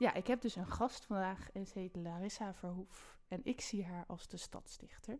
Ja, 0.00 0.14
ik 0.14 0.26
heb 0.26 0.40
dus 0.40 0.56
een 0.56 0.66
gast 0.66 1.04
vandaag 1.04 1.50
en 1.52 1.66
ze 1.66 1.78
heet 1.78 1.96
Larissa 1.96 2.54
Verhoef. 2.54 3.18
En 3.28 3.40
ik 3.44 3.60
zie 3.60 3.84
haar 3.84 4.04
als 4.06 4.28
de 4.28 4.36
stadsdichter. 4.36 5.18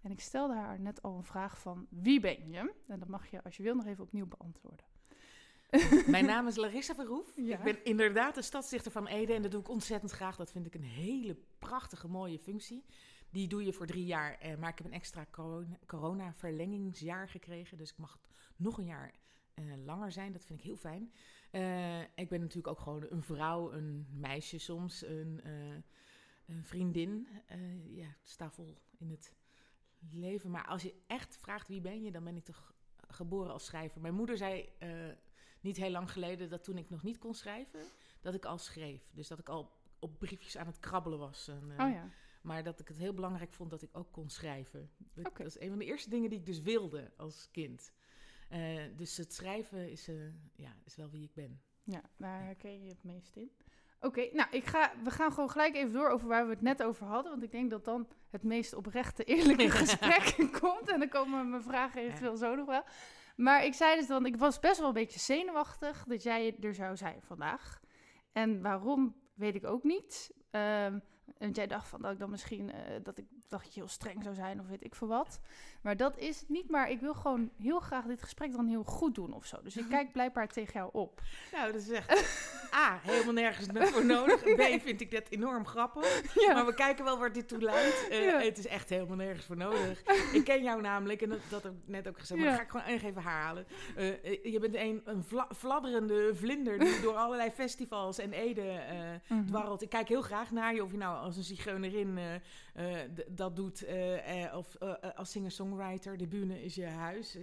En 0.00 0.10
ik 0.10 0.20
stelde 0.20 0.54
haar 0.54 0.80
net 0.80 1.02
al 1.02 1.16
een 1.16 1.24
vraag 1.24 1.60
van 1.60 1.86
wie 1.90 2.20
ben 2.20 2.50
je? 2.50 2.74
En 2.86 2.98
dat 2.98 3.08
mag 3.08 3.30
je 3.30 3.42
als 3.42 3.56
je 3.56 3.62
wil 3.62 3.74
nog 3.74 3.86
even 3.86 4.04
opnieuw 4.04 4.26
beantwoorden. 4.26 4.86
Mijn 6.06 6.24
naam 6.24 6.46
is 6.46 6.56
Larissa 6.56 6.94
Verhoef. 6.94 7.32
Ja. 7.36 7.56
Ik 7.58 7.64
ben 7.64 7.84
inderdaad 7.84 8.34
de 8.34 8.42
stadsdichter 8.42 8.92
van 8.92 9.06
Ede 9.06 9.32
en 9.34 9.42
dat 9.42 9.50
doe 9.50 9.60
ik 9.60 9.68
ontzettend 9.68 10.12
graag. 10.12 10.36
Dat 10.36 10.50
vind 10.50 10.66
ik 10.66 10.74
een 10.74 10.82
hele 10.82 11.36
prachtige, 11.58 12.08
mooie 12.08 12.38
functie. 12.38 12.84
Die 13.30 13.48
doe 13.48 13.64
je 13.64 13.72
voor 13.72 13.86
drie 13.86 14.06
jaar, 14.06 14.38
eh, 14.38 14.56
maar 14.56 14.70
ik 14.70 14.78
heb 14.78 14.86
een 14.86 14.92
extra 14.92 15.26
corona- 15.30 15.78
corona-verlengingsjaar 15.86 17.28
gekregen. 17.28 17.76
Dus 17.76 17.90
ik 17.90 17.98
mag 17.98 18.12
het 18.12 18.30
nog 18.56 18.78
een 18.78 18.84
jaar 18.84 19.14
eh, 19.54 19.64
langer 19.84 20.12
zijn. 20.12 20.32
Dat 20.32 20.44
vind 20.44 20.58
ik 20.58 20.64
heel 20.64 20.76
fijn. 20.76 21.12
Eh, 21.50 22.00
ik 22.00 22.28
ben 22.28 22.40
natuurlijk 22.40 22.66
ook 22.66 22.80
gewoon 22.80 23.06
een 23.08 23.22
vrouw, 23.22 23.72
een 23.72 24.06
meisje 24.10 24.58
soms, 24.58 25.02
een, 25.02 25.40
eh, 25.44 25.76
een 26.46 26.64
vriendin. 26.64 27.28
Eh, 27.46 27.96
ja, 27.96 28.16
sta 28.22 28.50
vol 28.50 28.78
in 28.98 29.10
het 29.10 29.34
leven. 30.10 30.50
Maar 30.50 30.66
als 30.66 30.82
je 30.82 30.94
echt 31.06 31.36
vraagt 31.36 31.68
wie 31.68 31.80
ben 31.80 32.02
je, 32.02 32.10
dan 32.10 32.24
ben 32.24 32.36
ik 32.36 32.44
toch 32.44 32.74
geboren 33.08 33.52
als 33.52 33.64
schrijver. 33.64 34.00
Mijn 34.00 34.14
moeder 34.14 34.36
zei 34.36 34.68
niet 35.60 35.76
heel 35.76 35.90
lang 35.90 36.10
geleden 36.10 36.50
dat 36.50 36.64
toen 36.64 36.78
ik 36.78 36.90
nog 36.90 37.02
niet 37.02 37.18
kon 37.18 37.34
schrijven, 37.34 37.80
dat 38.20 38.34
ik 38.34 38.44
al 38.44 38.58
schreef. 38.58 39.10
Dus 39.12 39.28
dat 39.28 39.38
ik 39.38 39.48
al 39.48 39.72
op 39.98 40.18
briefjes 40.18 40.56
aan 40.56 40.66
het 40.66 40.78
krabbelen 40.78 41.18
was. 41.18 41.48
En, 41.48 41.62
Oh 41.62 41.90
ja. 41.90 42.10
Maar 42.42 42.62
dat 42.62 42.80
ik 42.80 42.88
het 42.88 42.98
heel 42.98 43.14
belangrijk 43.14 43.52
vond 43.52 43.70
dat 43.70 43.82
ik 43.82 43.96
ook 43.96 44.12
kon 44.12 44.30
schrijven. 44.30 44.90
Dat, 45.14 45.36
dat 45.36 45.46
is 45.46 45.60
een 45.60 45.68
van 45.68 45.78
de 45.78 45.84
eerste 45.84 46.10
dingen 46.10 46.30
die 46.30 46.38
ik 46.38 46.46
dus 46.46 46.60
wilde 46.60 47.12
als 47.16 47.48
kind. 47.50 47.92
Eh, 48.48 48.82
dus 48.96 49.16
het 49.16 49.34
schrijven 49.34 49.90
is, 49.90 50.08
eh, 50.08 50.14
ja, 50.54 50.76
is 50.84 50.96
wel 50.96 51.10
wie 51.10 51.22
ik 51.22 51.34
ben. 51.34 51.60
Ja, 51.84 52.00
daar 52.16 52.44
herken 52.44 52.82
je 52.82 52.88
het 52.88 53.04
meest 53.04 53.36
in. 53.36 53.50
Oké, 54.00 54.28
nou, 54.32 54.48
ik 54.50 54.64
ga, 54.64 54.92
we 55.04 55.10
gaan 55.10 55.32
gewoon 55.32 55.50
gelijk 55.50 55.74
even 55.74 55.92
door 55.92 56.08
over 56.08 56.28
waar 56.28 56.44
we 56.44 56.50
het 56.50 56.62
net 56.62 56.82
over 56.82 57.06
hadden. 57.06 57.30
Want 57.30 57.42
ik 57.42 57.50
denk 57.50 57.70
dat 57.70 57.84
dan 57.84 58.08
het 58.30 58.42
meest 58.42 58.74
oprechte, 58.74 59.24
eerlijke 59.24 59.70
gesprek 59.80 60.36
komt. 60.60 60.88
En 60.88 60.98
dan 60.98 61.08
komen 61.08 61.50
mijn 61.50 61.62
vragen 61.62 62.02
eventueel 62.02 62.36
zo 62.36 62.54
nog 62.54 62.66
wel. 62.66 62.82
Maar 63.36 63.64
ik 63.64 63.74
zei 63.74 63.96
dus 63.96 64.06
dan, 64.06 64.26
ik 64.26 64.36
was 64.36 64.58
best 64.58 64.78
wel 64.78 64.88
een 64.88 64.94
beetje 64.94 65.20
zenuwachtig 65.20 66.04
dat 66.04 66.22
jij 66.22 66.56
er 66.60 66.74
zou 66.74 66.96
zijn 66.96 67.22
vandaag. 67.22 67.80
En 68.32 68.62
waarom, 68.62 69.16
weet 69.34 69.54
ik 69.54 69.66
ook 69.66 69.84
niet. 69.84 70.32
Ehm, 70.50 70.98
en 71.38 71.50
jij 71.50 71.66
dacht 71.66 71.88
van 71.88 72.02
dat 72.02 72.12
ik 72.12 72.18
dan 72.18 72.30
misschien, 72.30 72.72
eh, 72.72 72.96
dat 73.02 73.18
ik 73.18 73.26
dacht 73.48 73.64
dat 73.64 73.74
je 73.74 73.80
heel 73.80 73.88
streng 73.88 74.22
zou 74.22 74.34
zijn 74.34 74.60
of 74.60 74.66
weet 74.68 74.84
ik 74.84 74.94
veel 74.94 75.08
wat. 75.08 75.40
Maar 75.82 75.96
dat 75.96 76.18
is 76.18 76.40
het 76.40 76.48
niet, 76.48 76.70
maar 76.70 76.90
ik 76.90 77.00
wil 77.00 77.14
gewoon 77.14 77.50
heel 77.62 77.80
graag 77.80 78.04
dit 78.04 78.22
gesprek 78.22 78.52
dan 78.52 78.66
heel 78.66 78.82
goed 78.84 79.14
doen 79.14 79.32
of 79.32 79.46
zo. 79.46 79.62
Dus 79.62 79.76
ik 79.76 79.88
kijk 79.96 80.12
blijkbaar 80.12 80.48
tegen 80.48 80.72
jou 80.72 80.90
op. 80.92 81.20
Nou, 81.52 81.72
dat 81.72 81.80
is 81.80 81.90
echt 81.90 82.10
A, 82.74 82.98
helemaal 83.02 83.32
nergens 83.32 83.66
voor 83.92 84.04
nodig. 84.06 84.42
B, 84.42 84.80
vind 84.82 85.00
ik 85.00 85.10
dat 85.10 85.28
enorm 85.28 85.66
grappig. 85.66 86.34
Ja. 86.46 86.52
Maar 86.52 86.66
we 86.66 86.74
kijken 86.74 87.04
wel 87.04 87.18
waar 87.18 87.32
dit 87.32 87.48
toe 87.48 87.60
leidt. 87.60 88.08
Eh, 88.10 88.24
Ja. 88.24 88.40
Het 88.40 88.58
is 88.58 88.66
echt 88.66 88.88
helemaal 88.88 89.16
nergens 89.16 89.46
voor 89.46 89.56
nodig. 89.56 90.02
Ik 90.32 90.44
ken 90.44 90.62
jou 90.62 90.80
namelijk, 90.80 91.22
en 91.22 91.28
dat, 91.28 91.38
dat 91.50 91.62
heb 91.62 91.72
ik 91.72 91.78
net 91.86 92.08
ook 92.08 92.18
gezegd, 92.18 92.40
maar 92.40 92.50
Ja. 92.50 92.56
dat 92.56 92.66
ga 92.70 92.78
ik 92.78 92.82
gewoon 92.84 92.98
even 93.08 93.22
herhalen. 93.22 93.66
Eh, 93.96 94.44
je 94.52 94.58
bent 94.60 94.74
een, 94.74 95.02
een 95.04 95.24
vla- 95.24 95.48
fladderende 95.56 96.30
vlinder 96.34 96.78
die 96.78 97.00
door 97.00 97.14
allerlei 97.14 97.50
festivals 97.50 98.18
en 98.18 98.32
Ede 98.32 98.62
eh, 98.70 98.96
Mhm. 99.28 99.46
dwarrelt. 99.46 99.82
Ik 99.82 99.88
kijk 99.88 100.08
heel 100.08 100.22
graag 100.22 100.50
naar 100.50 100.74
je, 100.74 100.82
of 100.84 100.90
je 100.90 100.96
nou 100.96 101.18
als 101.18 101.36
een 101.36 101.42
zigeunerin 101.42 102.18
dat 103.38 103.56
doet, 103.56 103.82
eh, 103.84 104.44
eh, 104.44 104.56
of 104.56 104.74
eh, 104.74 104.94
als 105.14 105.30
singer-songwriter. 105.30 106.16
De 106.16 106.26
bühne 106.26 106.62
is 106.64 106.74
je 106.74 106.86
huis. 106.86 107.36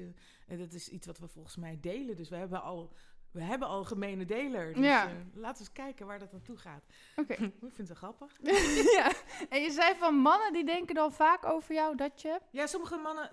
En 0.47 0.57
dat 0.57 0.73
is 0.73 0.89
iets 0.89 1.07
wat 1.07 1.19
we 1.19 1.27
volgens 1.27 1.55
mij 1.55 1.77
delen. 1.81 2.15
Dus 2.15 2.29
we 2.29 2.35
hebben 2.35 2.61
al... 2.61 2.91
We 3.31 3.41
hebben 3.41 3.67
al 3.67 3.83
gemene 3.83 4.25
deler. 4.25 4.73
Dus 4.73 4.83
Ja. 4.85 5.05
laten 5.33 5.53
we 5.53 5.59
eens 5.59 5.71
kijken 5.71 6.05
waar 6.05 6.19
dat 6.19 6.31
naartoe 6.31 6.57
gaat. 6.57 6.83
Oké. 7.15 7.33
Ik 7.67 7.73
vind 7.73 7.87
het 7.87 7.97
grappig. 7.97 8.37
ja. 8.97 9.11
En 9.49 9.61
je 9.61 9.71
zei 9.71 9.95
van 9.95 10.15
mannen 10.15 10.53
die 10.53 10.65
denken 10.65 10.95
dan 10.95 11.13
vaak 11.13 11.45
over 11.45 11.73
jou 11.73 11.95
dat 11.95 12.21
je. 12.21 12.39
Ja, 12.51 12.67
sommige 12.67 12.97
mannen, 12.97 13.29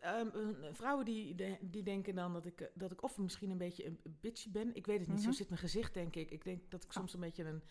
ehm, 0.00 0.26
eh, 0.28 0.68
vrouwen 0.72 1.04
die, 1.04 1.34
die 1.60 1.82
denken 1.82 2.14
dan 2.14 2.32
dat 2.32 2.46
ik, 2.46 2.70
dat 2.74 2.90
ik 2.92 3.02
of 3.02 3.18
misschien 3.18 3.50
een 3.50 3.58
beetje 3.58 3.84
een 3.86 3.98
bitchy 4.20 4.50
ben. 4.50 4.74
Ik 4.74 4.86
weet 4.86 4.98
het 4.98 5.08
niet, 5.08 5.16
Mhm. 5.16 5.26
zo 5.26 5.32
zit 5.32 5.48
mijn 5.48 5.60
gezicht 5.60 5.94
denk 5.94 6.14
ik. 6.16 6.30
Ik 6.30 6.44
denk 6.44 6.70
dat 6.70 6.84
ik 6.84 6.92
soms 6.92 7.14
een 7.14 7.20
beetje 7.20 7.44
een, 7.44 7.62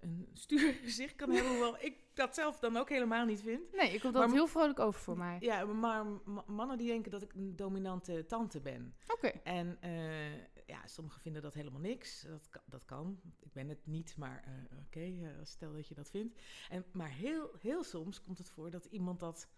een 0.00 0.28
stuur 0.32 0.72
gezicht 0.84 1.14
kan 1.16 1.30
hebben, 1.30 1.50
hoewel 1.52 1.76
ik 1.80 1.94
dat 2.14 2.34
zelf 2.34 2.58
dan 2.58 2.76
ook 2.76 2.88
helemaal 2.88 3.24
niet 3.24 3.40
vind. 3.40 3.72
Nee, 3.72 3.90
komt 3.90 4.02
Maar- 4.02 4.12
altijd 4.14 4.32
heel 4.32 4.46
vrolijk 4.46 4.78
over 4.78 5.00
voor 5.00 5.18
mij. 5.18 5.36
Ja, 5.40 5.64
maar 5.64 6.06
ma- 6.24 6.44
mannen 6.46 6.78
die 6.78 6.86
denken 6.86 7.10
dat 7.10 7.22
ik 7.22 7.32
een 7.34 7.56
dominante 7.56 8.24
tante 8.26 8.60
ben. 8.60 8.94
Oké. 9.08 9.26
En 9.28 9.76
eh, 9.80 10.32
ja, 10.66 10.86
sommigen 10.86 11.20
vinden 11.20 11.42
dat 11.42 11.54
helemaal 11.54 11.80
niks. 11.80 12.22
Dat, 12.22 12.48
kan- 12.48 12.62
dat 12.66 12.84
kan. 12.84 13.20
Ik 13.40 13.52
ben 13.52 13.68
het 13.68 13.86
niet, 13.86 14.16
maar 14.16 14.42
eh, 14.44 14.78
oké, 14.86 15.00
eh, 15.00 15.28
stel 15.42 15.72
dat 15.72 15.88
je 15.88 15.94
dat 15.94 16.10
vindt. 16.10 16.40
En, 16.68 16.84
maar 16.92 17.10
heel, 17.10 17.50
heel 17.60 17.84
soms 17.84 18.22
komt 18.22 18.38
het 18.38 18.48
voor 18.50 18.70
dat 18.70 18.84
iemand 18.84 19.20
dat 19.20 19.48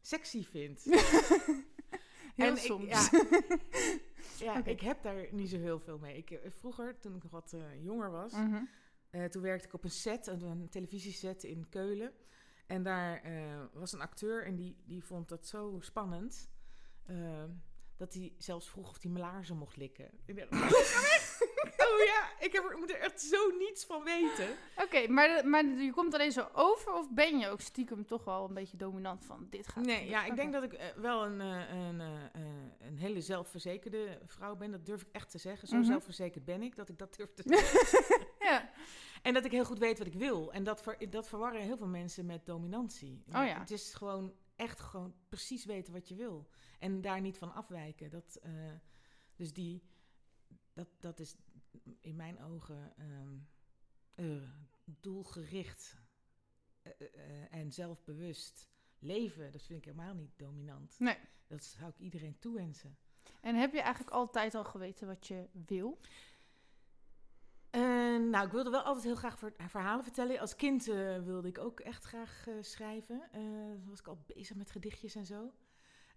sexy 0.00 0.44
vindt. 0.44 0.84
Heel 2.34 2.46
En 2.46 2.52
ik- 2.52 2.58
soms. 2.58 3.10
ja, 4.38 4.64
ik 4.74 4.80
heb 4.80 5.02
daar 5.02 5.26
niet 5.30 5.48
zo 5.48 5.56
heel 5.58 5.78
veel 5.78 5.98
mee. 5.98 6.16
Ik, 6.16 6.40
vroeger, 6.58 6.98
toen 6.98 7.16
ik 7.16 7.22
nog 7.22 7.32
wat 7.32 7.54
jonger 7.82 8.10
was, 8.10 8.32
Mhm. 8.32 8.62
Eh, 9.14 9.24
toen 9.24 9.42
werkte 9.42 9.66
ik 9.66 9.74
op 9.74 9.84
een 9.84 9.90
set, 9.90 10.26
een, 10.26 10.42
een 10.42 10.68
televisieset 10.68 11.44
in 11.44 11.68
Keulen. 11.68 12.12
En 12.66 12.82
daar 12.82 13.22
eh, 13.22 13.32
was 13.72 13.92
een 13.92 14.00
acteur 14.00 14.44
en 14.44 14.56
die, 14.56 14.76
die 14.86 15.04
vond 15.04 15.28
dat 15.28 15.46
zo 15.46 15.76
spannend. 15.80 16.50
eh, 17.06 17.44
dat 17.96 18.14
hij 18.14 18.32
zelfs 18.38 18.68
vroeg 18.70 18.88
of 18.90 19.02
hij 19.02 19.10
mijn 19.10 19.24
laarzen 19.24 19.56
mocht 19.56 19.76
likken. 19.76 20.10
Oh 21.76 22.04
ja, 22.04 22.32
ik 22.46 22.52
heb 22.52 22.64
er, 22.70 22.78
moet 22.78 22.90
er 22.90 22.98
echt 23.00 23.20
zo 23.20 23.50
niets 23.50 23.84
van 23.84 24.04
weten. 24.04 24.48
Oké, 24.76 25.08
maar, 25.08 25.46
maar 25.48 25.64
je 25.66 25.92
komt 25.92 26.14
alleen 26.14 26.32
zo 26.32 26.48
over 26.52 26.92
of 26.92 27.10
ben 27.10 27.38
je 27.38 27.48
ook 27.48 27.60
stiekem 27.60 28.06
toch 28.06 28.24
wel 28.24 28.48
een 28.48 28.54
beetje 28.54 28.76
dominant 28.76 29.24
van 29.24 29.46
dit 29.50 29.68
gaat 29.68 29.84
Nee, 29.84 30.08
ja, 30.08 30.24
ik 30.24 30.36
denk 30.36 30.52
dat 30.52 30.62
ik 30.62 30.92
wel 30.96 31.24
een, 31.24 31.40
een, 31.40 32.00
een 32.80 32.96
hele 32.98 33.20
zelfverzekerde 33.20 34.18
vrouw 34.26 34.56
ben. 34.56 34.70
Dat 34.70 34.86
durf 34.86 35.02
ik 35.02 35.08
echt 35.12 35.30
te 35.30 35.38
zeggen. 35.38 35.68
Zo 35.68 35.76
Mhm. 35.76 35.84
zelfverzekerd 35.84 36.44
ben 36.44 36.62
ik 36.62 36.76
dat 36.76 36.88
ik 36.88 36.98
dat 36.98 37.16
durf 37.16 37.32
te 37.34 37.42
zeggen. 37.46 38.26
Ja. 38.48 38.70
En 39.24 39.34
dat 39.34 39.44
ik 39.44 39.50
heel 39.50 39.64
goed 39.64 39.78
weet 39.78 39.98
wat 39.98 40.06
ik 40.06 40.14
wil. 40.14 40.52
En 40.52 40.64
dat, 40.64 40.82
ver, 40.82 41.10
dat 41.10 41.28
verwarren 41.28 41.62
heel 41.62 41.76
veel 41.76 41.86
mensen 41.86 42.26
met 42.26 42.46
dominantie. 42.46 43.22
Oh 43.26 43.32
ja. 43.32 43.58
Het 43.58 43.70
is 43.70 43.94
gewoon 43.94 44.34
echt 44.56 44.80
gewoon 44.80 45.14
precies 45.28 45.64
weten 45.64 45.92
wat 45.92 46.08
je 46.08 46.14
wil. 46.14 46.48
En 46.78 47.00
daar 47.00 47.20
niet 47.20 47.38
van 47.38 47.54
afwijken. 47.54 48.10
Dat, 48.10 48.36
eh, 48.42 48.52
dus 49.36 49.52
die, 49.52 49.82
dat, 50.72 50.88
dat 51.00 51.20
is 51.20 51.36
in 52.00 52.16
mijn 52.16 52.42
ogen 52.42 52.92
ehm, 52.96 53.36
eh, 54.14 54.48
doelgericht 54.84 55.96
eh, 56.82 56.92
en 57.50 57.72
zelfbewust 57.72 58.68
leven. 58.98 59.52
Dat 59.52 59.62
vind 59.62 59.78
ik 59.78 59.84
helemaal 59.84 60.14
niet 60.14 60.38
dominant. 60.38 60.98
Nee. 60.98 61.18
Dat 61.46 61.64
zou 61.64 61.90
ik 61.90 61.98
iedereen 61.98 62.38
toewensen. 62.38 62.96
En 63.40 63.54
heb 63.54 63.72
je 63.72 63.80
eigenlijk 63.80 64.16
altijd 64.16 64.54
al 64.54 64.64
geweten 64.64 65.06
wat 65.06 65.26
je 65.26 65.48
wil? 65.52 65.98
Nou, 68.30 68.46
ik 68.46 68.52
wilde 68.52 68.70
wel 68.70 68.80
altijd 68.82 69.04
heel 69.04 69.14
graag 69.14 69.38
ver- 69.38 69.54
verhalen 69.68 70.04
vertellen. 70.04 70.38
Als 70.40 70.56
kind 70.56 70.88
eh, 70.88 71.18
wilde 71.22 71.48
ik 71.48 71.58
ook 71.58 71.80
echt 71.80 72.04
graag 72.04 72.46
eh, 72.48 72.54
schrijven. 72.60 73.22
Toen 73.32 73.88
was 73.88 73.98
ik 74.00 74.06
al 74.06 74.24
bezig 74.26 74.56
met 74.56 74.70
gedichtjes 74.70 75.14
en 75.14 75.26
zo. 75.26 75.52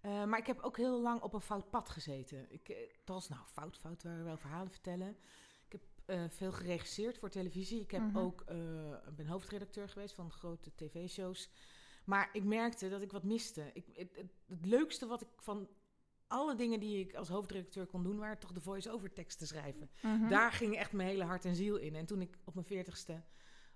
Maar 0.01 0.37
ik 0.37 0.47
heb 0.47 0.59
ook 0.61 0.77
heel 0.77 1.01
lang 1.01 1.21
op 1.21 1.33
een 1.33 1.41
fout 1.41 1.69
pad 1.69 1.89
gezeten. 1.89 2.51
Ik, 2.51 2.67
dat 3.05 3.15
was 3.15 3.29
nou 3.29 3.41
fout, 3.45 3.77
fout, 3.77 4.03
waar 4.03 4.23
wel 4.23 4.37
verhalen 4.37 4.71
vertellen. 4.71 5.17
Ik 5.69 5.79
heb 6.05 6.31
veel 6.33 6.51
geregisseerd 6.51 7.17
voor 7.17 7.29
televisie. 7.29 7.81
Ik 7.81 7.91
heb 7.91 8.01
Mhm. 8.01 8.17
ook, 8.17 8.45
ben 9.15 9.27
hoofdredacteur 9.27 9.89
geweest 9.89 10.15
van 10.15 10.31
grote 10.31 10.71
tv-shows. 10.75 11.49
Maar 12.05 12.29
ik 12.33 12.43
merkte 12.43 12.89
dat 12.89 13.01
ik 13.01 13.11
wat 13.11 13.23
miste. 13.23 13.69
Ik, 13.73 13.85
het, 13.93 14.15
het 14.47 14.65
leukste 14.65 15.05
wat 15.07 15.21
ik 15.21 15.27
van 15.37 15.67
alle 16.27 16.56
dingen 16.56 16.79
die 16.79 17.00
ik 17.00 17.15
als 17.15 17.27
hoofdredacteur 17.29 17.85
kon 17.85 18.03
doen, 18.03 18.18
waren 18.18 18.39
toch 18.39 18.51
de 18.51 18.62
voice-over 18.62 19.13
teksten 19.13 19.47
schrijven. 19.47 19.89
Mhm. 20.01 20.27
Daar 20.29 20.51
ging 20.51 20.75
echt 20.75 20.91
mijn 20.91 21.07
hele 21.09 21.24
hart 21.24 21.45
en 21.45 21.56
ziel 21.56 21.75
in. 21.77 21.95
En 21.95 22.06
toen 22.06 22.21
ik 22.21 22.38
op 22.44 22.53
mijn 22.53 22.65
veertigste 22.65 23.24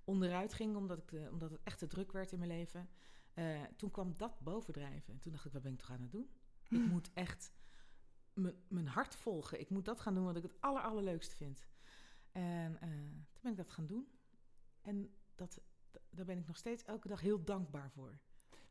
onderuit 0.04 0.54
ging, 0.54 0.76
omdat, 0.76 0.98
ik 0.98 1.08
de, 1.10 1.28
omdat 1.32 1.52
het 1.52 1.60
echt 1.64 1.78
te 1.80 1.88
druk 1.88 2.12
werd 2.12 2.32
in 2.32 2.40
mijn 2.40 2.52
leven, 2.52 2.90
eh, 3.34 3.62
toen 3.78 3.92
kwam 3.92 4.14
dat 4.18 4.40
bovendrijven. 4.40 5.14
En 5.14 5.20
toen 5.20 5.32
dacht 5.32 5.46
ik, 5.46 5.52
wat 5.52 5.62
ben 5.62 5.72
ik 5.74 5.78
toch 5.80 5.92
aan 5.92 6.02
het 6.02 6.12
doen? 6.12 6.30
Ik 6.70 6.86
moet 6.86 7.10
echt 7.14 7.52
mijn- 8.34 8.56
mijn 8.68 8.88
hart 8.88 9.16
volgen. 9.16 9.60
Ik 9.60 9.70
moet 9.70 9.86
dat 9.86 10.00
gaan 10.00 10.14
doen 10.16 10.24
wat 10.26 10.36
ik 10.36 10.44
het 10.44 10.62
aller, 10.62 10.82
allerleukste 10.82 11.36
vind. 11.36 11.68
En 12.32 12.78
eh, 12.82 12.90
toen 13.32 13.42
ben 13.42 13.52
ik 13.52 13.58
dat 13.58 13.70
gaan 13.70 13.86
doen. 13.86 14.08
En 14.82 15.16
dat, 15.36 15.62
daar 16.10 16.26
ben 16.26 16.38
ik 16.38 16.48
nog 16.48 16.58
steeds 16.58 16.84
elke 16.84 17.08
dag 17.08 17.22
heel 17.22 17.44
dankbaar 17.44 17.92
voor. 17.92 18.20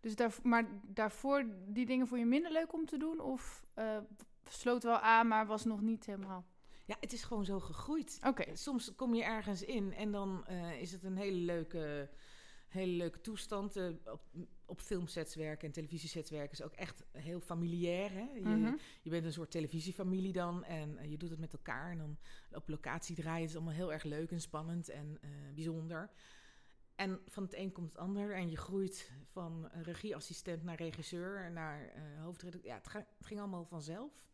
Dus 0.00 0.16
daar, 0.16 0.34
maar 0.42 0.68
daarvoor 0.82 1.44
die 1.66 1.86
dingen 1.86 2.06
vond 2.06 2.20
je 2.20 2.26
minder 2.26 2.52
leuk 2.52 2.72
om 2.72 2.86
te 2.86 2.98
doen? 2.98 3.20
Of 3.20 3.64
eh, 3.74 3.98
sloot 4.48 4.82
wel 4.82 4.98
aan, 4.98 5.28
maar 5.28 5.46
was 5.46 5.64
nog 5.64 5.80
niet 5.80 6.06
helemaal... 6.06 6.44
Ja, 6.86 6.96
het 7.00 7.12
is 7.12 7.22
gewoon 7.22 7.44
zo 7.44 7.60
gegroeid. 7.60 8.18
Oké. 8.26 8.56
Soms 8.56 8.94
kom 8.94 9.14
je 9.14 9.24
ergens 9.24 9.62
in 9.62 9.92
en 9.92 10.10
dan 10.12 10.46
eh, 10.46 10.80
is 10.80 10.92
het 10.92 11.04
een 11.04 11.16
hele 11.16 11.36
leuke, 11.38 12.10
hele 12.68 12.92
leuke 12.92 13.20
toestand. 13.20 13.76
Eh, 13.76 13.88
op, 14.04 14.22
op 14.66 14.80
filmsets 14.80 15.34
werken 15.34 15.66
en 15.66 15.72
televisiesets 15.72 16.30
werken 16.30 16.52
is 16.52 16.62
ook 16.62 16.74
echt 16.74 17.04
heel 17.12 17.40
familiair. 17.40 18.12
Hè? 18.12 18.28
Je, 18.34 18.40
Mhm. 18.40 18.74
je 19.02 19.10
bent 19.10 19.24
een 19.24 19.32
soort 19.32 19.50
televisiefamilie 19.50 20.32
dan 20.32 20.64
en 20.64 21.10
je 21.10 21.16
doet 21.16 21.30
het 21.30 21.38
met 21.38 21.52
elkaar. 21.52 21.90
En 21.90 21.98
dan 21.98 22.18
op 22.52 22.68
locatie 22.68 23.16
draaien. 23.16 23.46
Is 23.48 23.54
allemaal 23.54 23.74
heel 23.74 23.92
erg 23.92 24.02
leuk 24.02 24.30
en 24.30 24.40
spannend 24.40 24.88
en 24.88 25.18
bijzonder. 25.54 26.10
En 27.00 27.20
van 27.26 27.42
het 27.42 27.54
een 27.54 27.72
komt 27.72 27.88
het 27.88 27.98
ander 27.98 28.34
en 28.34 28.50
je 28.50 28.56
groeit 28.56 29.12
van 29.24 29.68
regieassistent 29.72 30.62
naar 30.62 30.76
regisseur, 30.76 31.50
naar 31.50 31.88
eh 31.88 32.22
hoofdredacteur. 32.22 32.70
Ja, 32.70 32.76
het, 32.76 32.88
ga- 32.88 33.06
het 33.16 33.26
ging 33.26 33.40
allemaal 33.40 33.64
vanzelf. 33.64 34.26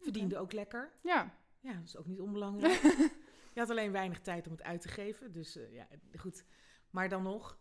Verdiende 0.00 0.38
ook 0.38 0.52
lekker. 0.52 0.92
Ja. 1.02 1.38
Ja, 1.60 1.72
dat 1.72 1.84
is 1.84 1.96
ook 1.96 2.06
niet 2.06 2.20
onbelangrijk. 2.20 2.82
je 3.54 3.60
had 3.60 3.70
alleen 3.70 3.92
weinig 3.92 4.20
tijd 4.20 4.46
om 4.46 4.52
het 4.52 4.62
uit 4.62 4.80
te 4.80 4.88
geven. 4.88 5.32
Dus 5.32 5.56
eh, 5.56 5.72
ja, 5.72 5.88
goed. 6.14 6.44
Maar 6.90 7.08
dan 7.08 7.22
nog, 7.22 7.58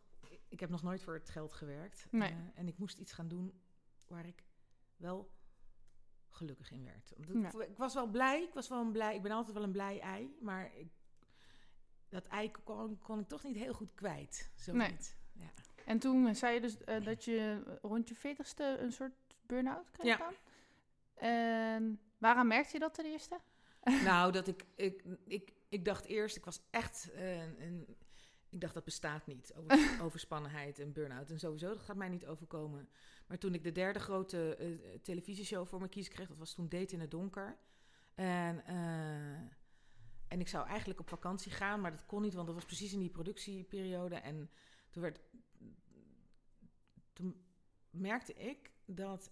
ik 0.47 0.59
heb 0.59 0.69
nog 0.69 0.83
nooit 0.83 1.03
voor 1.03 1.13
het 1.13 1.29
geld 1.29 1.53
gewerkt. 1.53 2.07
Nee. 2.11 2.29
Eh, 2.29 2.37
en 2.53 2.67
ik 2.67 2.77
moest 2.77 2.97
iets 2.99 3.13
gaan 3.13 3.27
doen 3.27 3.61
waar 4.07 4.25
ik 4.25 4.45
wel 4.95 5.31
gelukkig 6.29 6.71
in 6.71 6.83
werd. 6.83 7.13
Ja. 7.33 7.61
Ik 7.67 7.77
was 7.77 7.93
wel 7.93 8.07
blij, 8.07 8.43
ik 8.43 8.53
was 8.53 8.67
wel 8.69 8.81
een 8.81 8.91
blij, 8.91 9.15
ik 9.15 9.21
ben 9.21 9.31
altijd 9.31 9.53
wel 9.55 9.63
een 9.63 9.71
blij 9.71 9.99
ei. 9.99 10.37
Maar 10.41 10.75
ik, 10.77 10.91
dat 12.13 12.27
ei 12.27 12.51
kon, 12.63 12.99
kon 13.01 13.19
ik 13.19 13.27
toch 13.27 13.43
niet 13.43 13.55
heel 13.55 13.73
goed 13.73 13.93
kwijt. 13.93 14.51
Zo 14.55 14.73
Nee. 14.73 14.91
niet. 14.91 15.17
Ja. 15.33 15.51
En 15.85 15.99
toen 15.99 16.35
zei 16.35 16.53
je 16.53 16.61
dus 16.61 16.83
eh, 16.83 17.03
dat 17.03 17.25
je 17.25 17.63
rond 17.81 18.07
je 18.07 18.15
veertigste 18.15 18.77
een 18.79 18.91
soort 18.91 19.13
burn-out 19.45 19.91
kreeg 19.91 20.17
Ja. 20.17 20.31
En 21.13 21.99
waaraan 22.17 22.47
merkte 22.47 22.73
je 22.73 22.79
dat 22.79 22.93
ten 22.93 23.05
eerste? 23.05 23.39
Nou, 24.03 24.31
dat 24.31 24.47
ik, 24.47 24.65
ik, 24.75 25.03
ik, 25.27 25.53
ik 25.69 25.85
dacht 25.85 26.05
eerst, 26.05 26.35
ik 26.35 26.45
was 26.45 26.61
echt 26.69 27.11
eh, 27.11 27.41
een, 27.41 27.97
ik 28.49 28.61
dacht 28.61 28.73
dat 28.73 28.83
bestaat 28.83 29.27
niet. 29.27 29.53
Over, 29.57 30.01
overspannenheid 30.01 30.79
en 30.79 30.93
burn-out 30.93 31.29
en 31.29 31.39
sowieso, 31.39 31.67
dat 31.67 31.83
gaat 31.83 31.95
mij 31.95 32.09
niet 32.09 32.25
overkomen. 32.25 32.89
Maar 33.27 33.37
toen 33.37 33.53
ik 33.53 33.63
de 33.63 33.71
derde 33.71 33.99
grote 33.99 34.55
eh, 34.55 34.99
televisieshow 35.01 35.67
voor 35.67 35.81
me 35.81 35.87
kies 35.87 36.07
kreeg, 36.07 36.27
dat 36.27 36.37
was 36.37 36.53
toen 36.53 36.69
Date 36.69 36.93
in 36.93 36.99
het 36.99 37.11
Donker. 37.11 37.57
En, 38.15 38.65
eh, 38.65 39.51
en 40.33 40.39
ik 40.39 40.47
zou 40.47 40.67
eigenlijk 40.67 40.99
op 40.99 41.09
vakantie 41.09 41.51
gaan, 41.51 41.81
maar 41.81 41.91
dat 41.91 42.05
kon 42.05 42.21
niet, 42.21 42.33
want 42.33 42.45
dat 42.45 42.55
was 42.55 42.65
precies 42.65 42.93
in 42.93 42.99
die 42.99 43.09
productieperiode. 43.09 44.15
En 44.15 44.49
toen, 44.89 45.01
werd, 45.01 45.19
toen 47.13 47.45
merkte 47.89 48.33
ik 48.33 48.71
dat 48.85 49.31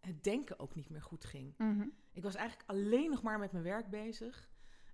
het 0.00 0.24
denken 0.24 0.58
ook 0.58 0.74
niet 0.74 0.88
meer 0.88 1.02
goed 1.02 1.24
ging. 1.24 1.54
Mhm. 1.58 1.88
Ik 2.12 2.22
was 2.22 2.34
eigenlijk 2.34 2.70
alleen 2.70 3.10
nog 3.10 3.22
maar 3.22 3.38
met 3.38 3.52
mijn 3.52 3.64
werk 3.64 3.90
bezig. 3.90 4.48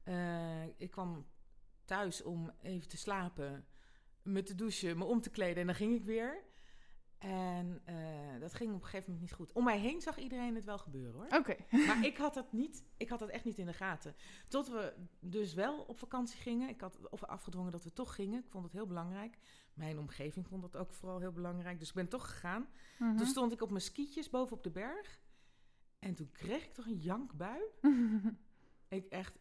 Eh, 0.04 0.64
ik 0.64 0.90
kwam 0.90 1.26
thuis 1.84 2.22
om 2.22 2.52
even 2.62 2.88
te 2.88 2.96
slapen, 2.96 3.66
me 4.22 4.42
te 4.42 4.54
douchen, 4.54 4.98
me 4.98 5.04
om 5.04 5.20
te 5.20 5.30
kleden 5.30 5.60
en 5.60 5.66
dan 5.66 5.74
ging 5.74 5.94
ik 5.94 6.04
weer. 6.04 6.44
En 7.22 7.80
eh, 7.84 8.40
dat 8.40 8.54
ging 8.54 8.70
op 8.70 8.80
een 8.80 8.84
gegeven 8.84 9.12
moment 9.12 9.20
niet 9.20 9.38
goed. 9.38 9.52
Om 9.52 9.64
mij 9.64 9.78
heen 9.78 10.00
zag 10.00 10.18
iedereen 10.18 10.54
het 10.54 10.64
wel 10.64 10.78
gebeuren 10.78 11.12
hoor. 11.12 11.38
Oké. 11.38 11.56
Maar 11.86 12.04
ik 12.04 12.16
had 12.16 12.34
dat 12.34 12.52
niet, 12.52 12.84
ik 12.96 13.08
had 13.08 13.18
dat 13.18 13.28
echt 13.28 13.44
niet 13.44 13.58
in 13.58 13.66
de 13.66 13.72
gaten. 13.72 14.14
Tot 14.48 14.68
we 14.68 14.94
dus 15.20 15.54
wel 15.54 15.80
op 15.80 15.98
vakantie 15.98 16.40
gingen. 16.40 16.68
Ik 16.68 16.80
had 16.80 16.98
of 17.10 17.24
afgedwongen 17.24 17.72
dat 17.72 17.84
we 17.84 17.92
toch 17.92 18.14
gingen. 18.14 18.40
Ik 18.40 18.50
vond 18.50 18.64
het 18.64 18.72
heel 18.72 18.86
belangrijk. 18.86 19.38
Mijn 19.74 19.98
omgeving 19.98 20.46
vond 20.46 20.62
dat 20.62 20.76
ook 20.76 20.92
vooral 20.92 21.18
heel 21.18 21.32
belangrijk. 21.32 21.78
Dus 21.78 21.88
ik 21.88 21.94
ben 21.94 22.08
toch 22.08 22.30
gegaan. 22.30 22.68
Mhm. 22.98 23.16
Toen 23.16 23.26
stond 23.26 23.52
ik 23.52 23.62
op 23.62 23.70
mijn 23.70 23.82
skietjes 23.82 24.30
boven 24.30 24.56
op 24.56 24.62
de 24.62 24.70
berg. 24.70 25.20
En 25.98 26.14
toen 26.14 26.30
kreeg 26.32 26.64
ik 26.64 26.74
toch 26.74 26.86
een 26.86 26.98
jankbui. 26.98 27.60
Ik 28.88 29.06
echt... 29.06 29.38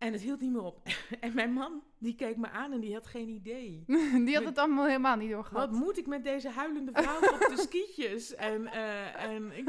En 0.00 0.12
het 0.12 0.20
hield 0.22 0.40
niet 0.40 0.50
meer 0.52 0.62
op. 0.62 0.80
En 1.20 1.34
mijn 1.34 1.52
man, 1.52 1.82
die 1.98 2.14
keek 2.14 2.36
me 2.36 2.48
aan 2.50 2.72
en 2.72 2.80
die 2.80 2.94
had 2.94 3.06
geen 3.06 3.28
idee. 3.28 3.84
Die 4.26 4.34
had 4.34 4.44
het 4.44 4.58
allemaal 4.58 4.86
helemaal 4.86 5.16
niet 5.16 5.30
doorgehad. 5.30 5.70
Wat 5.70 5.78
moet 5.78 5.98
ik 5.98 6.06
met 6.06 6.24
deze 6.24 6.50
huilende 6.50 6.92
vrouw 6.92 7.32
op 7.32 7.38
de 7.38 7.56
skietjes? 7.56 8.34
En, 8.50 8.66
eh, 8.66 9.22
en, 9.24 9.52
ik, 9.52 9.68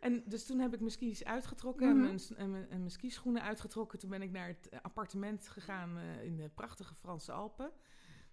en 0.00 0.22
dus 0.26 0.46
toen 0.46 0.58
heb 0.58 0.72
ik 0.74 0.78
mijn 0.80 0.92
skis 0.92 1.24
uitgetrokken 1.24 1.88
en, 1.88 1.96
Mhm. 1.96 2.04
mijn, 2.06 2.20
en, 2.36 2.50
mijn, 2.50 2.70
en 2.70 2.78
mijn 2.78 2.90
skischoenen 2.90 3.42
uitgetrokken. 3.42 3.98
Toen 3.98 4.10
ben 4.10 4.22
ik 4.22 4.30
naar 4.30 4.46
het 4.46 4.82
appartement 4.82 5.48
gegaan 5.48 5.98
eh, 5.98 6.24
in 6.24 6.36
de 6.36 6.48
prachtige 6.54 6.94
Franse 6.94 7.32
Alpen. 7.32 7.70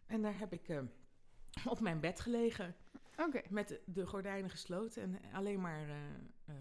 En 0.06 0.21
daar 0.21 0.39
heb 0.39 0.53
ik 0.53 0.68
eh, 0.69 0.80
op 1.65 1.80
mijn 1.80 2.00
bed 2.00 2.19
gelegen. 2.19 2.75
Oké. 3.18 3.41
Met 3.50 3.80
de, 3.85 4.06
gordijnen 4.06 4.50
gesloten 4.50 5.01
en 5.01 5.31
alleen 5.33 5.62
maar 5.62 5.88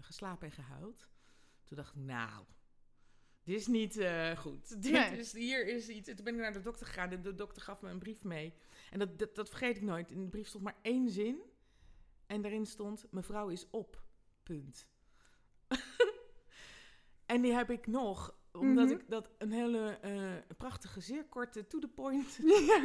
geslapen 0.01 0.47
en 0.47 0.53
gehuild. 0.53 1.07
Toen 1.63 1.77
dacht 1.77 1.95
ik, 1.95 2.01
nou, 2.01 2.43
dit 3.47 3.59
is 3.59 3.67
niet 3.67 3.97
eh, 3.97 4.37
goed. 4.37 4.81
Dit 4.81 4.91
Nee. 4.91 5.17
is, 5.17 5.33
hier 5.33 5.67
is 5.67 5.87
iets. 5.89 6.07
Toen 6.15 6.23
ben 6.23 6.33
ik 6.33 6.39
naar 6.39 6.53
de 6.53 6.61
dokter 6.61 6.85
gegaan 6.85 7.11
en 7.11 7.21
de 7.21 7.35
dokter 7.35 7.61
gaf 7.61 7.81
me 7.81 7.89
een 7.89 7.99
brief 7.99 8.23
mee. 8.23 8.53
En 8.91 8.99
dat, 8.99 9.19
dat, 9.19 9.35
dat 9.35 9.49
vergeet 9.49 9.75
ik 9.77 9.81
nooit. 9.83 10.11
In 10.11 10.23
de 10.23 10.29
brief 10.29 10.47
stond 10.47 10.63
maar 10.63 10.77
één 10.81 11.09
zin. 11.09 11.41
En 12.25 12.41
daarin 12.41 12.65
stond, 12.65 13.05
mevrouw 13.11 13.47
is 13.47 13.69
op. 13.69 14.01
Punt. 14.43 14.89
en 17.25 17.41
die 17.41 17.53
heb 17.53 17.69
ik 17.71 17.87
nog, 17.87 18.35
omdat 18.51 18.85
Mhm. 18.89 18.93
ik 18.99 19.09
dat 19.09 19.29
een 19.37 19.51
hele 19.51 19.97
eh, 20.01 20.55
prachtige, 20.57 21.01
zeer 21.01 21.23
korte, 21.25 21.67
to 21.67 21.79
the 21.79 21.87
point 21.87 22.39
Ja, 22.67 22.81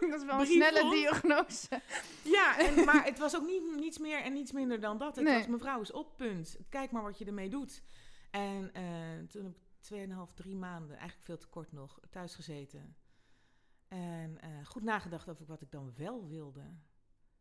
dat 0.00 0.20
is 0.20 0.24
wel 0.24 0.40
een 0.40 0.46
snelle 0.46 0.90
diagnose. 0.90 1.80
Ja, 2.22 2.58
en, 2.58 2.84
maar 2.84 3.04
het 3.04 3.18
was 3.18 3.36
ook 3.36 3.46
niet, 3.46 3.76
niets 3.76 3.98
meer 3.98 4.22
en 4.22 4.32
niets 4.32 4.52
minder 4.52 4.80
dan 4.80 4.98
dat. 4.98 5.16
Het 5.16 5.24
Nee. 5.24 5.36
was 5.38 5.46
mevrouw 5.46 5.80
is 5.80 5.92
op, 5.92 6.16
punt. 6.16 6.58
Kijk 6.68 6.90
maar 6.90 7.02
wat 7.02 7.18
je 7.18 7.24
ermee 7.24 7.48
doet. 7.48 7.82
En 8.30 8.70
eh, 8.74 8.82
toen 9.28 9.42
heb 9.44 9.52
ik 9.52 9.65
tweeënhalf, 9.86 10.32
drie 10.32 10.56
maanden, 10.56 10.96
eigenlijk 10.96 11.24
veel 11.24 11.38
te 11.38 11.48
kort 11.48 11.72
nog, 11.72 12.00
thuis 12.10 12.34
gezeten. 12.34 12.96
En 13.88 14.40
eh, 14.40 14.64
goed 14.66 14.82
nagedacht 14.82 15.28
over 15.28 15.46
wat 15.46 15.60
ik 15.60 15.70
dan 15.70 15.94
wel 15.94 16.26
wilde. 16.26 16.60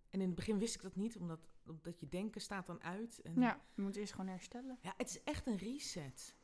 En 0.09 0.21
in 0.21 0.27
het 0.27 0.35
begin 0.35 0.57
wist 0.59 0.75
ik 0.75 0.81
dat 0.81 0.95
niet, 0.95 1.17
omdat, 1.17 1.39
omdat 1.65 1.99
je 1.99 2.09
denken 2.09 2.41
staat 2.41 2.67
dan 2.67 2.83
uit. 2.83 3.21
En, 3.21 3.39
Ja, 3.41 3.61
je 3.75 3.81
moet 3.81 3.95
eerst 3.95 4.13
gewoon 4.13 4.27
herstellen. 4.29 4.77
ja, 4.81 4.93
het 4.97 5.09
is 5.09 5.23
echt 5.23 5.47
een 5.47 5.57
reset. 5.57 6.35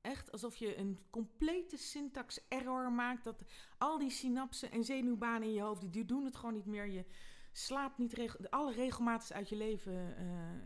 Echt 0.00 0.32
alsof 0.32 0.56
je 0.56 0.76
een 0.76 0.98
complete 1.10 1.76
syntax 1.76 2.48
error 2.48 2.92
maakt. 2.92 3.24
Dat 3.24 3.42
al 3.78 3.98
die 3.98 4.10
synapsen 4.10 4.70
en 4.70 4.84
zenuwbanen 4.84 5.48
in 5.48 5.54
je 5.54 5.60
hoofd, 5.62 5.92
die 5.92 6.04
doen 6.04 6.24
het 6.24 6.36
gewoon 6.36 6.54
niet 6.54 6.66
meer. 6.66 6.86
Je 6.86 7.04
slaapt 7.52 7.98
niet 7.98 8.12
regel, 8.12 8.48
alle 8.48 8.72
regelmatig 8.72 9.30
uit 9.36 9.48
je 9.48 9.56
leven. 9.56 10.16
eh, 10.16 10.52
eh, 10.54 10.62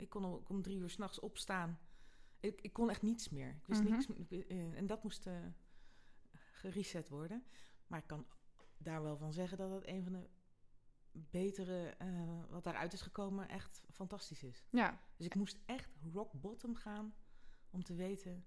ik 0.00 0.08
kon 0.08 0.24
om, 0.24 0.42
om 0.48 0.62
drie 0.62 0.78
uur 0.78 0.90
s'nachts 0.90 1.20
opstaan. 1.20 1.78
Ik, 2.42 2.60
ik 2.60 2.72
kon 2.72 2.90
echt 2.90 3.02
niets 3.02 3.28
meer. 3.28 3.48
Ik 3.48 3.66
wist 3.66 3.82
Mhm. 3.82 3.90
niks. 3.92 4.06
eh, 4.48 4.76
en 4.76 4.86
dat 4.86 5.02
moest 5.02 5.26
eh, 5.26 5.46
gereset 6.34 7.08
worden. 7.08 7.44
Maar 7.86 7.98
ik 7.98 8.06
kan 8.06 8.26
daar 8.78 9.02
wel 9.02 9.16
van 9.16 9.32
zeggen 9.32 9.58
dat 9.58 9.70
het 9.70 9.86
een 9.86 10.02
van 10.02 10.12
de 10.12 10.28
betere, 11.12 11.86
eh, 11.98 12.42
wat 12.48 12.64
daaruit 12.64 12.92
is 12.92 13.00
gekomen, 13.00 13.48
echt 13.48 13.82
fantastisch 13.90 14.42
is. 14.42 14.66
Ja, 14.70 15.00
Dus 15.16 15.26
ik 15.26 15.34
moest 15.34 15.58
echt 15.66 15.96
rock 16.12 16.32
bottom 16.32 16.74
gaan 16.74 17.14
om 17.70 17.82
te 17.84 17.94
weten, 17.94 18.44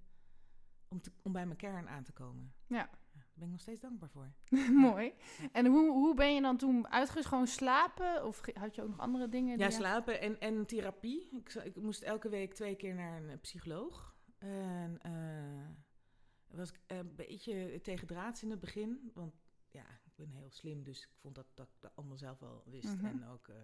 om, 0.88 1.02
te, 1.02 1.12
om 1.22 1.32
bij 1.32 1.46
mijn 1.46 1.58
kern 1.58 1.90
aan 1.90 2.04
te 2.04 2.12
komen. 2.14 2.54
ja. 2.68 2.90
Daar 3.36 3.44
ben 3.44 3.44
ik 3.44 3.52
nog 3.52 3.60
steeds 3.62 3.82
dankbaar 3.82 4.10
voor. 4.10 4.32
mooi. 4.90 5.14
En 5.52 5.66
hoe, 5.66 5.92
hoe 5.92 6.16
ben 6.16 6.36
je 6.36 6.42
dan 6.42 6.58
toen 6.58 6.88
uitgerust? 6.88 7.28
Gewoon 7.28 7.48
slapen? 7.48 8.26
Of 8.26 8.42
had 8.54 8.76
je 8.76 8.82
ook 8.82 8.88
nog 8.90 9.00
andere 9.00 9.30
dingen? 9.30 9.58
Ja, 9.58 9.70
slapen 9.70 10.22
en, 10.22 10.40
en 10.40 10.66
therapie. 10.66 11.30
Ik, 11.32 11.54
ik 11.54 11.76
moest 11.76 12.02
elke 12.02 12.30
week 12.30 12.54
twee 12.54 12.76
keer 12.76 12.96
naar 12.96 13.22
een 13.22 13.30
eh, 13.30 13.38
psycholoog. 13.42 14.16
En 14.38 14.98
eh 15.02 15.70
was 16.48 16.70
ik 16.72 16.80
een 16.88 17.16
beetje 17.16 17.82
tegendraads 17.82 18.44
in 18.44 18.50
het 18.50 18.60
begin. 18.60 19.12
Want 19.14 19.34
ja, 19.72 19.86
ik 20.06 20.12
ben 20.16 20.30
heel 20.30 20.50
slim, 20.52 20.84
dus 20.84 21.02
ik 21.04 21.10
vond 21.20 21.36
dat, 21.36 21.46
dat 21.54 21.68
ik 21.68 21.82
dat 21.82 21.92
allemaal 21.96 22.18
zelf 22.18 22.40
wel 22.40 22.64
wist. 22.66 22.96
Mhm. 22.96 23.06
En 23.06 23.26
ook 23.28 23.48
eh, 23.48 23.56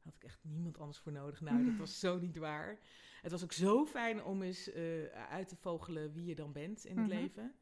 had 0.00 0.14
ik 0.14 0.24
echt 0.24 0.38
niemand 0.42 0.78
anders 0.78 0.98
voor 0.98 1.12
nodig. 1.12 1.40
Nou, 1.40 1.64
dat 1.64 1.76
was 1.76 1.98
zo 1.98 2.18
niet 2.18 2.36
waar. 2.36 2.78
Het 3.22 3.30
was 3.30 3.42
ook 3.44 3.52
zo 3.52 3.86
fijn 3.86 4.24
om 4.24 4.42
eens 4.42 4.72
eh, 4.72 5.06
uit 5.28 5.48
te 5.48 5.56
vogelen 5.56 6.12
wie 6.12 6.24
je 6.24 6.34
dan 6.34 6.52
bent 6.52 6.84
in 6.84 6.98
het 6.98 7.06
Mhm. 7.08 7.16
leven. 7.16 7.54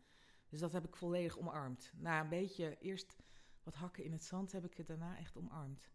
Dus 0.48 0.60
dat 0.60 0.72
heb 0.72 0.84
ik 0.86 0.96
volledig 0.96 1.38
omarmd. 1.38 1.92
Na 1.96 2.20
een 2.20 2.28
beetje 2.28 2.78
eerst 2.78 3.16
wat 3.62 3.74
hakken 3.74 4.04
in 4.04 4.12
het 4.12 4.24
zand 4.24 4.52
heb 4.52 4.64
ik 4.64 4.76
het 4.76 4.86
daarna 4.86 5.16
echt 5.18 5.36
omarmd. 5.36 5.90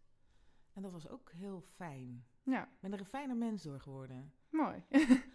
En 0.72 0.82
dat 0.82 0.92
was 0.92 1.08
ook 1.08 1.32
heel 1.32 1.60
fijn. 1.60 2.26
Ja, 2.42 2.62
Ik 2.64 2.80
ben 2.80 2.92
er 2.92 2.98
een 2.98 3.06
fijner 3.06 3.36
mens 3.36 3.62
door 3.62 3.80
geworden. 3.80 4.32
mooi. 4.50 4.82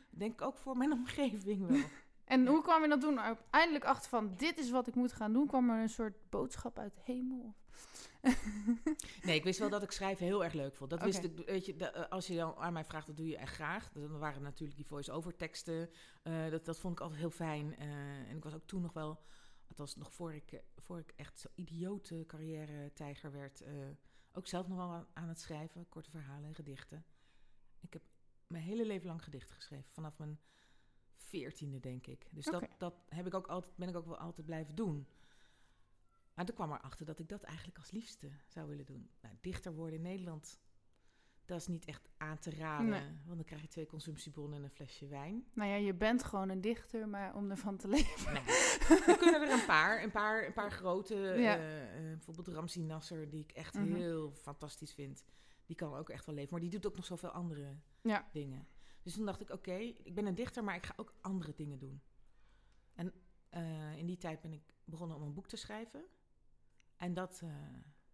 Denk 0.10 0.42
ook 0.42 0.58
voor 0.58 0.78
mijn 0.78 0.92
omgeving 1.00 1.68
wel. 1.68 1.82
En 2.30 2.48
hoe 2.48 2.62
kwam 2.62 2.82
je 2.82 2.88
dan 2.90 3.00
toen 3.00 3.20
uiteindelijk 3.20 3.86
achter 3.86 4.10
van... 4.10 4.34
dit 4.38 4.58
is 4.58 4.70
wat 4.72 4.88
ik 4.88 4.96
moet 4.96 5.14
gaan 5.14 5.34
doen? 5.34 5.48
Kwam 5.48 5.70
er 5.70 5.82
een 5.82 5.90
soort 5.90 6.30
boodschap 6.30 6.80
uit 6.80 6.96
de 6.96 7.02
hemel? 7.04 7.56
Nee, 9.24 9.36
ik 9.36 9.44
wist 9.44 9.60
wel 9.60 9.70
dat 9.70 9.84
ik 9.84 9.92
schrijven 9.92 10.26
heel 10.26 10.44
erg 10.44 10.54
leuk 10.54 10.76
vond. 10.76 10.90
Dat 10.90 11.02
wist 11.04 11.24
ik, 11.24 11.46
weet 11.46 11.66
je, 11.66 11.76
eh, 11.76 12.10
als 12.10 12.28
je 12.28 12.36
dan 12.36 12.56
aan 12.56 12.74
mij 12.74 12.86
vraagt, 12.86 13.08
dat 13.08 13.18
doe 13.18 13.28
je 13.28 13.38
echt 13.38 13.54
graag. 13.54 13.92
Dan 13.92 14.20
waren 14.20 14.42
natuurlijk 14.42 14.78
die 14.78 14.88
voice-over 14.88 15.36
teksten. 15.36 15.90
eh, 16.24 16.50
dat, 16.50 16.66
dat 16.66 16.80
vond 16.80 16.94
ik 16.94 17.00
altijd 17.00 17.20
heel 17.20 17.30
fijn. 17.32 17.76
eh, 17.78 18.30
en 18.30 18.36
ik 18.36 18.44
was 18.44 18.54
ook 18.54 18.66
toen 18.66 18.82
nog 18.82 18.94
wel 18.94 19.22
althans 19.68 19.96
nog 19.96 20.14
voor 20.14 20.34
ik, 20.34 20.62
voor 20.76 21.00
ik 21.00 21.14
echt 21.16 21.40
zo'n 21.40 21.52
idiote 21.56 22.24
carrière-tijger 22.28 23.32
werd, 23.32 23.64
ook 24.34 24.48
zelf 24.48 24.68
nog 24.68 24.78
wel 24.78 24.92
aan- 24.92 25.08
aan 25.14 25.28
het 25.28 25.40
schrijven, 25.40 25.86
korte 25.90 26.10
verhalen 26.10 26.48
en 26.48 26.56
gedichten. 26.56 27.06
Ik 27.82 27.94
heb 27.94 28.02
mijn 28.48 28.64
hele 28.64 28.86
leven 28.86 29.08
lang 29.08 29.24
gedichten 29.24 29.56
geschreven, 29.56 29.90
vanaf 29.92 30.18
mijn 30.18 30.40
veertiende 31.30 31.80
denk 31.80 32.08
ik. 32.08 32.26
Dus 32.32 32.46
dat, 32.46 32.68
dat 32.78 32.94
heb 33.10 33.26
ik 33.28 33.34
ook 33.34 33.48
altijd, 33.48 33.76
ben 33.76 33.90
ik 33.90 33.96
ook 33.96 34.06
wel 34.06 34.18
altijd 34.18 34.46
blijven 34.46 34.76
doen. 34.76 35.08
Maar 36.34 36.46
toen 36.46 36.56
kwam 36.56 36.72
erachter 36.72 37.06
dat 37.06 37.20
ik 37.20 37.30
dat 37.30 37.44
eigenlijk 37.44 37.78
als 37.78 37.92
liefste 37.92 38.30
zou 38.48 38.68
willen 38.68 38.86
doen. 38.86 39.10
Nou, 39.22 39.36
dichter 39.42 39.74
worden 39.74 39.96
in 39.96 40.02
Nederland, 40.02 40.60
dat 41.46 41.60
is 41.60 41.68
niet 41.68 41.86
echt 41.86 42.10
aan 42.18 42.40
te 42.40 42.50
raden. 42.50 42.90
Nee. 42.90 43.02
Want 43.26 43.36
dan 43.36 43.44
krijg 43.44 43.62
je 43.62 43.68
twee 43.68 43.86
consumptiebonnen 43.86 44.58
en 44.58 44.64
een 44.64 44.70
flesje 44.70 45.08
wijn. 45.08 45.46
Nou 45.54 45.70
ja, 45.70 45.76
je 45.76 45.94
bent 45.94 46.24
gewoon 46.24 46.50
een 46.50 46.62
dichter, 46.62 47.08
maar 47.10 47.36
om 47.36 47.50
ervan 47.52 47.78
te 47.78 47.88
leven. 47.88 48.34
Nee. 48.34 48.44
er 49.08 49.18
kunnen 49.18 49.42
er 49.42 49.52
een 49.52 49.66
paar, 49.66 50.04
een 50.04 50.12
paar, 50.12 50.46
een 50.46 50.54
paar 50.54 50.72
grote. 50.72 51.16
Ja. 51.16 51.58
eh, 51.58 51.98
eh, 51.98 52.04
bijvoorbeeld 52.18 52.48
Ramsi 52.48 52.82
Nasser, 52.82 53.30
die 53.30 53.42
ik 53.44 53.52
echt 53.52 53.74
Mhm. 53.74 53.94
heel 53.94 54.32
fantastisch 54.32 54.94
vind. 54.94 55.24
Die 55.66 55.76
kan 55.76 55.94
ook 55.96 56.10
echt 56.10 56.26
wel 56.26 56.36
leven. 56.36 56.52
Maar 56.52 56.62
die 56.62 56.70
doet 56.70 56.86
ook 56.88 56.96
nog 56.96 57.06
zoveel 57.06 57.30
andere 57.30 57.76
Ja. 58.02 58.30
dingen. 58.32 58.68
Dus 59.04 59.14
toen 59.14 59.26
dacht 59.26 59.42
ik, 59.42 59.50
oké, 59.50 59.74
ik 60.04 60.16
ben 60.16 60.26
een 60.26 60.36
dichter, 60.36 60.64
maar 60.64 60.76
ik 60.76 60.86
ga 60.86 60.94
ook 60.98 61.14
andere 61.22 61.54
dingen 61.56 61.80
doen. 61.80 62.02
En 62.94 63.14
eh, 63.50 63.98
in 63.98 64.06
die 64.06 64.18
tijd 64.18 64.42
ben 64.42 64.54
ik 64.54 64.74
begonnen 64.86 65.18
om 65.18 65.24
een 65.24 65.34
boek 65.34 65.48
te 65.48 65.56
schrijven. 65.58 66.06
En 66.96 67.14
dat 67.14 67.40
eh, 67.44 67.50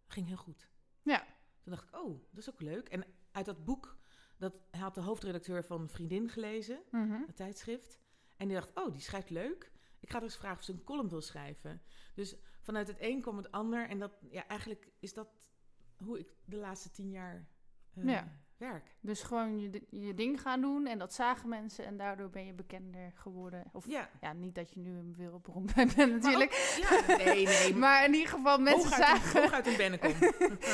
ging 0.07 0.27
heel 0.27 0.37
goed. 0.37 0.69
Ja. 1.01 1.19
Toen 1.61 1.73
dacht 1.73 1.87
ik, 1.87 1.95
oh, 1.95 2.19
dat 2.29 2.37
is 2.39 2.49
ook 2.49 2.61
leuk. 2.61 2.89
En 2.89 3.05
uit 3.31 3.45
dat 3.45 3.65
boek, 3.65 3.97
dat 4.37 4.61
had 4.71 4.95
de 4.95 5.01
hoofdredacteur 5.01 5.63
van 5.63 5.89
Vriendin 5.89 6.29
gelezen 6.29 6.83
Mhm. 6.91 7.21
het 7.25 7.35
tijdschrift. 7.35 7.99
En 8.37 8.47
die 8.47 8.57
dacht, 8.57 8.71
oh, 8.75 8.91
die 8.91 9.01
schrijft 9.01 9.29
leuk. 9.29 9.71
Ik 9.99 10.09
ga 10.09 10.17
er 10.17 10.23
eens 10.23 10.37
vragen 10.37 10.57
of 10.57 10.63
ze 10.63 10.71
een 10.71 10.83
column 10.83 11.09
wil 11.09 11.21
schrijven. 11.21 11.81
Dus 12.15 12.35
vanuit 12.61 12.87
het 12.87 12.97
een 12.99 13.21
kwam 13.21 13.37
het 13.37 13.51
ander. 13.51 13.89
En 13.89 13.99
dat, 13.99 14.17
ja, 14.29 14.47
eigenlijk 14.47 14.91
is 14.99 15.13
dat 15.13 15.49
hoe 15.97 16.19
ik 16.19 16.35
de 16.45 16.55
laatste 16.57 16.91
tien 16.91 17.09
jaar 17.09 17.47
eh, 17.93 18.03
Ja. 18.03 18.43
Werk. 18.57 18.95
Dus 18.99 19.21
gewoon 19.23 19.59
je, 19.59 19.81
je 19.89 20.13
ding 20.13 20.41
gaan 20.41 20.61
doen 20.61 20.85
en 20.87 20.97
dat 20.97 21.13
zagen 21.13 21.49
mensen 21.49 21.85
en 21.85 21.97
daardoor 21.97 22.29
ben 22.29 22.45
je 22.45 22.53
bekender 22.53 23.11
geworden. 23.15 23.63
Of 23.73 23.87
ja, 23.87 24.09
Ja, 24.21 24.33
niet 24.33 24.55
dat 24.55 24.73
je 24.73 24.79
nu 24.79 24.97
een 24.97 25.13
wereldberoemd 25.17 25.75
bent 25.75 25.95
natuurlijk. 26.21 26.77
ja 26.81 27.15
nee, 27.17 27.45
nee. 27.45 27.75
Maar 27.85 28.05
in 28.05 28.13
ieder 28.13 28.29
geval, 28.29 28.57
mensen 28.59 28.89
hooguit, 28.89 29.11
een- 29.11 29.19
zagen, 29.21 29.41
hooguit 29.41 29.67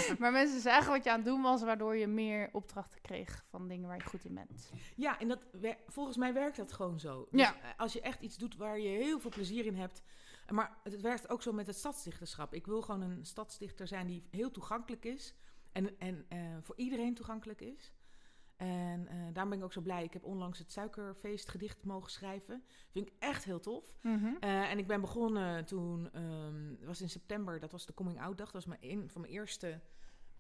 een 0.10 0.20
maar 0.20 0.32
mensen 0.32 0.62
zagen 0.62 0.92
wat 0.92 1.04
je 1.04 1.10
aan 1.12 1.16
het 1.16 1.26
doen 1.26 1.42
was, 1.42 1.64
waardoor 1.64 1.96
je 1.96 2.08
meer 2.08 2.50
opdrachten 2.52 3.02
kreeg 3.02 3.46
van 3.50 3.68
dingen 3.68 3.88
waar 3.88 3.98
je 3.98 4.04
goed 4.06 4.26
in 4.26 4.34
bent. 4.34 4.72
ja, 4.96 5.20
en 5.20 5.28
dat, 5.28 5.40
volgens 5.88 6.18
mij 6.18 6.34
werkt 6.34 6.58
dat 6.58 6.72
gewoon 6.74 7.00
zo. 7.00 7.28
Dus 7.32 7.42
Ja. 7.42 7.54
eh, 7.56 7.70
als 7.78 7.94
je 7.94 8.02
echt 8.02 8.22
iets 8.22 8.38
doet 8.38 8.56
waar 8.56 8.80
je 8.80 8.88
heel 8.88 9.20
veel 9.20 9.30
plezier 9.30 9.66
in 9.66 9.76
hebt. 9.76 10.02
Maar 10.50 10.78
het 10.84 11.02
werkt 11.02 11.30
ook 11.30 11.42
zo 11.42 11.52
met 11.52 11.68
het 11.68 11.76
stadsdichterschap. 11.76 12.54
Ik 12.54 12.66
wil 12.66 12.82
gewoon 12.82 13.02
een 13.02 13.26
stadsdichter 13.26 13.88
zijn 13.88 14.08
die 14.08 14.28
heel 14.32 14.52
toegankelijk 14.52 15.06
is. 15.06 15.34
En, 15.72 16.00
en 16.00 16.26
eh, 16.30 16.58
voor 16.62 16.78
iedereen 16.78 17.14
toegankelijk 17.14 17.62
is. 17.62 17.94
En 18.56 19.08
eh 19.08 19.16
daarom 19.34 19.50
ben 19.50 19.58
ik 19.58 19.64
ook 19.64 19.74
zo 19.74 19.82
blij. 19.82 20.04
Ik 20.04 20.14
heb 20.14 20.24
onlangs 20.24 20.60
het 20.60 20.72
Suikerfeest 20.72 21.50
gedicht 21.50 21.84
mogen 21.84 22.12
schrijven. 22.12 22.64
Vind 22.90 23.08
ik 23.08 23.14
echt 23.20 23.44
heel 23.44 23.60
tof. 23.60 23.98
Mhm. 24.02 24.26
Eh, 24.40 24.72
en 24.72 24.78
ik 24.78 24.88
ben 24.88 25.02
begonnen 25.02 25.66
toen, 25.66 26.04
het 26.78 26.86
was 26.86 27.02
in 27.02 27.10
september, 27.10 27.60
dat 27.60 27.72
was 27.72 27.86
de 27.86 27.94
Coming 27.94 28.20
Out 28.22 28.38
Dag. 28.38 28.52
Dat 28.52 28.66
was 28.66 28.66
mijn, 28.78 28.80
een 29.02 29.10
van 29.10 29.22
mijn 29.22 29.34
eerste 29.34 29.82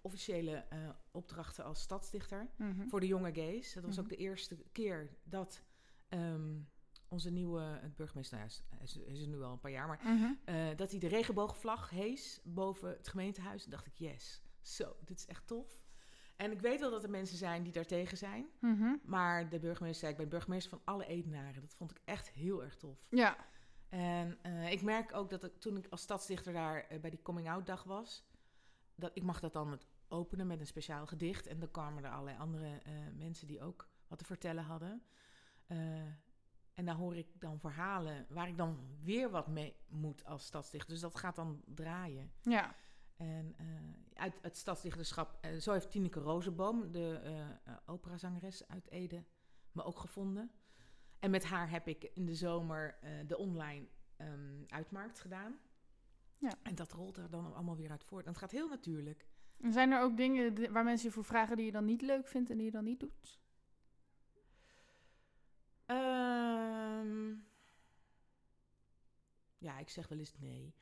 officiële 0.02 0.66
opdrachten 1.12 1.64
als 1.66 1.82
stadsdichter 1.82 2.50
Mhm. 2.58 2.88
voor 2.88 3.00
de 3.00 3.08
jonge 3.08 3.34
gays. 3.34 3.74
Dat 3.74 3.84
was 3.84 3.96
Mhm. 3.96 4.04
ook 4.04 4.10
de 4.10 4.16
eerste 4.16 4.58
keer 4.72 5.10
dat 5.24 5.64
ehm, 6.10 6.60
onze 7.08 7.30
nieuwe 7.32 7.62
het 7.62 7.96
burgemeester, 7.96 8.38
nou 8.38 8.50
ja, 8.50 8.76
hij 8.76 8.84
is, 8.86 8.94
hij 8.94 9.04
is 9.06 9.26
nu 9.28 9.42
al 9.42 9.52
een 9.52 9.60
paar 9.60 9.72
jaar, 9.72 9.88
maar 9.88 10.00
dat 10.76 10.92
hij 10.92 11.00
de 11.00 11.08
regenboogvlag 11.08 11.90
hees 11.90 12.42
boven 12.44 12.90
het 12.90 13.08
gemeentehuis. 13.08 13.64
En 13.64 13.70
dacht 13.70 13.86
ik, 13.86 13.94
yes, 13.96 14.42
zo, 14.62 14.96
dit 15.06 15.18
is 15.18 15.26
echt 15.26 15.48
tof. 15.48 15.86
En 16.36 16.52
ik 16.52 16.62
weet 16.62 16.80
wel 16.80 16.92
dat 16.92 17.04
er 17.04 17.10
mensen 17.10 17.38
zijn 17.38 17.64
die 17.64 17.72
daartegen 17.72 18.18
zijn. 18.18 18.46
Mhm. 18.60 18.96
Maar 19.04 19.50
de 19.50 19.60
burgemeester 19.60 20.00
zei, 20.00 20.12
ik 20.12 20.18
ben 20.18 20.30
burgemeester 20.30 20.70
van 20.70 20.82
alle 20.84 21.06
Edenaren. 21.06 21.62
Dat 21.62 21.74
vond 21.76 21.92
ik 21.92 22.02
echt 22.06 22.30
heel 22.30 22.64
erg 22.64 22.76
tof. 22.76 23.06
Ja, 23.10 23.38
En 23.90 24.38
eh, 24.42 24.72
ik 24.72 24.82
merk 24.82 25.14
ook 25.14 25.30
dat 25.30 25.44
ik, 25.44 25.60
toen 25.60 25.78
ik 25.78 25.88
als 25.90 26.02
stadsdichter 26.02 26.54
daar 26.54 26.84
eh, 26.88 27.00
bij 27.00 27.10
die 27.10 27.22
coming-out 27.22 27.66
dag 27.66 27.84
was, 27.84 28.26
dat 28.96 29.12
ik 29.14 29.24
mag 29.24 29.40
dat 29.40 29.54
dan 29.54 29.70
met 29.70 29.88
openen 30.08 30.48
met 30.48 30.60
een 30.60 30.68
speciaal 30.68 31.08
gedicht. 31.08 31.48
En 31.48 31.60
dan 31.60 31.72
kwamen 31.72 32.04
er 32.04 32.12
allerlei 32.12 32.38
andere 32.38 32.80
eh, 32.84 32.94
mensen 33.18 33.48
die 33.48 33.62
ook 33.62 33.90
wat 34.08 34.18
te 34.18 34.26
vertellen 34.26 34.64
hadden. 34.64 35.04
En 36.74 36.86
dan 36.86 36.96
hoor 36.96 37.16
ik 37.16 37.28
dan 37.40 37.60
verhalen 37.60 38.26
waar 38.30 38.48
ik 38.48 38.58
dan 38.58 38.98
weer 39.04 39.30
wat 39.30 39.48
mee 39.48 39.76
moet 39.88 40.26
als 40.26 40.46
stadsdichter. 40.46 40.90
Dus 40.90 41.00
dat 41.00 41.16
gaat 41.16 41.36
dan 41.36 41.62
draaien. 41.66 42.32
ja. 42.42 42.76
En 43.22 43.54
eh, 43.58 43.66
uit 44.14 44.40
het 44.42 44.58
stadsdichterschap, 44.58 45.38
eh, 45.42 45.58
zo 45.58 45.72
heeft 45.72 45.92
Tineke 45.92 46.20
Rozenboom, 46.20 46.92
de 46.92 47.20
eh, 47.24 47.74
operazangeres 47.86 48.68
uit 48.68 48.90
Ede, 48.90 49.24
me 49.72 49.84
ook 49.84 50.00
gevonden. 50.00 50.52
En 51.20 51.32
met 51.32 51.44
haar 51.44 51.70
heb 51.70 51.88
ik 51.88 52.04
in 52.14 52.26
de 52.26 52.36
zomer 52.36 52.98
de 53.28 53.38
online 53.38 53.88
ehm, 54.18 54.64
uitmarkt 54.68 55.20
gedaan. 55.20 55.60
Ja. 56.38 56.54
En 56.64 56.76
dat 56.76 56.92
rolt 56.92 57.18
er 57.18 57.30
dan 57.30 57.54
allemaal 57.54 57.76
weer 57.76 57.92
uit 57.92 58.04
voort. 58.04 58.26
En 58.26 58.32
het 58.32 58.40
gaat 58.40 58.52
heel 58.52 58.68
natuurlijk. 58.68 59.26
En 59.58 59.72
zijn 59.72 59.92
er 59.92 60.02
ook 60.02 60.18
dingen 60.18 60.54
di- 60.54 60.70
waar 60.70 60.84
mensen 60.84 61.08
je 61.08 61.14
voor 61.14 61.24
vragen 61.24 61.56
die 61.58 61.66
je 61.66 61.72
dan 61.72 61.86
niet 61.86 62.02
leuk 62.02 62.28
vindt 62.28 62.50
en 62.50 62.56
die 62.58 62.66
je 62.66 62.72
dan 62.72 62.84
niet 62.84 63.00
doet? 63.00 63.42
ja, 69.68 69.80
ik 69.80 69.90
zeg 69.90 70.08
wel 70.08 70.18
eens 70.20 70.34
nee. 70.40 70.74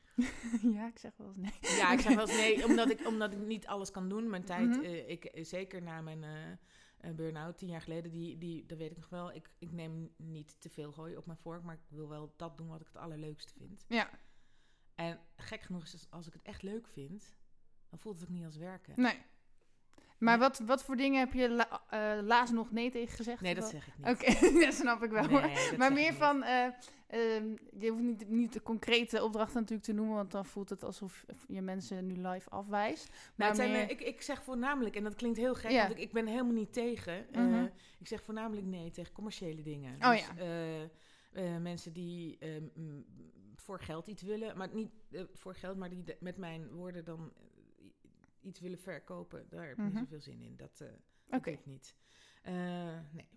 ja, 0.72 0.86
ik 0.88 0.98
zeg 0.98 1.16
wel 1.16 1.26
eens 1.26 1.36
nee. 1.36 1.76
Ja, 1.76 1.92
ik 1.92 2.00
zeg 2.00 2.14
wel 2.14 2.28
eens 2.28 2.36
nee, 2.44 2.64
omdat 2.64 2.90
ik, 2.90 3.06
omdat 3.06 3.32
ik 3.32 3.38
niet 3.38 3.66
alles 3.66 3.90
kan 3.90 4.08
doen. 4.08 4.30
Mijn 4.30 4.44
tijd, 4.44 4.68
Mhm. 4.68 4.80
eh, 4.80 5.08
ik, 5.08 5.24
eh, 5.24 5.44
zeker 5.44 5.82
na 5.82 6.00
mijn 6.00 6.24
eh, 6.24 7.10
burn-out 7.14 7.58
tien 7.58 7.68
jaar 7.68 7.80
geleden, 7.82 8.10
die, 8.10 8.38
die, 8.38 8.66
dat 8.66 8.78
weet 8.78 8.90
ik 8.90 8.96
nog 8.96 9.08
wel. 9.08 9.32
Ik, 9.34 9.50
ik 9.58 9.72
neem 9.72 10.10
niet 10.16 10.56
te 10.60 10.68
veel 10.70 10.92
gooi 10.92 11.16
op 11.16 11.26
mijn 11.26 11.38
vork, 11.38 11.62
maar 11.62 11.74
ik 11.74 11.80
wil 11.88 12.08
wel 12.08 12.34
dat 12.36 12.56
doen 12.58 12.68
wat 12.68 12.80
ik 12.80 12.86
het 12.86 12.96
allerleukste 12.96 13.52
vind. 13.56 13.84
Ja, 13.88 14.10
En 14.94 15.20
gek 15.36 15.60
genoeg 15.62 15.82
is, 15.84 16.06
als 16.10 16.26
ik 16.26 16.32
het 16.32 16.42
echt 16.42 16.62
leuk 16.62 16.86
vind, 16.88 17.36
dan 17.88 17.98
voelt 17.98 18.20
het 18.20 18.28
ook 18.28 18.34
niet 18.34 18.44
als 18.44 18.56
werken. 18.56 18.92
nee. 18.96 19.18
Maar 20.20 20.38
wat, 20.38 20.58
wat 20.58 20.84
voor 20.84 20.96
dingen 20.96 21.18
heb 21.18 21.32
je 21.32 21.48
la, 21.50 21.80
eh, 21.90 22.22
laatst 22.22 22.54
nog 22.54 22.70
nee 22.72 22.90
tegen 22.90 23.16
gezegd? 23.16 23.40
Nee, 23.40 23.54
dat 23.54 23.68
zeg 23.68 23.86
ik 23.86 23.92
niet. 23.96 24.06
Oké, 24.06 24.40
dat 24.64 24.74
snap 24.74 25.02
ik 25.02 25.10
wel. 25.10 25.24
Nee, 25.28 25.40
hoor. 25.40 25.76
maar 25.78 25.92
meer 25.92 26.14
van, 26.14 26.42
eh, 26.42 26.64
ehm, 27.06 27.54
je 27.78 27.90
hoeft 27.90 28.02
niet, 28.02 28.28
niet 28.28 28.52
de 28.52 28.62
concrete 28.62 29.22
opdrachten 29.24 29.54
natuurlijk 29.60 29.86
te 29.86 29.92
noemen, 29.92 30.14
want 30.14 30.30
dan 30.30 30.46
voelt 30.46 30.68
het 30.68 30.82
alsof 30.84 31.24
je 31.48 31.60
mensen 31.62 32.06
nu 32.06 32.14
live 32.28 32.50
afwijst. 32.50 33.08
Nou, 33.34 33.56
Maar 33.56 33.68
meer- 33.68 33.82
eh, 33.82 33.90
ik, 33.90 34.00
ik 34.00 34.22
zeg 34.22 34.42
voornamelijk, 34.42 34.96
en 34.96 35.04
dat 35.04 35.14
klinkt 35.14 35.38
heel 35.38 35.54
gek, 35.54 35.70
Ja. 35.70 35.80
want 35.86 35.90
ik, 35.94 35.98
ik 35.98 36.12
ben 36.12 36.26
helemaal 36.26 36.52
niet 36.52 36.72
tegen. 36.72 37.32
eh, 37.32 37.40
Mhm. 37.42 37.66
ik 37.98 38.08
zeg 38.08 38.22
voornamelijk 38.22 38.66
nee 38.66 38.90
tegen 38.90 39.12
commerciële 39.12 39.62
dingen. 39.62 39.96
Oh 40.00 40.10
dus, 40.10 40.26
ja. 41.32 41.58
mensen 41.58 41.92
die 41.92 42.38
eh, 42.38 42.48
m, 42.74 43.04
voor 43.54 43.80
geld 43.80 44.06
iets 44.06 44.22
willen, 44.22 44.56
maar 44.56 44.68
niet 44.72 44.90
voor 45.32 45.54
geld, 45.54 45.76
maar 45.76 45.90
die 45.90 46.02
de- 46.04 46.16
met 46.20 46.36
mijn 46.36 46.68
woorden 46.72 47.04
dan 47.04 47.32
iets 48.42 48.60
willen 48.60 48.78
verkopen, 48.78 49.46
daar 49.48 49.62
heb 49.68 49.70
ik 49.72 49.76
Mhm. 49.78 49.86
niet 49.88 49.98
zoveel 49.98 50.20
zin 50.20 50.42
in. 50.42 50.56
Dat, 50.56 50.80
eh 50.80 50.88
dat 51.26 51.44
doe 51.44 51.52
ik 51.52 51.66
niet. 51.66 51.96
Eh, 52.42 52.98
nee. 53.12 53.28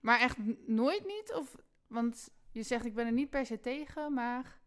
Maar 0.00 0.20
echt 0.20 0.36
nooit 0.66 1.06
niet? 1.06 1.32
Of, 1.34 1.56
want 1.86 2.30
je 2.50 2.62
zegt, 2.62 2.84
ik 2.84 2.94
ben 2.94 3.06
er 3.06 3.12
niet 3.12 3.30
per 3.30 3.46
se 3.46 3.60
tegen, 3.60 4.12
maar... 4.14 4.60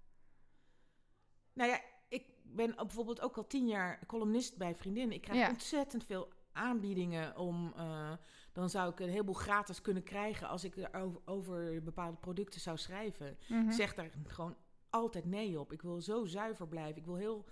Nou 1.54 1.70
ja, 1.70 1.82
ik 2.08 2.26
ben 2.44 2.76
bijvoorbeeld 2.76 3.22
ook 3.22 3.38
al 3.38 3.48
tien 3.48 3.68
jaar 3.68 4.06
columnist 4.06 4.58
bij 4.58 4.76
Vriendin. 4.76 5.12
Ik 5.12 5.22
krijg 5.22 5.40
Ja. 5.40 5.50
ontzettend 5.50 6.04
veel 6.06 6.34
aanbiedingen 6.52 7.38
om... 7.38 7.74
eh, 7.76 8.14
dan 8.54 8.70
zou 8.70 8.92
ik 8.92 9.00
een 9.00 9.10
heleboel 9.10 9.34
gratis 9.34 9.82
kunnen 9.82 10.04
krijgen 10.04 10.48
als 10.48 10.64
ik 10.64 10.78
er 10.78 10.94
over, 10.94 11.22
over 11.26 11.84
bepaalde 11.84 12.18
producten 12.18 12.62
zou 12.62 12.78
schrijven. 12.78 13.38
Mhm. 13.50 13.68
Ik 13.68 13.72
zeg 13.74 13.94
daar 13.94 14.10
gewoon 14.28 14.58
altijd 14.90 15.26
nee 15.26 15.60
op. 15.60 15.72
Ik 15.72 15.82
wil 15.82 16.02
zo 16.02 16.26
zuiver 16.26 16.68
blijven. 16.68 16.98
Ik 17.02 17.06
wil 17.06 17.16
heel 17.16 17.46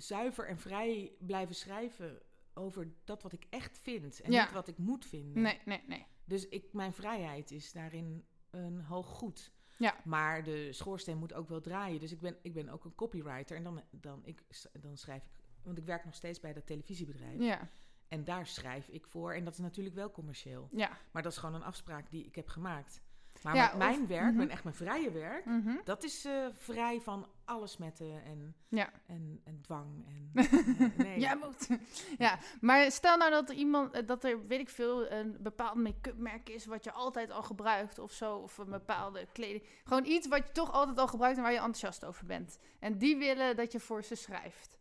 zuiver 0.00 0.46
en 0.48 0.58
vrij 0.58 1.12
blijven 1.18 1.54
schrijven 1.54 2.22
over 2.54 2.92
dat 3.04 3.22
wat 3.22 3.32
ik 3.32 3.46
echt 3.50 3.78
vind. 3.78 4.20
En 4.20 4.32
Ja. 4.32 4.42
niet 4.42 4.52
wat 4.52 4.68
ik 4.68 4.78
moet 4.78 5.04
vinden. 5.04 5.42
Nee, 5.42 5.60
nee, 5.64 5.82
nee. 5.86 6.06
Dus 6.24 6.48
ik, 6.48 6.72
mijn 6.72 6.92
vrijheid 6.92 7.50
is 7.50 7.72
daarin 7.72 8.24
een 8.50 8.80
hoog 8.80 9.06
goed. 9.06 9.52
Ja. 9.78 9.96
Maar 10.04 10.42
de 10.42 10.72
schoorsteen 10.72 11.18
moet 11.18 11.32
ook 11.32 11.48
wel 11.48 11.60
draaien. 11.60 12.00
Dus 12.00 12.12
ik 12.12 12.20
ben, 12.20 12.36
ik 12.42 12.52
ben 12.52 12.68
ook 12.68 12.84
een 12.84 12.94
copywriter. 12.94 13.56
En 13.56 13.62
dan, 13.62 13.82
dan, 13.90 14.20
ik, 14.24 14.42
dan 14.80 14.96
schrijf 14.96 15.24
ik... 15.24 15.30
Want 15.62 15.78
ik 15.78 15.84
werk 15.84 16.04
nog 16.04 16.14
steeds 16.14 16.40
bij 16.40 16.52
dat 16.52 16.66
televisiebedrijf. 16.66 17.40
Ja, 17.40 17.70
En 18.08 18.24
daar 18.24 18.46
schrijf 18.46 18.88
ik 18.88 19.06
voor. 19.06 19.34
En 19.34 19.44
dat 19.44 19.52
is 19.52 19.58
natuurlijk 19.58 19.94
wel 19.94 20.10
commercieel. 20.10 20.68
ja. 20.72 20.98
Maar 21.12 21.22
dat 21.22 21.32
is 21.32 21.38
gewoon 21.38 21.54
een 21.54 21.62
afspraak 21.62 22.10
die 22.10 22.24
ik 22.24 22.34
heb 22.34 22.48
gemaakt. 22.48 23.00
Maar 23.42 23.54
Ja, 23.54 23.74
mijn 23.76 24.02
of- 24.02 24.08
werk, 24.08 24.26
mhm. 24.26 24.36
mijn, 24.36 24.50
echt 24.50 24.64
mijn 24.64 24.76
vrije 24.76 25.10
werk... 25.10 25.44
Mhm. 25.44 25.76
Dat 25.84 26.04
is 26.04 26.24
eh, 26.24 26.46
vrij 26.52 27.00
van 27.00 27.26
alles 27.44 27.76
metten 27.76 28.24
en, 28.24 28.54
Ja. 28.68 28.90
en, 29.06 29.40
en 29.44 29.60
dwang. 29.60 30.06
En 30.06 30.30
nee. 30.96 31.20
Jij 31.20 31.36
moet. 31.36 31.68
ja, 32.18 32.38
maar 32.60 32.90
stel 32.92 33.16
nou 33.16 33.30
dat 33.30 33.48
er 33.48 33.54
iemand, 33.54 33.92
eh, 33.94 34.06
dat 34.06 34.24
er, 34.24 34.46
weet 34.46 34.60
ik 34.60 34.68
veel, 34.68 35.10
een 35.10 35.36
bepaald 35.40 35.74
make-up 35.74 36.16
merk 36.18 36.48
is 36.48 36.66
wat 36.66 36.84
je 36.84 36.92
altijd 36.92 37.30
al 37.30 37.42
gebruikt 37.42 37.98
of 37.98 38.12
zo, 38.12 38.36
of 38.36 38.58
een 38.58 38.70
bepaalde 38.70 39.26
kleding. 39.32 39.64
Gewoon 39.84 40.04
iets 40.04 40.28
wat 40.28 40.46
je 40.46 40.52
toch 40.52 40.72
altijd 40.72 40.98
al 40.98 41.08
gebruikt 41.08 41.36
en 41.36 41.42
waar 41.42 41.52
je 41.52 41.58
enthousiast 41.58 42.04
over 42.04 42.26
bent. 42.26 42.58
En 42.78 42.98
die 42.98 43.16
willen 43.16 43.56
dat 43.56 43.72
je 43.72 43.80
voor 43.80 44.02
ze 44.04 44.14
schrijft. 44.14 44.78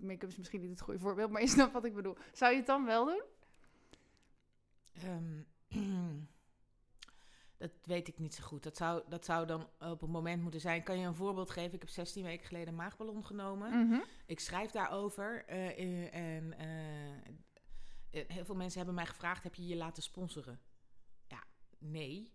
Make-up 0.00 0.28
is 0.28 0.36
misschien 0.36 0.60
niet 0.60 0.70
het 0.70 0.80
goede 0.80 1.00
voorbeeld, 1.00 1.30
maar 1.32 1.40
je 1.42 1.48
snapt 1.48 1.72
wat 1.72 1.84
ik 1.84 1.94
bedoel. 1.94 2.16
Zou 2.32 2.50
je 2.52 2.56
het 2.56 2.66
dan 2.66 2.84
wel 2.84 3.04
doen? 3.04 3.22
Ehm, 5.02 5.40
dat 7.58 7.70
weet 7.82 8.08
ik 8.08 8.18
niet 8.18 8.34
zo 8.34 8.44
goed. 8.44 8.62
Dat 8.62 8.76
zou, 8.76 9.02
dat 9.08 9.24
zou 9.24 9.46
dan 9.46 9.68
op 9.78 10.02
een 10.02 10.10
moment 10.10 10.42
moeten 10.42 10.60
zijn. 10.60 10.82
Kan 10.82 10.98
je 10.98 11.06
een 11.06 11.14
voorbeeld 11.14 11.50
geven? 11.50 11.72
Ik 11.74 11.80
heb 11.80 11.88
16 11.88 12.24
weken 12.24 12.46
geleden 12.46 12.68
een 12.68 12.74
maagballon 12.74 13.24
genomen. 13.24 13.86
Mhm. 13.86 14.00
Ik 14.26 14.40
schrijf 14.40 14.70
daarover. 14.70 15.44
eh, 15.46 16.14
en 16.14 16.58
eh, 16.58 17.16
eh, 18.10 18.28
heel 18.28 18.44
veel 18.44 18.54
mensen 18.54 18.76
hebben 18.76 18.94
mij 18.94 19.06
gevraagd: 19.06 19.42
heb 19.42 19.54
je 19.54 19.66
je 19.66 19.76
laten 19.76 20.02
sponsoren? 20.02 20.60
Ja, 21.26 21.42
nee. 21.78 22.32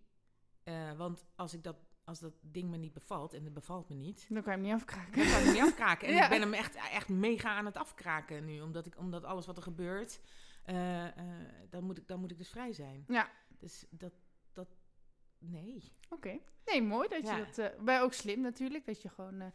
Want 0.96 1.24
als, 1.36 1.54
ik 1.54 1.62
dat, 1.62 1.76
als 2.04 2.20
dat 2.20 2.32
ding 2.40 2.70
me 2.70 2.76
niet 2.76 2.92
bevalt, 2.92 3.32
en 3.32 3.44
het 3.44 3.52
bevalt 3.54 3.88
me 3.88 3.94
niet, 3.94 4.26
Dan 4.28 4.42
kan 4.42 4.52
je 4.52 4.58
hem 4.58 4.68
niet 4.68 4.82
afkraken. 4.82 5.16
dan 5.18 5.26
kan 5.30 5.38
ik 5.38 5.44
hem 5.44 5.52
niet 5.52 5.62
afkraken. 5.62 6.08
En 6.08 6.14
Ja. 6.18 6.24
ik 6.24 6.30
ben 6.30 6.40
hem 6.40 6.52
echt, 6.54 6.74
echt 6.74 7.08
mega 7.08 7.56
aan 7.56 7.66
het 7.66 7.76
afkraken 7.76 8.44
nu. 8.44 8.60
Omdat, 8.60 8.86
ik, 8.86 8.98
omdat 8.98 9.24
alles 9.24 9.46
wat 9.46 9.56
er 9.56 9.62
gebeurt, 9.62 10.20
dan, 11.70 11.84
moet 11.84 11.98
ik, 11.98 12.08
dan 12.08 12.20
moet 12.20 12.30
ik 12.30 12.38
dus 12.38 12.50
vrij 12.50 12.72
zijn. 12.72 13.04
Ja. 13.08 13.30
Dus 13.58 13.86
dat 13.90 14.12
nee. 15.42 15.92
Oké. 16.08 16.38
Nee, 16.64 16.82
mooi 16.82 17.08
dat 17.08 17.22
Ja. 17.26 17.36
je 17.36 17.46
dat... 17.56 17.78
maar 17.80 18.02
ook 18.02 18.12
slim 18.12 18.40
natuurlijk, 18.40 18.86
dat 18.86 19.02
je 19.02 19.08
gewoon... 19.08 19.40
eh, 19.40 19.46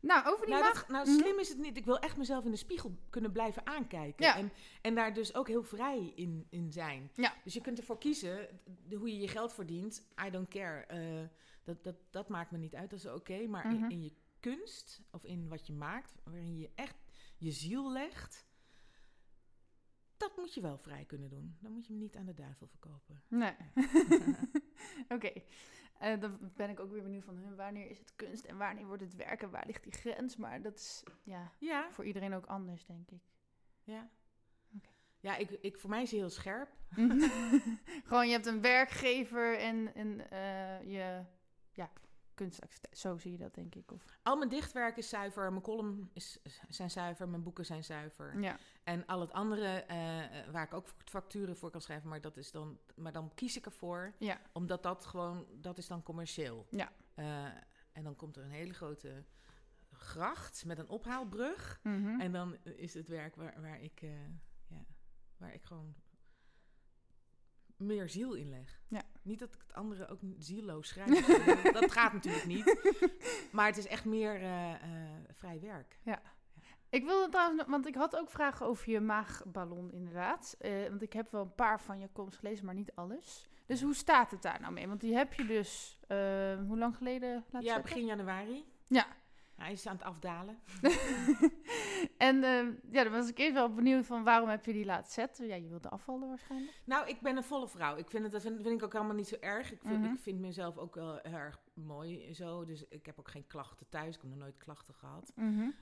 Nou, 0.00 0.26
over 0.26 0.46
die 0.46 0.54
Nou, 0.54 0.64
maag... 0.66 0.80
dat, 0.80 0.88
nou, 0.88 1.08
Mhm. 1.10 1.18
slim 1.18 1.38
is 1.38 1.48
het 1.48 1.58
niet. 1.58 1.76
Ik 1.76 1.84
wil 1.84 1.98
echt 1.98 2.16
mezelf 2.16 2.44
in 2.44 2.50
de 2.50 2.56
spiegel 2.56 2.96
kunnen 3.10 3.32
blijven 3.32 3.66
aankijken. 3.66 4.24
Ja. 4.26 4.36
En, 4.36 4.50
en 4.82 4.94
daar 4.94 5.14
dus 5.14 5.34
ook 5.34 5.48
heel 5.48 5.62
vrij 5.62 6.12
in, 6.16 6.46
in 6.50 6.72
zijn. 6.72 7.10
Ja. 7.14 7.34
Dus 7.44 7.54
je 7.54 7.60
kunt 7.60 7.78
ervoor 7.78 7.98
kiezen 7.98 8.48
de, 8.88 8.96
hoe 8.96 9.12
je 9.12 9.18
je 9.20 9.28
geld 9.28 9.52
verdient. 9.52 10.06
I 10.26 10.30
don't 10.30 10.48
care. 10.48 10.80
Eh, 10.86 11.28
dat, 11.64 11.84
dat, 11.84 11.96
dat 12.10 12.28
maakt 12.28 12.50
me 12.50 12.58
niet 12.58 12.74
uit, 12.74 12.90
dat 12.90 12.98
is 12.98 13.06
oké. 13.06 13.46
Maar 13.46 13.66
Mhm. 13.66 13.84
in, 13.84 13.90
in 13.90 14.02
je 14.02 14.12
kunst, 14.40 15.02
of 15.10 15.24
in 15.24 15.48
wat 15.48 15.66
je 15.66 15.72
maakt, 15.72 16.14
waarin 16.24 16.58
je 16.58 16.70
echt 16.74 16.96
je 17.36 17.50
ziel 17.50 17.92
legt... 17.92 18.46
Dat 20.16 20.36
moet 20.36 20.54
je 20.54 20.60
wel 20.60 20.78
vrij 20.78 21.04
kunnen 21.04 21.30
doen. 21.30 21.56
Dan 21.60 21.72
moet 21.72 21.86
je 21.86 21.92
hem 21.92 22.02
niet 22.02 22.16
aan 22.16 22.26
de 22.26 22.34
duivel 22.34 22.66
verkopen. 22.66 23.22
Nee. 23.28 23.54
Oké. 25.14 25.32
Eh, 25.98 26.20
dan 26.20 26.38
ben 26.56 26.70
ik 26.70 26.80
ook 26.80 26.90
weer 26.90 27.02
benieuwd 27.02 27.24
van 27.24 27.36
huh, 27.36 27.56
wanneer 27.56 27.90
is 27.90 27.98
het 27.98 28.12
kunst 28.16 28.44
en 28.44 28.56
wanneer 28.56 28.86
wordt 28.86 29.02
het 29.02 29.14
werk 29.16 29.42
en 29.42 29.50
waar 29.50 29.66
ligt 29.66 29.82
die 29.82 29.92
grens. 29.92 30.36
Maar 30.36 30.62
dat 30.62 30.74
is 30.74 31.02
ja, 31.22 31.52
Ja, 31.58 31.90
voor 31.90 32.04
iedereen 32.04 32.34
ook 32.34 32.46
anders, 32.46 32.86
denk 32.86 33.10
ik. 33.10 33.22
ja. 33.84 34.08
Ja, 35.20 35.36
ik, 35.36 35.50
ik, 35.50 35.78
voor 35.78 35.90
mij 35.90 36.02
is 36.02 36.10
hij 36.10 36.18
heel 36.20 36.30
scherp. 36.30 36.68
Gewoon, 38.06 38.26
je 38.26 38.32
hebt 38.32 38.46
een 38.46 38.60
werkgever 38.60 39.58
en, 39.58 39.94
en 39.94 40.30
eh, 40.30 40.82
je 40.92 41.22
ja, 41.72 41.90
kunstactiviteit. 42.34 42.98
Zo 42.98 43.16
zie 43.18 43.32
je 43.32 43.38
dat, 43.38 43.54
denk 43.54 43.74
ik. 43.74 43.92
Of, 43.92 44.04
Al 44.22 44.36
mijn 44.36 44.48
dichtwerk 44.50 44.96
is 44.96 45.08
zuiver, 45.08 45.50
mijn 45.50 45.62
column 45.62 46.10
is, 46.12 46.38
zijn 46.68 46.90
zuiver, 46.90 47.28
mijn 47.28 47.42
boeken 47.42 47.66
zijn 47.66 47.84
zuiver. 47.84 48.40
ja. 48.40 48.58
En 48.84 49.06
al 49.06 49.20
het 49.20 49.32
andere, 49.32 49.66
eh, 49.66 49.96
waar 50.50 50.64
ik 50.64 50.74
ook 50.74 50.88
facturen 51.04 51.56
voor 51.56 51.70
kan 51.70 51.80
schrijven, 51.80 52.08
maar, 52.08 52.20
dat 52.20 52.36
is 52.36 52.50
dan, 52.50 52.78
maar 52.96 53.12
dan 53.12 53.34
kies 53.34 53.56
ik 53.56 53.64
ervoor, 53.64 54.14
Ja. 54.18 54.40
omdat 54.52 54.82
dat 54.82 55.04
gewoon, 55.06 55.46
dat 55.60 55.78
is 55.78 55.86
dan 55.86 56.02
commercieel. 56.02 56.66
Ja. 56.70 56.92
Eh, 57.14 57.44
en 57.92 58.04
dan 58.04 58.16
komt 58.16 58.36
er 58.36 58.44
een 58.44 58.50
hele 58.50 58.74
grote 58.74 59.24
gracht 59.92 60.64
met 60.64 60.78
een 60.78 60.88
ophaalbrug. 60.88 61.80
Mhm. 61.82 62.20
En 62.20 62.32
dan 62.32 62.56
is 62.64 62.94
het 62.94 63.08
werk 63.08 63.36
waar, 63.36 63.60
waar, 63.60 63.80
ik, 63.80 64.02
eh, 64.02 64.10
ja, 64.66 64.84
waar 65.36 65.54
ik 65.54 65.64
gewoon 65.64 65.94
meer 67.76 68.08
ziel 68.08 68.34
in 68.34 68.48
leg. 68.48 68.82
Ja. 68.88 69.02
Niet 69.24 69.38
dat 69.38 69.54
ik 69.54 69.60
het 69.66 69.74
andere 69.74 70.08
ook 70.08 70.22
niet 70.22 70.44
zielloos 70.44 70.88
schrijf. 70.88 71.26
dat, 71.72 71.92
gaat 71.92 72.12
natuurlijk 72.12 72.46
niet. 72.46 72.76
Maar 73.52 73.66
het 73.66 73.76
is 73.76 73.86
echt 73.86 74.04
meer 74.04 74.34
eh, 74.34 74.72
eh, 74.72 74.80
vrij 75.32 75.60
werk. 75.60 75.98
Ik 76.88 77.04
wilde 77.04 77.28
trouwens, 77.28 77.64
want 77.66 77.86
ik 77.86 77.94
had 77.94 78.16
ook 78.16 78.30
vragen 78.30 78.66
over 78.66 78.90
je 78.90 79.00
maagballon 79.00 79.92
inderdaad. 79.92 80.56
Eh, 80.58 80.88
want 80.88 81.02
ik 81.02 81.12
heb 81.12 81.30
wel 81.30 81.42
een 81.42 81.54
paar 81.54 81.80
van 81.80 81.98
je 81.98 82.08
komst 82.12 82.38
gelezen, 82.38 82.64
maar 82.64 82.74
niet 82.74 82.92
alles. 82.94 83.48
Dus 83.66 83.82
hoe 83.82 83.94
staat 83.94 84.30
het 84.30 84.42
daar 84.42 84.60
nou 84.60 84.72
mee? 84.72 84.88
Want 84.88 85.00
die 85.00 85.16
heb 85.16 85.32
je 85.32 85.46
dus, 85.46 86.00
hoe 86.66 86.78
lang 86.78 86.96
geleden 86.96 87.44
ja, 87.60 87.80
begin 87.80 88.04
januari. 88.04 88.64
Ja. 88.86 89.06
Hij 89.56 89.72
is 89.72 89.86
aan 89.86 89.96
het 89.96 90.04
afdalen. 90.04 90.58
en 92.18 92.42
eh, 92.44 92.66
ja, 92.92 93.02
dan 93.04 93.12
was 93.12 93.28
ik 93.28 93.38
eerst 93.38 93.52
wel 93.52 93.74
benieuwd 93.74 94.06
van 94.06 94.24
waarom 94.24 94.48
heb 94.48 94.64
je 94.64 94.72
die 94.72 94.84
laten 94.84 95.12
zetten? 95.12 95.46
Ja, 95.46 95.54
je 95.54 95.68
wilde 95.68 95.88
afvallen 95.88 96.28
waarschijnlijk. 96.28 96.80
Nou, 96.84 97.08
ik 97.08 97.20
ben 97.20 97.36
een 97.36 97.44
volle 97.44 97.68
vrouw. 97.68 97.96
Ik 97.96 98.10
vind 98.10 98.22
het, 98.22 98.32
dat 98.32 98.42
vind, 98.42 98.62
vind 98.62 98.78
ik 98.78 98.82
ook 98.84 98.92
helemaal 98.92 99.14
niet 99.14 99.28
zo 99.28 99.36
erg. 99.40 99.72
Ik 99.72 99.80
vind, 99.82 100.00
Mhm. 100.02 100.12
ik 100.12 100.18
vind 100.20 100.40
mezelf 100.40 100.76
ook 100.78 100.94
wel 100.94 101.18
heel 101.22 101.32
erg 101.36 101.60
mooi 101.74 102.34
zo. 102.34 102.64
Dus 102.64 102.84
ik 102.88 103.06
heb 103.06 103.18
ook 103.18 103.30
geen 103.30 103.46
klachten 103.46 103.88
thuis. 103.88 104.14
Ik 104.14 104.20
heb 104.20 104.30
nog 104.30 104.38
nooit 104.38 104.56
klachten 104.56 104.94
gehad. 104.94 105.32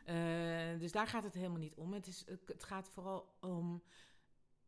Eh, 0.05 0.79
dus 0.79 0.93
daar 0.93 1.07
gaat 1.07 1.25
het 1.25 1.35
helemaal 1.35 1.59
niet 1.59 1.75
om. 1.75 1.93
Het, 1.93 2.07
is, 2.07 2.25
het 2.47 2.65
gaat 2.65 2.89
vooral 2.89 3.37
om, 3.41 3.83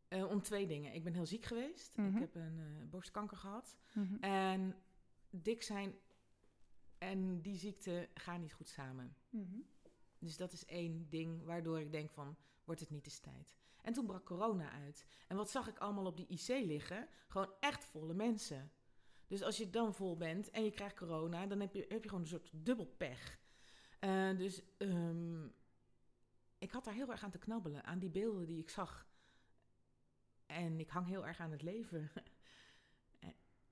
eh, 0.07 0.29
om 0.29 0.41
twee 0.41 0.67
dingen. 0.67 0.93
Ik 0.93 1.03
ben 1.03 1.13
heel 1.13 1.25
ziek 1.25 1.45
geweest. 1.45 1.97
Mhm. 1.97 2.07
Ik 2.15 2.19
heb 2.19 2.35
een 2.35 2.59
eh, 2.59 2.89
borstkanker 2.89 3.37
gehad. 3.37 3.75
Mhm. 3.93 4.15
En 4.23 4.75
dik 5.29 5.61
zijn 5.63 5.93
en 7.05 7.41
die 7.41 7.57
ziekte 7.57 8.09
gaan 8.13 8.41
niet 8.41 8.53
goed 8.53 8.67
samen. 8.67 9.15
Mhm. 9.29 9.59
Dus 10.19 10.37
dat 10.37 10.51
is 10.51 10.65
één 10.65 11.09
ding 11.09 11.43
waardoor 11.43 11.79
ik 11.79 11.91
denk 11.91 12.11
van, 12.11 12.37
wordt 12.63 12.81
het 12.81 12.89
niet 12.89 13.05
eens 13.05 13.19
tijd? 13.19 13.57
En 13.81 13.93
toen 13.93 14.05
brak 14.05 14.25
corona 14.25 14.71
uit. 14.71 15.05
En 15.27 15.37
wat 15.37 15.49
zag 15.49 15.67
ik 15.67 15.77
allemaal 15.77 16.05
op 16.05 16.17
die 16.17 16.27
IC 16.27 16.47
liggen? 16.47 17.07
Gewoon 17.27 17.53
echt 17.59 17.85
volle 17.85 18.13
mensen. 18.13 18.71
Dus 19.27 19.41
als 19.41 19.57
je 19.57 19.69
dan 19.69 19.93
vol 19.93 20.17
bent 20.17 20.49
en 20.49 20.63
je 20.63 20.71
krijgt 20.71 20.95
corona, 20.95 21.47
dan 21.47 21.59
heb 21.59 21.73
je, 21.73 21.85
heb 21.87 22.03
je 22.03 22.09
gewoon 22.09 22.23
een 22.23 22.29
soort 22.29 22.49
dubbel 22.53 22.85
pech. 22.85 23.39
Eh, 23.99 24.37
dus 24.37 24.61
ehm, 24.77 25.45
ik 26.57 26.71
had 26.71 26.83
daar 26.83 26.93
heel 26.93 27.11
erg 27.11 27.23
aan 27.23 27.31
te 27.31 27.37
knabbelen, 27.37 27.83
aan 27.83 27.99
die 27.99 28.09
beelden 28.09 28.45
die 28.45 28.59
ik 28.59 28.69
zag. 28.69 29.07
En 30.45 30.79
ik 30.79 30.89
hang 30.89 31.07
heel 31.07 31.27
erg 31.27 31.39
aan 31.39 31.51
het 31.51 31.61
leven. 31.61 32.11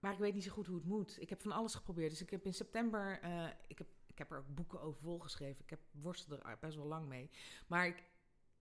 Maar 0.04 0.12
ik 0.12 0.20
weet 0.20 0.34
niet 0.34 0.44
zo 0.44 0.52
goed 0.52 0.66
hoe 0.66 0.76
het 0.76 0.86
moet. 0.86 1.22
Ik 1.22 1.30
heb 1.30 1.40
van 1.40 1.52
alles 1.52 1.76
geprobeerd. 1.76 2.10
Dus 2.10 2.22
ik 2.22 2.30
heb 2.30 2.46
in 2.46 2.54
september, 2.54 3.20
eh, 3.22 3.48
ik, 3.68 3.78
heb, 3.78 3.88
ik 4.08 4.18
heb 4.18 4.32
er 4.32 4.38
ook 4.38 4.56
boeken 4.56 4.82
over 4.82 5.02
volgeschreven. 5.02 5.64
Ik 5.64 5.70
heb 5.70 5.80
worstel 5.92 6.40
er 6.40 6.58
best 6.60 6.76
wel 6.76 6.86
lang 6.86 7.08
mee. 7.08 7.30
Maar 7.68 7.88
ik 7.88 8.04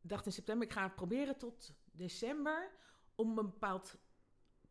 dacht 0.00 0.26
in 0.26 0.32
september, 0.32 0.66
ik 0.66 0.72
ga 0.72 0.82
het 0.82 0.94
proberen 0.94 1.38
tot 1.38 1.74
december 1.92 2.70
om 3.14 3.38
een 3.38 3.50
bepaald, 3.50 3.98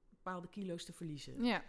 bepaalde 0.09 0.49
kilo's 0.49 0.85
te 0.85 0.93
verliezen. 0.93 1.43
Ja. 1.43 1.63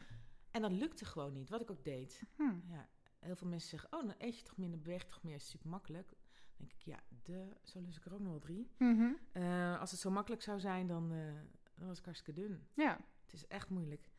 En 0.50 0.62
dat 0.62 0.72
lukte 0.72 1.04
gewoon 1.04 1.32
niet, 1.32 1.48
wat 1.48 1.60
ik 1.60 1.70
ook 1.70 1.84
deed. 1.84 2.22
Hm. 2.36 2.60
Ja, 2.68 2.88
heel 3.18 3.36
veel 3.36 3.48
mensen 3.48 3.68
zeggen, 3.68 3.92
oh, 3.92 4.06
dan 4.06 4.14
eet 4.18 4.38
je 4.38 4.44
toch 4.44 4.56
minder, 4.56 4.80
beweeg 4.80 5.04
toch 5.04 5.22
meer, 5.22 5.34
is 5.34 5.50
super 5.50 5.68
makkelijk. 5.68 6.08
Dan 6.08 6.56
denk 6.56 6.72
ik, 6.72 6.82
ja, 6.82 7.00
de, 7.22 7.56
zo 7.62 7.80
lus 7.80 7.96
ik 7.96 8.04
er 8.04 8.12
ook 8.12 8.20
nog 8.20 8.30
wel 8.30 8.40
drie. 8.40 8.70
Mhm. 8.78 9.12
Eh, 9.32 9.80
als 9.80 9.90
het 9.90 10.00
zo 10.00 10.10
makkelijk 10.10 10.42
zou 10.42 10.60
zijn, 10.60 10.86
dan, 10.86 11.12
eh, 11.12 11.32
dan 11.74 11.88
was 11.88 11.98
ik 11.98 12.04
hartstikke 12.04 12.40
dun. 12.40 12.66
Ja. 12.74 13.00
Het 13.22 13.32
is 13.32 13.46
echt 13.46 13.68
moeilijk. 13.68 14.11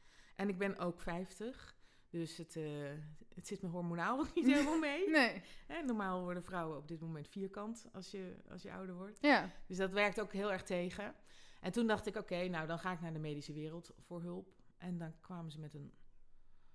En 0.44 0.50
ik 0.50 0.58
ben 0.58 0.78
ook 0.78 1.02
50, 1.02 1.76
dus 2.10 2.38
het, 2.38 2.56
eh, 2.56 2.92
het 3.36 3.48
zit 3.48 3.62
me 3.62 3.68
hormonaal 3.68 4.20
ook 4.22 4.36
niet 4.36 4.46
helemaal 4.46 4.80
mee. 4.80 5.10
Nee. 5.20 5.42
Hè, 5.68 5.82
normaal 5.82 6.22
worden 6.22 6.44
vrouwen 6.44 6.78
op 6.78 6.88
dit 6.88 7.00
moment 7.00 7.28
vierkant 7.28 7.86
als 7.94 8.12
je, 8.12 8.36
als 8.50 8.62
je 8.62 8.72
ouder 8.72 8.96
wordt. 8.96 9.22
Ja. 9.22 9.52
Dus 9.68 9.78
dat 9.78 9.92
werkt 9.92 10.22
ook 10.22 10.34
heel 10.34 10.52
erg 10.52 10.64
tegen. 10.64 11.16
En 11.62 11.72
toen 11.72 11.88
dacht 11.88 12.06
ik, 12.06 12.16
oké, 12.16 12.48
nou 12.48 12.68
dan 12.68 12.80
ga 12.80 12.92
ik 12.92 13.02
naar 13.02 13.14
de 13.14 13.20
medische 13.20 13.54
wereld 13.54 13.92
voor 14.00 14.22
hulp. 14.22 14.54
En 14.78 14.98
dan 14.98 15.14
kwamen 15.22 15.52
ze 15.52 15.60
met 15.60 15.74
een 15.74 15.94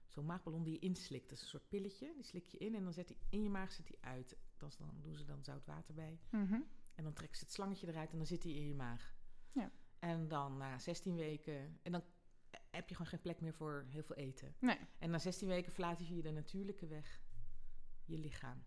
zo'n 0.07 0.26
maagballon 0.26 0.62
die 0.62 0.72
je 0.72 0.78
inslikt. 0.78 1.28
Dat 1.28 1.38
is 1.38 1.42
een 1.42 1.50
soort 1.50 1.68
pilletje, 1.68 2.12
die 2.14 2.24
slik 2.24 2.46
je 2.46 2.59
in 2.59 2.74
en 2.74 2.83
dan 2.83 2.92
zet 2.92 3.09
die 3.09 3.18
in 3.28 3.42
je 3.42 3.50
maag 3.50 3.72
zet 3.72 3.87
die 3.87 3.98
uit. 4.00 4.37
Dat 4.57 4.68
is 4.68 4.76
dan 4.76 4.90
doen 5.00 5.16
ze 5.16 5.24
dan 5.24 5.44
zout 5.44 5.66
water 5.66 5.94
bij. 5.94 6.18
Mhm. 6.31 6.61
En 6.94 7.04
dan 7.04 7.12
trekken 7.12 7.38
ze 7.38 7.44
het 7.44 7.52
slangetje 7.52 7.87
eruit 7.87 8.11
en 8.11 8.16
dan 8.16 8.26
zit 8.26 8.42
die 8.42 8.57
in 8.57 8.68
je 8.68 8.74
maag. 8.74 9.14
Ja. 9.52 9.70
En 9.98 10.28
dan 10.28 10.57
na 10.57 10.78
16 10.78 11.14
weken, 11.14 11.78
en 11.83 11.92
dan 11.92 12.02
heb 12.70 12.88
je 12.88 12.94
gewoon 12.94 13.11
geen 13.11 13.20
plek 13.20 13.40
meer 13.40 13.54
voor 13.54 13.87
heel 13.88 14.02
veel 14.02 14.16
eten. 14.16 14.54
Nee. 14.59 14.78
En 14.98 15.11
na 15.11 15.18
16 15.18 15.48
weken 15.48 15.72
verlaat 15.72 16.09
je 16.09 16.22
de 16.22 16.31
natuurlijke 16.31 16.87
weg 16.87 17.20
je 18.04 18.18
lichaam. 18.18 18.64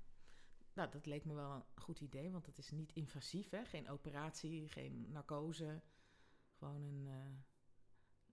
Nou, 0.73 0.91
dat 0.91 1.05
leek 1.05 1.25
me 1.25 1.33
wel 1.33 1.51
een 1.51 1.63
goed 1.75 1.99
idee, 1.99 2.31
want 2.31 2.45
het 2.45 2.57
is 2.57 2.71
niet 2.71 2.91
invasief, 2.93 3.49
hè? 3.49 3.65
Geen 3.65 3.89
operatie, 3.89 4.69
geen 4.69 5.11
narcose. 5.11 5.81
Gewoon 6.51 6.81
een. 6.81 7.07
eh, 7.07 7.15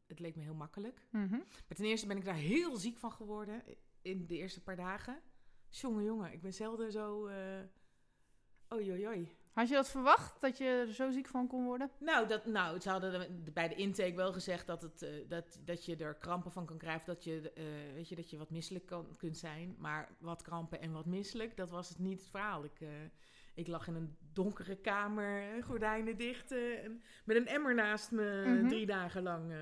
het 0.07 0.19
leek 0.19 0.37
me 0.37 0.43
heel 0.43 0.55
makkelijk. 0.55 1.07
Mhm. 1.11 1.31
Maar 1.39 1.77
ten 1.77 1.85
eerste 1.85 2.07
ben 2.07 2.17
ik 2.17 2.25
daar 2.25 2.35
heel 2.35 2.77
ziek 2.77 2.99
van 2.99 3.13
geworden 3.13 3.63
in 4.03 4.27
de 4.27 4.37
eerste 4.37 4.63
paar 4.63 4.77
dagen. 4.77 5.23
Jongen, 5.69 6.05
jongen, 6.05 6.33
ik 6.33 6.41
ben 6.43 6.55
zelden 6.55 6.93
zo. 6.93 7.23
Oei, 8.73 8.91
oei, 8.91 9.07
oei. 9.07 9.37
Had 9.53 9.69
je 9.69 9.75
dat 9.75 9.89
verwacht, 9.91 10.41
dat 10.41 10.59
je 10.59 10.65
er 10.65 10.93
zo 10.95 11.11
ziek 11.11 11.27
van 11.29 11.47
kon 11.47 11.65
worden? 11.65 11.91
Nou, 11.99 12.27
dat, 12.29 12.47
nou, 12.47 12.81
ze 12.81 12.91
hadden 12.91 13.45
de- 13.45 13.51
bij 13.53 13.69
de 13.69 13.75
intake 13.75 14.15
wel 14.15 14.33
gezegd 14.33 14.67
dat, 14.67 14.83
het, 14.83 15.03
eh, 15.03 15.11
dat, 15.29 15.59
dat 15.65 15.85
je 15.85 15.97
er 15.97 16.15
krampen 16.15 16.53
van 16.53 16.67
kan 16.67 16.79
krijgen. 16.79 17.07
Dat 17.07 17.25
je, 17.25 17.53
eh, 17.55 17.65
weet 17.95 18.09
je, 18.09 18.17
dat 18.17 18.31
je 18.31 18.37
wat 18.39 18.51
misselijk 18.51 18.87
kan, 18.87 19.17
kunt 19.17 19.37
zijn. 19.39 19.75
Maar 19.79 20.09
wat 20.19 20.43
krampen 20.43 20.81
en 20.81 20.93
wat 20.93 21.07
misselijk, 21.07 21.57
dat 21.57 21.71
was 21.71 21.89
het 21.89 21.99
niet 21.99 22.21
het 22.21 22.29
verhaal. 22.31 22.65
Ik, 22.65 22.81
eh, 22.81 22.89
Ik 23.55 23.67
lag 23.67 23.87
in 23.87 23.95
een 23.95 24.17
donkere 24.33 24.77
kamer, 24.77 25.63
gordijnen 25.65 26.17
dicht, 26.17 26.53
en 26.53 27.03
met 27.25 27.37
een 27.37 27.47
emmer 27.47 27.75
naast 27.75 28.11
me 28.11 28.45
Mhm. 28.47 28.69
drie 28.69 28.87
dagen 28.87 29.23
lang. 29.23 29.53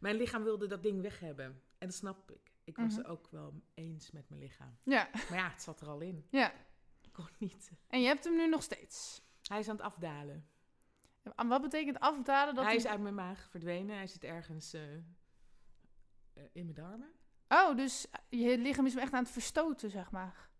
Mijn 0.00 0.16
lichaam 0.16 0.42
wilde 0.42 0.66
dat 0.66 0.82
ding 0.82 1.02
weg 1.02 1.20
hebben. 1.20 1.44
En 1.78 1.86
dat 1.86 1.94
snap 1.94 2.30
ik. 2.30 2.52
Ik 2.64 2.76
was 2.76 2.86
Mhm. 2.86 2.96
het 2.96 3.06
ook 3.06 3.28
wel 3.30 3.62
eens 3.74 4.10
met 4.10 4.28
mijn 4.28 4.40
lichaam. 4.40 4.76
Ja, 4.82 5.08
Maar 5.12 5.38
ja, 5.38 5.50
het 5.50 5.62
zat 5.62 5.80
er 5.80 5.88
al 5.88 6.00
in. 6.00 6.26
ja. 6.30 6.52
Ik 7.00 7.12
kon 7.12 7.28
niet. 7.38 7.70
En 7.88 8.00
je 8.00 8.06
hebt 8.06 8.24
hem 8.24 8.36
nu 8.36 8.48
nog 8.48 8.62
steeds. 8.62 9.22
Hij 9.52 9.60
is 9.60 9.68
aan 9.68 9.76
het 9.76 9.84
afdalen. 9.84 10.46
En 11.36 11.48
wat 11.48 11.62
betekent 11.62 12.00
afdalen? 12.00 12.54
Dat 12.54 12.64
hij 12.64 12.74
is 12.76 12.86
uit 12.86 13.00
mijn 13.00 13.14
maag 13.14 13.48
verdwenen. 13.50 13.96
Hij 13.96 14.06
zit 14.06 14.24
ergens 14.24 14.72
eh, 14.72 14.94
eh, 14.94 15.00
in 16.52 16.64
mijn 16.64 16.74
darmen. 16.74 17.12
Oh, 17.48 17.76
dus 17.76 18.06
je 18.28 18.58
lichaam 18.58 18.86
is 18.86 18.94
hem 18.94 19.02
echt 19.02 19.12
aan 19.12 19.22
het 19.22 19.32
verstoten, 19.32 19.90
zeg 19.90 20.10
maar. 20.10 20.50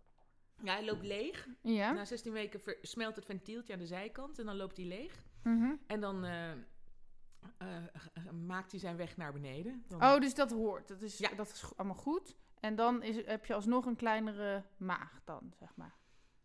Ja, 0.63 0.73
hij 0.73 0.85
loopt 0.85 1.03
leeg. 1.03 1.49
Ja. 1.63 1.93
Na 1.93 2.05
16 2.05 2.33
weken 2.33 2.61
smelt 2.83 3.17
het 3.17 3.25
ventieltje 3.25 3.73
aan 3.73 3.79
de 3.79 3.87
zijkant 3.87 4.39
en 4.39 4.47
dan 4.47 4.57
loopt 4.57 4.77
hij 4.77 4.87
leeg. 4.87 5.23
Mhm. 5.43 5.75
En 5.87 6.01
dan 6.01 6.25
eh, 6.25 6.53
maakt 8.47 8.71
hij 8.71 8.81
zijn 8.81 8.97
weg 8.97 9.17
naar 9.17 9.33
beneden. 9.33 9.85
Dan- 9.89 10.03
Oh, 10.03 10.21
dus 10.21 10.35
dat 10.35 10.51
hoort. 10.51 10.89
Dat 10.89 11.03
is, 11.03 11.19
Ja. 11.19 11.35
dat 11.35 11.51
is 11.53 11.77
allemaal 11.77 11.97
goed. 11.97 12.37
En 12.61 12.75
dan 12.75 13.03
is, 13.03 13.27
heb 13.27 13.47
je 13.47 13.55
alsnog 13.55 13.87
een 13.87 13.97
kleinere 13.97 14.65
maag 14.77 15.21
dan, 15.25 15.53
zeg 15.59 15.77
maar. 15.77 16.01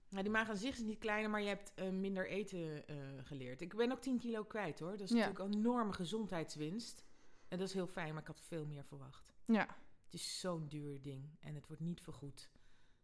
Nou, 0.10 0.24
die 0.24 0.32
maag 0.32 0.50
aan 0.50 0.58
zich 0.58 0.74
is 0.76 0.82
niet 0.82 1.00
kleiner, 1.00 1.30
maar 1.30 1.42
je 1.42 1.48
hebt 1.48 1.74
eh, 1.74 1.90
minder 1.90 2.28
eten 2.30 2.88
eh, 2.88 2.96
geleerd. 3.24 3.62
Ik 3.62 3.76
ben 3.76 3.92
ook 3.92 4.02
10 4.02 4.18
kilo 4.20 4.44
kwijt 4.44 4.80
hoor. 4.80 4.92
Dat 4.92 5.00
is 5.00 5.10
Ja. 5.10 5.16
natuurlijk 5.16 5.46
een 5.54 5.54
enorme 5.60 5.94
gezondheidswinst. 5.94 7.06
En 7.48 7.58
dat 7.58 7.68
is 7.68 7.74
heel 7.74 7.88
fijn, 7.88 8.12
maar 8.14 8.22
ik 8.22 8.28
had 8.28 8.42
veel 8.42 8.66
meer 8.66 8.84
verwacht. 8.86 9.34
Ja. 9.46 9.68
Het 10.04 10.14
is 10.14 10.40
zo'n 10.40 10.68
duur 10.68 11.02
ding 11.02 11.38
en 11.40 11.56
het 11.56 11.68
wordt 11.68 11.82
niet 11.82 12.02
vergoed. 12.02 12.50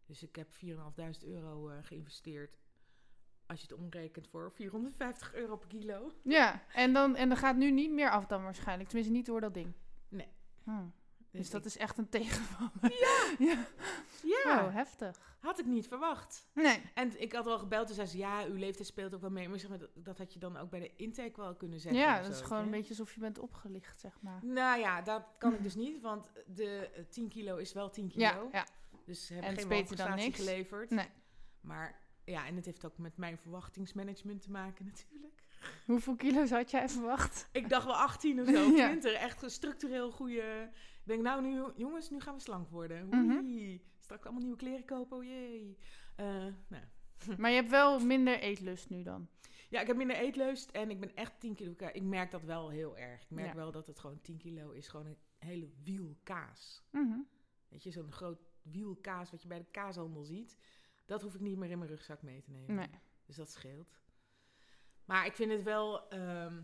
Dus 0.06 0.24
ik 0.24 0.36
heb 0.36 0.52
4.500 0.52 1.24
euro 1.26 1.70
eh, 1.70 1.78
geïnvesteerd. 1.82 2.58
Als 3.46 3.62
je 3.62 3.68
het 3.68 3.78
omrekent 3.82 4.28
voor 4.28 4.52
450 4.52 5.34
euro 5.34 5.58
per 5.58 5.68
kilo. 5.68 6.12
Ja, 6.24 6.64
en 6.74 6.94
dan, 6.94 7.16
en 7.16 7.28
dan 7.30 7.38
gaat 7.38 7.56
nu 7.56 7.72
niet 7.72 7.92
meer 7.92 8.10
af 8.12 8.26
dan 8.26 8.44
waarschijnlijk. 8.44 8.90
Tenminste, 8.90 9.14
niet 9.16 9.26
door 9.26 9.42
dat 9.42 9.54
ding. 9.54 9.74
Nee. 10.10 10.28
Hm. 10.64 10.86
Dus 11.40 11.50
dat 11.50 11.66
is 11.66 11.78
echt 11.78 11.98
een 11.98 12.10
tegenvaller. 12.10 12.72
Ja. 13.00 13.36
ja. 13.54 13.66
Ja, 14.24 14.66
Oh, 14.66 14.74
heftig. 14.74 15.38
had 15.40 15.60
ik 15.60 15.66
niet 15.66 15.88
verwacht. 15.88 16.48
Nee. 16.54 16.82
En 16.94 17.22
ik 17.22 17.34
had 17.34 17.46
wel 17.46 17.60
gebeld 17.60 17.90
en 17.90 17.96
zei 17.96 18.08
ze, 18.08 18.18
ja, 18.18 18.44
uw 18.46 18.56
leeftijd 18.56 18.88
speelt 18.88 19.14
ook 19.16 19.22
wel 19.22 19.30
mee. 19.30 19.50
Maar, 19.50 19.60
zeg 19.60 19.70
maar 19.70 19.80
dat, 19.80 19.90
dat 19.94 20.18
had 20.18 20.34
je 20.34 20.40
dan 20.40 20.58
ook 20.58 20.70
bij 20.70 20.80
de 20.80 20.92
intake 20.96 21.42
wel 21.42 21.56
kunnen 21.56 21.80
zeggen. 21.80 22.02
Ja, 22.02 22.22
dat 22.22 22.32
is 22.32 22.42
gewoon 22.42 22.58
hè? 22.58 22.64
een 22.64 22.72
beetje 22.72 22.90
alsof 22.90 23.14
je 23.14 23.20
bent 23.20 23.40
opgelicht, 23.40 24.00
zeg 24.00 24.18
maar. 24.22 24.46
Nou 24.46 24.80
ja, 24.80 25.02
dat 25.02 25.24
kan 25.38 25.54
ik 25.54 25.64
dus 25.68 25.76
niet, 25.76 26.02
want 26.02 26.32
de 26.48 26.90
eh, 26.96 27.04
10 27.10 27.28
kilo 27.30 27.56
is 27.58 27.74
wel 27.74 27.90
10 27.90 28.08
kilo. 28.08 28.24
Ja, 28.24 28.48
ja. 28.52 28.66
Dus 29.06 29.26
ze 29.26 29.34
En 29.36 29.44
hebben 29.44 29.60
het 29.64 29.72
geen 29.72 29.80
beter 29.82 29.96
dan 30.08 30.16
niks. 30.16 30.38
geleverd. 30.40 30.90
Nee. 30.90 31.10
Maar 31.62 32.00
ja, 32.26 32.46
en 32.46 32.56
het 32.56 32.66
heeft 32.66 32.86
ook 32.86 32.98
met 32.98 33.18
mijn 33.18 33.38
verwachtingsmanagement 33.38 34.42
te 34.42 34.52
maken 34.52 34.86
natuurlijk. 34.94 35.42
Hoeveel 35.86 36.16
kilo's 36.16 36.50
had 36.50 36.72
jij 36.72 36.90
verwacht? 36.90 37.48
Ik 37.52 37.70
dacht 37.70 37.86
wel 37.86 37.96
18 37.96 38.40
of 38.42 38.48
zo, 38.48 38.54
Ja. 38.54 38.88
20. 38.88 39.14
Echt 39.14 39.42
een 39.42 39.50
structureel 39.52 40.12
goede... 40.12 40.70
Ik 41.04 41.10
denk, 41.10 41.22
nou 41.22 41.42
nu, 41.42 41.64
jongens, 41.76 42.10
nu 42.10 42.20
gaan 42.20 42.34
we 42.36 42.40
slank 42.42 42.70
worden. 42.70 43.08
Mhm. 43.08 43.78
Straks 44.00 44.24
allemaal 44.24 44.42
nieuwe 44.42 44.58
kleren 44.58 44.86
kopen, 44.86 45.18
oh 45.18 45.24
jee. 45.24 45.78
Eh, 46.16 46.46
nou. 46.68 46.84
Maar 47.38 47.50
je 47.50 47.56
hebt 47.56 47.70
wel 47.70 48.00
minder 48.00 48.40
eetlust 48.40 48.90
nu 48.90 49.04
dan. 49.04 49.28
Ja, 49.70 49.82
ik 49.82 49.88
heb 49.88 49.96
minder 49.98 50.16
eetlust 50.16 50.70
en 50.72 50.90
ik 50.90 51.00
ben 51.00 51.16
echt 51.16 51.40
10 51.40 51.56
kilo. 51.56 51.74
Ik 51.92 52.04
merk 52.04 52.32
dat 52.32 52.44
wel 52.44 52.70
heel 52.70 52.98
erg. 52.98 53.22
Ik 53.22 53.30
merk 53.30 53.48
Ja. 53.48 53.56
wel 53.56 53.72
dat 53.72 53.88
het 53.88 54.00
gewoon 54.00 54.22
10 54.22 54.38
kilo 54.38 54.72
is. 54.72 54.88
Gewoon 54.88 55.06
een 55.06 55.18
hele 55.38 55.70
wiel 55.84 56.18
kaas. 56.24 56.84
Mhm. 56.92 57.20
Weet 57.70 57.84
je, 57.84 57.92
zo'n 57.92 58.12
groot 58.12 58.40
wiel 58.62 58.96
kaas 58.96 59.32
wat 59.32 59.42
je 59.42 59.48
bij 59.48 59.58
de 59.58 59.72
kaashandel 59.72 60.24
ziet. 60.24 60.58
Dat 61.06 61.22
hoef 61.22 61.34
ik 61.36 61.42
niet 61.42 61.58
meer 61.58 61.70
in 61.72 61.78
mijn 61.78 61.90
rugzak 61.90 62.22
mee 62.22 62.42
te 62.42 62.52
nemen. 62.52 62.76
Nee. 62.76 62.90
Dus 63.26 63.36
dat 63.36 63.50
scheelt. 63.52 64.00
Maar 65.06 65.26
ik 65.26 65.34
vind 65.36 65.52
het 65.52 65.64
wel... 65.64 66.10
ehm, 66.10 66.62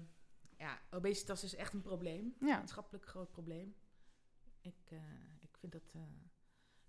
ja, 0.58 0.80
obesitas 0.92 1.44
is 1.44 1.56
echt 1.56 1.74
een 1.74 1.82
probleem. 1.82 2.36
Ja. 2.40 2.58
maatschappelijk 2.58 3.06
groot 3.06 3.32
probleem. 3.32 3.76
Ik, 4.62 4.76
eh, 4.90 4.98
ik 5.40 5.58
vind 5.58 5.72
dat. 5.72 5.92
eh, 5.94 6.02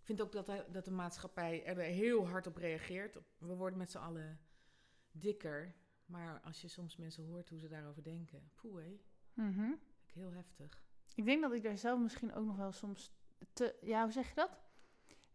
ik 0.01 0.07
vind 0.17 0.21
ook 0.21 0.33
dat, 0.33 0.47
de- 0.47 0.67
dat 0.71 0.85
de 0.85 0.91
maatschappij 0.91 1.65
er 1.65 1.77
heel 1.79 2.29
hard 2.29 2.47
op 2.47 2.57
reageert. 2.57 3.19
We 3.39 3.55
worden 3.55 3.79
met 3.79 3.91
z'n 3.91 3.99
allen 3.99 4.41
dikker. 5.11 5.75
Maar 6.07 6.41
als 6.41 6.61
je 6.61 6.69
soms 6.69 6.97
mensen 6.97 7.25
hoort 7.25 7.49
hoe 7.49 7.59
ze 7.59 7.69
daarover 7.69 8.03
denken, 8.03 8.51
poeh 8.55 8.83
hé, 8.83 9.01
Mhm. 9.35 9.71
ik 10.07 10.11
heel 10.15 10.33
heftig. 10.33 10.83
Ik 11.15 11.25
denk 11.25 11.43
dat 11.43 11.53
ik 11.53 11.63
daar 11.63 11.79
zelf 11.79 12.01
misschien 12.01 12.35
ook 12.35 12.45
nog 12.47 12.57
wel 12.57 12.73
soms 12.73 13.13
te... 13.53 13.75
Ja, 13.83 14.03
hoe 14.03 14.13
zeg 14.13 14.29
je 14.29 14.35
dat? 14.35 14.59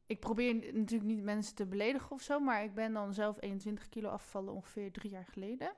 Ik 0.05 0.19
probeer 0.19 0.73
natuurlijk 0.73 1.09
niet 1.11 1.23
mensen 1.23 1.55
te 1.55 1.65
beledigen 1.65 2.11
of 2.11 2.21
zo, 2.21 2.39
maar 2.39 2.63
ik 2.63 2.73
ben 2.73 2.93
dan 2.93 3.13
zelf 3.13 3.41
21 3.41 3.89
kilo 3.89 4.09
afgevallen 4.09 4.53
ongeveer 4.53 4.91
drie 4.91 5.11
jaar 5.11 5.25
geleden. 5.25 5.73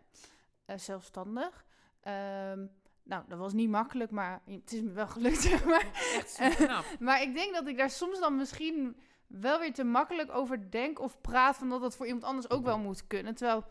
Eh, 0.65 0.77
zelfstandig. 0.77 1.65
Ehm, 1.99 2.67
nou, 3.07 3.23
dat 3.27 3.37
was 3.39 3.53
niet 3.53 3.69
makkelijk, 3.69 4.11
maar 4.11 4.41
het 4.45 4.71
is 4.73 4.81
me 4.81 4.91
wel 4.91 5.07
gelukt, 5.07 5.65
maar. 5.65 5.87
Echt. 6.13 6.39
Maar 6.99 7.21
ik 7.21 7.33
denk 7.33 7.53
dat 7.53 7.67
ik 7.67 7.77
daar 7.77 7.89
soms 7.89 8.19
dan 8.19 8.35
misschien 8.35 8.97
wel 9.27 9.59
weer 9.59 9.73
te 9.73 9.83
makkelijk 9.83 10.31
over 10.31 10.71
denk 10.71 10.99
of 10.99 11.21
praat 11.21 11.55
van 11.57 11.69
dat 11.69 11.81
dat 11.81 11.95
voor 11.95 12.05
iemand 12.05 12.23
anders 12.23 12.49
ook 12.49 12.63
wel 12.63 12.79
moet 12.79 13.07
kunnen. 13.07 13.35
Terwijl, 13.35 13.63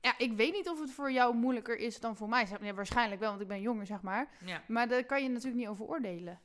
ja, 0.00 0.18
ik 0.18 0.32
weet 0.32 0.52
niet 0.52 0.68
of 0.68 0.80
het 0.80 0.90
voor 0.90 1.12
jou 1.12 1.34
moeilijker 1.34 1.76
is 1.78 2.00
dan 2.00 2.16
voor 2.16 2.28
mij. 2.28 2.46
Zeg- 2.46 2.72
waarschijnlijk 2.74 3.20
wel, 3.20 3.28
want 3.30 3.40
ik 3.42 3.48
ben 3.48 3.60
jonger, 3.60 3.86
zeg 3.86 4.02
maar. 4.02 4.28
ja. 4.44 4.62
Maar 4.68 4.88
daar 4.88 5.04
kan 5.04 5.22
je 5.22 5.28
natuurlijk 5.28 5.56
niet 5.56 5.68
over 5.68 5.84
oordelen. 5.86 6.40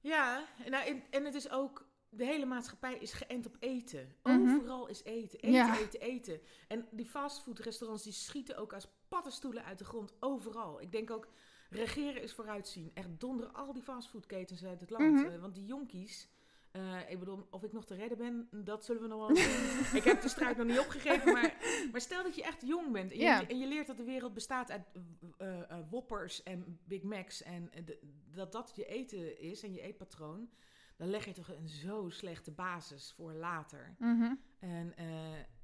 Ja, 0.00 0.44
nou, 0.68 1.02
en, 1.10 1.24
het 1.24 1.34
is 1.34 1.50
ook. 1.50 1.86
De 2.10 2.24
hele 2.24 2.46
maatschappij 2.46 2.94
is 2.94 3.12
geënt 3.12 3.46
op 3.46 3.56
eten. 3.58 4.14
Mhm. 4.22 4.40
Overal 4.54 4.86
is 4.86 5.02
eten. 5.04 5.38
Eten, 5.38 5.50
Ja. 5.52 5.78
eten, 5.78 6.00
eten. 6.00 6.40
En 6.68 6.86
die 6.90 7.06
fastfoodrestaurants 7.06 8.02
die 8.02 8.12
schieten 8.12 8.56
ook 8.56 8.72
als 8.72 8.88
paddenstoelen 9.08 9.64
uit 9.64 9.78
de 9.78 9.84
grond. 9.84 10.12
Overal. 10.20 10.80
Ik 10.80 10.92
denk 10.92 11.10
ook, 11.10 11.28
regeren 11.70 12.22
is 12.22 12.32
vooruitzien. 12.32 12.90
Echt 12.94 13.20
donderen 13.20 13.54
al 13.54 13.72
die 13.72 13.82
fastfoodketens 13.82 14.64
uit 14.64 14.80
het 14.80 14.90
land. 14.90 15.12
Mhm. 15.22 15.32
Eh, 15.32 15.40
want 15.40 15.54
die 15.54 15.64
jonkies... 15.64 16.28
eh, 16.70 17.10
ik 17.10 17.18
bedoel, 17.18 17.46
of 17.50 17.62
ik 17.62 17.72
nog 17.72 17.84
te 17.84 17.94
redden 17.94 18.18
ben, 18.18 18.48
dat 18.64 18.84
zullen 18.84 19.02
we 19.02 19.08
nog 19.08 19.26
wel 19.26 19.36
zien. 19.36 19.96
ik 20.00 20.04
heb 20.04 20.20
de 20.20 20.28
strijd 20.28 20.56
nog 20.56 20.66
niet 20.66 20.78
opgegeven, 20.78 21.32
maar, 21.32 21.56
maar 21.92 22.00
stel 22.00 22.22
dat 22.22 22.34
je 22.34 22.42
echt 22.42 22.66
jong 22.66 22.92
bent 22.92 23.10
en 23.12 23.18
je, 23.18 23.46
en 23.46 23.58
je 23.58 23.66
leert 23.66 23.86
dat 23.86 23.96
de 23.96 24.04
wereld 24.04 24.34
bestaat 24.34 24.70
uit 24.70 24.82
eh, 25.38 25.78
Whoppers 25.90 26.42
en 26.42 26.78
Big 26.84 27.02
Macs 27.02 27.42
en 27.42 27.70
de- 27.84 28.00
dat 28.30 28.52
dat 28.52 28.72
je 28.76 28.86
eten 28.86 29.40
is 29.40 29.62
en 29.62 29.72
je 29.72 29.80
eetpatroon, 29.80 30.50
dan 30.96 31.08
leg 31.10 31.24
je 31.24 31.32
toch 31.32 31.48
een 31.48 31.68
zo 31.68 32.08
slechte 32.08 32.50
basis 32.50 33.12
voor 33.16 33.32
later. 33.32 33.94
Mhm. 33.98 34.34
En 34.58 34.94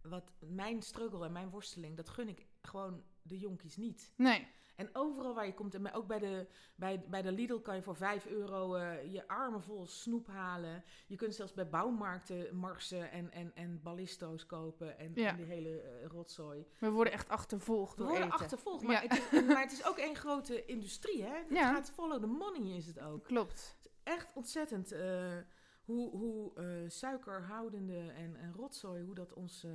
wat 0.03 0.33
mijn 0.39 0.83
struggle 0.83 1.25
en 1.25 1.33
mijn 1.33 1.51
worsteling, 1.51 1.97
dat 1.97 2.09
gun 2.09 2.29
ik 2.29 2.47
gewoon 2.69 3.03
de 3.23 3.39
jonkies 3.39 3.77
niet. 3.77 4.13
Nee. 4.17 4.47
En 4.77 4.89
overal 4.93 5.35
waar 5.35 5.47
je 5.47 5.55
komt, 5.55 5.75
en 5.75 5.93
ook 5.93 6.07
bij 6.07 6.19
de, 6.19 6.47
bij, 6.77 7.05
bij 7.09 7.23
de 7.23 7.33
Lidl 7.33 7.59
kan 7.59 7.75
je 7.77 7.83
voor 7.83 7.97
5 7.97 8.27
euro 8.27 8.75
eh, 8.75 9.13
je 9.13 9.29
armen 9.29 9.63
vol 9.63 9.87
snoep 9.87 10.27
halen. 10.27 10.85
Je 11.07 11.17
kunt 11.17 11.35
zelfs 11.35 11.53
bij 11.53 11.69
bouwmarkten 11.69 12.57
marsen 12.57 13.11
en, 13.11 13.31
en, 13.31 13.55
en 13.55 13.83
ballisto's 13.83 14.47
kopen 14.47 14.99
en, 14.99 15.13
Ja. 15.15 15.29
en 15.29 15.37
die 15.37 15.45
hele 15.45 15.81
eh, 15.81 16.07
rotzooi. 16.07 16.67
We 16.79 16.91
worden 16.91 17.13
echt 17.13 17.29
achtervolgd 17.29 17.93
We 17.97 17.99
door 18.03 18.07
worden 18.09 18.27
eten. 18.27 18.39
achtervolgd, 18.41 18.83
maar, 18.85 18.93
Ja. 19.03 19.09
het 19.09 19.33
is, 19.33 19.43
maar 19.45 19.61
het 19.63 19.73
is 19.73 19.87
ook 19.87 19.99
één 19.99 20.17
grote 20.17 20.65
industrie, 20.65 21.23
hè? 21.23 21.37
Het 21.37 21.51
Ja. 21.51 21.73
gaat 21.75 21.91
follow 21.91 22.21
the 22.21 22.27
money 22.27 22.77
is 22.77 22.87
het 22.87 23.01
ook. 23.01 23.25
Klopt. 23.25 23.77
Echt 24.03 24.29
ontzettend 24.35 24.93
eh, 24.93 25.37
hoe, 25.85 26.11
hoe 26.11 26.53
suikerhoudende 26.89 28.11
en, 28.11 28.37
en 28.37 28.53
rotzooi, 28.53 29.03
hoe 29.05 29.15
dat 29.15 29.33
ons... 29.33 29.67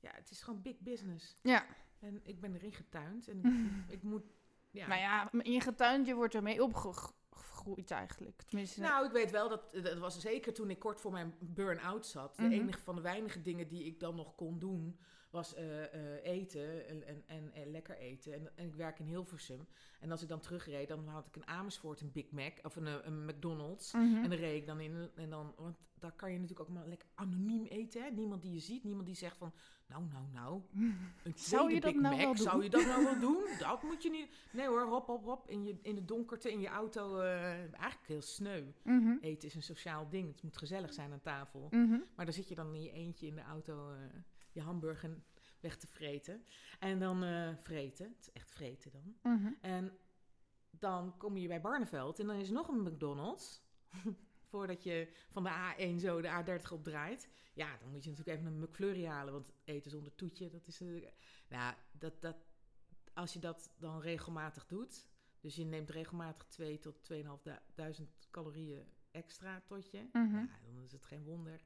ja, 0.00 0.10
het 0.14 0.30
is 0.30 0.42
gewoon 0.42 0.62
big 0.62 0.78
business. 0.78 1.36
Ja. 1.42 1.66
En 2.00 2.20
ik 2.22 2.40
ben 2.40 2.54
erin 2.54 2.72
getuind 2.72 3.28
en 3.28 3.38
ik, 3.38 3.44
ik 3.96 4.02
moet... 4.02 4.22
Ja. 4.70 4.86
Maar 4.86 4.98
ja, 4.98 5.30
in 5.32 5.52
je 5.52 5.60
getuintje 5.60 6.14
wordt 6.14 6.34
ermee 6.34 6.62
opgegroeid 6.62 7.90
eigenlijk. 7.90 8.42
Tenminste, 8.42 8.80
Nou, 8.80 9.06
ik 9.06 9.12
weet 9.12 9.30
wel 9.30 9.48
dat 9.48 9.72
dat 9.82 9.98
was 9.98 10.20
zeker 10.20 10.52
toen 10.54 10.70
ik 10.70 10.78
kort 10.78 11.00
voor 11.00 11.12
mijn 11.12 11.34
burn-out 11.40 12.06
zat. 12.06 12.36
De 12.36 12.42
Mhm. 12.42 12.52
enige 12.52 12.78
van 12.78 12.94
de 12.96 13.00
weinige 13.02 13.42
dingen 13.42 13.68
die 13.68 13.84
ik 13.84 14.00
dan 14.00 14.14
nog 14.14 14.34
kon 14.34 14.58
doen 14.58 14.98
was 15.30 15.54
eh, 15.54 15.94
eh, 15.94 16.24
eten 16.24 16.88
en, 16.88 17.26
en, 17.26 17.52
en, 17.54 17.70
lekker 17.70 17.96
eten. 17.96 18.32
En, 18.32 18.50
en 18.54 18.66
ik 18.66 18.74
werk 18.74 18.98
in 18.98 19.06
Hilversum. 19.06 19.66
En 20.00 20.10
als 20.10 20.22
ik 20.22 20.28
dan 20.28 20.40
terugreed, 20.40 20.88
dan 20.88 21.08
had 21.08 21.26
ik 21.26 21.36
in 21.36 21.46
Amersfoort 21.46 22.00
een 22.00 22.12
Big 22.12 22.30
Mac 22.30 22.52
of 22.62 22.76
een, 22.76 22.86
eh, 22.86 22.94
een 23.02 23.24
McDonald's. 23.24 23.92
Mhm. 23.92 24.16
En 24.16 24.30
dan 24.30 24.38
reed 24.38 24.60
ik 24.60 24.66
dan 24.66 24.80
in. 24.80 25.10
En 25.14 25.30
dan, 25.30 25.54
want 25.56 25.76
daar 25.98 26.12
kan 26.12 26.32
je 26.32 26.38
natuurlijk 26.38 26.68
ook 26.68 26.74
maar 26.74 26.86
lekker 26.86 27.08
anoniem 27.14 27.64
eten. 27.64 28.02
Hè? 28.02 28.10
Niemand 28.10 28.42
die 28.42 28.52
je 28.52 28.60
ziet, 28.60 28.84
niemand 28.84 29.06
die 29.06 29.16
zegt 29.16 29.36
van. 29.36 29.52
Nou, 29.86 30.04
nou, 30.12 30.24
nou. 30.32 30.62
Een 31.24 31.32
Zou 31.34 31.74
je 31.74 31.80
dat 31.80 31.92
Big 31.92 32.00
nou 32.00 32.16
Mac, 32.16 32.24
wel 32.24 32.34
doen? 32.34 32.44
Zou 32.44 32.62
je 32.62 32.70
dat 32.70 32.86
nou 32.86 33.04
wel 33.04 33.18
doen? 33.18 33.44
Dat 33.58 33.82
moet 33.82 34.02
je 34.02 34.10
niet. 34.10 34.28
Nee 34.52 34.66
hoor, 34.66 34.86
hop, 34.86 35.06
hop, 35.06 35.24
hop. 35.24 35.48
In, 35.48 35.64
je, 35.64 35.78
in 35.82 35.94
de 35.94 36.04
donkerte, 36.04 36.52
in 36.52 36.60
je 36.60 36.68
auto. 36.68 37.20
eigenlijk 37.20 38.06
heel 38.06 38.22
sneu. 38.22 38.64
Mhm. 38.82 39.16
Eten 39.20 39.48
is 39.48 39.54
een 39.54 39.62
sociaal 39.62 40.08
ding. 40.08 40.32
Het 40.32 40.42
moet 40.42 40.56
gezellig 40.56 40.92
zijn 40.92 41.12
aan 41.12 41.20
tafel. 41.20 41.68
Mhm. 41.70 41.98
Maar 42.14 42.24
dan 42.24 42.34
zit 42.34 42.48
je 42.48 42.54
dan 42.54 42.74
in 42.74 42.82
je 42.82 42.92
eentje 42.92 43.26
in 43.26 43.34
de 43.34 43.42
auto. 43.42 43.92
Je 44.52 44.60
hamburger 44.60 45.22
weg 45.60 45.76
te 45.76 45.86
vreten. 45.86 46.44
En 46.78 46.98
dan 46.98 47.22
eh, 47.24 47.56
vreten. 47.56 48.06
Het 48.06 48.20
is 48.20 48.32
echt 48.32 48.50
vreten 48.50 48.90
dan. 48.90 49.16
Mhm. 49.22 49.52
En 49.60 49.98
dan 50.70 51.16
kom 51.16 51.36
je 51.36 51.48
bij 51.48 51.60
Barneveld 51.60 52.18
en 52.18 52.26
dan 52.26 52.36
is 52.36 52.48
er 52.48 52.54
nog 52.54 52.68
een 52.68 52.82
McDonald's. 52.82 53.62
Voordat 54.50 54.82
je 54.82 55.08
van 55.30 55.42
de 55.42 55.50
A1 55.50 56.00
zo 56.00 56.20
de 56.20 56.44
A30 56.44 56.72
opdraait. 56.72 57.28
Ja, 57.54 57.76
dan 57.80 57.90
moet 57.90 58.04
je 58.04 58.10
natuurlijk 58.10 58.38
even 58.38 58.52
een 58.52 58.60
McFlurry 58.60 59.06
halen. 59.06 59.32
Want 59.32 59.52
eten 59.64 59.90
zonder 59.90 60.14
toetje, 60.14 60.50
dat 60.50 60.66
is... 60.66 60.80
Uh, 60.80 61.06
nou, 61.48 61.74
dat, 61.92 62.22
dat, 62.22 62.36
als 63.14 63.32
je 63.32 63.38
dat 63.38 63.70
dan 63.78 64.00
regelmatig 64.00 64.66
doet... 64.66 65.08
Dus 65.40 65.56
je 65.56 65.64
neemt 65.64 65.90
regelmatig 65.90 66.46
2 66.46 66.78
tot 66.78 67.12
2.500 67.12 68.04
calorieën 68.30 68.86
extra 69.10 69.62
tot 69.66 69.90
je. 69.90 70.08
Mhm. 70.12 70.36
ja, 70.36 70.58
dan 70.74 70.82
is 70.84 70.92
het 70.92 71.04
geen 71.04 71.22
wonder 71.22 71.60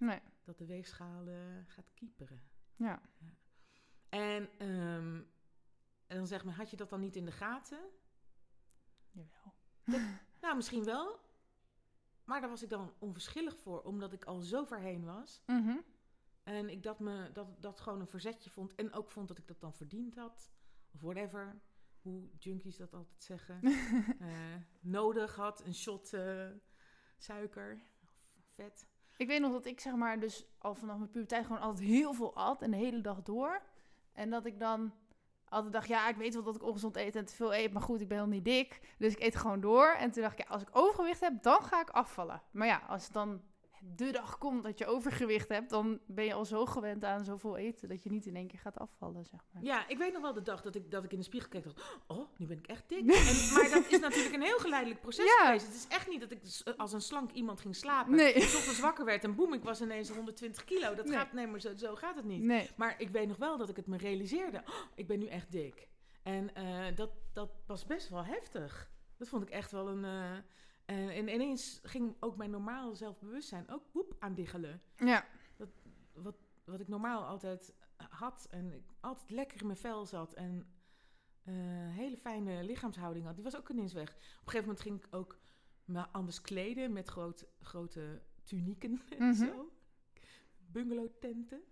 Nee. 0.00 0.20
dat 0.44 0.58
de 0.58 0.66
weegschaal 0.66 1.26
eh, 1.26 1.36
gaat 1.66 1.90
kieperen. 1.94 2.42
Ja. 2.76 3.02
En, 4.08 4.48
ehm, 4.58 5.16
en 6.06 6.16
dan 6.16 6.26
zeg 6.26 6.44
maar, 6.44 6.54
had 6.54 6.70
je 6.70 6.76
dat 6.76 6.90
dan 6.90 7.00
niet 7.00 7.16
in 7.16 7.24
de 7.24 7.32
gaten? 7.32 7.90
Jawel. 9.10 9.54
Nou, 10.40 10.56
misschien 10.56 10.84
wel. 10.84 11.20
Maar 12.24 12.40
daar 12.40 12.50
was 12.50 12.62
ik 12.62 12.68
dan 12.68 12.94
onverschillig 12.98 13.58
voor, 13.58 13.82
omdat 13.82 14.12
ik 14.12 14.24
al 14.24 14.40
zo 14.40 14.64
ver 14.64 14.80
heen 14.80 15.04
was. 15.04 15.42
Mhm. 15.46 15.76
En 16.42 16.68
ik 16.68 16.82
dat, 16.82 17.00
me, 17.00 17.32
dat, 17.32 17.62
dat 17.62 17.80
gewoon 17.80 18.00
een 18.00 18.06
verzetje 18.06 18.50
vond. 18.50 18.74
En 18.74 18.92
ook 18.92 19.10
vond 19.10 19.28
dat 19.28 19.38
ik 19.38 19.46
dat 19.46 19.60
dan 19.60 19.74
verdiend 19.74 20.14
had. 20.14 20.50
Of 20.92 21.00
whatever. 21.00 21.60
Hoe 22.02 22.28
junkies 22.38 22.76
dat 22.76 22.94
altijd 22.94 23.22
zeggen. 23.22 23.60
Eh, 24.20 24.56
nodig 24.80 25.36
had. 25.36 25.64
Een 25.64 25.74
shot 25.74 26.12
eh, 26.12 26.50
suiker. 27.18 27.82
Of 28.02 28.38
vet. 28.54 28.89
Ik 29.20 29.26
weet 29.26 29.40
nog 29.40 29.52
dat 29.52 29.66
ik 29.66 29.80
zeg 29.80 29.94
maar 29.94 30.20
dus 30.20 30.46
al 30.58 30.74
vanaf 30.74 30.96
mijn 30.96 31.10
puberteit 31.10 31.46
gewoon 31.46 31.60
altijd 31.60 31.88
heel 31.88 32.12
veel 32.12 32.34
at 32.34 32.62
en 32.62 32.70
de 32.70 32.76
hele 32.76 33.00
dag 33.00 33.22
door. 33.22 33.62
En 34.12 34.30
dat 34.30 34.44
ik 34.44 34.58
dan 34.58 34.92
altijd 35.48 35.72
dacht, 35.72 35.88
ja, 35.88 36.08
ik 36.08 36.16
weet 36.16 36.34
wel 36.34 36.42
dat 36.42 36.54
ik 36.54 36.62
ongezond 36.62 36.96
eet 36.96 37.16
en 37.16 37.24
te 37.24 37.34
veel 37.34 37.54
eet, 37.54 37.72
maar 37.72 37.82
goed, 37.82 38.00
ik 38.00 38.08
ben 38.08 38.18
nog 38.18 38.26
niet 38.26 38.44
dik. 38.44 38.80
Dus 38.98 39.12
ik 39.12 39.20
eet 39.20 39.36
gewoon 39.36 39.60
door. 39.60 39.86
En 39.86 40.10
toen 40.10 40.22
dacht 40.22 40.38
ik, 40.38 40.46
ja, 40.46 40.52
als 40.52 40.62
ik 40.62 40.68
overgewicht 40.72 41.20
heb, 41.20 41.42
dan 41.42 41.62
ga 41.62 41.80
ik 41.80 41.90
afvallen. 41.90 42.42
Maar 42.50 42.66
ja, 42.66 42.82
als 42.88 43.04
het 43.04 43.12
dan 43.12 43.42
de 43.82 44.10
dag 44.10 44.38
komt 44.38 44.62
dat 44.62 44.78
je 44.78 44.86
overgewicht 44.86 45.48
hebt, 45.48 45.70
dan 45.70 46.00
ben 46.06 46.24
je 46.24 46.34
al 46.34 46.44
zo 46.44 46.66
gewend 46.66 47.04
aan 47.04 47.24
zoveel 47.24 47.56
eten 47.56 47.88
dat 47.88 48.02
je 48.02 48.10
niet 48.10 48.26
in 48.26 48.36
één 48.36 48.46
keer 48.46 48.58
gaat 48.58 48.78
afvallen, 48.78 49.24
zeg 49.24 49.40
maar. 49.52 49.62
Ja, 49.62 49.88
ik 49.88 49.98
weet 49.98 50.12
nog 50.12 50.22
wel 50.22 50.32
de 50.32 50.42
dag 50.42 50.62
dat 50.62 50.74
ik, 50.74 50.90
dat 50.90 51.04
ik 51.04 51.12
in 51.12 51.18
de 51.18 51.24
spiegel 51.24 51.48
keek 51.48 51.64
dacht... 51.64 51.98
Oh, 52.06 52.28
nu 52.36 52.46
ben 52.46 52.58
ik 52.58 52.66
echt 52.66 52.88
dik. 52.88 52.98
En, 53.00 53.06
maar 53.54 53.68
dat 53.72 53.86
is 53.90 53.98
natuurlijk 54.00 54.34
een 54.34 54.42
heel 54.42 54.58
geleidelijk 54.58 55.00
proces 55.00 55.24
Ja. 55.24 55.44
geweest. 55.44 55.66
Het 55.66 55.74
is 55.74 55.86
echt 55.88 56.08
niet 56.08 56.20
dat 56.20 56.30
ik 56.30 56.40
als 56.76 56.92
een 56.92 57.00
slank 57.00 57.30
iemand 57.32 57.60
ging 57.60 57.76
slapen... 57.76 58.14
Nee. 58.14 58.40
s 58.40 58.54
ochtends 58.54 58.80
wakker 58.80 59.04
werd 59.04 59.24
en 59.24 59.34
boem, 59.34 59.52
ik 59.52 59.62
was 59.62 59.80
ineens 59.80 60.08
120 60.10 60.64
kilo. 60.64 60.94
Dat 60.94 61.04
Nee. 61.06 61.16
gaat, 61.18 61.32
nee, 61.32 61.46
maar 61.46 61.60
zo, 61.60 61.76
zo 61.76 61.94
gaat 61.94 62.16
het 62.16 62.24
niet. 62.24 62.42
Nee. 62.42 62.70
Maar 62.76 62.94
ik 62.98 63.08
weet 63.10 63.28
nog 63.28 63.36
wel 63.36 63.56
dat 63.56 63.68
ik 63.68 63.76
het 63.76 63.86
me 63.86 63.96
realiseerde. 63.96 64.58
Oh, 64.66 64.74
ik 64.94 65.06
ben 65.06 65.18
nu 65.18 65.26
echt 65.26 65.52
dik. 65.52 65.88
En 66.22 66.54
eh, 66.54 66.96
dat, 66.96 67.10
dat 67.32 67.50
was 67.66 67.86
best 67.86 68.08
wel 68.08 68.24
heftig. 68.24 68.90
Dat 69.16 69.28
vond 69.28 69.42
ik 69.42 69.50
echt 69.50 69.70
wel 69.72 69.88
een... 69.88 70.04
eh, 70.04 70.32
eh, 70.92 71.16
en 71.18 71.28
ineens 71.28 71.80
ging 71.82 72.16
ook 72.20 72.36
mijn 72.36 72.50
normaal 72.50 72.94
zelfbewustzijn 72.94 73.70
ook 73.70 73.92
boep 73.92 74.16
aan 74.18 74.34
diggelen. 74.34 74.82
Ja. 74.96 75.24
Wat, 76.12 76.36
wat 76.64 76.80
ik 76.80 76.88
normaal 76.88 77.24
altijd 77.24 77.74
had. 78.10 78.46
En 78.50 78.72
ik 78.72 78.84
altijd 79.00 79.30
lekker 79.30 79.60
in 79.60 79.66
mijn 79.66 79.78
vel 79.78 80.06
zat. 80.06 80.32
En 80.34 80.66
eh, 81.44 81.54
hele 81.88 82.16
fijne 82.16 82.64
lichaamshouding 82.64 83.24
had. 83.26 83.34
Die 83.34 83.44
was 83.44 83.56
ook 83.56 83.68
ineens 83.68 83.92
weg. 83.92 84.08
Op 84.10 84.16
een 84.16 84.24
gegeven 84.52 84.60
moment 84.66 84.80
ging 84.80 85.04
ik 85.04 85.14
ook 85.14 85.38
me 85.84 86.08
anders 86.08 86.40
kleden. 86.40 86.92
Met 86.92 87.08
groot, 87.08 87.46
grote 87.60 88.22
tunieken 88.44 89.00
en 89.18 89.28
Mhm. 89.28 89.34
zo. 89.46 89.70
Bungalowtenten. 90.58 91.62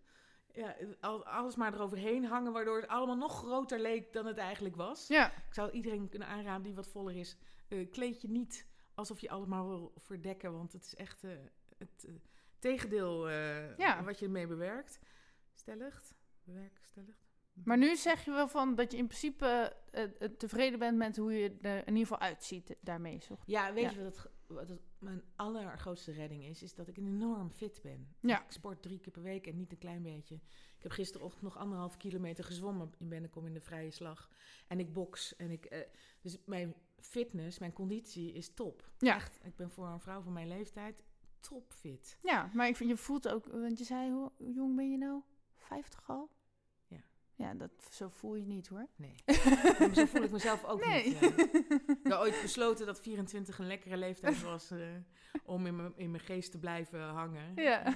Ja, 0.54 0.76
al- 1.00 1.26
alles 1.26 1.56
maar 1.56 1.74
eroverheen 1.74 2.24
hangen. 2.24 2.52
Waardoor 2.52 2.76
het 2.80 2.88
allemaal 2.88 3.16
nog 3.16 3.36
groter 3.38 3.80
leek 3.80 4.12
dan 4.12 4.26
het 4.26 4.36
eigenlijk 4.38 4.76
was. 4.76 5.06
Ja. 5.08 5.26
Ik 5.32 5.54
zou 5.54 5.70
iedereen 5.70 6.08
kunnen 6.08 6.28
aanraden 6.28 6.62
die 6.62 6.74
wat 6.74 6.88
voller 6.88 7.16
is. 7.16 7.36
eh, 7.68 7.90
kleed 7.90 8.20
je 8.22 8.28
niet 8.28 8.66
alsof 8.98 9.20
je 9.20 9.30
allemaal 9.30 9.68
wil 9.68 9.92
verdekken. 9.96 10.52
Want 10.52 10.72
het 10.72 10.84
is 10.84 10.94
echt 10.94 11.24
eh, 11.24 11.30
het 11.78 12.04
eh, 12.06 12.12
tegendeel 12.58 13.28
eh, 13.28 13.76
Ja. 13.76 14.04
wat 14.04 14.18
je 14.18 14.24
ermee 14.24 14.46
bewerkt. 14.46 14.98
Stelligt. 15.54 16.14
Bewerkstelligt. 16.44 17.26
Maar 17.64 17.78
nu 17.78 17.96
zeg 17.96 18.24
je 18.24 18.30
wel 18.30 18.48
van 18.48 18.74
dat 18.74 18.92
je 18.92 18.98
in 18.98 19.06
principe 19.06 19.76
tevreden 20.38 20.78
bent 20.78 20.96
met 20.96 21.16
hoe 21.16 21.32
je 21.32 21.56
er 21.60 21.76
in 21.78 21.96
ieder 21.96 22.06
geval 22.06 22.18
uitziet 22.18 22.76
daarmee. 22.80 23.22
Ja, 23.46 23.72
weet 23.72 23.82
Ja. 23.84 23.90
je 23.90 24.04
wat, 24.04 24.16
het, 24.16 24.30
wat 24.48 24.78
mijn 24.98 25.22
allergrootste 25.36 26.12
redding 26.12 26.44
is? 26.44 26.62
Is 26.62 26.74
dat 26.74 26.88
ik 26.88 26.96
enorm 26.96 27.50
fit 27.50 27.80
ben. 27.82 28.14
Ja. 28.20 28.44
Ik 28.44 28.50
sport 28.50 28.82
drie 28.82 28.98
keer 28.98 29.12
per 29.12 29.22
week 29.22 29.46
en 29.46 29.56
niet 29.56 29.72
een 29.72 29.78
klein 29.78 30.02
beetje. 30.02 30.34
Ik 30.76 30.82
heb 30.82 30.92
gisterochtend 30.92 31.42
nog 31.42 31.56
anderhalf 31.56 31.96
kilometer 31.96 32.44
gezwommen 32.44 32.92
in 32.98 33.08
Bennekom 33.08 33.46
in 33.46 33.54
de 33.54 33.60
vrije 33.60 33.90
slag. 33.90 34.30
En 34.66 34.78
ik 34.78 34.92
box. 34.92 35.36
En 35.36 35.50
ik, 35.50 35.64
eh, 35.64 35.80
dus 36.20 36.38
mijn 36.44 36.74
fitness, 36.96 37.58
mijn 37.58 37.72
conditie 37.72 38.32
is 38.32 38.54
top. 38.54 38.92
Ja. 38.98 39.14
Echt, 39.14 39.38
ik 39.42 39.56
ben 39.56 39.70
voor 39.70 39.86
een 39.86 40.00
vrouw 40.00 40.20
van 40.20 40.32
mijn 40.32 40.48
leeftijd 40.48 41.04
topfit. 41.40 42.18
Ja, 42.22 42.50
maar 42.54 42.68
ik 42.68 42.76
vind, 42.76 42.90
je 42.90 42.96
voelt 42.96 43.28
ook, 43.28 43.46
want 43.46 43.78
je 43.78 43.84
zei, 43.84 44.10
hoe, 44.10 44.32
hoe 44.36 44.52
jong 44.52 44.76
ben 44.76 44.90
je 44.90 44.98
nou? 44.98 45.22
50 45.54 46.10
al? 46.10 46.30
Ja. 47.38 47.54
Dat, 47.54 47.70
zo 47.90 48.08
voel 48.08 48.34
je 48.34 48.46
niet 48.46 48.68
hoor. 48.68 48.86
Nee, 48.96 49.14
zo 49.94 50.06
voel 50.06 50.22
ik 50.22 50.30
mezelf 50.30 50.64
ook 50.64 50.84
nee. 50.84 51.04
niet. 51.04 51.18
ja. 51.18 51.26
Ik 51.28 51.98
heb 52.02 52.12
ooit 52.12 52.42
besloten 52.42 52.86
dat 52.86 53.00
24 53.00 53.58
een 53.58 53.66
lekkere 53.66 53.96
leeftijd 53.96 54.42
was 54.42 54.70
eh, 54.70 54.78
om 55.44 55.66
in 55.66 55.76
mijn, 55.76 55.92
in 55.96 56.10
mijn 56.10 56.22
geest 56.22 56.50
te 56.50 56.58
blijven 56.58 57.00
hangen. 57.00 57.52
Ja. 57.54 57.94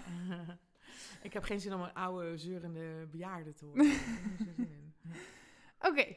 ik 1.22 1.33
heb 1.33 1.42
geen 1.42 1.61
zin 1.61 1.74
om 1.74 1.81
een 1.81 1.94
oude, 1.94 2.38
zeurende 2.38 3.07
bejaarde 3.11 3.52
te 3.52 3.64
worden. 3.66 3.92
Oké. 5.88 6.16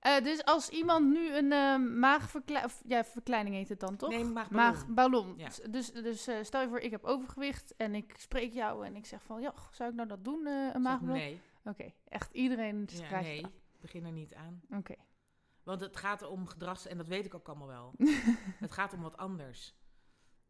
Eh, 0.00 0.22
dus 0.22 0.44
als 0.44 0.68
iemand 0.68 1.06
nu 1.06 1.34
een 1.34 1.52
eh 1.52 1.76
maagverkleining, 1.76 2.74
ja, 2.86 3.04
verkleining 3.04 3.54
heet 3.54 3.68
het 3.68 3.80
dan 3.80 3.96
toch? 3.96 4.10
Nee, 4.10 4.24
maagballon. 4.24 4.72
Maagballon. 4.72 5.34
Ja. 5.36 5.48
Dus, 5.70 5.92
dus 5.92 6.26
eh, 6.26 6.36
stel 6.42 6.60
je 6.60 6.68
voor, 6.68 6.78
ik 6.78 6.90
heb 6.90 7.04
overgewicht 7.04 7.74
en 7.76 7.94
ik 7.94 8.14
spreek 8.18 8.52
jou 8.52 8.86
en 8.86 8.96
ik 8.96 9.06
zeg 9.06 9.22
van, 9.22 9.40
ja, 9.40 9.54
zou 9.70 9.90
ik 9.90 9.96
nou 9.96 10.08
dat 10.08 10.24
doen, 10.24 10.46
een 10.46 10.82
maagballon? 10.82 11.16
nee, 11.16 11.40
Oké, 11.68 11.92
echt 12.04 12.32
iedereen 12.32 12.80
ja, 12.86 12.96
schrijft 12.96 13.28
nee, 13.28 13.42
het 13.42 13.80
begin 13.80 14.04
er 14.04 14.12
niet 14.12 14.34
aan. 14.34 14.62
aan. 14.68 14.78
Oké. 14.78 14.94
Want 15.62 15.80
het 15.80 15.96
gaat 15.96 16.22
om 16.22 16.46
gedrags... 16.46 16.86
En 16.86 16.96
dat 16.96 17.08
weet 17.08 17.24
ik 17.24 17.34
ook 17.34 17.48
allemaal 17.48 17.66
wel. 17.66 17.94
het 18.66 18.72
gaat 18.72 18.92
om 18.92 19.00
wat 19.00 19.16
anders. 19.16 19.74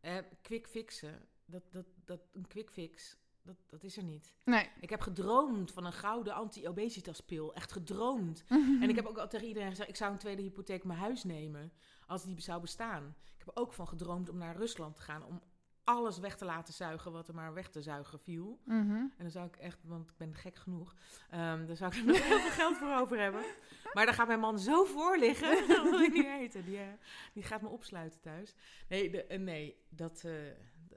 Eh 0.00 0.18
quick 0.42 0.66
fixen. 0.66 1.28
Dat, 1.44 1.62
dat, 1.70 1.86
dat, 2.04 2.20
een 2.32 2.46
quick 2.46 2.70
fix, 2.70 3.16
dat, 3.42 3.56
dat 3.66 3.82
is 3.82 3.96
er 3.96 4.04
niet. 4.04 4.34
Nee. 4.44 4.70
Ik 4.80 4.90
heb 4.90 5.00
gedroomd 5.00 5.72
van 5.72 5.84
een 5.84 5.92
gouden 5.92 6.34
anti-obesitaspil. 6.34 7.54
Echt 7.54 7.72
gedroomd. 7.72 8.44
En 8.82 8.88
ik 8.88 8.96
heb 8.96 9.06
ook 9.06 9.18
al 9.18 9.28
tegen 9.28 9.46
iedereen 9.46 9.68
gezegd... 9.68 9.88
ik 9.88 9.96
zou 9.96 10.12
een 10.12 10.18
tweede 10.18 10.42
hypotheek 10.42 10.84
mijn 10.84 10.98
huis 10.98 11.24
nemen... 11.24 11.72
als 12.06 12.24
die 12.24 12.40
zou 12.40 12.60
bestaan. 12.60 13.14
Ik 13.38 13.44
heb 13.44 13.50
ook 13.54 13.72
van 13.72 13.88
gedroomd 13.88 14.28
om 14.28 14.36
naar 14.36 14.56
Rusland 14.56 14.94
te 14.94 15.02
gaan... 15.02 15.24
om 15.24 15.42
alles 15.86 16.18
weg 16.18 16.36
te 16.36 16.44
laten 16.44 16.74
zuigen 16.74 17.12
wat 17.12 17.28
er 17.28 17.34
maar 17.34 17.54
weg 17.54 17.68
te 17.70 17.82
zuigen 17.82 18.18
viel. 18.20 18.60
Mhm. 18.64 18.90
En 18.90 19.12
dan 19.18 19.30
zou 19.30 19.46
ik 19.46 19.56
echt, 19.56 19.84
want 19.84 20.10
ik 20.10 20.16
ben 20.16 20.34
gek 20.34 20.56
genoeg... 20.56 20.94
ehm 21.30 21.66
daar 21.66 21.76
zou 21.76 21.92
ik 21.92 21.98
er 21.98 22.04
nog 22.06 22.22
heel 22.28 22.38
veel 22.38 22.50
geld 22.50 22.76
voor 22.76 22.94
over 22.94 23.18
hebben. 23.18 23.44
Maar 23.92 24.04
daar 24.06 24.14
gaat 24.14 24.26
mijn 24.26 24.40
man 24.40 24.58
zo 24.58 24.84
voor 24.84 25.18
liggen... 25.18 25.68
dat 25.68 25.82
wil 25.90 26.00
ik 26.00 26.12
niet 26.12 26.24
weten. 26.24 26.64
Die, 26.64 26.78
eh, 26.78 26.86
die 27.32 27.42
gaat 27.42 27.62
me 27.62 27.68
opsluiten 27.68 28.20
thuis. 28.20 28.54
Nee, 28.88 29.10
de, 29.10 29.24
eh, 29.24 29.38
nee 29.38 29.84
dat, 29.88 30.22
eh, 30.24 30.32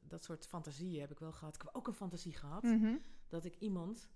dat 0.04 0.23
soort 0.23 0.47
fantasieën 0.47 1.02
heb 1.02 1.12
ik 1.12 1.19
wel 1.19 1.32
gehad. 1.32 1.56
Ik 1.56 1.62
heb 1.62 1.75
ook 1.75 1.88
een 1.88 1.93
fantasie 1.93 2.34
gehad 2.34 2.63
Mhm. 2.63 2.95
dat 3.28 3.45
ik 3.45 3.56
iemand 3.56 4.10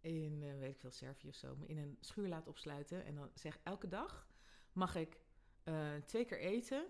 in, 0.00 0.58
weet 0.58 0.70
ik 0.70 0.80
veel, 0.80 0.90
Servië 0.90 1.28
of 1.28 1.34
zo, 1.34 1.56
me 1.56 1.66
in 1.66 1.78
een 1.78 1.96
schuur 2.00 2.28
laat 2.28 2.46
opsluiten. 2.48 3.04
En 3.04 3.14
dan 3.14 3.30
zeg 3.34 3.58
elke 3.62 3.88
dag 3.88 4.26
mag 4.72 4.94
ik 4.94 5.20
twee 6.06 6.24
keer 6.24 6.38
eten. 6.40 6.84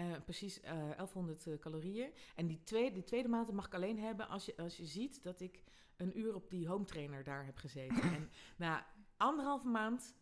Eh, 0.00 0.20
precies 0.24 0.60
eh 0.60 0.72
1100 0.96 1.46
eh, 1.46 1.58
calorieën. 1.58 2.12
En 2.34 2.46
die 2.46 2.62
tweede, 2.64 2.92
die 2.92 3.04
tweede 3.04 3.28
maaltijd 3.28 3.56
mag 3.56 3.66
ik 3.66 3.74
alleen 3.74 3.98
hebben 3.98 4.28
als 4.28 4.46
je, 4.46 4.56
als 4.56 4.76
je 4.76 4.86
ziet 4.86 5.22
dat 5.22 5.40
ik 5.40 5.62
een 5.96 6.18
uur 6.18 6.34
op 6.34 6.50
die 6.50 6.68
home 6.68 6.84
trainer 6.84 7.24
daar 7.24 7.44
heb 7.44 7.56
gezeten. 7.56 8.02
en 8.02 8.30
na 8.56 8.86
anderhalve 9.16 9.68
maand 9.68 10.14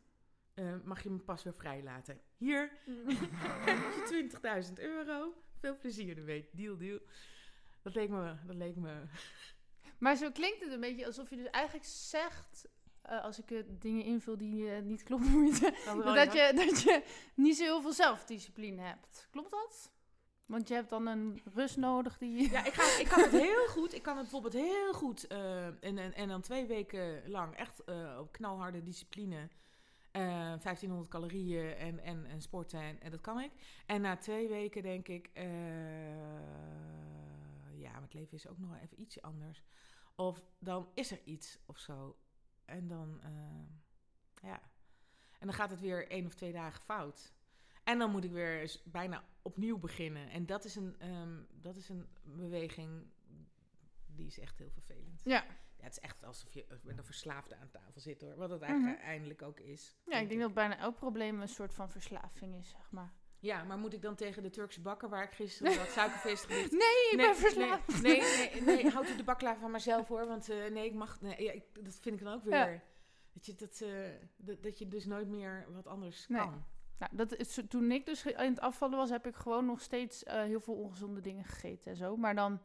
eh, 0.54 0.74
mag 0.84 1.02
je 1.02 1.10
me 1.10 1.18
pas 1.18 1.42
weer 1.42 1.54
vrijlaten. 1.54 2.20
Hier 2.36 2.72
heb 3.64 3.78
je 4.08 4.66
20.000 4.68 4.72
euro. 4.74 5.34
Veel 5.58 5.78
plezier 5.78 6.16
ermee. 6.16 6.48
Deal, 6.52 6.76
deal. 6.76 6.98
Dat 7.82 7.94
leek 7.94 8.08
me, 8.08 8.36
dat 8.46 8.56
leek 8.56 8.76
me 8.76 9.02
Maar 9.98 10.16
zo 10.16 10.30
klinkt 10.30 10.60
het 10.60 10.72
een 10.72 10.80
beetje 10.80 11.06
alsof 11.06 11.30
je 11.30 11.36
dus 11.36 11.50
eigenlijk 11.50 11.86
zegt, 11.86 12.68
eh, 13.08 13.22
als 13.22 13.38
ik 13.38 13.50
eh, 13.50 13.62
dingen 13.68 14.04
invul 14.04 14.36
die 14.36 14.70
eh, 14.70 14.82
niet 14.82 15.02
kloppen, 15.02 15.30
moet 15.30 15.60
dat, 16.14 16.32
je, 16.32 16.52
dat 16.54 16.80
je 16.82 17.02
niet 17.34 17.56
zo 17.56 17.64
heel 17.64 17.80
veel 17.80 17.92
zelfdiscipline 17.92 18.82
hebt. 18.82 19.28
Klopt 19.30 19.50
dat? 19.50 19.92
Want 20.46 20.68
je 20.68 20.74
hebt 20.74 20.90
dan 20.90 21.06
een 21.06 21.42
rust 21.54 21.76
nodig 21.76 22.18
die... 22.18 22.50
Ja, 22.50 22.64
ik, 22.64 22.72
ga, 22.72 23.00
ik 23.00 23.08
kan 23.08 23.22
het 23.22 23.30
heel 23.30 23.66
goed. 23.66 23.94
Ik 23.94 24.02
kan 24.02 24.16
het 24.16 24.22
bijvoorbeeld 24.22 24.64
heel 24.64 24.92
goed. 24.92 25.26
en, 25.26 25.78
en, 25.80 26.14
en 26.14 26.28
dan 26.28 26.40
twee 26.40 26.66
weken 26.66 27.30
lang 27.30 27.54
echt 27.54 27.82
op 28.18 28.32
knalharde 28.32 28.82
discipline. 28.82 29.48
eh 30.10 30.22
1500 30.22 31.08
calorieën 31.08 31.74
en, 31.76 31.98
en, 31.98 32.26
en 32.26 32.42
sporten. 32.42 32.80
En, 32.80 33.00
en 33.00 33.10
dat 33.10 33.20
kan 33.20 33.40
ik. 33.40 33.50
En 33.86 34.00
na 34.00 34.16
twee 34.16 34.48
weken 34.48 34.82
denk 34.82 35.08
ik. 35.08 35.30
ja, 37.74 38.00
het 38.00 38.14
leven 38.14 38.36
is 38.36 38.48
ook 38.48 38.58
nog 38.58 38.76
even 38.82 39.00
ietsje 39.00 39.22
anders. 39.22 39.62
Of 40.14 40.44
dan 40.58 40.88
is 40.94 41.10
er 41.10 41.20
iets 41.24 41.58
of 41.66 41.78
zo. 41.78 42.16
En 42.68 42.88
dan. 42.88 43.20
eh, 43.22 43.30
ja. 44.42 44.60
En 45.38 45.46
dan 45.46 45.52
gaat 45.56 45.70
het 45.70 45.80
weer 45.80 46.10
één 46.10 46.26
of 46.26 46.34
twee 46.34 46.52
dagen 46.52 46.82
fout. 46.82 47.32
En 47.84 47.98
dan 47.98 48.10
moet 48.10 48.24
ik 48.24 48.30
weer 48.32 48.60
eens 48.60 48.82
bijna 48.84 49.24
opnieuw 49.42 49.78
beginnen. 49.78 50.30
En 50.30 50.46
dat 50.46 50.64
is 50.64 50.74
een, 50.76 50.96
ehm, 50.98 51.42
dat 51.50 51.76
is 51.76 51.88
een 51.88 52.08
beweging 52.22 53.06
die 54.06 54.26
is 54.26 54.38
echt 54.38 54.58
heel 54.58 54.70
vervelend. 54.70 55.20
Ja. 55.24 55.44
Ja, 55.76 55.84
het 55.84 55.92
is 55.92 56.00
echt 56.00 56.24
alsof 56.24 56.52
je 56.52 56.66
met 56.82 56.98
een 56.98 57.04
verslaafde 57.04 57.56
aan 57.56 57.70
tafel 57.70 58.00
zit 58.00 58.20
hoor. 58.20 58.36
Wat 58.36 58.50
het 58.50 58.62
eigenlijk 58.62 59.00
eindelijk 59.00 59.42
ook 59.42 59.60
is. 59.60 59.96
Ja, 60.04 60.18
ik 60.18 60.28
denk 60.28 60.40
dat 60.40 60.54
bijna 60.54 60.78
elk 60.78 60.96
probleem 60.96 61.40
een 61.40 61.48
soort 61.48 61.74
van 61.74 61.90
verslaving 61.90 62.54
is, 62.54 62.70
zeg 62.70 62.90
maar. 62.90 63.12
Ja, 63.40 63.64
maar 63.64 63.78
moet 63.78 63.92
ik 63.92 64.02
dan 64.02 64.14
tegen 64.14 64.42
de 64.42 64.50
Turkse 64.50 64.80
bakker 64.80 65.08
waar 65.08 65.22
ik 65.22 65.32
gisteren 65.32 65.76
wat 65.76 65.88
suikerfeest 65.88 66.44
gericht... 66.44 66.70
Nee, 66.84 67.10
ik 67.10 67.16
ben 67.16 67.36
verslaafd. 67.36 68.02
Nee, 68.02 68.20
nee, 68.20 68.50
nee, 68.52 68.62
nee 68.62 68.90
houd 68.90 69.08
u 69.08 69.16
de 69.16 69.24
baklava 69.24 69.60
van 69.60 69.70
mezelf 69.70 70.08
hoor, 70.08 70.26
want 70.26 70.48
eh, 70.48 70.70
nee, 70.70 70.86
ik 70.86 70.94
mag... 70.94 71.20
Nee, 71.20 71.42
ja, 71.42 71.52
ik, 71.52 71.84
dat 71.84 71.94
vind 71.94 72.18
ik 72.18 72.24
dan 72.24 72.34
ook 72.34 72.44
weer... 72.44 72.70
Ja. 72.70 72.80
Dat, 73.32 73.46
je, 73.46 73.54
dat, 73.54 73.80
eh, 73.80 73.90
dat, 74.36 74.62
dat 74.62 74.78
je 74.78 74.88
dus 74.88 75.04
nooit 75.04 75.28
meer 75.28 75.66
wat 75.68 75.86
anders 75.86 76.28
Nee. 76.28 76.40
kan. 76.40 76.64
Nou, 76.98 77.16
dat 77.16 77.36
is, 77.36 77.60
toen 77.68 77.92
ik 77.92 78.06
dus 78.06 78.24
in 78.24 78.34
het 78.36 78.60
afvallen 78.60 78.98
was, 78.98 79.10
heb 79.10 79.26
ik 79.26 79.34
gewoon 79.34 79.66
nog 79.66 79.80
steeds 79.80 80.24
eh, 80.24 80.42
heel 80.42 80.60
veel 80.60 80.74
ongezonde 80.74 81.20
dingen 81.20 81.44
gegeten 81.44 81.90
en 81.90 81.96
zo. 81.96 82.16
Maar 82.16 82.34
dan, 82.34 82.60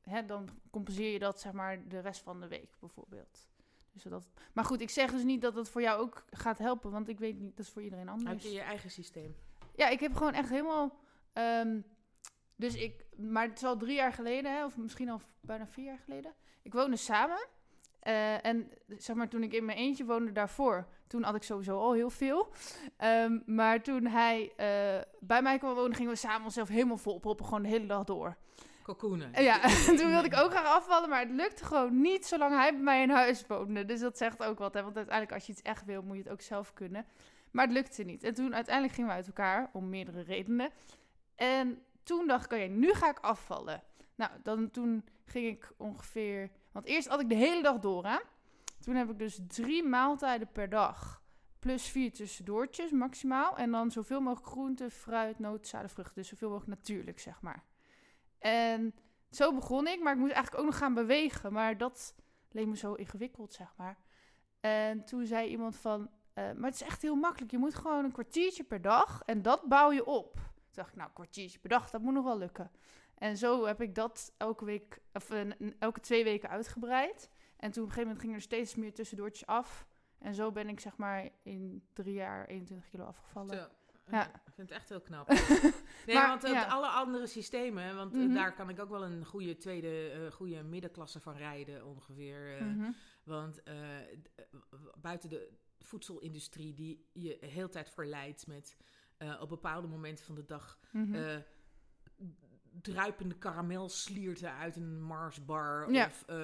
hè, 0.00 0.24
dan 0.24 0.48
compenseer 0.70 1.12
je 1.12 1.18
dat, 1.18 1.40
zeg 1.40 1.52
maar, 1.52 1.88
de 1.88 2.00
rest 2.00 2.22
van 2.22 2.40
de 2.40 2.48
week 2.48 2.70
bijvoorbeeld. 2.80 3.48
Dus 3.92 4.02
dat, 4.02 4.28
maar 4.52 4.64
goed, 4.64 4.80
ik 4.80 4.90
zeg 4.90 5.10
dus 5.10 5.22
niet 5.24 5.40
dat 5.40 5.54
het 5.54 5.68
voor 5.68 5.82
jou 5.82 6.00
ook 6.00 6.24
gaat 6.30 6.58
helpen, 6.58 6.90
want 6.90 7.08
ik 7.08 7.18
weet 7.18 7.38
niet, 7.38 7.56
dat 7.56 7.66
is 7.66 7.72
voor 7.72 7.82
iedereen 7.82 8.08
Heb 8.08 8.16
anders. 8.16 8.42
je 8.44 8.50
je 8.50 8.60
eigen 8.60 8.90
systeem? 8.90 9.36
Ja, 9.76 9.88
ik 9.88 10.00
heb 10.00 10.14
gewoon 10.14 10.32
echt 10.32 10.48
helemaal. 10.48 10.98
ehm, 11.32 11.80
dus 12.56 12.74
ik, 12.74 13.04
maar 13.16 13.46
het 13.48 13.56
is 13.56 13.64
al 13.64 13.76
drie 13.76 13.94
jaar 13.94 14.12
geleden, 14.12 14.52
hè, 14.56 14.64
of 14.64 14.76
misschien 14.76 15.08
al 15.08 15.20
bijna 15.40 15.66
vier 15.66 15.84
jaar 15.84 15.98
geleden. 16.04 16.34
Ik 16.62 16.72
woonde 16.72 16.96
samen. 16.96 17.46
eh, 18.00 18.44
en 18.44 18.70
zeg 18.88 19.16
maar, 19.16 19.28
toen 19.28 19.42
ik 19.42 19.52
in 19.52 19.64
mijn 19.64 19.78
eentje 19.78 20.04
woonde 20.04 20.32
daarvoor, 20.32 20.86
toen 21.06 21.22
had 21.22 21.34
ik 21.34 21.42
sowieso 21.42 21.78
al 21.78 21.92
heel 21.92 22.10
veel. 22.10 22.52
Ehm, 22.96 23.38
maar 23.46 23.82
toen 23.82 24.06
hij 24.06 24.52
eh, 24.56 25.02
bij 25.20 25.42
mij 25.42 25.58
kwam 25.58 25.74
wonen, 25.74 25.94
gingen 25.96 26.10
we 26.12 26.16
samen 26.18 26.44
onszelf 26.44 26.68
helemaal 26.68 26.96
vol 26.96 27.18
proppen, 27.18 27.44
gewoon 27.46 27.62
de 27.62 27.68
hele 27.68 27.86
dag 27.86 28.04
door. 28.04 28.36
Cocoenen. 28.82 29.32
En 29.34 29.44
ja, 29.44 29.60
toen 29.98 30.10
wilde 30.10 30.26
ik 30.26 30.36
ook 30.36 30.50
graag 30.50 30.66
afvallen, 30.66 31.08
maar 31.08 31.20
het 31.20 31.30
lukte 31.30 31.64
gewoon 31.64 32.00
niet 32.00 32.26
zolang 32.26 32.54
hij 32.54 32.70
bij 32.72 32.82
mij 32.82 33.02
in 33.02 33.10
huis 33.10 33.46
woonde. 33.46 33.84
Dus 33.84 34.00
dat 34.00 34.16
zegt 34.18 34.42
ook 34.42 34.58
wat, 34.58 34.74
hè? 34.74 34.82
want 34.82 34.96
uiteindelijk 34.96 35.34
als 35.34 35.46
je 35.46 35.52
iets 35.52 35.62
echt 35.62 35.84
wil, 35.84 36.02
moet 36.02 36.16
je 36.16 36.22
het 36.22 36.32
ook 36.32 36.40
zelf 36.40 36.72
kunnen. 36.72 37.06
Maar 37.50 37.64
het 37.64 37.74
lukte 37.74 38.02
niet. 38.02 38.22
En 38.22 38.34
toen 38.34 38.54
uiteindelijk 38.54 38.94
gingen 38.94 39.10
we 39.10 39.16
uit 39.16 39.26
elkaar, 39.26 39.70
om 39.72 39.88
meerdere 39.88 40.20
redenen. 40.20 40.70
En 41.34 41.82
toen 42.02 42.26
dacht 42.26 42.44
ik, 42.44 42.52
oké, 42.52 42.66
nu 42.66 42.92
ga 42.92 43.10
ik 43.10 43.18
afvallen. 43.18 43.82
Nou, 44.14 44.30
dan, 44.42 44.70
toen 44.70 45.04
ging 45.24 45.46
ik 45.46 45.72
ongeveer... 45.76 46.50
Want 46.72 46.86
eerst 46.86 47.08
had 47.08 47.20
ik 47.20 47.28
de 47.28 47.34
hele 47.34 47.62
dag 47.62 47.78
door, 47.78 48.06
hè. 48.06 48.18
Toen 48.80 48.94
heb 48.94 49.10
ik 49.10 49.18
dus 49.18 49.40
drie 49.46 49.84
maaltijden 49.84 50.52
per 50.52 50.68
dag. 50.68 51.22
Plus 51.58 51.88
vier 51.88 52.12
tussendoortjes 52.12 52.90
maximaal. 52.90 53.56
En 53.56 53.70
dan 53.70 53.90
zoveel 53.90 54.20
mogelijk 54.20 54.46
groente, 54.46 54.90
fruit, 54.90 55.38
noten, 55.38 55.66
zaden, 55.66 55.90
vruchten. 55.90 56.14
Dus 56.14 56.28
zoveel 56.28 56.50
mogelijk 56.50 56.78
natuurlijk, 56.78 57.18
zeg 57.18 57.40
maar. 57.40 57.64
En 58.38 58.94
zo 59.30 59.54
begon 59.54 59.86
ik, 59.86 60.02
maar 60.02 60.12
ik 60.12 60.18
moest 60.18 60.32
eigenlijk 60.32 60.64
ook 60.64 60.70
nog 60.70 60.78
gaan 60.78 60.94
bewegen. 60.94 61.52
Maar 61.52 61.78
dat 61.78 62.14
leek 62.50 62.66
me 62.66 62.76
zo 62.76 62.94
ingewikkeld, 62.94 63.52
zeg 63.52 63.74
maar. 63.76 63.98
En 64.60 65.04
toen 65.04 65.26
zei 65.26 65.48
iemand 65.48 65.76
van, 65.76 66.10
eh, 66.36 66.52
maar 66.52 66.70
het 66.70 66.80
is 66.80 66.86
echt 66.86 67.02
heel 67.02 67.14
makkelijk. 67.14 67.50
Je 67.50 67.58
moet 67.58 67.74
gewoon 67.74 68.04
een 68.04 68.12
kwartiertje 68.12 68.64
per 68.64 68.80
dag 68.82 69.22
en 69.24 69.42
dat 69.42 69.62
bouw 69.68 69.92
je 69.92 70.04
op. 70.04 70.32
Toen 70.34 70.42
dacht 70.72 70.88
ik, 70.88 70.94
nou, 70.96 71.08
een 71.08 71.14
kwartiertje 71.14 71.58
per 71.58 71.68
dag, 71.70 71.90
dat 71.90 72.00
moet 72.00 72.14
nog 72.14 72.24
wel 72.24 72.38
lukken. 72.38 72.70
En 73.14 73.36
zo 73.36 73.64
heb 73.66 73.80
ik 73.80 73.94
dat 73.94 74.32
elke 74.36 74.64
week, 74.64 74.98
of 75.12 75.30
eh, 75.30 75.50
elke 75.78 76.00
twee 76.00 76.24
weken 76.24 76.48
uitgebreid. 76.48 77.30
En 77.56 77.70
toen 77.70 77.82
op 77.82 77.88
een 77.88 77.94
gegeven 77.94 78.02
moment 78.02 78.20
gingen 78.20 78.36
er 78.36 78.42
steeds 78.42 78.74
meer 78.74 78.94
tussendoortjes 78.94 79.46
af. 79.46 79.86
En 80.18 80.34
zo 80.34 80.52
ben 80.52 80.68
ik 80.68 80.80
zeg 80.80 80.96
maar 80.96 81.28
in 81.42 81.86
drie 81.92 82.14
jaar 82.14 82.46
21 82.46 82.88
kilo 82.90 83.04
afgevallen. 83.04 83.56
Zo. 83.56 83.66
Ja. 84.10 84.26
Ik 84.26 84.52
vind 84.54 84.68
het 84.68 84.78
echt 84.78 84.88
heel 84.88 85.00
knap. 85.00 85.28
Nee, 86.06 86.16
Maar, 86.16 86.28
want 86.28 86.44
eh, 86.44 86.52
ja. 86.52 86.64
alle 86.66 86.86
andere 86.86 87.26
systemen, 87.26 87.96
want 87.96 88.12
Mhm. 88.12 88.34
daar 88.34 88.54
kan 88.54 88.68
ik 88.68 88.80
ook 88.80 88.88
wel 88.90 89.04
een 89.04 89.24
goede 89.24 89.56
tweede, 89.56 90.28
goede 90.32 90.62
middenklasse 90.62 91.20
van 91.20 91.36
rijden 91.36 91.86
ongeveer. 91.86 92.64
Mhm. 92.64 92.90
Want 93.24 93.62
buiten 95.00 95.28
de 95.28 95.52
voedselindustrie 95.86 96.74
die 96.74 97.06
je 97.12 97.36
de 97.40 97.46
hele 97.46 97.68
tijd 97.68 97.90
verleidt 97.90 98.46
met 98.46 98.76
eh, 99.16 99.38
op 99.40 99.48
bepaalde 99.48 99.88
momenten 99.88 100.24
van 100.24 100.34
de 100.34 100.44
dag 100.44 100.78
Mhm. 100.92 101.14
eh, 101.14 101.36
druipende 102.82 103.34
karamelslierten 103.38 104.52
uit 104.52 104.76
een 104.76 105.02
Marsbar 105.02 105.92
Ja. 105.92 106.06
of 106.06 106.22
eh, 106.26 106.36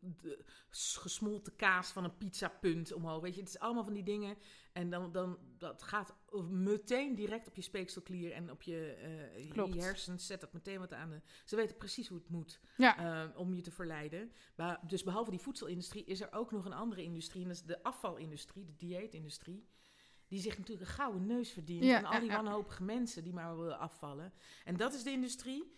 de 0.00 0.44
gesmolten 0.70 1.56
kaas 1.56 1.90
van 1.92 2.04
een 2.04 2.16
pizzapunt 2.18 2.92
omhoog. 2.92 3.20
Weet 3.22 3.34
je, 3.34 3.40
het 3.40 3.48
is 3.48 3.58
allemaal 3.58 3.84
van 3.84 3.92
die 3.92 4.02
dingen. 4.02 4.36
En 4.72 4.90
dan, 4.90 5.12
dan 5.12 5.38
dat 5.58 5.82
gaat 5.82 6.14
meteen 6.50 7.14
direct 7.14 7.48
op 7.48 7.56
je 7.56 7.62
speekselklier 7.62 8.32
en 8.32 8.50
op 8.50 8.62
je, 8.62 8.96
Klopt. 9.48 9.74
je 9.74 9.80
hersens. 9.80 10.26
Zet 10.26 10.40
dat 10.40 10.52
meteen 10.52 10.78
wat 10.78 10.92
aan 10.92 11.10
de. 11.10 11.20
Ze 11.44 11.56
weten 11.56 11.76
precies 11.76 12.08
hoe 12.08 12.18
het 12.18 12.28
moet 12.28 12.60
ja. 12.76 12.98
eh, 13.24 13.38
om 13.38 13.54
je 13.54 13.60
te 13.62 13.70
verleiden. 13.70 14.32
Maar, 14.56 14.80
dus 14.86 15.02
behalve 15.02 15.30
die 15.30 15.40
voedselindustrie 15.40 16.04
is 16.04 16.20
er 16.20 16.32
ook 16.32 16.50
nog 16.52 16.64
een 16.64 16.72
andere 16.72 17.02
industrie. 17.02 17.42
En 17.42 17.48
dat 17.48 17.56
is 17.56 17.62
de 17.64 17.82
afvalindustrie, 17.82 18.64
de 18.64 18.76
dieetindustrie. 18.76 19.64
Die 20.28 20.40
zich 20.40 20.58
natuurlijk 20.58 20.88
een 20.88 20.94
gouden 20.94 21.26
neus 21.26 21.50
verdient. 21.52 21.84
Ja, 21.84 21.96
aan 21.98 22.04
al 22.04 22.20
die 22.20 22.30
wanhopige 22.30 22.82
mensen 22.82 23.24
die 23.24 23.32
maar 23.32 23.58
willen 23.58 23.78
afvallen. 23.78 24.32
En 24.64 24.76
dat 24.76 24.94
is 24.94 25.02
de 25.02 25.10
industrie 25.10 25.72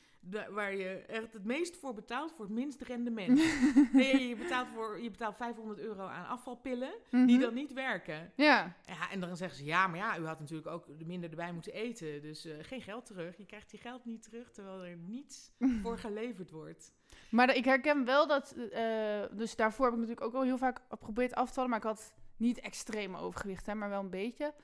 waar 0.50 0.74
je 0.76 0.88
echt 0.94 1.32
het 1.32 1.44
meest 1.44 1.76
voor 1.76 1.94
betaalt 1.94 2.32
voor 2.32 2.44
het 2.44 2.54
minst 2.54 2.80
rendement. 2.80 3.40
nee, 3.92 4.28
je 4.28 4.36
betaalt, 4.36 4.68
voor, 4.68 5.00
je 5.00 5.10
betaalt 5.10 5.36
500 5.36 5.78
euro 5.78 6.06
aan 6.06 6.26
afvalpillen 6.26 6.90
die 7.10 7.20
Mhm. 7.20 7.40
dan 7.40 7.54
niet 7.54 7.72
werken. 7.72 8.32
Ja, 8.36 8.76
Ja, 8.86 9.10
en 9.10 9.20
dan 9.20 9.36
zeggen 9.36 9.58
ze, 9.58 9.64
ja, 9.64 9.86
maar 9.86 9.98
ja, 9.98 10.18
u 10.18 10.26
had 10.26 10.40
natuurlijk 10.40 10.68
ook 10.68 10.86
minder 11.04 11.30
erbij 11.30 11.52
moeten 11.52 11.72
eten. 11.72 12.22
Dus 12.22 12.44
eh, 12.44 12.56
geen 12.60 12.80
geld 12.82 13.06
terug. 13.06 13.36
Je 13.36 13.46
krijgt 13.46 13.70
je 13.70 13.78
geld 13.78 14.04
niet 14.04 14.22
terug, 14.22 14.50
terwijl 14.50 14.84
er 14.84 14.96
niets 14.96 15.50
voor 15.82 15.98
geleverd 15.98 16.50
wordt. 16.50 16.92
Maar 17.30 17.54
ik 17.56 17.64
herken 17.64 18.04
wel 18.04 18.26
dat, 18.26 18.52
eh, 18.52 19.22
dus 19.32 19.56
daarvoor 19.56 19.84
heb 19.84 19.94
ik 19.94 20.00
natuurlijk 20.00 20.26
ook 20.26 20.34
al 20.34 20.42
heel 20.42 20.58
vaak 20.58 20.80
geprobeerd 20.88 21.34
af 21.34 21.48
te 21.48 21.54
vallen, 21.54 21.70
maar 21.70 21.78
ik 21.78 21.84
had 21.84 22.12
niet 22.36 22.60
extreem 22.60 23.14
overgewicht, 23.16 23.66
hè, 23.66 23.74
maar 23.74 23.88
wel 23.88 24.00
een 24.00 24.10
beetje. 24.10 24.54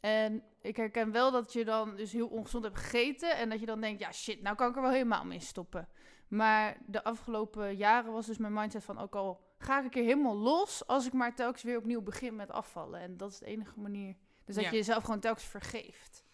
En 0.00 0.42
ik 0.60 0.76
herken 0.76 1.12
wel 1.12 1.30
dat 1.30 1.52
je 1.52 1.64
dan 1.64 1.96
dus 1.96 2.12
heel 2.12 2.28
ongezond 2.28 2.64
hebt 2.64 2.78
gegeten 2.78 3.36
en 3.36 3.48
dat 3.48 3.60
je 3.60 3.66
dan 3.66 3.80
denkt, 3.80 4.00
ja 4.00 4.12
shit, 4.12 4.42
nou 4.42 4.56
kan 4.56 4.68
ik 4.70 4.76
er 4.76 4.82
wel 4.82 4.90
helemaal 4.90 5.24
mee 5.24 5.40
stoppen. 5.40 5.88
Maar 6.28 6.76
de 6.86 7.04
afgelopen 7.04 7.76
jaren 7.76 8.12
was 8.12 8.26
dus 8.26 8.38
mijn 8.38 8.52
mindset 8.52 8.84
van, 8.84 8.98
ook 8.98 9.14
al 9.14 9.40
ga 9.58 9.78
ik 9.78 9.84
een 9.84 9.90
keer 9.90 10.02
helemaal 10.04 10.36
los, 10.36 10.86
als 10.86 11.06
ik 11.06 11.12
maar 11.12 11.34
telkens 11.34 11.62
weer 11.62 11.76
opnieuw 11.78 12.02
begin 12.02 12.36
met 12.36 12.50
afvallen. 12.50 13.00
En 13.00 13.16
dat 13.16 13.30
is 13.30 13.38
de 13.38 13.46
enige 13.46 13.80
manier. 13.80 14.16
Dus 14.44 14.54
dat 14.54 14.64
Ja. 14.64 14.70
je 14.70 14.76
jezelf 14.76 15.04
gewoon 15.04 15.20
telkens 15.20 15.44
vergeeft. 15.44 16.24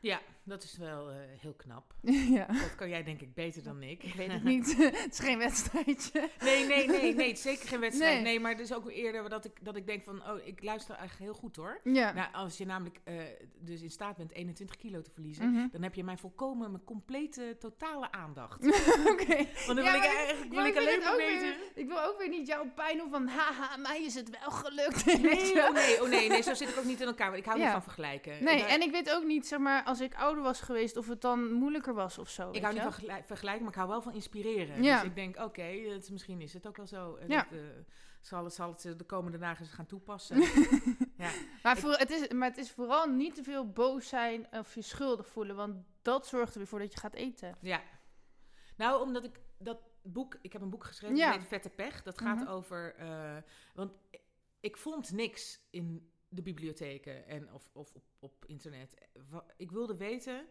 Ja, 0.00 0.20
dat 0.44 0.62
is 0.62 0.76
wel 0.76 1.10
eh, 1.10 1.16
heel 1.40 1.54
knap. 1.54 1.94
ja, 2.38 2.46
Dat 2.46 2.74
kan 2.76 2.88
jij 2.88 3.02
denk 3.02 3.20
ik 3.20 3.34
beter 3.34 3.62
dan 3.62 3.82
ik. 3.82 4.02
ik 4.02 4.14
weet 4.14 4.32
het 4.32 4.44
niet. 4.52 4.76
het 5.02 5.12
is 5.12 5.18
geen 5.18 5.38
wedstrijdje. 5.38 6.28
Nee, 6.40 6.66
nee, 6.66 6.86
nee, 6.86 7.14
nee, 7.14 7.28
het 7.28 7.36
is 7.36 7.42
zeker 7.42 7.68
geen 7.68 7.80
wedstrijd. 7.80 8.14
Nee. 8.14 8.22
Nee, 8.22 8.40
maar 8.40 8.50
het 8.50 8.60
is 8.60 8.72
ook 8.74 8.90
eerder 8.90 9.28
dat 9.28 9.44
ik, 9.44 9.64
dat 9.64 9.76
ik 9.76 9.86
denk 9.86 10.02
van, 10.02 10.22
oh, 10.30 10.46
ik 10.46 10.62
luister 10.62 10.94
eigenlijk 10.94 11.30
heel 11.30 11.40
goed 11.40 11.56
hoor. 11.56 11.80
Ja. 11.84 12.12
Nou, 12.12 12.32
als 12.32 12.56
je 12.58 12.66
namelijk 12.66 13.00
eh, 13.04 13.14
dus 13.60 13.80
in 13.82 13.90
staat 13.90 14.16
bent 14.16 14.32
21 14.32 14.76
kilo 14.76 15.00
te 15.02 15.10
verliezen, 15.10 15.50
Mhm. 15.52 15.66
dan 15.72 15.82
heb 15.82 15.94
je 15.94 16.04
mijn 16.04 16.18
volkomen, 16.18 16.70
mijn 16.70 16.84
complete, 16.84 17.56
totale 17.58 18.12
aandacht. 18.12 18.66
Oké. 19.06 19.36
Want 19.66 19.66
dan 19.66 19.84
Ja, 19.84 19.92
wil 19.92 19.94
ik 19.94 20.04
eigenlijk 20.16 20.52
wil 20.52 20.64
ik 20.64 20.76
alleen 20.76 21.00
maar 21.00 21.16
weten. 21.16 21.54
ik 21.74 21.86
wil 21.88 22.02
ook 22.02 22.18
weer 22.18 22.28
niet 22.28 22.46
jouw 22.46 22.70
pijn 22.74 22.96
doen 22.98 23.10
van, 23.10 23.26
haha, 23.28 23.76
mij 23.76 24.02
is 24.02 24.14
het 24.14 24.30
wel 24.30 24.50
gelukt. 24.50 25.04
Nee, 25.22 25.62
oh 25.62 25.72
nee, 25.72 26.02
oh 26.02 26.08
nee, 26.08 26.28
nee, 26.28 26.42
zo 26.42 26.54
zit 26.54 26.68
ik 26.68 26.76
ook 26.78 26.84
niet 26.84 27.00
in 27.00 27.06
elkaar. 27.06 27.36
Ik 27.36 27.44
hou 27.44 27.58
Ja. 27.58 27.64
niet 27.64 27.72
van 27.72 27.82
vergelijken. 27.82 28.44
Nee, 28.44 28.58
Daar- 28.58 28.68
en 28.68 28.80
ik 28.82 28.90
weet 28.90 29.10
ook 29.14 29.24
niet, 29.24 29.46
zeg 29.46 29.58
maar, 29.58 29.82
als 29.84 30.00
ik 30.00 30.14
ouder 30.32 30.50
was 30.52 30.60
geweest, 30.60 30.96
of 30.96 31.08
het 31.08 31.20
dan 31.20 31.52
moeilijker 31.52 31.94
was 31.94 32.18
of 32.18 32.28
zo. 32.28 32.50
Ik 32.50 32.60
hou 32.62 32.72
niet 32.74 32.82
van 32.82 32.92
vergelijk- 32.92 33.24
vergelijken, 33.24 33.62
maar 33.62 33.72
ik 33.72 33.78
hou 33.78 33.88
wel 33.90 34.02
van 34.02 34.12
inspireren. 34.14 34.82
Ja. 34.82 34.94
Dus 35.00 35.08
ik 35.08 35.14
denk, 35.14 35.36
oké, 35.38 35.62
het- 35.62 36.10
misschien 36.10 36.40
is 36.40 36.52
het 36.52 36.66
ook 36.66 36.76
wel 36.76 36.86
zo. 36.86 37.18
Ja. 37.28 37.46
dat, 37.50 37.58
eh, 37.58 37.66
zal, 38.20 38.44
het, 38.44 38.54
zal 38.54 38.68
het 38.70 38.98
de 38.98 39.04
komende 39.04 39.38
dagen 39.38 39.66
gaan 39.66 39.86
toepassen. 39.86 40.40
ja. 41.24 41.30
Maar, 41.62 41.76
voor, 41.76 41.92
het 41.92 42.10
is, 42.10 42.28
maar 42.28 42.48
het 42.48 42.58
is 42.58 42.70
vooral 42.70 43.06
niet 43.06 43.34
te 43.34 43.42
veel 43.42 43.68
boos 43.72 44.08
zijn 44.08 44.46
of 44.50 44.74
je 44.74 44.82
schuldig 44.82 45.26
voelen, 45.28 45.56
want 45.56 45.74
dat 46.02 46.26
zorgt 46.26 46.52
er 46.52 46.58
weer 46.58 46.68
voor 46.68 46.78
dat 46.78 46.92
je 46.92 46.98
gaat 47.00 47.14
eten. 47.14 47.56
ja. 47.60 47.82
Nou, 48.76 49.02
omdat 49.02 49.24
ik 49.24 49.40
dat 49.58 49.78
boek... 50.02 50.38
Ik 50.42 50.52
heb 50.52 50.62
een 50.62 50.70
boek 50.70 50.84
geschreven, 50.84 51.16
Ja. 51.16 51.40
Vette 51.40 51.68
Pech. 51.70 52.02
Dat 52.02 52.20
gaat 52.20 52.38
Mhm. 52.38 52.48
over... 52.48 52.94
eh, 52.94 53.36
want 53.74 53.92
ik 54.60 54.76
vond 54.76 55.12
niks 55.12 55.60
in 55.70 56.11
de 56.32 56.42
bibliotheken 56.42 57.26
en 57.26 57.52
of, 57.52 57.70
of 57.72 57.92
op, 57.94 58.04
op 58.18 58.44
internet. 58.46 58.94
Ik 59.56 59.70
wilde 59.70 59.96
weten 59.96 60.46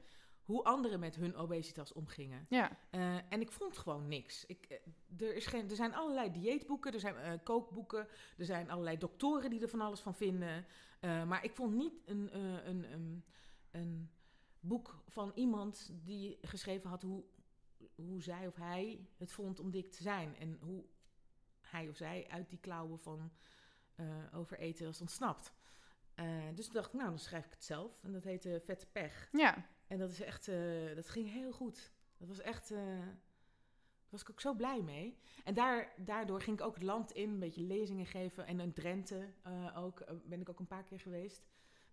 hoe 0.51 0.63
anderen 0.63 0.99
met 0.99 1.15
hun 1.15 1.35
obesitas 1.35 1.93
omgingen. 1.93 2.45
Ja, 2.49 2.77
Eh, 2.89 3.15
en 3.29 3.41
ik 3.41 3.51
vond 3.51 3.77
gewoon 3.77 4.07
niks. 4.07 4.45
Ik, 4.45 4.65
eh, 4.65 5.27
er, 5.27 5.35
is 5.35 5.45
geen, 5.45 5.69
er 5.69 5.75
zijn 5.75 5.93
allerlei 5.93 6.31
dieetboeken, 6.31 6.93
er 6.93 6.99
zijn 6.99 7.15
eh, 7.15 7.33
kookboeken, 7.43 8.07
er 8.37 8.45
zijn 8.45 8.69
allerlei 8.69 8.97
doktoren 8.97 9.49
die 9.49 9.61
er 9.61 9.69
van 9.69 9.81
alles 9.81 9.99
van 9.99 10.15
vinden. 10.15 10.65
Maar 11.01 11.43
ik 11.43 11.55
vond 11.55 11.73
niet 11.73 12.01
een, 12.05 12.37
een, 12.37 12.93
een, 12.93 13.23
een 13.71 14.09
boek 14.59 15.03
van 15.07 15.31
iemand 15.35 15.91
die 16.03 16.37
geschreven 16.41 16.89
had 16.89 17.01
hoe, 17.01 17.23
hoe 17.95 18.21
zij 18.21 18.47
of 18.47 18.55
hij 18.55 19.07
het 19.17 19.31
vond 19.31 19.59
om 19.59 19.71
dik 19.71 19.91
te 19.91 20.01
zijn. 20.03 20.35
En 20.35 20.57
hoe 20.61 20.83
hij 21.61 21.89
of 21.89 21.95
zij 21.95 22.27
uit 22.29 22.49
die 22.49 22.59
klauwen 22.59 22.99
van 22.99 23.31
overeten 24.33 24.85
was 24.85 25.01
ontsnapt. 25.01 25.53
Eh, 26.15 26.25
dus 26.55 26.65
toen 26.65 26.73
dacht 26.73 26.87
ik, 26.87 26.93
nou, 26.93 27.09
dan 27.09 27.19
schrijf 27.19 27.45
ik 27.45 27.51
het 27.51 27.63
zelf. 27.63 28.03
En 28.03 28.11
dat 28.11 28.23
heette 28.23 28.61
Vette 28.65 28.85
Pech. 28.91 29.29
Ja. 29.31 29.65
En 29.87 29.97
dat 29.97 30.09
is 30.09 30.21
echt, 30.21 30.47
eh, 30.47 30.95
dat 30.95 31.09
ging 31.09 31.31
heel 31.31 31.51
goed. 31.51 31.91
Dat 32.17 32.27
was 32.27 32.41
echt, 32.41 32.71
eh, 32.71 32.77
daar 32.77 34.09
was 34.09 34.21
ik 34.21 34.29
ook 34.29 34.41
zo 34.41 34.53
blij 34.53 34.81
mee. 34.81 35.17
En 35.43 35.53
daar, 35.53 35.93
daardoor 35.97 36.41
ging 36.41 36.59
ik 36.59 36.65
ook 36.65 36.73
het 36.73 36.83
land 36.83 37.11
in, 37.11 37.29
een 37.29 37.39
beetje 37.39 37.61
lezingen 37.61 38.05
geven. 38.05 38.45
En 38.45 38.59
in 38.59 38.73
Drenthe 38.73 39.33
ook, 39.75 40.03
ben 40.25 40.41
ik 40.41 40.49
ook 40.49 40.59
een 40.59 40.67
paar 40.67 40.83
keer 40.83 40.99
geweest. 40.99 41.43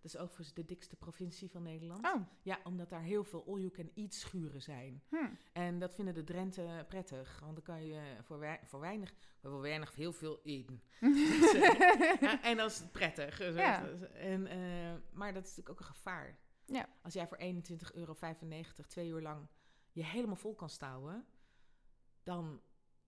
Dat 0.01 0.13
is 0.13 0.17
overigens 0.17 0.53
de 0.53 0.65
dikste 0.65 0.95
provincie 0.95 1.49
van 1.49 1.63
Nederland. 1.63 2.05
Oh. 2.05 2.21
Ja, 2.41 2.59
omdat 2.63 2.89
daar 2.89 3.01
heel 3.01 3.23
veel 3.23 3.45
all-you-can-eat 3.47 4.13
schuren 4.13 4.61
zijn. 4.61 5.03
Hm. 5.09 5.15
En 5.53 5.79
dat 5.79 5.93
vinden 5.93 6.13
de 6.13 6.23
Drenthe 6.23 6.85
prettig. 6.87 7.39
Want 7.39 7.53
dan 7.55 7.63
kan 7.63 7.85
je 7.85 8.17
voor, 8.21 8.39
wei- 8.39 8.59
voor 8.65 8.79
weinig, 8.79 9.13
voor 9.41 9.61
weinig 9.61 9.95
heel 9.95 10.13
veel 10.13 10.39
eten. 10.43 10.81
Dus, 10.99 11.51
ja, 12.19 12.43
en 12.43 12.57
dat 12.57 12.71
is 12.71 12.83
prettig. 12.91 13.53
Ja. 13.55 13.87
En, 14.13 14.47
eh, 14.47 14.93
maar 15.13 15.33
dat 15.33 15.43
is 15.43 15.49
natuurlijk 15.49 15.69
ook 15.69 15.79
een 15.79 15.95
gevaar. 15.95 16.37
Ja. 16.65 16.89
Als 17.01 17.13
jij 17.13 17.27
voor 17.27 17.37
21,95 17.37 17.93
euro 17.93 18.15
twee 18.87 19.09
uur 19.09 19.21
lang 19.21 19.47
je 19.91 20.03
helemaal 20.03 20.35
vol 20.35 20.55
kan 20.55 20.69
stouwen, 20.69 21.25
dan 22.23 22.61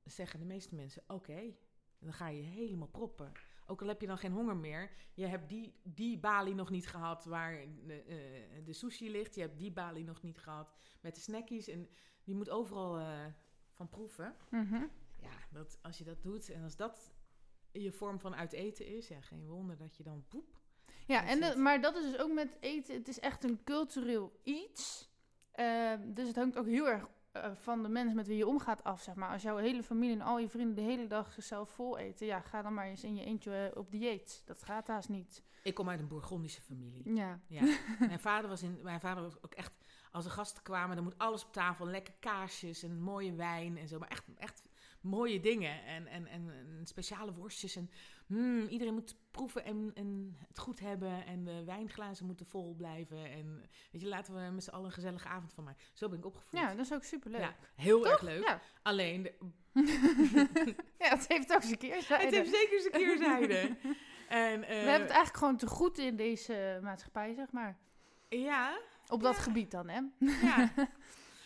zeggen 0.04 0.40
de 0.40 0.46
meeste 0.46 0.76
mensen: 0.76 1.04
oké, 1.08 1.56
dan 2.00 2.14
ga 2.14 2.28
je 2.28 2.42
helemaal 2.42 2.88
proppen. 2.88 3.32
Ook 3.72 3.82
al 3.82 3.88
heb 3.88 4.02
je 4.02 4.08
dan 4.08 4.18
geen 4.18 4.32
honger 4.32 4.56
meer. 4.58 4.92
Je 5.14 5.26
hebt 5.26 5.50
die, 5.50 5.80
die 5.84 6.20
balie 6.20 6.56
nog 6.56 6.70
niet 6.70 6.88
gehad 6.88 7.26
waar 7.26 7.66
de, 7.86 8.02
eh, 8.04 8.66
de 8.66 8.74
sushi 8.74 9.12
ligt. 9.12 9.36
Je 9.36 9.42
hebt 9.42 9.58
die 9.60 9.72
balie 9.72 10.04
nog 10.04 10.22
niet 10.22 10.38
gehad 10.38 10.76
met 11.02 11.16
de 11.16 11.22
snackies. 11.22 11.68
En 11.68 11.90
die 12.24 12.36
moet 12.36 12.50
overal 12.50 12.98
eh, 13.00 13.26
van 13.72 13.90
proeven. 13.90 14.36
Mhm. 14.50 14.84
Ja, 15.22 15.32
dat, 15.52 15.80
als 15.82 15.98
je 15.98 16.04
dat 16.04 16.24
doet 16.24 16.50
en 16.50 16.64
als 16.64 16.76
dat 16.76 17.14
je 17.72 17.92
vorm 17.92 18.20
van 18.20 18.36
uit 18.36 18.54
eten 18.54 18.86
is, 18.88 19.08
ja, 19.08 19.22
geen 19.22 19.48
wonder 19.48 19.78
dat 19.78 19.96
je 19.98 20.04
dan 20.04 20.26
poep. 20.28 20.60
Ja, 21.08 21.26
en 21.28 21.40
de- 21.40 21.56
maar 21.58 21.82
dat 21.82 21.96
is 21.96 22.04
dus 22.12 22.18
ook 22.20 22.32
met 22.34 22.58
eten. 22.60 22.96
Het 22.96 23.08
is 23.08 23.20
echt 23.20 23.44
een 23.44 23.64
cultureel 23.64 24.40
iets. 24.44 25.10
Ehm, 25.52 26.14
dus 26.14 26.28
het 26.28 26.36
hangt 26.36 26.58
ook 26.58 26.68
heel 26.68 26.88
erg 26.90 27.08
eh, 27.32 27.52
van 27.56 27.84
de 27.84 27.90
mensen 27.90 28.16
met 28.16 28.28
wie 28.28 28.38
je 28.38 28.48
omgaat 28.48 28.84
af, 28.84 29.02
zeg 29.02 29.16
maar. 29.16 29.30
Als 29.30 29.42
jouw 29.42 29.58
hele 29.58 29.84
familie 29.84 30.16
en 30.16 30.22
al 30.22 30.40
je 30.40 30.50
vrienden 30.50 30.76
de 30.76 30.82
hele 30.82 31.08
dag 31.08 31.34
zichzelf 31.34 31.70
vol 31.70 31.98
eten... 31.98 32.26
ja, 32.26 32.42
ga 32.42 32.62
dan 32.62 32.74
maar 32.74 32.86
eens 32.86 33.04
in 33.04 33.16
je 33.16 33.24
eentje 33.24 33.70
eh, 33.70 33.78
op 33.78 33.92
dieet. 33.92 34.42
Dat 34.46 34.64
gaat 34.64 34.88
haast 34.88 35.10
niet. 35.10 35.44
Ik 35.64 35.74
kom 35.74 35.90
uit 35.90 36.00
een 36.00 36.08
Bourgondische 36.08 36.62
familie. 36.62 37.14
Ja. 37.16 37.40
Ja. 37.48 37.78
mijn, 38.00 38.20
vader 38.20 38.50
was 38.50 38.64
in, 38.64 38.80
mijn 38.84 39.00
vader 39.00 39.24
was 39.24 39.44
ook 39.44 39.54
echt, 39.54 39.74
als 40.12 40.26
er 40.26 40.32
gasten 40.32 40.64
kwamen, 40.64 40.96
dan 40.96 41.04
moet 41.04 41.18
alles 41.18 41.46
op 41.46 41.54
tafel. 41.54 41.86
Lekker 41.86 42.14
kaasjes 42.20 42.84
en 42.84 43.00
mooie 43.00 43.34
wijn 43.34 43.78
en 43.78 43.88
zo. 43.88 44.00
Maar 44.00 44.10
echt, 44.10 44.26
echt 44.38 44.62
mooie 45.02 45.40
dingen. 45.40 45.86
En, 45.86 46.08
en, 46.08 46.28
en, 46.28 46.50
en 46.50 46.86
speciale 46.86 47.34
worstjes. 47.34 47.76
En 47.76 47.90
mm, 48.28 48.68
iedereen 48.68 48.94
moet 48.94 49.16
proeven 49.32 49.66
en, 49.66 49.92
en 49.94 50.38
het 50.48 50.60
goed 50.60 50.80
hebben. 50.80 51.26
En 51.26 51.44
de 51.44 51.64
wijnglazen 51.64 52.26
moeten 52.26 52.46
vol 52.46 52.76
blijven. 52.76 53.32
En 53.32 53.70
weet 53.92 54.02
je, 54.02 54.08
laten 54.08 54.34
we 54.46 54.52
met 54.52 54.64
z'n 54.64 54.70
allen 54.70 54.86
een 54.86 54.92
gezellige 54.92 55.28
avond 55.28 55.54
van 55.54 55.64
maken. 55.64 55.82
Zo 55.94 56.10
ben 56.10 56.18
ik 56.18 56.26
opgevoed. 56.26 56.60
ja, 56.60 56.70
dat 56.76 56.86
is 56.86 56.94
ook 56.94 57.04
superleuk. 57.04 57.42
Ja, 57.42 57.56
heel 57.76 58.02
Toch? 58.02 58.12
erg 58.12 58.22
leuk. 58.22 58.44
Ja. 58.44 58.62
Alleen, 58.82 59.22
de- 59.24 59.36
ja, 61.00 61.10
het 61.10 61.28
heeft 61.28 61.54
ook 61.54 61.62
zijn 61.62 61.78
keerzijde. 61.78 62.24
het 62.26 62.34
heeft 62.34 62.56
zeker 62.56 62.80
zijn 62.80 62.92
keerzijde. 62.94 63.76
en, 64.30 64.64
eh, 64.64 64.68
We 64.70 64.74
hebben 64.74 64.92
het 65.02 65.10
eigenlijk 65.10 65.38
gewoon 65.38 65.58
te 65.58 65.68
goed 65.68 65.98
in 65.98 66.16
deze 66.16 66.80
maatschappij, 66.84 67.34
zeg 67.34 67.52
maar. 67.52 67.78
Ja, 68.30 68.80
Op 69.08 69.22
dat 69.22 69.38
gebied 69.38 69.72
dan, 69.72 69.90
hè? 69.90 70.00
Ja. 70.42 70.72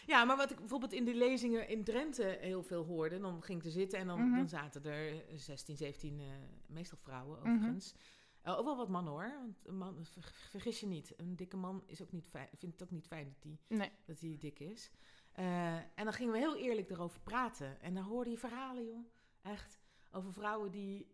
ja, 0.06 0.24
maar 0.24 0.38
wat 0.38 0.52
ik 0.52 0.60
bijvoorbeeld 0.60 0.94
in 0.94 1.06
de 1.06 1.16
lezingen 1.16 1.68
in 1.70 1.84
Drenthe 1.84 2.38
heel 2.40 2.64
veel 2.64 2.84
hoorde, 2.84 3.20
dan 3.20 3.44
ging 3.44 3.60
ik 3.60 3.66
er 3.66 3.72
zitten 3.72 4.00
en 4.00 4.08
dan, 4.08 4.22
Mhm. 4.28 4.36
dan 4.38 4.50
zaten 4.50 4.84
er 4.86 5.24
16, 5.34 5.78
17, 5.78 6.20
eh, 6.20 6.26
meestal 6.68 6.98
vrouwen 6.98 7.40
Mhm. 7.40 7.52
overigens. 7.52 7.96
Eh, 8.42 8.58
ook 8.58 8.66
wel 8.66 8.78
wat 8.78 8.90
mannen 8.90 9.14
hoor, 9.14 9.36
want 9.42 9.62
een 9.68 9.78
man, 9.78 10.06
ver- 10.06 10.32
vergis 10.50 10.80
je 10.80 10.86
niet, 10.88 11.14
een 11.18 11.36
dikke 11.36 11.58
man 11.58 11.84
is 11.86 12.02
ook 12.02 12.12
niet 12.12 12.28
fijn, 12.28 12.48
vindt 12.54 12.80
het 12.80 12.84
ook 12.84 12.94
niet 12.96 13.08
fijn 13.08 13.26
dat 13.28 13.44
hij 13.44 13.78
Nee. 13.78 13.92
dat 14.06 14.20
hij 14.20 14.36
dik 14.40 14.60
is. 14.60 14.92
Eh, 15.32 15.76
en 15.76 16.04
dan 16.04 16.14
gingen 16.14 16.32
we 16.34 16.40
heel 16.40 16.58
eerlijk 16.58 16.90
erover 16.90 17.20
praten. 17.22 17.82
En 17.82 17.94
dan 17.94 18.04
hoorde 18.04 18.30
je 18.30 18.38
verhalen, 18.38 18.86
joh. 18.86 19.06
Echt. 19.42 19.80
Over 20.12 20.34
vrouwen 20.34 20.72
die 20.72 21.08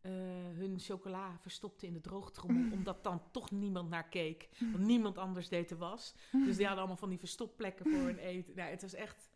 eh, 0.00 0.10
hun 0.56 0.74
chocola 0.78 1.38
verstopten 1.40 1.86
in 1.88 1.92
de 1.94 2.00
droogtrommel. 2.00 2.72
omdat 2.78 3.04
dan 3.04 3.22
toch 3.30 3.50
niemand 3.50 3.88
naar 3.90 4.08
keek. 4.08 4.48
Want 4.72 4.84
niemand 4.84 5.18
anders 5.18 5.48
deed 5.48 5.68
de 5.68 5.76
was. 5.76 6.14
Dus 6.32 6.56
die 6.56 6.64
hadden 6.64 6.78
allemaal 6.78 6.96
van 6.96 7.08
die 7.08 7.18
verstopplekken 7.18 7.90
voor 7.90 8.00
hun 8.00 8.18
eten. 8.18 8.54
Nou, 8.56 8.70
het 8.70 8.82
was 8.82 8.94
echt... 8.94 9.30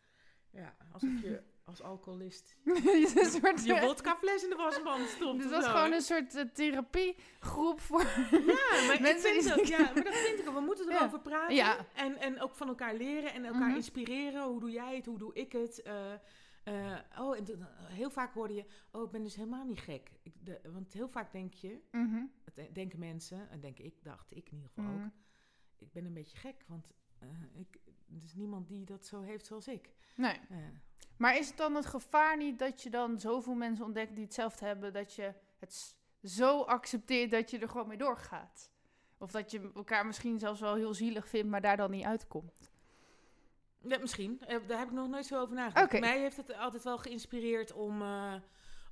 Ja, 0.50 0.76
alsof 0.92 1.20
je 1.22 1.42
als 1.64 1.82
alcoholist 1.82 2.56
een 2.64 3.06
soort, 3.30 3.64
je 3.64 3.76
vodkafles 3.76 4.42
in 4.44 4.50
de 4.50 4.56
wasmand 4.56 5.08
stopt. 5.08 5.36
Dit 5.38 5.46
of 5.46 5.52
was 5.52 5.66
gewoon 5.66 5.92
een 5.92 6.00
soort 6.00 6.34
eh, 6.34 6.44
therapiegroep 6.44 7.80
voor... 7.80 8.00
Ja, 8.30 8.86
maar, 8.86 8.98
Mensen 9.00 9.34
ik 9.36 9.42
vind 9.42 9.56
dat, 9.56 9.68
ja, 9.68 9.78
maar 9.78 10.04
dat 10.04 10.14
vind 10.14 10.38
ik 10.40 10.48
ook. 10.48 10.54
We 10.54 10.60
moeten 10.60 10.88
Ja. 10.90 10.98
erover 10.98 11.20
praten. 11.20 11.54
Ja. 11.56 11.86
En, 11.94 12.16
en 12.20 12.40
ook 12.40 12.54
van 12.54 12.68
elkaar 12.68 12.94
leren 12.94 13.32
en 13.32 13.44
elkaar 13.44 13.66
Mhm. 13.68 13.76
inspireren. 13.76 14.42
Hoe 14.44 14.60
doe 14.60 14.70
jij 14.70 14.96
het? 14.96 15.06
Hoe 15.06 15.18
doe 15.18 15.34
ik 15.34 15.52
het? 15.52 15.82
Eh, 15.82 16.12
eh, 16.62 16.98
oh, 17.18 17.36
en 17.36 17.46
eh, 17.46 17.66
heel 17.86 18.10
vaak 18.10 18.34
hoorde 18.34 18.54
je... 18.54 18.64
Oh, 18.92 19.02
ik 19.04 19.10
ben 19.10 19.22
dus 19.22 19.34
helemaal 19.36 19.64
niet 19.64 19.80
gek. 19.80 20.10
Ik, 20.22 20.34
de, 20.44 20.60
want 20.72 20.92
heel 20.92 21.08
vaak 21.08 21.32
denk 21.32 21.54
je... 21.54 21.80
Mhm. 21.90 22.24
de- 22.54 22.72
denken 22.72 22.98
mensen... 22.98 23.50
En 23.50 23.60
denk 23.60 23.78
ik, 23.78 23.94
dacht 24.04 24.30
ik 24.36 24.50
in 24.50 24.56
ieder 24.56 24.68
geval 24.74 24.90
Mhm. 24.92 25.04
ook... 25.04 25.10
Ik 25.78 25.92
ben 25.92 26.04
een 26.04 26.12
beetje 26.14 26.36
gek, 26.36 26.64
want... 26.66 26.92
eh, 27.18 27.28
ik, 27.54 27.78
er 28.16 28.22
is 28.24 28.34
niemand 28.34 28.68
die 28.68 28.84
dat 28.84 29.06
zo 29.06 29.20
heeft 29.22 29.46
zoals 29.46 29.68
ik. 29.68 29.94
Nee. 30.16 30.38
Eh, 30.50 30.56
Maar 31.16 31.36
is 31.38 31.48
het 31.48 31.56
dan 31.56 31.74
het 31.74 31.86
gevaar 31.86 32.36
niet 32.36 32.58
dat 32.58 32.82
je 32.82 32.90
dan 32.90 33.20
zoveel 33.20 33.54
mensen 33.54 33.84
ontdekt 33.84 34.14
die 34.14 34.24
hetzelfde 34.24 34.64
hebben, 34.66 34.92
dat 34.92 35.14
je 35.14 35.34
het 35.58 35.96
zo 36.22 36.60
accepteert 36.62 37.30
dat 37.30 37.50
je 37.50 37.58
er 37.58 37.68
gewoon 37.68 37.88
mee 37.88 37.96
doorgaat? 37.98 38.70
Of 39.18 39.30
dat 39.30 39.50
je 39.50 39.70
elkaar 39.74 40.06
misschien 40.06 40.38
zelfs 40.38 40.60
wel 40.60 40.74
heel 40.74 40.94
zielig 40.94 41.28
vindt, 41.28 41.50
maar 41.50 41.60
daar 41.60 41.76
dan 41.76 41.90
niet 41.90 42.04
uitkomt? 42.04 42.70
Ja, 43.88 43.98
misschien. 43.98 44.40
Eh, 44.40 44.58
Daar 44.66 44.78
heb 44.78 44.88
ik 44.88 44.94
nog 44.94 45.08
nooit 45.08 45.26
zo 45.26 45.40
over 45.40 45.54
nagedacht. 45.54 45.84
Oké. 45.86 45.98
Mij 45.98 46.20
heeft 46.20 46.36
het 46.36 46.54
altijd 46.56 46.84
wel 46.84 46.98
geïnspireerd 46.98 47.72
om, 47.72 48.02
eh, 48.02 48.34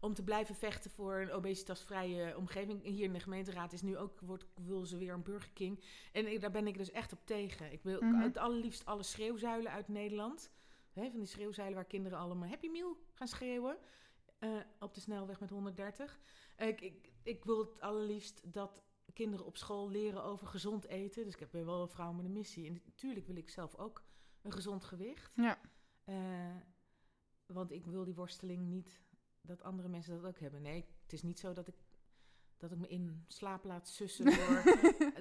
om 0.01 0.14
te 0.14 0.22
blijven 0.24 0.55
vechten 0.55 0.91
voor 0.91 1.14
een 1.14 1.32
obesitasvrije 1.32 2.36
omgeving. 2.36 2.82
Hier 2.82 3.05
in 3.05 3.12
de 3.12 3.20
gemeenteraad 3.20 3.72
is 3.72 3.82
nu 3.82 3.97
ook, 3.97 4.20
wordt, 4.20 4.45
wil 4.55 4.84
ze 4.86 4.97
weer 4.97 5.12
een 5.12 5.22
Burger 5.22 5.51
King. 5.53 5.84
En 6.12 6.32
ik, 6.32 6.41
daar 6.41 6.51
ben 6.51 6.66
ik 6.66 6.78
dus 6.78 6.91
echt 6.91 7.12
op 7.12 7.20
tegen. 7.24 7.72
Ik 7.72 7.82
wil 7.82 8.01
Mhm. 8.03 8.20
het 8.20 8.36
allerliefst 8.36 8.84
alle 8.86 9.03
schreeuwzuilen 9.03 9.72
uit 9.72 9.88
Nederland. 9.88 10.51
Hè, 10.93 11.11
van 11.11 11.18
die 11.18 11.28
schreeuwzuilen 11.28 11.76
waar 11.76 11.84
kinderen 11.86 12.18
allemaal 12.18 12.49
Happy 12.49 12.68
Meal 12.68 12.97
gaan 13.12 13.28
schreeuwen. 13.28 13.76
eh, 14.38 14.51
op 14.78 14.95
de 14.95 15.01
snelweg 15.01 15.41
met 15.41 15.51
130. 15.51 16.18
Eh, 16.57 16.68
ik, 16.68 16.80
ik, 16.80 17.11
ik 17.22 17.45
wil 17.45 17.59
het 17.59 17.80
allerliefst 17.80 18.53
dat 18.53 18.82
kinderen 19.12 19.47
op 19.47 19.57
school 19.57 19.91
leren 19.91 20.22
over 20.24 20.47
gezond 20.47 20.86
eten. 20.86 21.24
Dus 21.24 21.34
ik 21.34 21.41
heb 21.41 21.53
wel 21.53 21.82
een 21.82 21.88
vrouw 21.88 22.12
met 22.12 22.24
een 22.24 22.32
missie. 22.32 22.66
En 22.68 22.80
natuurlijk 22.84 23.26
wil 23.26 23.36
ik 23.36 23.51
zelf 23.51 23.76
ook 23.76 24.03
een 24.43 24.53
gezond 24.53 24.84
gewicht. 24.84 25.32
Ja. 25.36 25.59
Eh, 26.05 26.14
want 27.47 27.70
ik 27.72 27.86
wil 27.86 28.05
die 28.05 28.14
worsteling 28.14 28.62
niet 28.68 29.01
dat 29.41 29.62
andere 29.62 29.88
mensen 29.88 30.14
dat 30.14 30.24
ook 30.26 30.38
hebben. 30.38 30.62
Nee, 30.62 30.84
het 31.03 31.12
is 31.12 31.22
niet 31.22 31.38
zo 31.38 31.53
dat 31.53 31.68
ik, 31.68 31.74
dat 32.57 32.72
ik 32.72 32.78
me 32.78 32.88
in 32.88 33.24
slaap 33.28 33.64
laat 33.64 33.88
sussen 33.88 34.24
door 34.36 34.62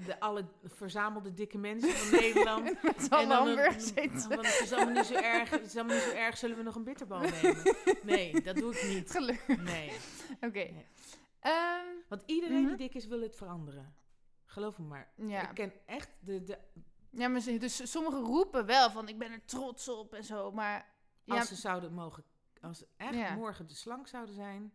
de 0.06 0.16
alle 0.20 0.46
verzamelde 0.64 1.34
dikke 1.34 1.58
mensen 1.58 1.90
van 1.90 2.20
Nederland. 2.20 2.82
Dan 3.10 3.20
een- 3.22 3.30
hamburgers 3.30 3.94
Want 4.28 4.46
het 4.48 4.60
is 4.64 4.72
allemaal 4.74 4.94
niet 4.94 5.06
zo 5.06 5.14
erg. 5.14 5.50
Het 5.50 5.66
is 5.66 5.76
allemaal 5.76 5.96
niet 5.96 6.06
zo 6.06 6.12
erg. 6.16 6.38
Zullen 6.38 6.58
we 6.58 6.64
nog 6.64 6.76
een 6.76 6.84
bitterbal 6.84 7.20
nemen? 7.20 7.76
Nee, 8.04 8.42
dat 8.42 8.56
doe 8.56 8.76
ik 8.76 8.88
niet. 8.88 9.12
Gelukkig. 9.12 9.62
Nee. 9.64 9.92
Oké. 10.42 10.50
Nee. 10.72 10.86
Ehm, 11.40 11.86
Want 12.08 12.24
iedereen 12.26 12.60
Mhm. 12.62 12.68
die 12.68 12.78
dik 12.78 12.94
is, 12.96 13.08
wil 13.08 13.22
het 13.22 13.36
veranderen. 13.36 13.94
Geloof 14.46 14.78
me 14.78 14.86
maar. 14.86 15.12
ja. 15.16 15.50
Ik 15.50 15.56
ken 15.56 15.74
echt 15.86 16.10
de, 16.20 16.44
de, 16.44 16.58
ja, 17.12 17.28
maar 17.28 17.42
ze- 17.42 17.58
dus 17.58 17.92
sommigen 17.92 18.20
roepen 18.22 18.66
wel 18.66 18.90
van 18.92 19.08
ik 19.08 19.18
ben 19.18 19.32
er 19.32 19.46
trots 19.46 19.88
op 19.90 20.14
en 20.14 20.24
zo, 20.24 20.52
maar... 20.52 20.98
Als 21.26 21.38
Ja, 21.38 21.46
ze 21.46 21.56
zouden 21.56 21.94
mogen, 21.94 22.24
als 22.62 22.78
ze 22.78 22.88
echt 22.98 23.14
Ja. 23.16 23.36
morgen 23.36 23.68
de 23.68 23.74
slank 23.74 24.08
zouden 24.08 24.36
zijn, 24.36 24.74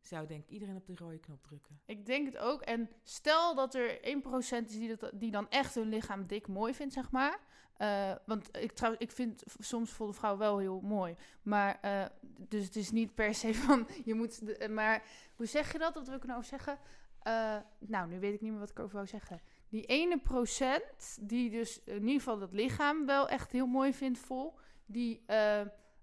zou 0.00 0.26
denk 0.26 0.42
ik 0.42 0.48
iedereen 0.50 0.76
op 0.76 0.86
de 0.86 0.94
rode 0.96 1.18
knop 1.18 1.42
drukken. 1.42 1.80
Ik 1.84 2.06
denk 2.06 2.26
het 2.26 2.36
ook. 2.38 2.60
En 2.62 2.90
stel 3.02 3.54
dat 3.54 3.74
er 3.74 4.00
1% 4.00 4.68
is 4.68 4.72
die, 4.78 4.96
dat, 4.96 5.10
die 5.14 5.30
dan 5.30 5.48
echt 5.50 5.74
hun 5.74 5.88
lichaam 5.88 6.26
dik 6.26 6.48
mooi 6.48 6.74
vindt, 6.74 6.92
zeg 6.94 7.10
maar. 7.10 7.38
Eh, 7.82 8.12
want 8.26 8.56
ik, 8.56 8.72
trouw, 8.72 8.94
ik 8.98 9.10
vind 9.10 9.42
soms 9.58 9.90
volle 9.90 10.12
vrouw 10.12 10.36
wel 10.36 10.58
heel 10.58 10.80
mooi. 10.80 11.16
Maar, 11.42 11.78
eh, 11.80 12.04
dus 12.38 12.64
het 12.64 12.76
is 12.76 12.90
niet 12.90 13.14
per 13.14 13.34
se 13.34 13.54
van, 13.54 13.86
je 14.04 14.14
moet... 14.14 14.46
De, 14.46 14.56
eh, 14.56 14.68
maar 14.68 15.02
hoe 15.36 15.46
zeg 15.46 15.72
je 15.72 15.78
dat? 15.78 15.94
Wat 15.94 16.06
wil 16.06 16.16
ik 16.16 16.24
nou 16.24 16.42
zeggen? 16.42 16.78
Nou, 17.78 18.08
nu 18.08 18.20
weet 18.20 18.34
ik 18.34 18.40
niet 18.40 18.50
meer 18.50 18.60
wat 18.60 18.70
ik 18.70 18.78
over 18.78 18.94
wou 18.94 19.06
zeggen. 19.06 19.40
Die 19.68 19.84
ene 19.84 20.18
procent, 20.18 21.18
die 21.20 21.50
dus 21.50 21.84
in 21.84 22.00
ieder 22.00 22.12
geval 22.12 22.38
dat 22.38 22.52
lichaam 22.52 23.06
wel 23.06 23.28
echt 23.28 23.52
heel 23.52 23.66
mooi 23.66 23.94
vindt 23.94 24.18
vol... 24.18 24.58
Die, 24.86 25.24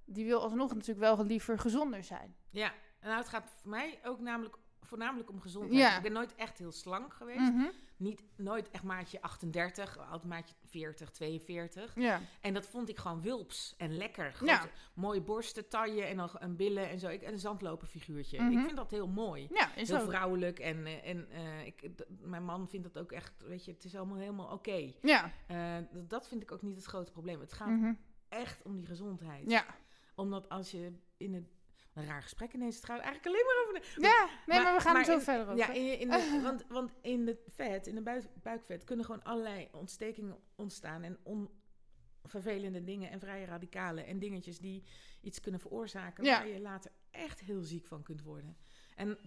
die 0.06 0.26
wil 0.26 0.42
alsnog 0.42 0.74
natuurlijk 0.74 1.00
wel 1.00 1.26
liever 1.26 1.60
gezonder 1.60 2.04
zijn. 2.04 2.36
Ja, 2.50 2.74
nou, 3.02 3.18
het 3.18 3.30
gaat 3.30 3.50
voor 3.62 3.70
mij 3.70 4.00
ook 4.04 4.20
namelijk 4.20 4.58
voornamelijk 4.90 5.30
om 5.30 5.42
gezondheid. 5.42 5.80
Ja. 5.80 5.96
Ik 5.98 6.02
ben 6.04 6.12
nooit 6.12 6.36
echt 6.36 6.58
heel 6.58 6.72
slank 6.72 7.14
geweest. 7.14 7.40
Mhm. 7.52 7.66
Niet, 7.98 8.22
nooit 8.36 8.70
echt 8.70 8.84
maatje 8.84 9.22
38, 9.22 9.98
altijd 9.98 10.24
maatje 10.24 10.56
40, 10.66 11.10
42. 11.12 11.96
Ja. 11.96 12.20
En 12.42 12.54
dat 12.54 12.66
vond 12.66 12.90
ik 12.90 12.98
gewoon 12.98 13.22
wulps 13.22 13.74
en 13.78 13.98
lekker. 13.98 14.26
Ja. 14.46 14.56
Grote, 14.56 14.72
Mooie 14.94 15.22
borsten, 15.22 15.68
taille 15.70 16.04
en 16.04 16.18
dan 16.18 16.30
een 16.34 16.56
billen 16.56 16.90
en 16.90 17.00
zo. 17.00 17.08
Ik, 17.08 17.22
en 17.22 17.32
een 17.32 17.40
zandloperfiguurtje. 17.40 18.42
Mhm. 18.42 18.58
Ik 18.58 18.66
vind 18.66 18.76
dat 18.78 18.92
heel 18.92 19.08
mooi. 19.08 19.48
Ja, 19.54 19.76
is 19.76 19.90
Heel 19.90 20.00
ook. 20.00 20.10
vrouwelijk. 20.10 20.60
En, 20.60 20.86
eh, 20.86 21.10
en 21.10 21.30
eh, 21.32 21.66
ik, 21.66 21.90
mijn 22.22 22.44
man 22.46 22.68
vindt 22.70 22.94
dat 22.94 23.04
ook 23.04 23.12
echt, 23.12 23.44
weet 23.48 23.66
je, 23.66 23.72
het 23.72 23.84
is 23.84 23.96
allemaal 23.96 24.18
helemaal 24.18 24.52
oké. 24.52 24.94
Ja. 25.02 25.32
Eh, 25.48 25.76
dat 25.92 26.28
vind 26.28 26.42
ik 26.42 26.52
ook 26.52 26.62
niet 26.62 26.76
het 26.76 26.86
grote 26.86 27.12
probleem. 27.12 27.40
Het 27.40 27.54
gaat 27.54 27.68
Mhm. 27.70 27.94
echt 28.30 28.62
om 28.64 28.76
die 28.76 28.86
gezondheid. 28.86 29.52
Ja. 29.52 29.66
Omdat 30.16 30.50
als 30.50 30.72
je 30.72 30.94
in 31.18 31.34
het... 31.34 31.58
Een 31.94 32.06
raar 32.06 32.22
gesprek 32.22 32.54
ineens. 32.54 32.76
Het 32.76 32.86
gaat 32.86 33.00
eigenlijk 33.00 33.26
alleen 33.26 33.46
maar 33.46 33.64
over... 33.64 33.74
De, 33.96 34.02
Ja, 34.02 34.26
nee, 34.26 34.36
maar, 34.46 34.64
Maar- 34.64 34.76
we 34.76 34.82
gaan 34.82 34.92
maar 34.94 35.02
er 35.02 35.08
zo 35.08 35.14
in- 35.18 35.22
verder 35.22 35.46
over. 35.46 35.58
ja, 35.58 35.70
in, 35.72 36.00
in 36.00 36.10
de, 36.10 36.40
want, 36.44 36.66
want 36.68 36.92
in 37.02 37.28
het 37.28 37.40
vet, 37.48 37.88
in 37.88 37.96
de 37.96 38.02
buik, 38.02 38.24
buikvet, 38.42 38.84
kunnen 38.84 39.06
gewoon 39.06 39.24
allerlei 39.24 39.68
ontstekingen 39.72 40.38
ontstaan. 40.56 41.04
En 41.04 41.18
on, 41.24 41.50
vervelende 42.24 42.84
dingen 42.84 43.10
en 43.10 43.20
vrije 43.20 43.46
radicalen. 43.46 44.06
En 44.06 44.20
dingetjes 44.20 44.60
die 44.60 44.84
iets 45.22 45.40
kunnen 45.42 45.60
veroorzaken. 45.62 46.24
Ja. 46.24 46.38
Waar 46.38 46.48
je 46.48 46.60
later 46.60 46.92
echt 47.12 47.40
heel 47.40 47.62
ziek 47.64 47.88
van 47.88 48.04
kunt 48.04 48.22
worden. 48.22 48.58
En 48.96 49.18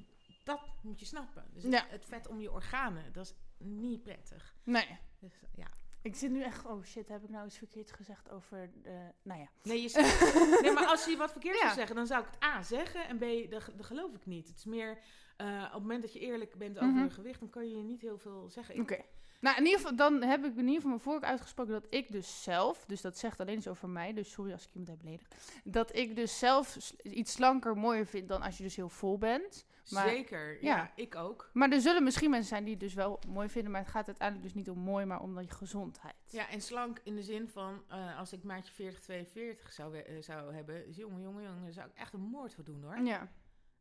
dat 0.44 0.60
moet 0.82 1.00
je 1.00 1.06
snappen. 1.06 1.44
Dus 1.52 1.62
Ja. 1.62 1.70
het, 1.82 1.90
het 1.90 2.04
vet 2.04 2.28
om 2.28 2.40
je 2.40 2.52
organen, 2.52 3.12
dat 3.12 3.24
is 3.24 3.34
niet 3.66 4.02
prettig. 4.02 4.54
Nee. 4.64 4.98
Dus, 5.18 5.32
ja. 5.54 5.66
Ik 6.02 6.14
zit 6.16 6.30
nu 6.30 6.42
echt... 6.42 6.66
Oh 6.66 6.84
shit, 6.84 7.08
heb 7.08 7.22
ik 7.22 7.28
nou 7.28 7.46
iets 7.46 7.58
verkeerd 7.58 7.92
gezegd 7.92 8.30
over... 8.30 8.70
De, 8.82 8.98
nou 9.22 9.40
ja. 9.40 9.48
Nee, 9.62 9.82
je 9.82 9.88
zegt- 9.88 10.34
nee, 10.62 10.72
maar 10.72 10.86
als 10.86 11.04
je 11.04 11.16
wat 11.16 11.30
verkeerd 11.32 11.54
Ja. 11.56 11.62
zou 11.62 11.74
zeggen, 11.74 11.96
dan 11.96 12.06
zou 12.06 12.22
ik 12.22 12.28
het 12.30 12.44
A 12.44 12.62
zeggen 12.62 13.08
en 13.08 13.18
B, 13.18 13.50
dat, 13.50 13.70
dat 13.76 13.86
geloof 13.86 14.14
ik 14.14 14.26
niet. 14.26 14.48
Het 14.48 14.56
is 14.56 14.64
meer, 14.64 14.98
eh, 15.36 15.46
op 15.66 15.72
het 15.72 15.80
moment 15.80 16.02
dat 16.02 16.12
je 16.12 16.18
eerlijk 16.20 16.58
bent 16.58 16.78
over 16.78 16.90
Mhm. 16.94 17.04
je 17.04 17.10
gewicht, 17.10 17.40
dan 17.40 17.50
kan 17.50 17.68
je 17.70 17.76
niet 17.82 18.00
heel 18.00 18.18
veel 18.18 18.48
zeggen. 18.50 18.80
Oké. 18.80 18.98
Nou, 19.40 19.56
in 19.56 19.64
ieder 19.64 19.80
geval, 19.80 19.96
dan 19.96 20.22
heb 20.22 20.44
ik 20.44 20.50
in 20.52 20.58
ieder 20.58 20.74
geval 20.74 20.88
mijn 20.90 21.00
vork 21.02 21.22
uitgesproken 21.24 21.72
dat 21.72 21.86
ik 21.90 22.12
dus 22.12 22.42
zelf, 22.42 22.84
dus 22.86 23.00
dat 23.00 23.18
zegt 23.18 23.40
alleen 23.40 23.56
iets 23.56 23.68
over 23.68 23.88
mij, 23.88 24.12
dus 24.12 24.30
sorry 24.32 24.52
als 24.52 24.62
ik 24.64 24.68
iemand 24.70 24.88
heb 24.90 24.98
beledigd, 24.98 25.60
dat 25.64 25.96
ik 25.96 26.16
dus 26.16 26.38
zelf 26.38 26.92
iets 27.02 27.32
slanker 27.32 27.76
mooier 27.76 28.06
vind 28.06 28.28
dan 28.28 28.42
als 28.42 28.56
je 28.56 28.62
dus 28.62 28.76
heel 28.76 28.88
vol 28.88 29.18
bent. 29.18 29.64
Maar- 29.90 30.08
Zeker, 30.08 30.64
ja. 30.64 30.76
ja. 30.76 30.92
ik 30.96 31.14
ook. 31.14 31.50
Maar 31.52 31.70
er 31.70 31.80
zullen 31.80 32.02
misschien 32.02 32.30
mensen 32.30 32.48
zijn 32.48 32.62
die 32.64 32.72
het 32.72 32.80
dus 32.82 32.94
wel 32.94 33.20
mooi 33.28 33.48
vinden, 33.48 33.72
maar 33.72 33.80
het 33.80 33.90
gaat 33.90 34.06
uiteindelijk 34.06 34.48
dus 34.48 34.56
niet 34.64 34.70
om 34.70 34.78
mooi, 34.78 35.04
maar 35.04 35.20
om 35.20 35.40
je 35.40 35.50
gezondheid. 35.50 36.14
Ja, 36.30 36.48
en 36.48 36.60
slank 36.60 37.00
in 37.04 37.14
de 37.16 37.22
zin 37.22 37.48
van, 37.48 37.82
eh, 37.88 38.18
als 38.18 38.32
ik 38.32 38.42
maatje 38.42 38.72
40, 38.72 39.00
42 39.00 39.72
zou, 39.72 39.96
eh, 39.98 40.22
zou 40.22 40.54
hebben, 40.54 40.90
jongen, 40.90 41.20
jongen, 41.22 41.42
jongen, 41.42 41.62
daar 41.62 41.72
zou 41.72 41.88
ik 41.88 41.94
echt 41.96 42.12
een 42.12 42.20
moord 42.20 42.54
voor 42.54 42.64
doen 42.64 42.82
hoor. 42.82 42.98
Ja. 42.98 43.30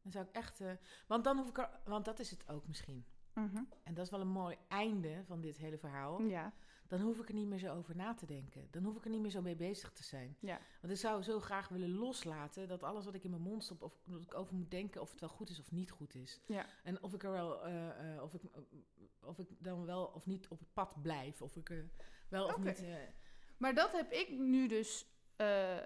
Dan 0.01 0.11
zou 0.11 0.25
ik 0.25 0.35
echt, 0.35 0.61
eh, 0.61 0.71
want 1.07 1.23
dan 1.23 1.37
hoef 1.37 1.49
ik 1.49 1.57
er, 1.57 1.69
want 1.85 2.05
dat 2.05 2.19
is 2.19 2.31
het 2.31 2.49
ook 2.49 2.67
misschien. 2.67 3.05
Mhm. 3.33 3.63
En 3.83 3.93
dat 3.93 4.05
is 4.05 4.11
wel 4.11 4.21
een 4.21 4.27
mooi 4.27 4.55
einde 4.67 5.23
van 5.25 5.41
dit 5.41 5.57
hele 5.57 5.77
verhaal. 5.77 6.21
Ja. 6.21 6.53
Dan 6.91 7.01
hoef 7.01 7.19
ik 7.19 7.27
er 7.27 7.33
niet 7.33 7.47
meer 7.47 7.57
zo 7.59 7.73
over 7.75 7.95
na 7.95 8.13
te 8.13 8.25
denken. 8.25 8.67
Dan 8.71 8.83
hoef 8.83 8.95
ik 8.97 9.03
er 9.03 9.09
niet 9.09 9.21
meer 9.21 9.31
zo 9.31 9.41
mee 9.41 9.55
bezig 9.55 9.91
te 9.91 10.03
zijn. 10.03 10.35
Ja. 10.39 10.59
Want 10.81 10.93
ik 10.93 10.99
zou 10.99 11.23
zo 11.23 11.39
graag 11.39 11.67
willen 11.67 11.89
loslaten 11.93 12.67
dat 12.67 12.83
alles 12.83 13.05
wat 13.05 13.13
ik 13.13 13.23
in 13.23 13.29
mijn 13.29 13.41
mond 13.41 13.63
stop, 13.63 13.81
of 13.81 13.99
dat 14.05 14.21
ik 14.21 14.33
over 14.33 14.55
moet 14.55 14.71
denken 14.71 15.01
of 15.01 15.11
het 15.11 15.19
wel 15.19 15.29
goed 15.29 15.49
is 15.49 15.59
of 15.59 15.71
niet 15.71 15.91
goed 15.91 16.15
is. 16.15 16.39
Ja. 16.45 16.65
En 16.83 17.03
of 17.03 17.13
ik 17.13 17.23
er 17.23 17.31
wel, 17.31 17.63
eh, 17.65 18.15
eh, 18.15 18.23
of, 18.23 18.33
ik, 18.33 18.41
of 19.23 19.39
ik 19.39 19.47
dan 19.59 19.85
wel 19.85 20.05
of 20.05 20.25
niet 20.25 20.47
op 20.47 20.59
het 20.59 20.73
pad 20.73 21.01
blijf. 21.01 21.41
Of 21.41 21.55
ik 21.55 21.69
er 21.69 21.89
wel 22.29 22.45
of 22.45 22.57
niet. 22.57 22.83
eh, 22.83 22.95
Maar 23.57 23.73
dat 23.73 23.91
heb 23.91 24.11
ik 24.11 24.29
nu 24.29 24.67
dus, 24.67 25.05
eh, 25.35 25.77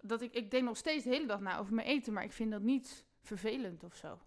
dat 0.00 0.20
ik, 0.22 0.32
ik 0.32 0.50
denk 0.50 0.64
nog 0.64 0.76
steeds 0.76 1.04
de 1.04 1.10
hele 1.10 1.26
dag 1.26 1.40
na 1.40 1.58
over 1.58 1.74
mijn 1.74 1.88
eten, 1.88 2.12
maar 2.12 2.24
ik 2.24 2.32
vind 2.32 2.50
dat 2.50 2.62
niet 2.62 3.06
vervelend 3.22 3.84
of 3.84 3.94
zo. 3.96 4.18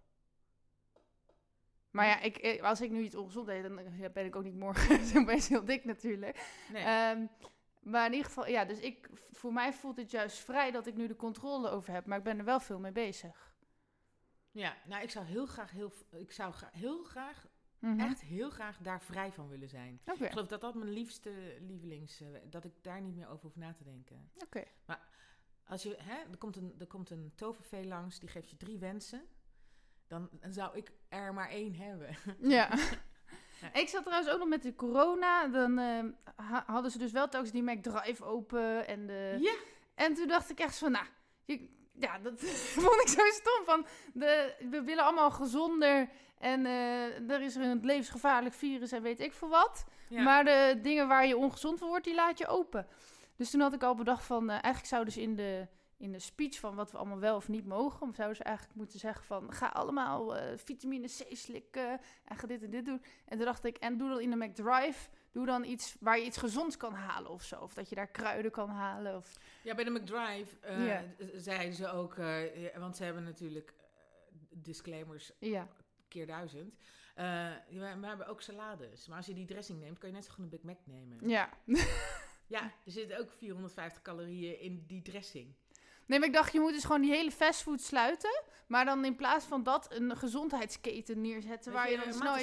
Maar 1.97 2.07
ja, 2.07 2.21
ik, 2.21 2.37
eh, 2.37 2.63
als 2.63 2.81
ik 2.81 2.91
nu 2.91 3.01
iets 3.01 3.15
ongezond 3.15 3.47
eet, 3.47 3.63
dan 3.63 3.77
eh, 3.79 4.09
ben 4.13 4.25
ik 4.25 4.35
ook 4.35 4.43
niet 4.43 4.55
morgen 4.55 4.99
opeens 5.21 5.47
heel 5.47 5.65
dik 5.65 5.85
natuurlijk. 5.85 6.65
nee. 6.71 6.83
Ehm, 6.83 7.25
maar 7.81 8.05
in 8.05 8.11
ieder 8.11 8.25
geval, 8.27 8.47
ja, 8.47 8.65
dus 8.65 8.79
ik, 8.79 9.09
voor 9.31 9.53
mij 9.53 9.73
voelt 9.73 9.97
het 9.97 10.11
juist 10.11 10.37
vrij 10.37 10.71
dat 10.71 10.87
ik 10.87 10.95
nu 10.95 11.07
de 11.07 11.15
controle 11.15 11.69
over 11.69 11.93
heb, 11.93 12.05
maar 12.05 12.17
ik 12.17 12.23
ben 12.23 12.37
er 12.39 12.45
wel 12.45 12.59
veel 12.59 12.79
mee 12.79 12.91
bezig. 12.91 13.55
ja, 14.51 14.77
nou, 14.85 15.03
ik 15.03 15.09
zou 15.09 15.25
heel 15.25 15.45
graag, 15.45 15.71
heel, 15.71 15.91
ik 16.11 16.31
zou 16.31 16.53
gra- 16.53 16.69
heel 16.73 17.03
graag, 17.03 17.45
Mhm. 17.79 17.99
echt 17.99 18.21
heel 18.21 18.49
graag 18.49 18.77
daar 18.77 19.01
vrij 19.01 19.31
van 19.31 19.47
willen 19.47 19.69
zijn. 19.69 19.99
Ik 20.25 20.31
geloof 20.31 20.47
dat 20.47 20.61
dat 20.61 20.75
mijn 20.75 20.89
liefste 20.91 21.57
lievelings, 21.61 22.21
eh, 22.21 22.27
dat 22.49 22.63
ik 22.63 22.71
daar 22.81 23.01
niet 23.01 23.15
meer 23.15 23.27
over 23.27 23.43
hoef 23.45 23.55
na 23.55 23.73
te 23.73 23.83
denken. 23.83 24.31
oké. 24.43 24.63
Als 25.67 25.83
je, 25.83 25.95
hè, 25.99 26.15
er 26.31 26.37
komt 26.37 26.55
een, 26.55 26.75
er 26.79 26.87
komt 26.87 27.09
een 27.09 27.31
tovervee 27.35 27.85
langs, 27.85 28.19
die 28.19 28.29
geeft 28.29 28.49
je 28.49 28.57
drie 28.57 28.77
wensen. 28.79 29.21
Dan, 30.07 30.29
dan 30.41 30.53
zou 30.53 30.77
ik 30.77 30.91
er 31.09 31.33
maar 31.33 31.49
één 31.49 31.75
hebben. 31.75 32.09
Ja. 32.57 32.69
Ja. 33.61 33.73
Ik 33.73 33.89
zat 33.89 34.03
trouwens 34.03 34.31
ook 34.31 34.39
nog 34.39 34.47
met 34.47 34.63
de 34.63 34.75
corona. 34.75 35.47
Dan 35.47 35.77
eh, 35.79 36.03
ha- 36.35 36.63
hadden 36.67 36.91
ze 36.91 36.97
dus 36.97 37.11
wel 37.11 37.29
telkens 37.29 37.51
die 37.51 37.63
McDrive 37.63 38.23
open. 38.23 38.87
En, 38.87 39.07
de... 39.07 39.37
Ja. 39.39 39.53
en 39.95 40.13
toen 40.13 40.27
dacht 40.27 40.49
ik 40.49 40.59
echt 40.59 40.77
van, 40.77 40.91
nou, 40.91 41.05
je- 41.45 41.69
ja, 41.93 42.19
dat 42.19 42.39
vond 42.83 43.01
ik 43.01 43.07
zo 43.07 43.25
stom. 43.29 43.65
Van 43.65 43.85
de, 44.13 44.55
we 44.69 44.81
willen 44.81 45.03
allemaal 45.03 45.31
gezonder. 45.31 46.09
En 46.39 46.65
eh, 46.65 47.29
er 47.29 47.41
is 47.41 47.55
er 47.55 47.61
een 47.63 47.79
levensgevaarlijk 47.85 48.55
virus 48.55 48.91
en 48.91 49.01
weet 49.01 49.19
ik 49.19 49.33
veel 49.33 49.49
wat. 49.49 49.85
Ja. 50.09 50.21
Maar 50.23 50.43
de 50.45 50.79
dingen 50.81 51.07
waar 51.07 51.27
je 51.27 51.37
ongezond 51.37 51.79
van 51.79 51.87
wordt, 51.87 52.05
die 52.05 52.15
laat 52.15 52.37
je 52.37 52.47
open. 52.47 52.87
Dus 53.35 53.49
toen 53.49 53.61
had 53.61 53.73
ik 53.73 53.83
al 53.83 53.95
bedacht 53.95 54.23
van, 54.25 54.43
eh, 54.43 54.51
eigenlijk 54.51 54.85
zouden 54.85 55.13
ze 55.13 55.21
in 55.21 55.35
de, 55.35 55.67
in 55.97 56.11
de 56.11 56.19
speech 56.19 56.59
van 56.59 56.75
wat 56.75 56.91
we 56.91 56.97
allemaal 56.97 57.19
wel 57.19 57.35
of 57.35 57.47
niet 57.47 57.65
mogen, 57.65 58.13
zouden 58.15 58.37
ze 58.37 58.43
eigenlijk 58.43 58.75
moeten 58.77 58.99
zeggen 58.99 59.25
van, 59.25 59.53
ga 59.53 59.67
allemaal 59.67 60.35
eh, 60.37 60.57
vitamine 60.57 61.07
C 61.07 61.25
slikken 61.35 61.99
en 62.25 62.37
ga 62.37 62.47
dit 62.47 62.63
en 62.63 62.69
dit 62.69 62.85
doen. 62.85 63.01
En 63.25 63.37
toen 63.37 63.45
dacht 63.45 63.63
ik, 63.65 63.77
en 63.77 63.97
doe 63.97 64.09
dan 64.09 64.19
in 64.21 64.29
de 64.29 64.35
McDrive, 64.35 65.09
doe 65.31 65.45
dan 65.45 65.63
iets 65.63 65.95
waar 65.99 66.17
je 66.19 66.25
iets 66.25 66.37
gezonds 66.37 66.77
kan 66.77 66.93
halen 66.93 67.31
of 67.31 67.43
zo. 67.43 67.59
Of 67.61 67.73
dat 67.73 67.89
je 67.89 67.95
daar 67.95 68.07
kruiden 68.07 68.51
kan 68.51 68.69
halen. 68.69 69.15
Of... 69.15 69.37
Ja, 69.63 69.75
bij 69.75 69.83
de 69.83 69.89
McDrive 69.91 70.57
z- 71.17 71.43
zeiden 71.43 71.73
ze 71.75 71.87
ook, 71.91 72.17
eh, 72.17 72.77
want 72.77 72.97
ze 72.97 73.03
hebben 73.03 73.23
natuurlijk 73.23 73.73
disclaimers 74.49 75.31
Ja, 75.39 75.67
keer 76.07 76.27
duizend. 76.27 76.75
We 77.15 77.97
hebben 78.01 78.27
ook 78.27 78.41
salades. 78.41 79.07
Maar 79.07 79.17
als 79.17 79.25
je 79.25 79.33
die 79.33 79.45
dressing 79.45 79.79
neemt, 79.79 79.97
kan 79.97 80.09
je 80.09 80.15
net 80.15 80.25
zo 80.25 80.31
goed 80.31 80.43
een 80.43 80.49
Big 80.49 80.63
Mac 80.63 80.77
nemen. 80.85 81.29
ja. 81.29 81.49
Ja, 82.49 82.61
er 82.63 82.91
zitten 82.91 83.19
ook 83.19 83.31
450 83.31 84.01
calorieën 84.01 84.59
in 84.59 84.83
die 84.87 85.01
dressing. 85.01 85.53
Nee, 86.07 86.19
maar 86.19 86.27
ik 86.27 86.33
dacht, 86.33 86.53
je 86.53 86.59
moet 86.59 86.73
dus 86.73 86.83
gewoon 86.83 87.01
die 87.01 87.11
hele 87.11 87.31
fastfood 87.31 87.81
sluiten. 87.81 88.43
Maar 88.67 88.85
dan 88.85 89.05
in 89.05 89.15
plaats 89.15 89.45
van 89.45 89.63
dat 89.63 89.93
een 89.93 90.17
gezondheidsketen 90.17 91.21
neerzetten 91.21 91.73
waar 91.73 91.89
je 91.89 91.97
dan 91.97 92.13
snel 92.13 92.35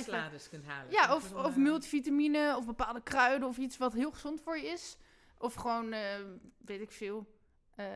kunt 0.50 0.64
halen. 0.64 0.90
Ja, 0.90 1.14
of, 1.14 1.30
wel, 1.30 1.44
of 1.44 1.50
eh, 1.50 1.56
multivitamine 1.56 2.56
of 2.56 2.66
bepaalde 2.66 3.02
kruiden 3.02 3.48
of 3.48 3.56
iets 3.56 3.76
wat 3.76 3.92
heel 3.92 4.12
gezond 4.12 4.40
voor 4.40 4.56
je 4.58 4.66
is. 4.66 4.96
Of 5.38 5.54
gewoon, 5.54 5.92
eh, 5.92 6.00
weet 6.64 6.80
ik 6.80 6.92
veel, 6.92 7.26
eh, 7.76 7.86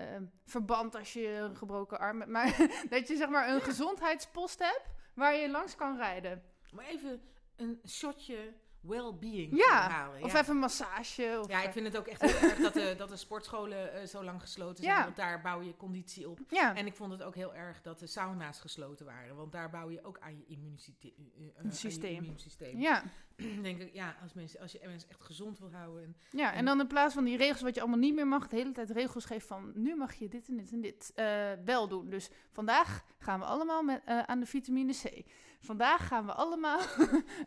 verband 0.45 0.95
als 0.95 1.13
je 1.13 1.29
een 1.29 1.57
gebroken 1.57 1.99
arm 1.99 2.19
hebt. 2.19 2.31
Maar 2.31 2.57
dat 2.91 3.09
je 3.09 3.17
zeg 3.17 3.29
maar 3.29 3.49
een 3.49 3.61
gezondheidspost 3.61 4.59
hebt 4.59 4.91
waar 5.15 5.37
je 5.37 5.51
langs 5.51 5.77
kan 5.77 5.97
rijden. 5.97 6.43
Maar 6.73 6.87
even 6.87 7.23
een 7.57 7.81
shotje 7.87 8.53
well-being 8.81 9.57
Ja, 9.57 9.89
halen. 9.91 10.23
Of 10.23 10.33
ja. 10.33 10.41
even 10.41 10.55
een 10.55 10.59
massage. 10.61 11.39
Of, 11.43 11.49
Ja, 11.49 11.63
ik 11.63 11.73
vind 11.73 11.87
het 11.87 11.97
ook 11.97 12.07
echt 12.07 12.21
heel 12.21 12.49
erg 12.51 12.59
dat 12.59 12.75
de, 12.75 12.95
dat 12.99 13.09
de 13.09 13.17
sportscholen 13.17 13.93
eh, 13.93 14.07
zo 14.07 14.25
lang 14.25 14.41
gesloten 14.41 14.85
zijn. 14.85 14.97
Ja. 14.97 15.05
Want 15.05 15.17
daar 15.17 15.41
bouw 15.41 15.61
je 15.63 15.77
conditie 15.77 16.29
op. 16.29 16.39
ja. 16.49 16.75
En 16.77 16.87
ik 16.87 16.95
vond 16.95 17.13
het 17.13 17.23
ook 17.23 17.35
heel 17.35 17.55
erg 17.55 17.83
dat 17.83 17.99
de 17.99 18.07
sauna's 18.07 18.61
gesloten 18.61 19.07
waren. 19.07 19.37
Want 19.37 19.53
daar 19.53 19.71
bouw 19.71 19.91
je 19.91 20.05
ook 20.05 20.19
aan 20.19 20.37
je, 20.37 20.45
immunisite- 20.47 21.09
eh, 21.09 21.13
eh, 21.45 22.11
immuunsysteem. 22.17 22.79
ja. 22.81 23.03
denk 23.63 23.81
ik, 23.81 23.95
ja, 23.95 24.17
als, 24.23 24.33
mensen, 24.35 24.61
als 24.61 24.73
je 24.73 24.81
mensen 24.85 25.09
echt 25.09 25.23
gezond 25.23 25.59
wil 25.59 25.71
houden. 25.73 26.03
En, 26.05 26.17
ja, 26.31 26.53
en 26.53 26.65
dan 26.65 26.81
in 26.81 26.87
plaats 26.87 27.15
van 27.15 27.25
die 27.25 27.37
regels 27.37 27.63
wat 27.63 27.75
je 27.75 27.81
allemaal 27.81 27.99
niet 27.99 28.15
meer 28.15 28.27
mag, 28.27 28.49
de 28.49 28.57
hele 28.57 28.73
tijd 28.73 28.91
regels 28.91 29.25
geven 29.25 29.47
van 29.49 29.73
nu 29.75 29.97
mag 29.97 30.15
je 30.15 30.29
dit 30.29 30.49
en 30.49 30.57
dit 30.57 30.73
en 30.73 30.81
dit 30.81 31.13
eh, 31.15 31.53
wel 31.65 31.89
doen. 31.89 32.11
Dus 32.11 32.31
vandaag 32.53 33.05
gaan 33.19 33.39
we 33.41 33.47
allemaal 33.47 33.83
met, 33.83 34.03
eh, 34.05 34.23
aan 34.23 34.41
de 34.41 34.47
vitamine 34.47 34.93
C. 34.93 35.23
Vandaag 35.61 36.07
gaan 36.07 36.27
we 36.27 36.33
allemaal 36.33 36.79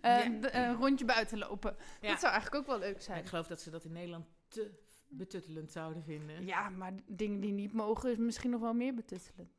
eh, 0.02 0.26
Ja. 0.42 0.54
een 0.54 0.76
rondje 0.76 1.06
buiten 1.06 1.38
lopen. 1.38 1.76
Ja. 2.02 2.10
Dat 2.10 2.20
zou 2.20 2.34
eigenlijk 2.34 2.62
ook 2.62 2.68
wel 2.70 2.80
leuk 2.80 3.02
zijn. 3.02 3.20
ik 3.20 3.28
geloof 3.28 3.48
dat 3.48 3.62
ze 3.62 3.70
dat 3.70 3.86
in 3.86 3.92
Nederland 3.92 4.26
te 4.48 4.72
betuttelend 5.08 5.72
zouden 5.72 6.04
vinden. 6.04 6.46
Ja, 6.46 6.70
maar 6.70 6.94
dingen 7.08 7.39
die 7.39 7.52
niet 7.52 7.74
mogen 7.74 8.12
is 8.12 8.18
misschien 8.18 8.50
nog 8.52 8.62
wel 8.62 8.74
meer 8.74 8.94
betuttelend. 8.94 9.52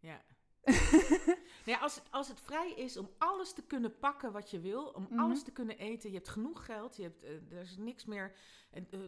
Ja. 0.00 0.22
ja, 1.64 1.78
als, 1.78 1.94
het, 1.94 2.04
als 2.10 2.28
het 2.28 2.40
vrij 2.40 2.72
is 2.72 2.96
om 2.96 3.10
alles 3.18 3.52
te 3.52 3.62
kunnen 3.62 3.98
pakken 3.98 4.32
wat 4.32 4.50
je 4.50 4.60
wil, 4.60 4.86
om 4.86 5.02
Mhm. 5.10 5.18
alles 5.18 5.42
te 5.42 5.52
kunnen 5.52 5.78
eten, 5.78 6.10
je 6.10 6.16
hebt 6.16 6.28
genoeg 6.28 6.64
geld, 6.64 6.96
je 6.96 7.02
hebt, 7.02 7.22
eh, 7.22 7.52
er 7.52 7.60
is 7.60 7.76
niks 7.76 8.04
meer. 8.04 8.36
En, 8.70 8.90
eh, 8.90 9.00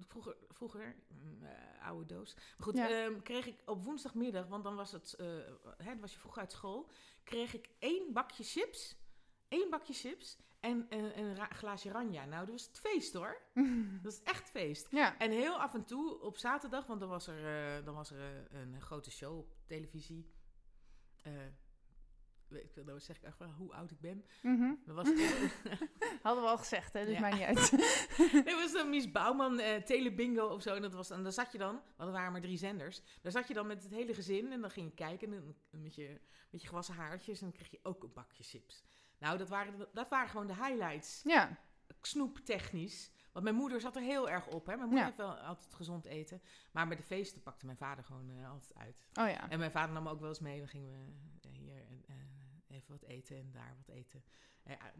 vroeger, 0.00 0.36
vroeger 0.48 0.96
mm, 1.08 1.42
eh, 1.44 1.86
oude 1.86 2.14
doos. 2.14 2.34
Maar 2.34 2.44
goed, 2.58 2.76
Ja. 2.76 2.88
ehm, 2.90 3.20
kreeg 3.22 3.46
ik 3.46 3.62
op 3.64 3.84
woensdagmiddag, 3.84 4.46
want 4.46 4.64
dan 4.64 4.76
was 4.76 4.92
het, 4.92 5.14
hè, 5.76 5.98
was 5.98 6.12
je 6.12 6.18
vroeg 6.18 6.38
uit 6.38 6.52
school, 6.52 6.90
kreeg 7.24 7.54
ik 7.54 7.68
één 7.78 8.12
bakje 8.12 8.44
chips, 8.44 8.96
één 9.48 9.70
bakje 9.70 9.92
chips 9.92 10.38
en 10.60 10.86
een, 10.88 11.36
glaasje 11.50 11.90
ranja. 11.90 12.24
Nou, 12.24 12.40
dat 12.46 12.54
was 12.54 12.66
het 12.66 12.78
feest 12.78 13.12
hoor. 13.14 13.40
Dat 14.02 14.12
is 14.12 14.22
echt 14.22 14.50
feest. 14.50 14.86
ja. 14.90 15.18
En 15.18 15.30
heel 15.30 15.60
af 15.60 15.74
en 15.74 15.84
toe 15.84 16.20
op 16.20 16.36
zaterdag, 16.36 16.86
want 16.86 17.00
dan 17.00 17.08
was 17.08 17.26
er, 17.26 17.84
dan 17.84 17.94
was 17.94 18.10
er 18.10 18.46
een 18.54 18.80
grote 18.80 19.10
show 19.10 19.38
op 19.38 19.56
televisie. 19.66 20.30
Eh, 22.46 22.52
weet 22.52 22.64
ik 22.64 22.70
veel, 22.72 23.00
zeg 23.00 23.16
ik 23.16 23.22
echt 23.22 23.38
wel 23.38 23.50
hoe 23.50 23.72
oud 23.74 23.90
ik 23.90 24.00
ben. 24.00 24.24
Mhm. 24.42 24.74
Dat 24.86 24.94
was, 24.96 25.08
Hadden 26.22 26.42
we 26.44 26.48
al 26.50 26.58
gezegd, 26.58 26.92
hè? 26.92 27.04
Dus 27.04 27.14
Ja. 27.14 27.20
maakt 27.20 27.34
niet 27.34 27.42
uit. 27.44 27.70
nee, 28.44 28.54
was 28.54 28.72
dan 28.72 28.90
Mies 28.90 29.10
Bouwman 29.12 29.58
eh 29.58 29.82
Telebingo 29.82 30.46
of 30.46 30.62
zo. 30.62 30.74
En, 30.74 30.82
dat 30.82 30.92
was, 30.92 31.10
en 31.10 31.22
daar 31.22 31.32
zat 31.32 31.52
je 31.52 31.58
dan, 31.58 31.74
want 31.96 32.08
er 32.08 32.16
waren 32.16 32.32
maar 32.32 32.40
drie 32.40 32.56
zenders. 32.58 33.02
Daar 33.22 33.32
zat 33.32 33.48
je 33.48 33.54
dan 33.54 33.66
met 33.66 33.82
het 33.82 33.92
hele 33.92 34.14
gezin 34.14 34.52
en 34.52 34.60
dan 34.60 34.70
ging 34.70 34.88
je 34.88 34.94
kijken 34.94 35.32
en, 35.32 35.56
en 35.70 35.82
met, 35.82 35.94
je, 35.94 36.20
met 36.50 36.62
je 36.62 36.68
gewassen 36.68 36.94
haartjes. 36.94 37.40
En 37.40 37.46
dan 37.46 37.56
kreeg 37.56 37.70
je 37.70 37.80
ook 37.82 38.02
een 38.02 38.12
bakje 38.12 38.42
chips. 38.42 38.84
Nou, 39.18 39.38
dat 39.38 39.48
waren, 39.48 39.88
dat 39.92 40.08
waren 40.08 40.28
gewoon 40.28 40.46
de 40.46 40.54
highlights. 40.54 41.20
Ja. 41.24 41.58
Snoeptechnisch. 42.00 43.10
Want 43.32 43.44
mijn 43.44 43.56
moeder 43.60 43.80
zat 43.80 43.96
er 43.96 44.02
heel 44.02 44.30
erg 44.30 44.46
op. 44.46 44.66
Hè? 44.66 44.76
Mijn 44.76 44.88
moeder 44.88 44.98
Ja. 44.98 45.04
heeft 45.04 45.16
wel 45.16 45.34
altijd 45.36 45.74
gezond 45.74 46.04
eten. 46.06 46.42
Maar 46.72 46.86
bij 46.88 46.96
de 46.96 47.02
feesten 47.02 47.42
pakte 47.42 47.66
mijn 47.66 47.78
vader 47.78 48.04
gewoon 48.04 48.30
eh, 48.30 48.50
altijd 48.50 48.74
uit. 48.74 48.96
Oh 49.14 49.28
ja. 49.28 49.50
En 49.50 49.58
mijn 49.58 49.70
vader 49.70 49.94
nam 49.94 50.08
ook 50.08 50.20
wel 50.20 50.28
eens 50.28 50.40
mee. 50.40 50.58
Dan 50.58 50.68
gingen 50.68 50.90
we 50.90 50.96
eh, 50.96 51.02
eh, 51.02 51.35
even 52.88 53.00
wat 53.00 53.10
eten 53.10 53.36
en 53.36 53.50
daar 53.52 53.74
wat 53.76 53.94
eten. 53.96 54.24
Ja, 54.64 54.92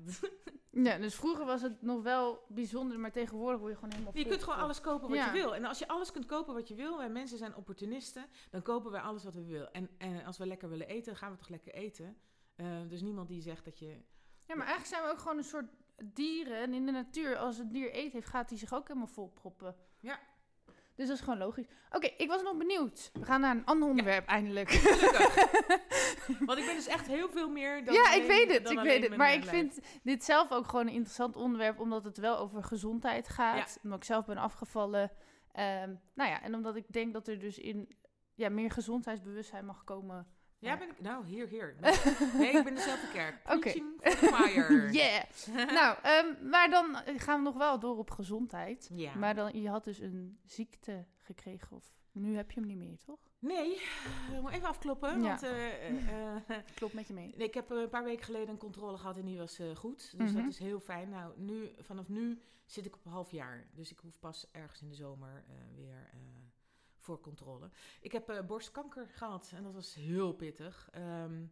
Ja, 0.70 0.98
dus 0.98 1.14
vroeger 1.14 1.44
was 1.44 1.62
het 1.62 1.82
nog 1.82 2.02
wel 2.02 2.44
bijzonder, 2.48 2.98
maar 2.98 3.12
tegenwoordig 3.12 3.60
word 3.60 3.70
je 3.72 3.78
gewoon 3.78 3.92
helemaal 3.92 4.16
je 4.16 4.26
kunt 4.26 4.42
gewoon 4.42 4.58
alles 4.58 4.80
kopen 4.80 5.08
wat 5.08 5.18
Ja. 5.18 5.26
je 5.26 5.32
wil. 5.32 5.54
En 5.54 5.64
als 5.64 5.78
je 5.78 5.88
alles 5.88 6.12
kunt 6.12 6.26
kopen 6.26 6.54
wat 6.54 6.68
je 6.68 6.74
wil, 6.74 7.02
en 7.02 7.12
mensen 7.12 7.38
zijn 7.38 7.54
opportunisten, 7.54 8.26
dan 8.50 8.62
kopen 8.62 8.90
wij 8.90 9.00
alles 9.00 9.24
wat 9.24 9.34
we 9.34 9.44
willen. 9.44 9.72
En, 9.72 9.90
en 9.98 10.24
als 10.24 10.38
we 10.38 10.46
lekker 10.46 10.68
willen 10.68 10.88
eten, 10.88 11.16
gaan 11.16 11.30
we 11.30 11.36
toch 11.38 11.48
lekker 11.48 11.72
eten. 11.74 12.16
Eh, 12.56 12.80
dus 12.88 13.00
niemand 13.02 13.28
die 13.28 13.40
zegt 13.42 13.64
dat 13.64 13.78
je. 13.78 13.86
Ja, 14.44 14.54
maar 14.54 14.66
eigenlijk 14.66 14.86
zijn 14.86 15.02
we 15.02 15.08
ook 15.10 15.18
gewoon 15.18 15.36
een 15.36 15.44
soort 15.44 15.70
dieren. 16.04 16.56
En 16.60 16.74
in 16.74 16.86
de 16.86 16.92
natuur, 16.92 17.36
als 17.36 17.58
het 17.58 17.70
dier 17.72 17.90
eten 17.92 18.12
heeft, 18.12 18.28
gaat 18.28 18.48
hij 18.48 18.58
zich 18.58 18.74
ook 18.74 18.88
helemaal 18.88 19.08
volproppen. 19.08 19.76
Ja. 20.00 20.18
Dus 20.96 21.06
dat 21.06 21.16
is 21.16 21.22
gewoon 21.22 21.38
logisch. 21.38 21.66
Oké, 21.90 22.06
ik 22.16 22.28
was 22.28 22.42
nog 22.42 22.56
benieuwd. 22.56 23.10
We 23.12 23.24
gaan 23.24 23.40
naar 23.40 23.56
een 23.56 23.64
ander 23.64 23.88
onderwerp 23.88 24.26
eindelijk. 24.26 24.70
Want 26.46 26.58
ik 26.58 26.66
ben 26.66 26.74
dus 26.74 26.86
echt 26.86 27.06
heel 27.06 27.28
veel 27.28 27.48
meer 27.48 27.84
dan. 27.84 27.94
ja, 27.94 28.12
ik 28.12 28.26
weet 28.26 28.52
het, 28.52 28.70
ik 28.70 28.78
weet 28.78 29.02
het. 29.02 29.16
Maar 29.16 29.32
ik 29.32 29.44
lijf. 29.44 29.50
vind 29.50 29.80
dit 30.02 30.24
zelf 30.24 30.52
ook 30.52 30.66
gewoon 30.66 30.86
een 30.86 30.92
interessant 30.92 31.36
onderwerp, 31.36 31.80
omdat 31.80 32.04
het 32.04 32.18
wel 32.18 32.38
over 32.38 32.64
gezondheid 32.64 33.28
gaat. 33.28 33.56
Ja. 33.74 33.80
Omdat 33.82 33.98
ik 33.98 34.04
zelf 34.04 34.24
ben 34.24 34.36
afgevallen. 34.36 35.10
Ehm, 35.52 35.94
nou 36.14 36.30
ja, 36.30 36.42
en 36.42 36.54
omdat 36.54 36.76
ik 36.76 36.92
denk 36.92 37.12
dat 37.12 37.28
er 37.28 37.38
dus 37.38 37.58
in 37.58 37.96
ja, 38.34 38.48
meer 38.48 38.70
gezondheidsbewustzijn 38.70 39.64
mag 39.64 39.84
komen. 39.84 40.26
Ja, 40.58 40.76
ben 40.78 40.88
ik. 40.90 41.00
Nou, 41.00 41.26
hier, 41.26 41.48
hier. 41.48 41.76
Nee, 42.34 42.48
ik 42.56 42.64
ben 42.64 42.74
dezelfde 42.74 43.08
kerk. 43.12 43.52
Oké. 43.56 43.72
Choir. 44.00 44.90
Yeah! 44.92 45.22
nou, 45.72 45.96
ehm, 46.02 46.48
maar 46.48 46.70
dan 46.70 46.96
gaan 47.16 47.38
we 47.38 47.44
nog 47.44 47.56
wel 47.56 47.78
door 47.78 47.96
op 47.98 48.10
gezondheid. 48.10 48.88
Ja. 48.92 49.14
Maar 49.14 49.34
dan, 49.34 49.62
je 49.62 49.68
had 49.68 49.84
dus 49.84 49.98
een 49.98 50.38
ziekte 50.44 51.04
gekregen, 51.16 51.76
of 51.76 51.94
nu 52.12 52.36
heb 52.36 52.50
je 52.50 52.60
hem 52.60 52.68
niet 52.68 52.78
meer, 52.78 52.98
toch? 52.98 53.18
Nee, 53.38 53.74
ik 54.34 54.40
moet 54.42 54.50
even 54.52 54.68
afkloppen. 54.68 55.20
Ja. 55.22 55.28
Want 55.28 55.42
eh, 55.42 55.88
eh, 55.88 56.36
eh, 56.48 56.56
Klopt 56.74 56.94
met 56.94 57.06
je 57.08 57.14
mee. 57.14 57.34
Nee, 57.36 57.46
ik 57.46 57.54
heb 57.54 57.70
eh, 57.70 57.78
een 57.78 57.88
paar 57.88 58.04
weken 58.04 58.24
geleden 58.24 58.48
een 58.48 58.56
controle 58.58 58.96
gehad 58.98 59.16
en 59.16 59.24
die 59.24 59.38
was 59.38 59.58
eh, 59.58 59.76
goed. 59.76 60.18
Dus 60.18 60.30
Mhm. 60.32 60.40
dat 60.42 60.50
is 60.52 60.58
heel 60.58 60.80
fijn. 60.80 61.08
Nou, 61.08 61.32
nu, 61.36 61.70
vanaf 61.80 62.08
nu 62.08 62.40
zit 62.64 62.86
ik 62.86 62.94
op 62.94 63.04
een 63.06 63.12
half 63.12 63.30
jaar. 63.30 63.66
Dus 63.74 63.90
ik 63.90 63.98
hoef 63.98 64.18
pas 64.18 64.48
ergens 64.52 64.82
in 64.82 64.88
de 64.88 64.94
zomer 64.94 65.44
eh, 65.48 65.54
weer 65.76 66.08
eh, 66.12 66.18
voor 67.06 67.20
controle. 67.20 67.70
Ik 68.00 68.12
heb 68.12 68.28
eh, 68.28 68.46
borstkanker 68.46 69.08
gehad 69.08 69.52
en 69.54 69.62
dat 69.62 69.72
was 69.72 69.94
heel 69.94 70.32
pittig. 70.32 70.88
Ehm, 70.92 71.44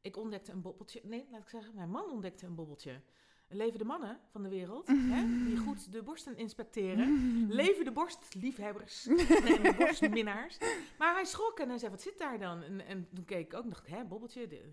ik 0.00 0.16
ontdekte 0.16 0.52
een 0.52 0.60
bobbeltje. 0.60 1.00
Nee, 1.04 1.28
laat 1.30 1.40
ik 1.40 1.48
zeggen, 1.48 1.74
mijn 1.74 1.90
man 1.90 2.10
ontdekte 2.10 2.46
een 2.46 2.54
bobbeltje. 2.54 3.00
Leven 3.48 3.78
de 3.78 3.84
mannen 3.84 4.20
van 4.30 4.42
de 4.42 4.48
wereld, 4.48 4.86
hè, 5.14 5.44
die 5.44 5.56
goed 5.56 5.92
de 5.92 6.02
borsten 6.02 6.36
inspecteren. 6.36 7.08
Leven 7.62 7.84
de 7.84 7.92
borstliefhebbers 7.92 9.06
en 9.06 9.16
de 9.62 9.74
borstminnaars. 9.78 10.58
Maar 10.98 11.14
hij 11.14 11.24
schrok 11.24 11.58
en 11.58 11.68
hij 11.68 11.78
zei, 11.78 11.90
wat 11.90 12.02
zit 12.02 12.18
daar 12.18 12.38
dan? 12.38 12.62
En, 12.62 12.86
en 12.86 13.08
toen 13.14 13.24
keek 13.24 13.46
ik 13.46 13.54
ook 13.54 13.62
en 13.62 13.70
dacht 13.70 13.86
ik, 13.86 13.94
hè, 13.94 14.04
bobbeltje? 14.04 14.46
De? 14.46 14.72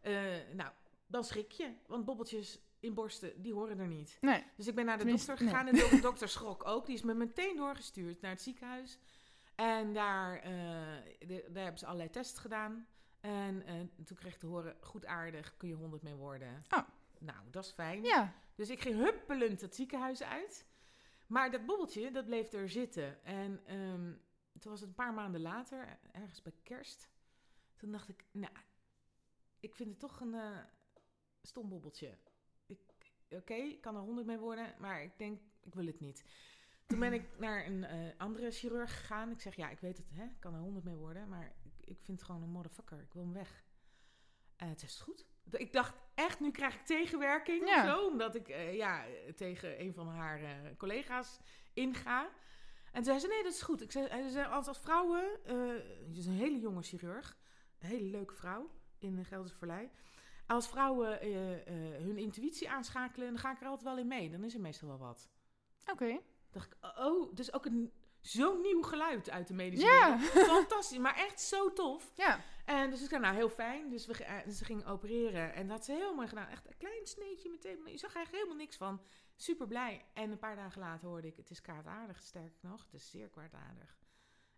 Eh, 0.00 0.54
nou, 0.54 0.70
dan 1.06 1.24
schrik 1.24 1.50
je. 1.50 1.72
Want 1.86 2.04
bobbeltjes 2.04 2.60
in 2.80 2.94
borsten, 2.94 3.42
die 3.42 3.52
horen 3.52 3.78
er 3.78 3.86
niet. 3.86 4.18
Nee. 4.20 4.44
Dus 4.56 4.66
ik 4.66 4.74
ben 4.74 4.84
naar 4.84 4.96
de 4.96 5.02
Tenminste, 5.02 5.30
dokter 5.30 5.48
gegaan 5.48 5.66
en 5.66 5.74
de 5.74 5.98
dokter 6.02 6.28
schrok 6.28 6.66
ook. 6.66 6.86
Die 6.86 6.94
is 6.94 7.02
me 7.02 7.14
meteen 7.14 7.56
doorgestuurd 7.56 8.20
naar 8.20 8.30
het 8.30 8.42
ziekenhuis. 8.42 8.98
En 9.60 9.92
daar, 9.92 10.36
eh, 10.38 10.48
de- 11.18 11.48
daar 11.52 11.62
hebben 11.62 11.78
ze 11.78 11.86
allerlei 11.86 12.10
tests 12.10 12.38
gedaan. 12.38 12.86
En 13.20 13.62
eh, 13.66 13.74
toen 14.04 14.16
kreeg 14.16 14.32
ik 14.34 14.38
te 14.40 14.46
horen, 14.46 14.76
goed 14.80 15.06
aardig, 15.06 15.56
kun 15.56 15.68
je 15.68 15.74
100 15.74 16.02
mee 16.02 16.14
worden. 16.14 16.64
Oh. 16.70 16.88
Nou, 17.18 17.50
dat 17.50 17.64
is 17.64 17.70
fijn. 17.72 18.02
Ja. 18.02 18.34
Dus 18.54 18.70
ik 18.70 18.80
ging 18.80 18.96
huppelend 18.96 19.60
het 19.60 19.74
ziekenhuis 19.74 20.22
uit. 20.22 20.66
Maar 21.26 21.50
dat 21.50 21.66
bobbeltje, 21.66 22.10
dat 22.10 22.24
bleef 22.24 22.52
er 22.52 22.68
zitten. 22.68 23.24
En 23.24 23.60
ehm, 23.66 24.12
toen 24.58 24.70
was 24.70 24.80
het 24.80 24.88
een 24.88 24.94
paar 24.94 25.14
maanden 25.14 25.40
later, 25.40 25.98
ergens 26.12 26.42
bij 26.42 26.52
kerst. 26.62 27.08
Toen 27.76 27.92
dacht 27.92 28.08
ik, 28.08 28.24
nou, 28.30 28.52
ik 29.60 29.74
vind 29.74 29.88
het 29.90 29.98
toch 29.98 30.20
een 30.20 30.34
eh, 30.34 30.58
stom 31.42 31.68
bobbeltje. 31.68 32.18
Oké, 33.28 33.54
ik 33.54 33.80
kan 33.80 33.94
er 33.94 34.00
honderd 34.02 34.26
mee 34.26 34.38
worden, 34.38 34.74
maar 34.78 35.02
ik 35.02 35.18
denk, 35.18 35.40
ik 35.60 35.74
wil 35.74 35.86
het 35.86 36.00
niet. 36.00 36.24
Toen 36.90 36.98
ben 36.98 37.12
ik 37.12 37.38
naar 37.38 37.66
een 37.66 37.84
eh, 37.84 37.98
andere 38.18 38.50
chirurg 38.50 38.98
gegaan. 39.00 39.30
Ik 39.30 39.40
zeg, 39.40 39.54
ja, 39.56 39.68
ik 39.70 39.80
weet 39.80 39.96
het, 39.96 40.10
hè, 40.14 40.24
ik 40.24 40.40
kan 40.40 40.54
er 40.54 40.60
honderd 40.60 40.84
mee 40.84 40.94
worden, 40.94 41.28
maar 41.28 41.52
ik, 41.64 41.72
ik 41.88 41.98
vind 42.02 42.18
het 42.18 42.26
gewoon 42.26 42.42
een 42.42 42.50
motherfucker. 42.50 43.00
Ik 43.00 43.12
wil 43.12 43.22
hem 43.22 43.32
weg. 43.32 43.64
En 44.56 44.68
het 44.68 44.82
is 44.82 45.00
goed. 45.00 45.26
Ik 45.50 45.72
dacht 45.72 45.94
echt, 46.14 46.40
nu 46.40 46.50
krijg 46.50 46.74
ik 46.74 46.86
tegenwerking 46.86 47.68
Ja. 47.68 47.84
zo. 47.86 48.06
Omdat 48.06 48.34
ik 48.34 48.48
eh, 48.48 48.74
ja, 48.76 49.04
tegen 49.36 49.80
een 49.80 49.94
van 49.94 50.08
haar 50.08 50.40
collega's 50.76 51.40
inga. 51.72 52.22
En 52.84 52.92
toen 52.92 53.04
zei 53.04 53.18
ze, 53.18 53.26
nee, 53.26 53.42
dat 53.42 53.52
is 53.52 53.62
goed. 53.62 53.80
Ik 53.82 53.92
zei, 53.92 54.08
als, 54.46 54.66
als 54.66 54.78
vrouwen, 54.78 55.24
het 56.06 56.16
is 56.16 56.26
een 56.26 56.32
hele 56.32 56.58
jonge 56.60 56.82
chirurg. 56.82 57.36
Een 57.78 57.88
hele 57.88 58.04
leuke 58.10 58.34
vrouw 58.34 58.70
in 58.98 59.16
de 59.16 59.24
Gelderse 59.24 59.56
Verlei. 59.56 59.90
Als 60.46 60.68
vrouwen 60.68 61.18
hun 62.02 62.16
intuïtie 62.18 62.70
aanschakelen, 62.70 63.28
dan 63.28 63.38
ga 63.38 63.52
ik 63.52 63.60
er 63.60 63.66
altijd 63.66 63.84
wel 63.88 63.98
in 63.98 64.06
mee. 64.06 64.30
Dan 64.30 64.44
is 64.44 64.54
er 64.54 64.60
meestal 64.60 64.88
wel 64.88 64.98
wat. 64.98 65.28
Oké. 65.92 66.20
Dacht 66.50 66.72
ik, 66.72 66.98
oh, 66.98 67.34
dus 67.34 67.52
ook 67.52 67.64
een 67.64 67.92
zo'n 68.20 68.60
nieuw 68.60 68.82
geluid 68.82 69.30
uit 69.30 69.48
de 69.48 69.54
medische 69.54 69.86
Ja. 69.86 70.18
wereld. 70.18 70.46
Fantastisch, 70.46 70.98
maar 70.98 71.16
echt 71.16 71.40
zo 71.40 71.72
tof. 71.72 72.12
Ja. 72.16 72.40
En 72.64 72.90
dus 72.90 73.02
ik 73.02 73.08
zei, 73.08 73.20
nou, 73.20 73.34
heel 73.34 73.48
fijn. 73.48 73.90
Dus 73.90 74.06
we, 74.06 74.24
eh, 74.24 74.48
ze 74.48 74.64
ging 74.64 74.86
opereren. 74.86 75.54
En 75.54 75.62
dat 75.68 75.76
had 75.76 75.84
ze 75.84 75.92
heel 75.92 76.14
mooi 76.14 76.28
gedaan. 76.28 76.48
Echt 76.48 76.66
een 76.66 76.76
klein 76.76 77.06
sneetje 77.06 77.50
meteen. 77.50 77.80
Je 77.84 77.98
zag 77.98 78.10
er 78.10 78.16
eigenlijk 78.16 78.30
helemaal 78.44 78.64
niks 78.64 78.76
van. 78.76 79.02
Super 79.36 79.66
blij. 79.66 80.04
En 80.14 80.30
een 80.30 80.38
paar 80.38 80.56
dagen 80.56 80.80
later 80.80 81.08
hoorde 81.08 81.26
ik, 81.26 81.36
het 81.36 81.50
is 81.50 81.60
kwaadaardig, 81.60 82.22
sterk 82.22 82.52
nog. 82.60 82.84
Het 82.84 82.94
is 82.94 83.10
zeer 83.10 83.28
kwaadaardig. 83.28 83.98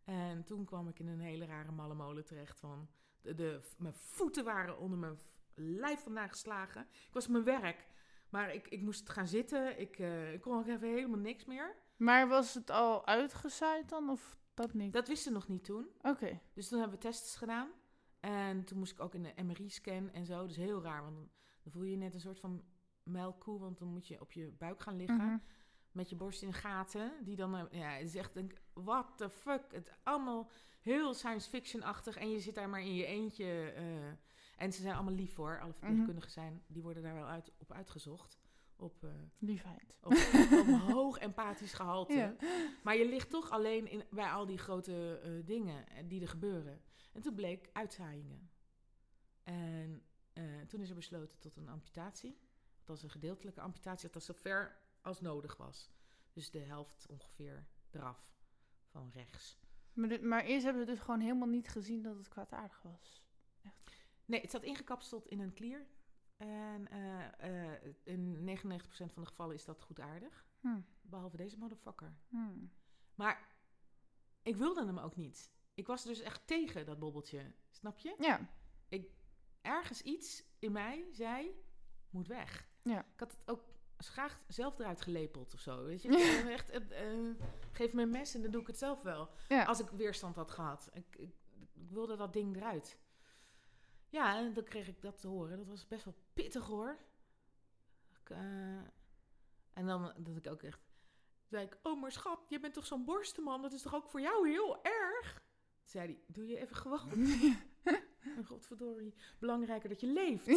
En 0.04 0.44
toen 0.44 0.64
kwam 0.64 0.88
ik 0.88 0.98
in 0.98 1.08
een 1.08 1.20
hele 1.20 1.46
rare 1.46 1.72
malle 1.72 1.94
molen 1.94 2.24
terecht 2.24 2.58
van... 2.58 2.88
De, 3.20 3.34
de, 3.34 3.60
mijn 3.78 3.94
voeten 3.94 4.44
waren 4.44 4.78
onder 4.78 4.98
mijn 4.98 5.18
lijf 5.54 6.02
vandaan 6.02 6.28
geslagen. 6.28 6.80
Ik 6.90 7.12
was 7.12 7.24
op 7.24 7.30
mijn 7.30 7.44
werk. 7.44 7.86
Maar 8.32 8.54
ik, 8.54 8.68
ik 8.68 8.80
moest 8.82 9.10
gaan 9.10 9.26
zitten. 9.26 9.80
Ik, 9.80 9.98
eh, 9.98 10.32
ik 10.32 10.40
kon 10.40 10.58
ook 10.58 10.66
even 10.66 10.88
helemaal 10.88 11.18
niks 11.18 11.44
meer. 11.44 11.76
Maar 11.96 12.28
was 12.28 12.54
het 12.54 12.70
al 12.70 13.06
uitgezaaid 13.06 13.88
dan, 13.88 14.10
of 14.10 14.36
dat 14.54 14.74
niet? 14.74 14.92
Dat 14.92 15.08
wisten 15.08 15.32
ze 15.32 15.38
nog 15.38 15.48
niet 15.48 15.64
toen. 15.64 15.86
Oké. 16.00 16.40
Dus 16.54 16.68
toen 16.68 16.78
hebben 16.80 16.98
we 16.98 17.04
tests 17.04 17.36
gedaan. 17.36 17.68
En 18.20 18.64
toen 18.64 18.78
moest 18.78 18.92
ik 18.92 19.00
ook 19.00 19.14
in 19.14 19.22
de 19.22 19.42
MRI-scan 19.42 20.10
en 20.10 20.24
zo. 20.26 20.46
Dus 20.46 20.56
heel 20.56 20.82
raar, 20.82 21.02
want 21.02 21.14
dan, 21.14 21.30
voel 21.72 21.82
je 21.82 21.90
je 21.90 21.96
net 21.96 22.14
een 22.14 22.20
soort 22.20 22.40
van 22.40 22.62
melkkoe. 23.02 23.58
Want 23.58 23.78
dan 23.78 23.88
moet 23.88 24.06
je 24.06 24.20
op 24.20 24.32
je 24.32 24.52
buik 24.58 24.80
gaan 24.80 24.96
liggen. 24.96 25.26
Mhm. 25.26 25.38
Met 25.90 26.08
je 26.08 26.16
borst 26.16 26.42
in 26.42 26.52
gaten. 26.52 27.12
Die 27.24 27.36
dan, 27.36 27.56
eh, 27.56 27.64
ja, 27.70 27.88
het 27.90 28.08
is 28.08 28.14
echt, 28.14 28.34
denk, 28.34 28.52
what 28.72 29.06
the 29.16 29.30
fuck. 29.30 29.72
Het 29.72 29.92
allemaal 30.02 30.50
heel 30.80 31.14
science 31.14 31.48
fiction-achtig. 31.48 32.16
En 32.16 32.30
je 32.30 32.40
zit 32.40 32.54
daar 32.54 32.68
maar 32.68 32.80
in 32.80 32.94
je 32.94 33.06
eentje. 33.06 33.72
eh, 33.76 34.12
en 34.56 34.72
ze 34.72 34.82
zijn 34.82 34.94
allemaal 34.94 35.14
lief 35.14 35.34
hoor. 35.34 35.60
Alle 35.60 35.72
verpleegkundigen 35.72 36.30
zijn, 36.30 36.62
die 36.66 36.82
worden 36.82 37.02
daar 37.02 37.14
wel 37.14 37.26
uit, 37.26 37.52
op 37.58 37.72
uitgezocht. 37.72 38.40
Op, 38.76 39.06
Liefheid. 39.38 39.96
op, 40.00 40.12
op 40.12 40.66
een 40.66 40.78
hoog 40.94 41.18
empathisch 41.18 41.72
gehalte. 41.72 42.12
Ja. 42.12 42.34
Maar 42.82 42.96
je 42.96 43.08
ligt 43.08 43.30
toch 43.30 43.50
alleen 43.50 43.86
in, 43.90 44.04
bij 44.10 44.30
al 44.30 44.46
die 44.46 44.58
grote 44.58 45.18
eh, 45.22 45.46
dingen 45.46 45.88
eh, 45.88 46.04
die 46.08 46.20
er 46.20 46.28
gebeuren. 46.28 46.80
En 47.12 47.20
toen 47.22 47.34
bleek 47.34 47.70
uitzaaiingen. 47.72 48.50
En 49.42 50.02
toen 50.68 50.80
is 50.80 50.88
er 50.88 50.94
besloten 50.94 51.38
tot 51.38 51.56
een 51.56 51.68
amputatie. 51.68 52.38
Dat 52.78 52.86
was 52.86 53.02
een 53.02 53.10
gedeeltelijke 53.10 53.60
amputatie. 53.60 54.04
Dat 54.04 54.14
was 54.14 54.24
zo 54.24 54.32
ver 54.32 54.76
als 55.00 55.20
nodig 55.20 55.56
was. 55.56 55.90
Dus 56.32 56.50
de 56.50 56.58
helft 56.58 57.06
ongeveer 57.08 57.66
eraf. 57.90 58.34
Van 58.90 59.10
rechts. 59.14 59.58
Maar, 59.92 60.08
dit- 60.08 60.22
maar 60.22 60.44
eerst 60.44 60.64
hebben 60.64 60.84
we 60.86 60.90
dus 60.90 61.00
gewoon 61.00 61.20
helemaal 61.20 61.48
niet 61.48 61.68
gezien 61.68 62.02
dat 62.02 62.16
het 62.16 62.28
kwaadaardig 62.28 62.82
was. 62.82 63.21
Nee, 64.24 64.40
het 64.40 64.50
zat 64.50 64.62
ingekapseld 64.62 65.28
in 65.28 65.40
een 65.40 65.52
klier. 65.52 65.86
En 66.36 66.88
eh, 66.88 67.72
eh, 67.72 67.94
in 68.02 68.44
99% 68.44 69.12
van 69.12 69.22
de 69.22 69.28
gevallen 69.28 69.54
is 69.54 69.64
dat 69.64 69.82
goed 69.82 70.00
aardig. 70.00 70.46
Hm. 70.60 70.80
Behalve 71.00 71.36
deze 71.36 71.58
motherfucker. 71.58 72.14
Hm. 72.28 72.66
Maar 73.14 73.56
ik 74.42 74.56
wilde 74.56 74.84
hem 74.84 74.98
ook 74.98 75.16
niet. 75.16 75.50
Ik 75.74 75.86
was 75.86 76.04
dus 76.04 76.20
echt 76.20 76.46
tegen 76.46 76.86
dat 76.86 76.98
bobbeltje. 76.98 77.52
Snap 77.70 77.98
je? 77.98 78.14
Ja. 78.18 78.48
Ergens 79.62 80.02
iets 80.02 80.44
in 80.58 80.72
mij 80.72 81.06
zei, 81.12 81.54
moet 82.10 82.26
weg. 82.26 82.68
Ja. 82.82 83.00
Ik 83.00 83.20
had 83.20 83.30
het 83.30 83.48
ook 83.48 83.62
graag 83.96 84.40
zelf 84.48 84.78
eruit 84.78 85.00
gelepeld 85.00 85.54
of 85.54 85.60
zo. 85.60 85.84
Weet 85.84 86.02
je? 86.02 86.08
Ik, 86.42 86.48
echt, 86.48 86.70
eh, 86.70 87.12
geef 87.72 87.92
me 87.92 88.02
een 88.02 88.10
mes 88.10 88.34
en 88.34 88.42
dan 88.42 88.50
doe 88.50 88.60
ik 88.60 88.66
het 88.66 88.78
zelf 88.78 89.02
wel. 89.02 89.28
Ja. 89.48 89.64
Als 89.64 89.80
ik 89.80 89.88
weerstand 89.88 90.36
had 90.36 90.50
gehad. 90.50 90.90
Ik, 90.92 91.16
ik, 91.16 91.34
ik 91.74 91.90
wilde 91.90 92.16
dat 92.16 92.32
ding 92.32 92.56
eruit. 92.56 92.98
Ja, 94.12 94.36
en 94.38 94.52
dan 94.52 94.64
kreeg 94.64 94.88
ik 94.88 95.02
dat 95.02 95.20
te 95.20 95.28
horen. 95.28 95.56
Dat 95.56 95.66
was 95.66 95.88
best 95.88 96.04
wel 96.04 96.14
pittig 96.32 96.66
hoor. 96.66 96.98
Ik, 98.20 98.30
eh, 98.30 98.76
en 99.72 99.86
dan 99.86 100.12
dat 100.18 100.36
ik 100.36 100.46
ook 100.46 100.62
echt 100.62 100.80
zei 101.48 101.64
ik, 101.66 101.78
oh 101.82 102.00
maar 102.00 102.12
schat, 102.12 102.40
je 102.48 102.60
bent 102.60 102.74
toch 102.74 102.86
zo'n 102.86 103.04
borstenman? 103.04 103.62
Dat 103.62 103.72
is 103.72 103.82
toch 103.82 103.94
ook 103.94 104.10
voor 104.10 104.20
jou 104.20 104.48
heel 104.48 104.84
erg? 104.84 105.32
Toen 105.32 105.90
zei 105.90 106.06
hij, 106.06 106.20
doe 106.26 106.46
je 106.46 106.58
even 106.58 106.76
gewoon. 106.76 107.10
En 108.36 108.44
Godverdorie, 108.44 109.14
belangrijker 109.38 109.88
dat 109.88 110.00
je 110.00 110.06
leeft. 110.06 110.48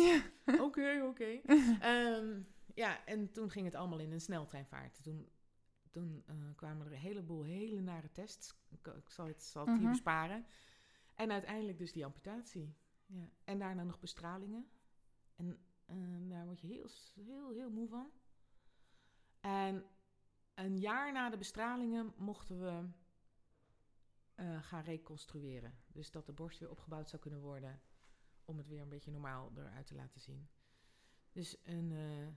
Oké, 0.61 1.03
oké. 1.05 1.41
Ehm, 1.79 2.41
ja, 2.73 3.05
en 3.05 3.31
toen 3.31 3.49
ging 3.49 3.65
het 3.65 3.75
allemaal 3.75 3.99
in 3.99 4.11
een 4.11 4.21
sneltreinvaart. 4.21 5.03
Toen, 5.03 5.29
toen 5.89 6.23
eh, 6.25 6.35
kwamen 6.55 6.85
er 6.85 6.91
een 6.91 6.97
heleboel 6.99 7.43
hele 7.43 7.81
nare 7.81 8.11
tests. 8.11 8.55
Ik, 8.69 8.87
ik 8.87 9.09
zal 9.09 9.27
het, 9.27 9.43
zal 9.43 9.61
het 9.65 9.71
hier 9.73 9.81
Mhm. 9.81 9.91
besparen. 9.91 10.45
En 11.15 11.31
uiteindelijk 11.31 11.77
dus 11.77 11.91
die 11.91 12.05
amputatie. 12.05 12.75
Ja. 13.05 13.29
En 13.43 13.59
daarna 13.59 13.83
nog 13.83 13.99
bestralingen. 13.99 14.69
En 15.35 15.59
eh, 15.85 16.29
daar 16.29 16.45
word 16.45 16.59
je 16.59 16.67
heel, 16.67 16.89
heel, 17.13 17.49
heel 17.49 17.69
moe 17.69 17.87
van. 17.87 18.11
En 19.39 19.85
een 20.53 20.79
jaar 20.79 21.11
na 21.11 21.29
de 21.29 21.37
bestralingen 21.37 22.13
mochten 22.17 22.59
we 22.59 22.89
eh, 24.35 24.63
gaan 24.63 24.83
reconstrueren. 24.83 25.77
Dus 25.87 26.11
dat 26.11 26.25
de 26.25 26.33
borst 26.33 26.59
weer 26.59 26.69
opgebouwd 26.69 27.09
zou 27.09 27.21
kunnen 27.21 27.39
worden. 27.39 27.81
Om 28.45 28.57
het 28.57 28.67
weer 28.67 28.81
een 28.81 28.89
beetje 28.89 29.11
normaal 29.11 29.51
eruit 29.55 29.87
te 29.87 29.95
laten 29.95 30.21
zien. 30.21 30.49
Dus 31.31 31.57
een 31.63 31.91
eh, 31.91 32.27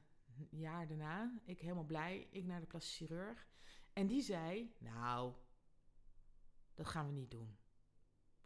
jaar 0.51 0.87
daarna, 0.87 1.41
ik 1.45 1.61
helemaal 1.61 1.85
blij, 1.85 2.29
ik 2.31 2.45
naar 2.45 2.61
de 2.61 2.66
plastisch 2.66 2.97
chirurg. 2.97 3.47
En 3.93 4.07
die 4.07 4.23
zei, 4.23 4.75
nou, 4.79 5.35
dat 6.75 6.87
gaan 6.87 7.07
we 7.07 7.12
niet 7.12 7.31
doen. 7.31 7.57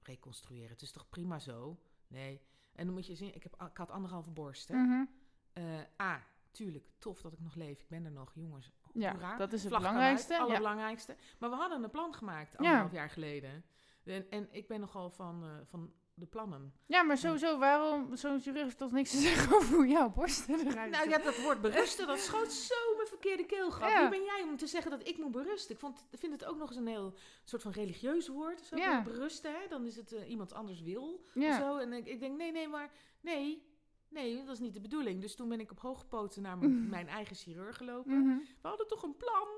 Reconstrueren, 0.02 0.70
het 0.70 0.82
is 0.82 0.92
toch 0.92 1.08
prima 1.08 1.38
zo? 1.38 1.82
Nee. 2.12 2.40
En 2.72 2.84
dan 2.84 2.94
moet 2.94 3.06
je 3.06 3.14
zien, 3.14 3.34
ik, 3.34 3.42
heb, 3.42 3.62
ik 3.70 3.76
had 3.76 3.90
anderhalve 3.90 4.30
borst. 4.30 4.68
Hè? 4.68 4.76
Mhm. 4.76 5.04
Eh, 5.52 5.64
A, 6.02 6.22
tuurlijk, 6.50 6.86
tof 6.98 7.20
dat 7.20 7.32
ik 7.32 7.40
nog 7.40 7.54
leef. 7.54 7.80
Ik 7.80 7.88
ben 7.88 8.04
er 8.04 8.10
nog, 8.12 8.32
jongens. 8.34 8.70
Ja, 8.94 9.10
Hoera. 9.12 9.36
dat 9.36 9.52
is 9.52 9.60
het 9.60 9.68
Vlag 9.68 9.80
belangrijkste. 9.82 10.32
Ja. 10.32 10.40
allerbelangrijkste. 10.40 11.16
Maar 11.38 11.50
we 11.50 11.56
hadden 11.56 11.82
een 11.82 11.90
plan 11.90 12.14
gemaakt, 12.14 12.50
Ja. 12.52 12.56
anderhalf 12.58 12.92
jaar 12.92 13.10
geleden. 13.10 13.64
En, 14.04 14.30
en 14.30 14.48
ik 14.50 14.68
ben 14.68 14.80
nogal 14.80 15.10
van, 15.10 15.44
eh, 15.44 15.50
van 15.64 15.92
de 16.14 16.26
plannen. 16.26 16.72
ja, 16.86 17.02
maar 17.02 17.18
sowieso, 17.18 17.58
waarom 17.58 18.16
zo'n 18.16 18.40
chirurg 18.40 18.62
heeft 18.64 18.78
toch 18.78 18.92
niks 18.92 19.10
te 19.10 19.16
zeggen 19.18 19.52
over 19.56 19.74
hoe 19.74 19.86
jouw 19.86 20.10
borsten 20.10 20.66
eruit 20.66 20.90
Nou 20.90 21.08
ja, 21.08 21.18
dat 21.18 21.42
woord 21.42 21.60
berusten, 21.60 22.06
dat 22.06 22.18
schoot 22.18 22.52
zo 22.52 22.74
mijn 23.02 23.20
verkeerde 23.20 23.46
keelgat. 23.46 23.90
Ja. 23.90 24.00
Wie 24.10 24.18
ben 24.18 24.26
jij 24.26 24.42
om 24.42 24.56
te 24.56 24.66
zeggen 24.66 24.90
dat 24.90 25.08
ik 25.08 25.18
moet 25.18 25.30
berusten? 25.30 25.74
Ik 25.74 25.80
vond, 25.80 26.04
vind 26.12 26.32
het 26.32 26.44
ook 26.44 26.56
nog 26.56 26.68
eens 26.68 26.78
een 26.78 26.86
heel 26.86 27.14
soort 27.44 27.62
van 27.62 27.72
religieus 27.72 28.28
woord. 28.28 28.60
Zo, 28.60 28.76
Ja. 28.76 29.02
Berusten, 29.02 29.52
hè? 29.60 29.68
dan 29.68 29.86
is 29.86 29.96
het 29.96 30.12
eh, 30.12 30.28
iemand 30.30 30.52
anders 30.52 30.80
wil. 30.82 31.24
Of 31.26 31.42
Ja. 31.42 31.58
zo. 31.58 31.76
En 31.76 31.92
ik, 31.92 32.06
ik 32.06 32.20
denk, 32.20 32.36
nee, 32.36 32.52
nee, 32.52 32.68
maar 32.68 32.90
nee, 33.20 33.66
nee, 34.08 34.44
dat 34.44 34.54
is 34.54 34.60
niet 34.60 34.74
de 34.74 34.80
bedoeling. 34.80 35.20
Dus 35.20 35.34
toen 35.34 35.48
ben 35.48 35.60
ik 35.60 35.70
op 35.70 35.80
hoge 35.80 36.06
poten 36.06 36.42
naar 36.42 36.58
mijn, 36.58 37.08
eigen 37.18 37.36
chirurg 37.36 37.76
gelopen. 37.76 38.18
Mhm. 38.18 38.38
We 38.62 38.68
hadden 38.68 38.86
toch 38.86 39.02
een 39.02 39.16
plan? 39.16 39.48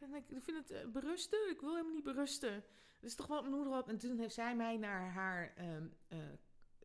En 0.00 0.14
ik, 0.14 0.30
ik 0.30 0.42
vind 0.42 0.56
het 0.56 0.70
eh, 0.70 0.86
berusten. 0.86 1.50
Ik 1.50 1.60
wil 1.60 1.70
helemaal 1.70 1.94
niet 1.94 2.04
berusten. 2.04 2.64
Is 3.00 3.14
toch 3.14 3.26
wel 3.26 3.42
nodig 3.42 3.72
wat. 3.72 3.88
En 3.88 3.98
toen 3.98 4.18
heeft 4.18 4.34
zij 4.34 4.56
mij 4.56 4.76
naar 4.76 5.10
haar 5.10 5.52
ehm, 5.56 5.86
eh, 6.08 6.18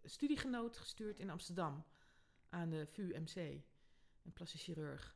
studiegenoot 0.04 0.78
gestuurd 0.78 1.20
in 1.20 1.30
Amsterdam. 1.30 1.84
Aan 2.50 2.70
de 2.70 2.86
VUMC. 2.86 3.36
Een 3.36 4.34
plastisch 4.34 4.64
chirurg. 4.64 5.16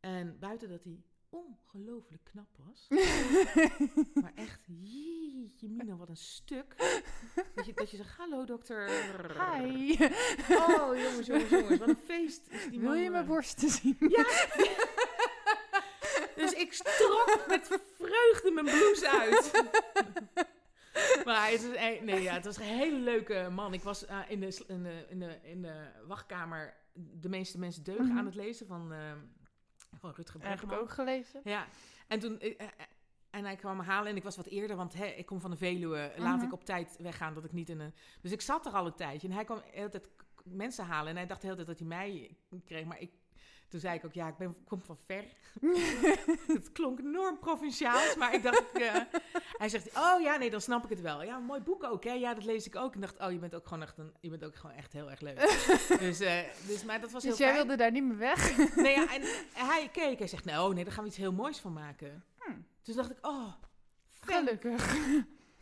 En 0.00 0.36
buiten 0.38 0.68
dat 0.68 0.84
hij 0.84 1.02
ongelooflijk 1.30 2.24
knap 2.24 2.48
was. 2.66 2.86
maar 4.22 4.32
echt, 4.34 4.60
jeetje 4.66 5.68
mina, 5.68 5.96
wat 5.96 6.08
een 6.08 6.16
stuk. 6.16 6.74
Dat 7.54 7.66
je, 7.66 7.72
dat 7.74 7.90
je 7.90 7.96
zegt, 7.96 8.16
hallo 8.16 8.44
dokter. 8.44 8.88
Hi. 9.30 9.92
Oh, 10.50 10.96
jongens, 10.96 11.26
jongens, 11.26 11.50
jongens. 11.50 11.78
Wat 11.78 11.88
een 11.88 11.96
feest. 12.04 12.46
Is 12.50 12.68
die 12.70 12.80
Wil 12.80 12.94
je 12.94 13.10
mijn 13.10 13.22
eh. 13.22 13.28
borsten 13.28 13.68
zien? 13.68 13.96
Ja. 13.98 14.24
dus 16.42 16.52
ik 16.52 16.72
strok 16.72 17.44
met 17.48 17.66
vreugde 17.98 18.50
mijn 18.50 18.66
blouse 18.66 19.10
uit. 19.10 19.64
maar 21.24 21.50
het, 21.50 21.62
is, 21.62 21.68
een- 21.76 22.04
nee, 22.04 22.22
ja, 22.22 22.32
het 22.34 22.44
was 22.44 22.56
een 22.56 22.62
hele 22.62 22.98
leuke 22.98 23.48
man. 23.50 23.72
Ik 23.74 23.82
was 23.82 24.06
eh, 24.06 24.18
in, 24.28 24.40
de, 24.40 24.64
in, 24.66 24.82
de, 24.82 25.04
in, 25.08 25.18
de, 25.18 25.38
in 25.42 25.62
de 25.62 25.88
wachtkamer 26.06 26.76
de 26.94 27.28
meeste 27.28 27.58
mensen 27.58 27.82
deugen 27.84 28.06
Mhm. 28.06 28.18
aan 28.18 28.26
het 28.26 28.34
lezen 28.34 28.66
van, 28.66 28.92
eh, 28.92 29.12
van 29.98 30.12
Rutger 30.16 30.40
Heb 30.40 30.50
ik 30.52 30.56
Bregman. 30.58 30.78
ook 30.78 30.90
gelezen. 30.90 31.40
Ja, 31.44 31.66
en 32.08 32.18
toen... 32.18 32.38
eh, 32.40 32.54
eh, 32.60 32.66
en 33.30 33.44
hij 33.44 33.56
kwam 33.56 33.76
me 33.76 33.82
halen 33.82 34.10
en 34.10 34.16
ik 34.16 34.22
was 34.22 34.36
wat 34.36 34.46
eerder, 34.46 34.76
want 34.76 34.94
hè, 34.94 35.04
ik 35.06 35.26
kom 35.26 35.40
van 35.40 35.50
de 35.50 35.56
Veluwe. 35.56 36.12
Laat 36.16 36.36
Mhm. 36.36 36.44
ik 36.46 36.52
op 36.52 36.64
tijd 36.64 36.96
weggaan, 37.00 37.34
dat 37.34 37.44
ik 37.44 37.52
niet 37.52 37.68
in 37.68 37.80
een... 37.80 37.94
Dus 38.20 38.32
ik 38.32 38.40
zat 38.40 38.66
er 38.66 38.72
al 38.72 38.86
een 38.86 38.94
tijdje 38.94 39.28
en 39.28 39.34
hij 39.34 39.44
kwam 39.44 39.56
de 39.58 39.64
hele 39.72 39.88
tijd 39.88 40.08
mensen 40.44 40.84
halen. 40.84 41.10
En 41.10 41.16
hij 41.16 41.26
dacht 41.26 41.40
de 41.40 41.46
hele 41.46 41.64
tijd 41.64 41.78
dat 41.78 41.88
hij 41.88 41.96
mij 41.98 42.36
kreeg, 42.64 42.84
maar 42.84 43.00
ik... 43.00 43.10
Toen 43.68 43.80
zei 43.80 43.94
ik 43.96 44.04
ook, 44.04 44.12
ja, 44.12 44.28
ik 44.28 44.36
ben, 44.36 44.56
kom 44.64 44.82
van 44.82 44.98
ver. 45.06 45.24
het 46.56 46.72
klonk 46.72 46.98
enorm 46.98 47.38
provinciaals, 47.38 48.16
maar 48.16 48.34
ik 48.34 48.42
dacht... 48.42 48.72
eh, 48.72 48.94
hij 49.58 49.68
zegt, 49.68 49.96
oh 49.96 50.20
ja, 50.20 50.36
nee, 50.36 50.50
dan 50.50 50.60
snap 50.60 50.84
ik 50.84 50.90
het 50.90 51.00
wel. 51.00 51.22
Ja, 51.22 51.38
mooi 51.38 51.60
boek 51.60 51.84
ook, 51.84 52.04
hè? 52.04 52.12
Ja, 52.12 52.34
dat 52.34 52.44
lees 52.44 52.66
ik 52.66 52.76
ook. 52.76 52.94
En 52.94 53.00
dacht, 53.00 53.20
oh, 53.20 53.32
je 53.32 53.38
bent 53.38 53.54
ook 53.54 53.66
gewoon 53.66 53.82
echt, 53.82 53.98
een, 53.98 54.12
je 54.20 54.30
bent 54.30 54.44
ook 54.44 54.56
gewoon 54.56 54.76
echt 54.76 54.92
heel 54.92 55.10
erg 55.10 55.20
leuk. 55.20 55.38
dus, 56.00 56.20
eh, 56.20 56.38
dus, 56.66 56.84
maar 56.84 57.00
dat 57.00 57.10
was 57.10 57.22
heel 57.22 57.30
Dus 57.30 57.40
jij 57.40 57.52
fijn. 57.52 57.66
wilde 57.66 57.82
daar 57.82 57.90
niet 57.92 58.04
meer 58.04 58.18
weg? 58.18 58.56
Nee, 58.76 58.94
ja, 58.94 59.14
en 59.14 59.22
hij 59.54 59.88
keek 59.92 60.20
en 60.20 60.28
zegt, 60.28 60.44
nou, 60.44 60.74
nee, 60.74 60.84
daar 60.84 60.92
gaan 60.92 61.02
we 61.02 61.08
iets 61.08 61.18
heel 61.18 61.32
moois 61.32 61.58
van 61.58 61.72
maken. 61.72 62.24
Hmm. 62.38 62.66
Dus 62.82 62.94
dacht 62.94 63.10
ik, 63.10 63.26
oh, 63.26 63.52
Gelukkig. 64.20 64.96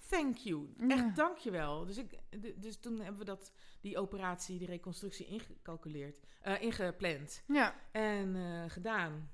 Thank 0.09 0.37
you. 0.37 0.69
Ja. 0.79 0.89
Echt, 0.89 1.17
dank 1.17 1.37
je 1.39 1.51
wel. 1.51 1.85
Dus, 1.87 1.99
ik, 1.99 2.19
dus 2.57 2.79
toen 2.81 3.01
hebben 3.01 3.19
we 3.19 3.25
dat, 3.25 3.53
die 3.81 3.99
operatie, 3.99 4.59
die 4.59 4.67
reconstructie 4.67 5.27
ingecalculeerd, 5.27 6.25
eh, 6.41 6.63
ingepland 6.63 7.43
Ja. 7.47 7.75
en 7.93 8.37
eh, 8.37 8.71
gedaan. 8.71 9.31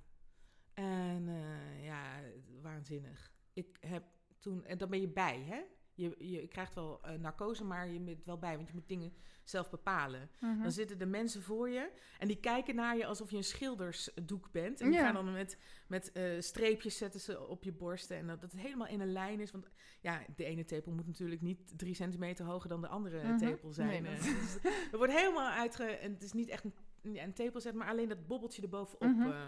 En 0.75 1.29
eh, 1.29 1.85
ja, 1.85 2.21
waanzinnig. 2.63 3.33
Ik 3.53 3.77
heb 3.81 4.05
toen, 4.39 4.65
en 4.65 4.79
dan 4.79 4.91
ben 4.91 5.01
je 5.01 5.09
bij, 5.09 5.41
hè? 5.41 5.63
Je, 5.95 6.15
je 6.19 6.47
krijgt 6.49 6.75
wel 6.75 7.01
eh, 7.03 7.19
narcose, 7.19 7.65
maar 7.65 7.89
je 7.89 8.01
bent 8.01 8.25
wel 8.25 8.39
bij, 8.39 8.57
want 8.57 8.69
je 8.69 8.75
moet 8.75 8.89
dingen 8.89 9.13
zelf 9.45 9.71
bepalen. 9.71 10.31
Mhm. 10.41 10.63
Dan 10.63 10.73
zitten 10.73 10.99
de 10.99 11.07
mensen 11.07 11.43
voor 11.43 11.69
je 11.69 11.91
en 12.19 12.29
die 12.29 12.41
kijken 12.41 12.75
naar 12.75 12.97
je 12.97 13.07
alsof 13.07 13.31
je 13.31 13.37
een 13.37 13.45
schildersdoek 13.45 14.51
bent. 14.51 14.81
En 14.81 14.87
die 14.91 14.99
Ja. 14.99 15.05
gaan 15.05 15.15
dan 15.25 15.33
met, 15.33 15.59
met 15.87 16.13
eh, 16.13 16.41
streepjes 16.41 16.97
zetten 16.97 17.21
ze 17.21 17.47
op 17.47 17.65
je 17.65 17.73
borsten. 17.73 18.17
En 18.17 18.27
dat, 18.27 18.41
dat 18.41 18.53
het 18.53 18.61
helemaal 18.61 18.87
in 18.87 19.01
een 19.01 19.13
lijn 19.13 19.41
is. 19.41 19.51
Want 19.51 19.69
ja, 20.01 20.23
de 20.37 20.45
ene 20.45 20.65
tepel 20.65 20.93
moet 20.93 21.07
natuurlijk 21.07 21.41
niet 21.43 21.73
drie 21.79 21.95
centimeter 21.95 22.45
hoger 22.45 22.69
dan 22.69 22.81
de 22.81 22.89
andere 22.89 23.23
Mhm. 23.23 23.37
tepel 23.37 23.73
zijn. 23.73 24.03
Nee, 24.03 24.13
Eh, 24.13 24.19
dat- 24.19 24.35
dus 24.41 24.73
er 24.93 24.99
wordt 24.99 25.13
helemaal 25.13 25.51
uitge... 25.51 25.85
En 25.85 26.13
het 26.13 26.23
is 26.23 26.33
niet 26.33 26.49
echt 26.49 26.65
een, 26.65 26.75
een 27.17 27.33
tepelzet, 27.33 27.75
maar 27.75 27.89
alleen 27.89 28.09
dat 28.09 28.27
bobbeltje 28.27 28.63
erbovenop. 28.63 29.33
Eh. 29.33 29.47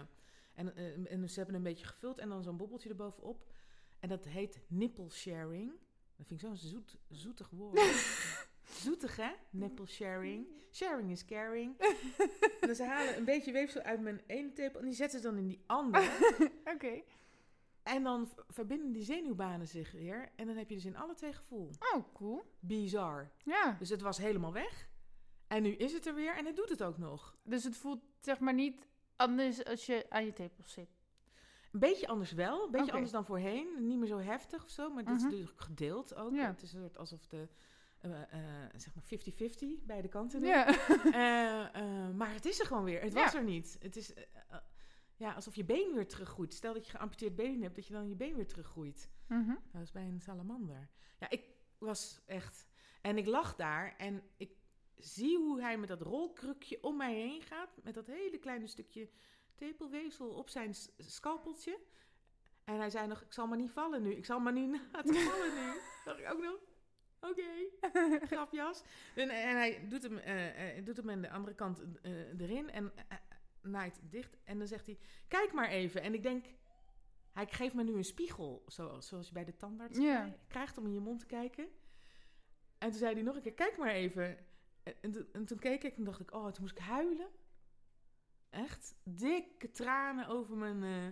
en, 0.55 0.75
eh, 0.75 1.11
en 1.11 1.29
ze 1.29 1.37
hebben 1.37 1.55
een 1.55 1.63
beetje 1.63 1.85
gevuld 1.85 2.17
en 2.19 2.29
dan 2.29 2.43
zo'n 2.43 2.57
bobbeltje 2.57 2.89
erbovenop. 2.89 3.53
En 3.99 4.09
dat 4.09 4.25
heet 4.25 4.61
nipple 4.67 5.09
sharing. 5.09 5.71
Dat 6.15 6.27
vind 6.27 6.41
ik 6.41 6.47
zo'n 6.47 6.57
zoet, 6.57 6.97
zoetig 7.09 7.49
woord. 7.49 7.79
Zoetig, 8.83 9.15
hè? 9.15 9.31
Nipple 9.49 9.85
sharing. 9.85 10.47
Sharing 10.71 11.11
is 11.11 11.25
caring. 11.25 11.77
en 11.79 12.67
dan 12.67 12.75
ze 12.75 12.83
halen 12.83 13.17
een 13.17 13.25
beetje 13.25 13.51
weefsel 13.51 13.81
uit 13.81 14.01
mijn 14.01 14.21
ene 14.27 14.53
tepel 14.53 14.79
en 14.79 14.85
die 14.85 14.95
zetten 14.95 15.19
ze 15.19 15.25
dan 15.25 15.37
in 15.37 15.47
die 15.47 15.63
andere. 15.65 16.09
Oké. 16.73 17.01
en 17.83 18.03
dan 18.03 18.29
verbinden 18.47 18.91
die 18.91 19.03
zenuwbanen 19.03 19.67
zich 19.67 19.91
weer. 19.91 20.31
En 20.35 20.47
dan 20.47 20.55
heb 20.55 20.69
je 20.69 20.75
dus 20.75 20.85
in 20.85 20.97
alle 20.97 21.13
twee 21.13 21.33
gevoel. 21.33 21.69
Oh, 21.93 22.13
cool. 22.13 22.43
Bizar. 22.59 23.31
Ja. 23.43 23.75
Dus 23.79 23.89
het 23.89 24.01
was 24.01 24.17
helemaal 24.17 24.53
weg. 24.53 24.87
En 25.47 25.63
nu 25.63 25.69
is 25.69 25.93
het 25.93 26.05
er 26.05 26.15
weer 26.15 26.35
en 26.35 26.45
het 26.45 26.55
doet 26.55 26.69
het 26.69 26.83
ook 26.83 26.97
nog. 26.97 27.37
Dus 27.43 27.63
het 27.63 27.77
voelt 27.77 28.01
zeg 28.19 28.39
maar 28.39 28.53
niet 28.53 28.87
anders 29.15 29.65
als 29.65 29.85
je 29.85 30.05
aan 30.09 30.25
je 30.25 30.33
tepels 30.33 30.71
zit. 30.71 30.89
Een 31.75 31.81
beetje 31.81 32.07
anders 32.07 32.31
wel. 32.31 32.65
Een 32.65 32.71
beetje 32.71 32.91
anders 32.91 33.11
dan 33.11 33.25
voorheen. 33.25 33.67
Niet 33.87 33.97
meer 33.97 34.07
zo 34.07 34.17
heftig 34.17 34.63
of 34.63 34.69
zo. 34.69 34.89
Maar 34.89 35.03
dit 35.03 35.13
Mhm. 35.13 35.25
is 35.25 35.31
natuurlijk 35.31 35.61
gedeeld 35.61 36.15
ook. 36.15 36.33
Ja. 36.33 36.47
Het 36.47 36.61
is 36.61 36.73
een 36.73 36.79
soort 36.81 36.97
alsof 36.97 37.27
de... 37.27 37.47
eh, 38.01 38.21
eh, 38.21 38.69
zeg 38.75 38.95
maar 38.95 39.03
50-50 39.03 39.85
beide 39.85 40.07
kanten. 40.07 40.41
Ja. 40.43 40.67
Eh, 41.05 42.09
maar 42.15 42.33
het 42.33 42.45
is 42.45 42.59
er 42.59 42.65
gewoon 42.65 42.83
weer. 42.83 43.01
Het 43.01 43.13
Ja. 43.13 43.23
was 43.23 43.33
er 43.33 43.43
niet. 43.43 43.77
Het 43.81 43.95
is 43.95 44.13
ja, 45.17 45.33
alsof 45.33 45.55
je 45.55 45.65
been 45.65 45.93
weer 45.93 46.07
teruggroeit. 46.07 46.53
Stel 46.53 46.73
dat 46.73 46.85
je 46.85 46.91
geamputeerd 46.91 47.35
been 47.35 47.61
hebt, 47.61 47.75
dat 47.75 47.87
je 47.87 47.93
dan 47.93 48.09
je 48.09 48.15
been 48.15 48.35
weer 48.35 48.47
teruggroeit. 48.47 49.11
Mhm. 49.27 49.55
Dat 49.71 49.81
is 49.81 49.91
bij 49.91 50.07
een 50.07 50.21
salamander. 50.21 50.89
Ja, 51.19 51.29
ik 51.29 51.43
was 51.77 52.21
echt... 52.25 52.67
En 53.01 53.17
ik 53.17 53.25
lag 53.25 53.55
daar 53.55 53.95
en 53.97 54.21
ik 54.37 54.51
zie 54.95 55.37
hoe 55.37 55.61
hij 55.61 55.77
met 55.77 55.87
dat 55.89 56.01
rolkrukje 56.01 56.77
om 56.83 56.97
mij 56.97 57.13
heen 57.13 57.41
gaat. 57.41 57.69
Met 57.83 57.93
dat 57.93 58.07
hele 58.07 58.37
kleine 58.37 58.67
stukje 58.67 59.09
tepelweefsel 59.55 60.29
op 60.29 60.49
zijn 60.49 60.73
scalpeltje. 60.97 61.79
En 62.63 62.75
hij 62.77 62.89
zei 62.89 63.07
nog, 63.07 63.21
ik 63.21 63.33
zal 63.33 63.47
maar 63.47 63.57
niet 63.57 63.71
vallen 63.71 64.01
nu. 64.01 64.11
Ik 64.15 64.25
zal 64.25 64.39
maar 64.39 64.53
niet 64.53 64.81
laten 64.93 65.15
vallen 65.15 65.53
nu. 65.55 65.79
dacht 66.05 66.19
ik 66.19 66.31
ook 66.31 66.41
nog, 66.41 66.59
oké, 67.19 67.49
grapjas. 68.31 68.83
En, 69.15 69.29
en 69.29 69.55
hij 69.55 69.87
doet 69.87 70.03
hem, 70.03 70.17
eh, 70.17 70.77
eh, 70.77 70.85
doet 70.85 70.97
hem 70.97 71.09
aan 71.09 71.21
de 71.21 71.29
andere 71.29 71.55
kant 71.55 71.83
eh, 72.01 72.39
erin 72.39 72.69
en 72.71 72.93
naait 73.61 73.99
dicht. 74.09 74.37
En 74.43 74.57
dan 74.57 74.67
zegt 74.67 74.85
hij, 74.85 74.97
kijk 75.27 75.53
maar 75.53 75.69
even. 75.69 76.01
En 76.01 76.13
ik 76.13 76.23
denk, 76.23 76.45
hij 77.31 77.47
geeft 77.47 77.73
me 77.73 77.83
nu 77.83 77.93
een 77.93 78.03
spiegel, 78.03 78.63
zoals, 78.67 79.07
zoals 79.07 79.27
je 79.27 79.33
bij 79.33 79.45
de 79.45 79.55
tandarts 79.55 79.97
krijgt 80.47 80.77
om 80.77 80.85
in 80.85 80.93
je 80.93 80.99
mond 80.99 81.19
te 81.19 81.25
kijken. 81.25 81.67
En 82.77 82.89
toen 82.89 82.99
zei 82.99 83.13
hij 83.13 83.23
nog 83.23 83.35
een 83.35 83.41
keer, 83.41 83.53
kijk 83.53 83.77
maar 83.77 83.89
even. 83.93 84.37
en, 84.83 84.93
en 85.01 85.11
toen- 85.11 85.27
en 85.31 85.45
toen 85.45 85.59
keek 85.59 85.83
ik 85.83 85.97
en 85.97 86.03
dacht 86.03 86.19
ik, 86.19 86.33
oh, 86.33 86.43
toen 86.45 86.61
moest 86.61 86.77
ik 86.77 86.83
huilen. 86.83 87.27
Echt 88.55 88.95
dikke 89.03 89.71
tranen 89.71 90.27
over 90.27 90.55
mijn. 90.57 90.83
eh, 90.83 91.05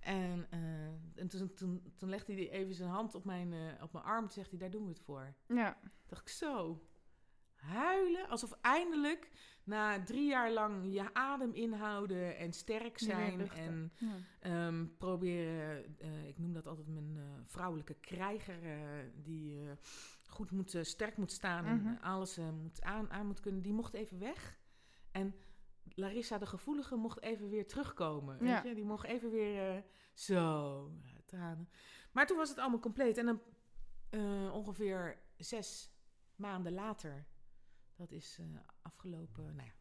en 0.00 0.46
eh, 0.50 1.20
en 1.20 1.28
toen, 1.28 1.54
toen, 1.54 1.92
toen 1.96 2.08
legde 2.08 2.32
hij 2.32 2.50
even 2.50 2.74
zijn 2.74 2.88
hand 2.90 3.14
op 3.14 3.24
mijn, 3.24 3.52
eh, 3.52 3.82
op 3.82 3.92
mijn 3.92 4.04
arm 4.04 4.24
en 4.24 4.30
zegt 4.30 4.50
hij, 4.50 4.58
daar 4.58 4.70
doen 4.70 4.82
we 4.82 4.88
het 4.88 5.00
voor. 5.00 5.34
Ja. 5.46 5.78
dacht 6.06 6.22
ik 6.22 6.28
zo. 6.28 6.82
Huilen, 7.54 8.28
alsof 8.28 8.52
eindelijk 8.60 9.30
na 9.64 10.02
drie 10.04 10.28
jaar 10.28 10.52
lang 10.52 10.92
je 10.92 11.14
adem 11.14 11.54
inhouden 11.54 12.36
en 12.36 12.52
sterk 12.52 12.98
zijn 12.98 13.50
en 13.50 13.92
Ja. 13.98 14.16
Ehm, 14.40 14.86
proberen, 14.98 15.96
ik 16.26 16.38
noem 16.38 16.52
dat 16.52 16.66
altijd 16.66 16.86
mijn 16.88 17.18
vrouwelijke 17.46 17.94
krijger, 17.94 18.58
die 19.22 19.58
goed 20.26 20.50
moet, 20.50 20.78
sterk 20.80 21.16
moet 21.16 21.32
staan 21.32 21.64
Mhm. 21.64 21.86
en 21.86 22.00
alles 22.00 22.36
eh, 22.36 22.50
moet 22.50 22.82
aan, 22.82 23.10
aan 23.10 23.26
moet 23.26 23.40
kunnen, 23.40 23.62
die 23.62 23.72
mocht 23.72 23.94
even 23.94 24.18
weg. 24.18 24.58
En 25.12 25.34
Larissa 25.98 26.38
de 26.38 26.46
gevoelige 26.46 26.96
mocht 26.96 27.22
even 27.22 27.48
weer 27.48 27.66
terugkomen. 27.66 28.38
Weet 28.38 28.48
Ja. 28.48 28.62
je? 28.64 28.74
Die 28.74 28.84
mocht 28.84 29.04
even 29.06 29.30
weer 29.30 29.76
eh, 29.76 29.82
zo, 30.12 30.90
ja, 31.02 31.20
tranen. 31.24 31.68
Maar 32.12 32.26
toen 32.26 32.36
was 32.36 32.48
het 32.48 32.58
allemaal 32.58 32.80
compleet. 32.80 33.16
En 33.18 33.26
dan 33.26 33.40
eh, 34.10 34.54
ongeveer 34.54 35.18
zes 35.36 35.90
maanden 36.34 36.72
later, 36.72 37.26
dat 37.94 38.12
is 38.12 38.38
eh, 38.38 38.46
afgelopen, 38.82 39.44
nou 39.56 39.68
ja, 39.68 39.74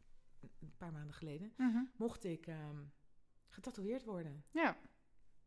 een 0.59 0.74
paar 0.78 0.91
maanden 0.91 1.13
geleden, 1.16 1.53
Mhm. 1.57 1.84
mocht 1.95 2.24
ik 2.24 2.47
ehm, 2.47 2.84
getatoeëerd 3.49 4.03
worden. 4.03 4.43
Ja. 4.51 4.78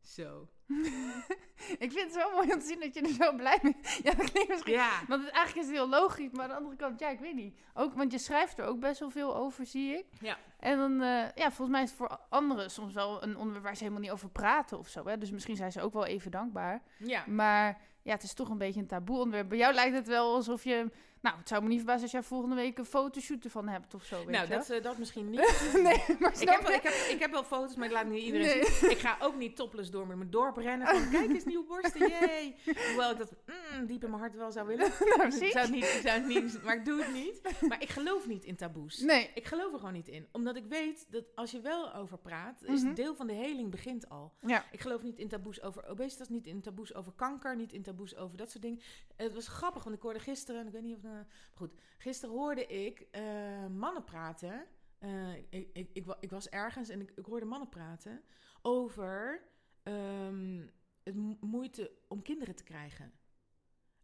Zo. 0.02 0.48
ik 1.84 1.92
vind 1.92 2.00
het 2.00 2.12
zo 2.12 2.30
mooi 2.34 2.52
om 2.52 2.58
te 2.58 2.66
zien 2.66 2.80
dat 2.80 2.94
je 2.94 3.00
er 3.00 3.24
zo 3.24 3.32
blij 3.36 3.58
mee 3.62 3.76
Ja, 4.02 4.14
dat 4.14 4.30
klinkt 4.30 4.48
misschien... 4.48 4.72
Ja. 4.72 4.90
Want 5.08 5.24
het, 5.24 5.32
eigenlijk 5.32 5.66
is 5.66 5.72
het 5.72 5.82
heel 5.82 5.88
logisch, 5.88 6.30
maar 6.30 6.42
aan 6.42 6.48
de 6.48 6.56
andere 6.56 6.76
kant, 6.76 7.00
ja, 7.00 7.08
ik 7.08 7.18
weet 7.18 7.34
niet. 7.34 7.58
Ook, 7.74 7.94
want 7.94 8.12
je 8.12 8.18
schrijft 8.18 8.58
er 8.58 8.64
ook 8.64 8.80
best 8.80 9.00
wel 9.00 9.10
veel 9.10 9.36
over, 9.36 9.66
zie 9.66 9.96
ik. 9.96 10.04
Ja. 10.20 10.38
En 10.58 10.78
dan, 10.78 10.92
eh, 11.00 11.32
ja, 11.34 11.50
volgens 11.52 11.68
mij 11.68 11.82
is 11.82 11.88
het 11.88 11.98
voor 11.98 12.18
anderen 12.28 12.70
soms 12.70 12.92
wel 12.92 13.22
een 13.22 13.36
onderwerp 13.36 13.64
waar 13.64 13.76
ze 13.76 13.82
helemaal 13.82 14.02
niet 14.02 14.12
over 14.12 14.30
praten 14.30 14.78
of 14.78 14.88
zo. 14.88 15.06
Hè? 15.06 15.18
Dus 15.18 15.30
misschien 15.30 15.56
zijn 15.56 15.72
ze 15.72 15.80
ook 15.80 15.92
wel 15.92 16.06
even 16.06 16.30
dankbaar. 16.30 16.82
Ja. 16.98 17.24
Maar 17.26 17.80
ja, 18.02 18.12
het 18.12 18.22
is 18.22 18.34
toch 18.34 18.48
een 18.48 18.58
beetje 18.58 18.80
een 18.80 18.86
taboe 18.86 19.18
onderwerp. 19.18 19.48
Bij 19.48 19.58
jou 19.58 19.74
lijkt 19.74 19.96
het 19.96 20.06
wel 20.06 20.34
alsof 20.34 20.64
je... 20.64 20.90
Nou, 21.22 21.36
het 21.38 21.48
zou 21.48 21.62
me 21.62 21.68
niet 21.68 21.76
verbazen 21.78 22.02
als 22.02 22.10
jij 22.10 22.22
volgende 22.22 22.54
week 22.54 22.78
een 22.78 22.84
fotoshoot 22.84 23.44
ervan 23.44 23.68
hebt 23.68 23.94
of 23.94 24.04
zo, 24.04 24.16
weet 24.16 24.28
Nou, 24.28 24.48
je 24.48 24.54
dat, 24.54 24.70
eh, 24.70 24.82
dat 24.82 24.98
misschien 24.98 25.30
niet. 25.30 25.38
nee, 25.72 26.02
maar 26.18 26.32
Ik 26.40 26.48
heb, 26.48 26.62
wel, 26.62 26.72
ik, 26.72 26.82
heb, 26.82 26.92
ik 26.92 27.18
heb 27.18 27.30
wel 27.30 27.44
foto's, 27.44 27.76
maar 27.76 27.86
ik 27.86 27.92
laat 27.92 28.06
niet 28.06 28.22
iedereen 28.22 28.46
Nee. 28.46 28.64
zien. 28.64 28.90
Ik 28.90 28.98
ga 28.98 29.16
ook 29.20 29.36
niet 29.36 29.56
topless 29.56 29.90
door 29.90 30.06
met 30.06 30.16
mijn 30.16 30.30
dorp 30.30 30.56
rennen 30.56 30.86
van 30.86 31.10
kijk 31.20 31.28
eens 31.30 31.44
nieuwe 31.44 31.64
borsten, 31.66 32.08
yay. 32.08 32.56
Hoewel 32.64 33.10
ik 33.10 33.18
dat 33.18 33.32
mm, 33.74 33.86
diep 33.86 34.02
in 34.04 34.10
mijn 34.10 34.22
hart 34.22 34.34
wel 34.34 34.52
zou 34.52 34.66
willen. 34.66 34.90
Nou, 35.16 35.26
Ik 35.44 35.50
zou 35.52 35.64
het 35.64 35.70
niet, 35.70 35.84
ik 35.84 36.00
zou 36.04 36.18
het 36.20 36.26
niet, 36.26 36.62
maar 36.62 36.76
ik 36.76 36.84
doe 36.84 37.02
het 37.02 37.12
niet. 37.12 37.40
Maar 37.68 37.82
ik 37.82 37.88
geloof 37.90 38.26
niet 38.26 38.44
in 38.44 38.56
taboes. 38.56 38.98
Nee. 39.00 39.30
Ik 39.34 39.44
geloof 39.46 39.72
er 39.72 39.78
gewoon 39.78 39.94
niet 39.94 40.08
in. 40.08 40.28
Omdat 40.32 40.56
ik 40.56 40.64
weet 40.68 41.06
dat 41.10 41.24
als 41.34 41.50
je 41.50 41.60
wel 41.60 41.94
over 41.94 42.18
praat, 42.18 42.62
is 42.62 42.82
een 42.82 42.94
deel 42.94 43.14
van 43.14 43.26
de 43.26 43.32
heling 43.32 43.70
begint 43.70 44.08
al. 44.08 44.32
Ja. 44.40 44.64
Ik 44.72 44.80
geloof 44.80 45.02
niet 45.02 45.18
in 45.18 45.28
taboes 45.28 45.62
over 45.62 45.86
obesitas, 45.86 46.28
niet 46.28 46.46
in 46.46 46.60
taboes 46.60 46.94
over 46.94 47.12
kanker, 47.12 47.56
niet 47.56 47.72
in 47.72 47.82
taboes 47.82 48.16
over 48.16 48.36
dat 48.36 48.50
soort 48.50 48.62
dingen. 48.62 48.80
Het 49.16 49.34
was 49.34 49.48
grappig, 49.48 49.84
want 49.84 49.96
ik 49.96 50.02
hoorde 50.02 50.18
gisteren, 50.20 50.66
ik 50.66 50.72
weet 50.72 50.82
niet 50.82 50.96
of... 50.96 51.02
eh, 51.08 51.14
maar 51.14 51.26
goed, 51.54 51.70
gisteren 51.98 52.34
hoorde 52.34 52.66
ik 52.66 53.00
eh, 53.10 53.66
mannen 53.66 54.04
praten. 54.04 54.66
Eh, 54.98 55.34
ik, 55.36 55.68
ik, 55.72 55.90
ik, 55.92 56.16
ik 56.20 56.30
was 56.30 56.48
ergens 56.48 56.88
en 56.88 57.00
ik, 57.00 57.10
ik 57.16 57.24
hoorde 57.24 57.46
mannen 57.46 57.68
praten 57.68 58.22
over 58.62 59.42
ehm, 59.82 60.66
het 61.04 61.14
mo- 61.14 61.36
moeite 61.40 61.90
om 62.08 62.22
kinderen 62.22 62.54
te 62.54 62.64
krijgen. 62.64 63.12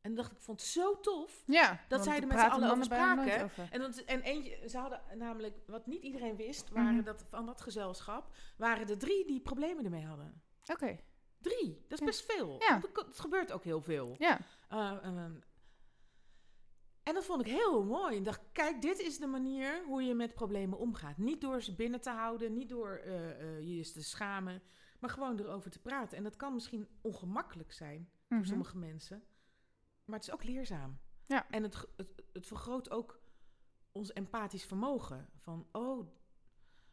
En 0.00 0.14
dacht 0.14 0.32
ik, 0.32 0.40
vond 0.40 0.60
het 0.60 0.70
zo 0.70 1.00
tof. 1.00 1.42
Ja. 1.46 1.80
Dat 1.88 2.04
zij 2.04 2.20
er 2.20 2.26
met 2.26 2.38
z'n 2.38 2.44
allen 2.46 2.70
over 2.70 2.84
spraken. 2.84 3.44
over. 3.44 3.68
En, 3.70 3.92
en 4.06 4.20
eentje, 4.20 4.68
ze 4.68 4.78
hadden 4.78 5.00
namelijk, 5.14 5.56
wat 5.66 5.86
niet 5.86 6.02
iedereen 6.02 6.36
wist, 6.36 6.70
waren 6.70 6.94
Mhm. 6.94 7.04
dat 7.04 7.24
van 7.28 7.46
dat 7.46 7.60
gezelschap, 7.60 8.34
waren 8.56 8.88
er 8.88 8.98
drie 8.98 9.26
die 9.26 9.40
problemen 9.40 9.84
ermee 9.84 10.04
hadden. 10.04 10.42
Oké. 10.66 10.98
Drie, 11.40 11.84
dat 11.88 11.92
is 11.92 11.98
Ja. 11.98 12.04
best 12.04 12.32
veel. 12.32 12.56
Ja. 12.58 12.80
Gebeurt 13.12 13.52
ook 13.52 13.64
heel 13.64 13.80
veel. 13.80 14.14
Ja. 14.18 14.38
Uh, 14.72 14.98
um, 15.04 15.42
en 17.04 17.14
dat 17.14 17.24
vond 17.24 17.40
ik 17.40 17.46
heel 17.52 17.84
mooi. 17.84 18.16
Ik 18.16 18.24
dacht, 18.24 18.40
kijk, 18.52 18.82
dit 18.82 18.98
is 18.98 19.18
de 19.18 19.26
manier 19.26 19.84
hoe 19.86 20.02
je 20.02 20.14
met 20.14 20.34
problemen 20.34 20.78
omgaat. 20.78 21.18
Niet 21.18 21.40
door 21.40 21.62
ze 21.62 21.74
binnen 21.74 22.00
te 22.00 22.10
houden, 22.10 22.52
niet 22.52 22.68
door 22.68 22.90
eh, 22.90 23.30
eh, 23.40 23.60
je 23.60 23.76
eens 23.76 23.92
te 23.92 24.02
schamen, 24.02 24.62
maar 25.00 25.10
gewoon 25.10 25.38
erover 25.38 25.70
te 25.70 25.78
praten. 25.80 26.16
En 26.16 26.22
dat 26.24 26.36
kan 26.36 26.54
misschien 26.54 26.88
ongemakkelijk 27.00 27.72
zijn 27.72 28.08
voor 28.28 28.36
Mhm. 28.36 28.46
sommige 28.46 28.76
mensen, 28.78 29.22
maar 30.04 30.18
het 30.18 30.28
is 30.28 30.34
ook 30.34 30.44
leerzaam. 30.44 30.98
Ja. 31.26 31.50
En 31.50 31.62
het, 31.62 31.86
het, 31.96 32.22
het 32.32 32.46
vergroot 32.46 32.90
ook 32.90 33.20
ons 33.92 34.12
empathisch 34.12 34.64
vermogen. 34.64 35.28
Van, 35.36 35.66
oh, 35.72 36.06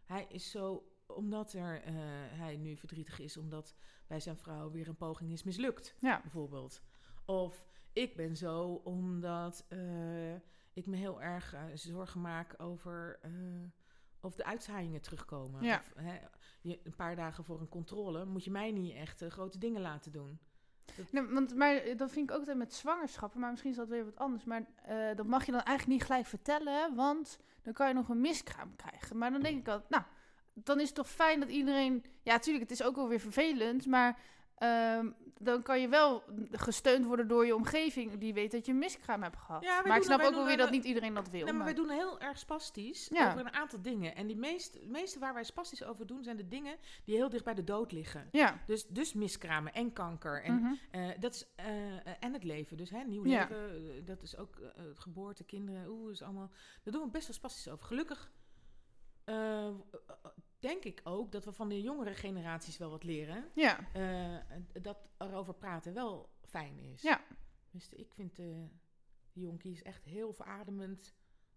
hij 0.04 0.26
is 0.30 0.52
zo, 0.52 0.86
omdat 1.08 1.54
er, 1.54 1.82
eh, 1.84 1.94
hij 2.40 2.58
nu 2.58 2.78
verdrietig 2.78 3.20
is, 3.20 3.38
omdat 3.38 3.76
bij 4.08 4.20
zijn 4.20 4.38
vrouw 4.38 4.72
weer 4.72 4.88
een 4.88 4.96
poging 4.96 5.32
is 5.32 5.44
mislukt 5.44 5.96
Ja. 6.00 6.22
bijvoorbeeld. 6.22 6.82
Of 7.26 7.68
ik 7.94 8.16
ben 8.16 8.36
zo 8.36 8.82
omdat 8.84 9.66
eh, 9.68 10.34
ik 10.74 10.86
me 10.86 10.96
heel 10.96 11.22
erg 11.22 11.54
eh, 11.54 11.64
zorgen 11.74 12.22
maak 12.22 12.56
over 12.58 13.20
eh, 13.22 13.32
of 14.20 14.36
de 14.36 14.46
uitzaaiingen 14.46 15.02
terugkomen. 15.02 15.64
Ja. 15.64 15.78
Of, 15.78 15.94
hè, 15.96 16.20
je, 16.62 16.80
een 16.84 16.96
paar 16.96 17.16
dagen 17.16 17.44
voor 17.44 17.60
een 17.60 17.70
controle 17.70 18.26
moet 18.26 18.44
je 18.44 18.52
mij 18.52 18.72
niet 18.72 18.96
echt 18.96 19.24
grote 19.28 19.58
dingen 19.58 19.82
laten 19.82 20.12
doen. 20.12 20.40
Nee, 21.12 21.24
want, 21.24 21.56
maar 21.56 21.98
dat 21.98 22.12
vind 22.12 22.30
ik 22.30 22.32
ook 22.32 22.40
altijd 22.40 22.58
met 22.58 22.74
zwangerschappen, 22.74 23.40
maar 23.40 23.50
misschien 23.50 23.72
is 23.72 23.78
dat 23.78 23.88
weer 23.88 24.06
wat 24.06 24.18
anders. 24.18 24.44
Maar 24.44 24.66
dat 25.16 25.26
mag 25.26 25.46
je 25.46 25.52
dan 25.52 25.62
eigenlijk 25.62 26.00
niet 26.00 26.08
gelijk 26.08 26.26
vertellen, 26.26 26.96
want 26.96 27.40
dan 27.62 27.74
kan 27.74 27.88
je 27.88 27.94
nog 27.94 28.10
een 28.10 28.22
miskraam 28.22 28.76
krijgen. 28.76 29.18
Maar 29.18 29.32
dan 29.32 29.42
denk 29.42 29.60
ik 29.60 29.68
altijd, 29.68 29.90
nou, 29.90 30.04
dan 30.54 30.80
is 30.80 30.86
het 30.86 30.96
toch 30.96 31.10
fijn 31.10 31.40
dat 31.40 31.50
iedereen... 31.50 32.06
Ja, 32.24 32.34
natuurlijk, 32.34 32.70
het 32.70 32.80
is 32.80 32.86
ook 32.86 32.96
wel 32.96 33.08
weer 33.08 33.20
vervelend, 33.20 33.86
maar 33.86 34.20
ehm, 34.56 35.10
dan 35.44 35.62
kan 35.62 35.82
je 35.82 35.88
wel 35.88 36.24
gesteund 36.52 37.06
worden 37.06 37.28
door 37.28 37.46
je 37.46 37.56
omgeving 37.56 38.18
die 38.18 38.34
weet 38.34 38.52
dat 38.52 38.66
je 38.66 38.72
een 38.72 38.78
miskraam 38.78 39.24
hebt 39.24 39.38
gehad. 39.38 39.64
Ja, 39.64 39.82
maar 39.88 39.98
ik 39.98 40.04
snap 40.04 40.22
ook 40.22 40.34
wel 40.34 40.46
weer 40.46 40.58
dat 40.58 40.72
niet 40.72 40.84
iedereen 40.86 41.14
dat 41.14 41.30
wil. 41.30 41.34
Nee, 41.34 41.44
maar 41.44 41.54
maar- 41.56 41.66
wij 41.66 41.74
doen 41.74 41.90
heel 41.90 42.20
erg 42.20 42.38
spastisch 42.38 43.08
Ja. 43.14 43.28
over 43.28 43.40
een 43.40 43.54
aantal 43.54 43.82
dingen. 43.82 44.16
En 44.16 44.28
die 44.28 44.36
meest, 44.38 44.78
meeste 44.86 45.20
waar 45.20 45.34
wij 45.34 45.44
spastisch 45.44 45.84
over 45.84 46.08
doen, 46.08 46.24
zijn 46.24 46.38
de 46.38 46.48
dingen 46.48 46.78
die 47.06 47.16
heel 47.16 47.30
dicht 47.30 47.44
bij 47.44 47.54
de 47.54 47.64
dood 47.64 47.92
liggen. 47.92 48.28
Ja. 48.32 48.62
Dus, 48.68 48.88
dus 48.88 49.14
miskramen 49.14 49.74
en 49.74 49.94
kanker. 49.94 50.44
En 50.44 50.54
Mhm. 50.56 50.74
Eh, 50.92 51.10
dat 51.20 51.34
is, 51.34 51.46
eh, 51.56 51.96
eh, 51.98 52.14
en 52.20 52.34
het 52.34 52.44
leven, 52.44 52.78
dus 52.78 52.90
hè, 52.90 53.04
nieuw 53.04 53.24
leven, 53.24 54.06
dat 54.06 54.22
is 54.24 54.38
ook 54.38 54.58
geboorte, 54.96 55.44
kinderen, 55.44 55.90
oeh, 55.90 56.12
is 56.12 56.22
allemaal. 56.22 56.52
Daar 56.84 56.94
doen 56.94 57.04
we 57.04 57.10
best 57.10 57.28
wel 57.28 57.36
spastisch 57.36 57.68
over. 57.70 57.86
Gelukkig 57.86 58.32
denk 60.62 60.84
ik 60.84 61.02
ook 61.04 61.32
dat 61.32 61.46
we 61.46 61.54
van 61.54 61.70
de 61.70 61.82
jongere 61.82 62.14
generaties 62.14 62.78
wel 62.78 62.90
wat 62.90 63.04
leren. 63.04 63.46
Ja. 63.54 63.92
eh, 63.94 64.58
dat 64.82 65.10
erover 65.18 65.54
praten 65.54 65.94
wel 65.94 66.30
fijn 66.42 66.80
is. 66.80 67.02
Ja. 67.02 67.22
Dus 67.72 67.94
ik 67.94 68.14
vind 68.14 68.36
de, 68.36 68.68
de 69.32 69.40
jonkies 69.42 69.82
echt 69.82 70.06
heel 70.06 70.34
verademend 70.34 71.14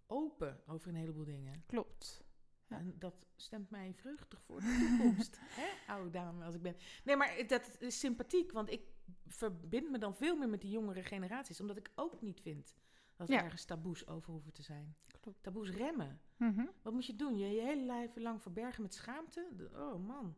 open 0.07 0.61
over 0.67 0.89
een 0.89 0.95
heleboel 0.95 1.25
dingen. 1.25 1.63
Klopt. 1.67 2.25
Ja. 2.69 2.79
En 2.79 2.95
dat 2.99 3.15
stemt 3.37 3.71
mij 3.71 3.95
vreugdig 3.95 4.43
voor 4.43 4.61
de 4.61 4.97
toekomst. 4.99 5.39
Hè, 5.61 5.93
oude 5.93 6.11
dame 6.11 6.45
als 6.45 6.55
ik 6.55 6.63
ben. 6.63 6.77
Nee, 7.05 7.17
maar 7.17 7.47
dat 7.47 7.77
is 7.81 7.99
sympathiek, 7.99 8.53
want 8.53 8.71
ik 8.71 8.83
verbind 9.27 9.91
me 9.91 9.99
dan 9.99 10.17
veel 10.17 10.37
meer 10.37 10.49
met 10.49 10.61
die 10.61 10.71
jongere 10.71 11.03
generaties. 11.03 11.61
Omdat 11.61 11.77
ik 11.77 11.91
ook 11.95 12.23
niet 12.23 12.41
vind 12.41 12.75
dat 13.17 13.29
er 13.29 13.35
Ja. 13.35 13.43
ergens 13.43 13.65
taboes 13.65 14.07
over 14.07 14.33
hoeven 14.33 14.53
te 14.53 14.63
zijn. 14.63 14.95
Klopt. 15.21 15.43
Taboes 15.43 15.71
remmen. 15.71 16.21
Mhm. 16.37 16.65
Wat 16.83 16.93
moet 16.93 17.07
je 17.07 17.17
doen? 17.17 17.39
Je 17.39 17.47
je 17.51 17.61
hele 17.61 17.85
lijf 17.85 18.17
lang 18.17 18.43
verbergen 18.43 18.83
met 18.83 18.95
schaamte? 18.95 19.69
Oh 19.75 20.07
man, 20.07 20.35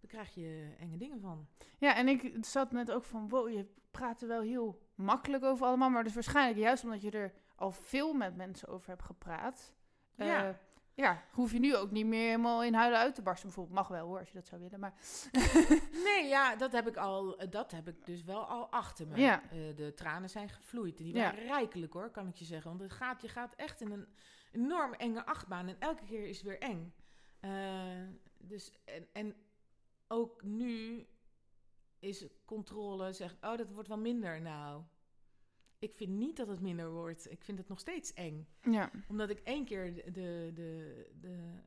daar 0.00 0.10
krijg 0.10 0.34
je 0.34 0.74
enge 0.78 0.96
dingen 0.96 1.20
van. 1.20 1.48
Ja, 1.78 1.96
en 1.96 2.08
ik 2.08 2.36
zat 2.40 2.72
net 2.72 2.90
ook 2.92 3.04
van, 3.04 3.28
wow, 3.28 3.48
je 3.48 3.66
praat 3.90 4.22
er 4.22 4.28
wel 4.28 4.40
heel 4.40 4.82
makkelijk 4.94 5.44
over 5.44 5.66
allemaal. 5.66 5.90
Maar 5.90 6.04
dus 6.04 6.14
waarschijnlijk 6.14 6.58
juist 6.58 6.84
omdat 6.84 7.02
je 7.02 7.10
er 7.10 7.32
al 7.56 7.70
veel 7.70 8.12
met 8.14 8.36
mensen 8.36 8.68
over 8.68 8.88
hebt 8.88 9.02
gepraat. 9.02 9.72
eh, 10.16 10.26
Ja. 10.26 10.58
Ja, 10.94 11.22
hoef 11.30 11.52
je 11.52 11.58
nu 11.58 11.76
ook 11.76 11.90
niet 11.90 12.06
meer 12.06 12.24
helemaal 12.26 12.64
in 12.64 12.74
huilen 12.74 12.98
uit 12.98 13.14
te 13.14 13.22
barsten. 13.22 13.46
Bijvoorbeeld, 13.48 13.76
mag 13.78 13.88
wel 13.88 14.06
hoor, 14.06 14.18
als 14.18 14.28
je 14.28 14.34
dat 14.34 14.46
zou 14.46 14.60
willen. 14.60 14.80
Maar 14.80 14.94
Nee, 16.04 16.24
ja, 16.28 16.56
dat 16.56 16.72
heb 16.72 16.86
ik 16.88 16.96
al. 16.96 17.38
eh, 17.38 17.50
Dat 17.50 17.70
heb 17.70 17.88
ik 17.88 18.04
dus 18.06 18.22
wel 18.24 18.44
al 18.44 18.68
achter 18.70 19.06
me. 19.06 19.16
Ja. 19.20 19.42
Eh, 19.42 19.76
de 19.76 19.92
tranen 19.94 20.30
zijn 20.30 20.48
gevloeid. 20.48 20.96
Die 20.98 21.14
Ja. 21.14 21.22
waren 21.30 21.46
rijkelijk 21.46 21.92
hoor, 21.92 22.10
kan 22.10 22.28
ik 22.28 22.34
je 22.36 22.44
zeggen. 22.44 22.68
Want 22.70 22.82
het 22.82 22.92
gaat, 22.92 23.22
je 23.22 23.28
gaat 23.28 23.54
echt 23.54 23.80
in 23.80 23.90
een 23.90 24.06
enorm 24.52 24.92
enge 24.92 25.26
achtbaan. 25.26 25.68
En 25.68 25.76
elke 25.80 26.04
keer 26.04 26.26
is 26.26 26.36
het 26.36 26.46
weer 26.46 26.60
eng. 26.60 26.94
Eh, 27.40 27.50
dus, 28.38 28.72
en, 28.84 29.06
en 29.12 29.36
ook 30.08 30.42
nu 30.42 31.06
is 31.98 32.26
controle, 32.44 33.12
zegt, 33.12 33.36
oh, 33.40 33.56
dat 33.56 33.70
wordt 33.70 33.88
wel 33.88 33.98
minder. 33.98 34.40
Nou, 34.40 34.82
ik 35.84 35.94
vind 35.94 36.10
niet 36.10 36.36
dat 36.36 36.48
het 36.48 36.60
minder 36.60 36.90
wordt. 36.90 37.30
Ik 37.30 37.44
vind 37.44 37.58
het 37.58 37.68
nog 37.68 37.80
steeds 37.80 38.12
eng 38.12 38.46
ja, 38.62 38.90
omdat 39.08 39.30
ik 39.30 39.38
één 39.40 39.64
keer 39.64 39.94
de, 39.94 40.02
de, 40.12 40.50
de, 40.54 41.06
de- 41.20 41.62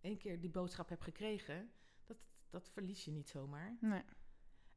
één 0.00 0.16
keer 0.18 0.40
die 0.40 0.50
boodschap 0.50 0.88
heb 0.88 1.00
gekregen, 1.00 1.70
dat, 2.06 2.16
dat 2.50 2.68
verlies 2.68 3.04
je 3.04 3.10
niet 3.10 3.28
zomaar. 3.28 3.76
nee. 3.80 4.02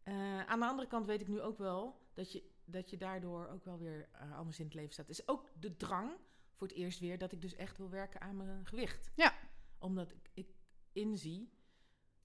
Eh, 0.03 0.45
aan 0.45 0.59
de 0.59 0.65
andere 0.65 0.87
kant 0.87 1.05
weet 1.05 1.21
ik 1.21 1.27
nu 1.27 1.41
ook 1.41 1.57
wel 1.57 1.99
dat 2.13 2.31
je, 2.31 2.43
dat 2.65 2.89
je 2.89 2.97
daardoor 2.97 3.47
ook 3.47 3.65
wel 3.65 3.77
weer 3.77 4.09
eh, 4.11 4.37
anders 4.37 4.59
in 4.59 4.65
het 4.65 4.73
leven 4.73 4.93
staat. 4.93 5.09
is 5.09 5.27
ook 5.27 5.49
de 5.59 5.77
drang 5.77 6.11
voor 6.53 6.67
het 6.67 6.75
eerst 6.77 6.99
weer 6.99 7.17
dat 7.17 7.31
ik 7.31 7.41
dus 7.41 7.55
echt 7.55 7.77
wil 7.77 7.89
werken 7.89 8.21
aan 8.21 8.35
mijn 8.37 8.65
gewicht. 8.65 9.11
Ja. 9.15 9.33
Omdat 9.79 10.11
ik, 10.11 10.29
ik 10.33 10.47
inzie 10.91 11.49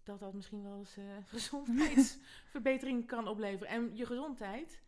dat 0.03 0.21
dat 0.21 0.35
misschien 0.35 0.63
wel 0.63 0.79
eens 0.79 0.97
eh 0.97 1.17
gezondheidsverbetering 1.37 3.07
kan 3.07 3.29
opleveren. 3.29 3.69
En 3.73 3.97
je 3.97 4.07
gezondheid 4.07 4.83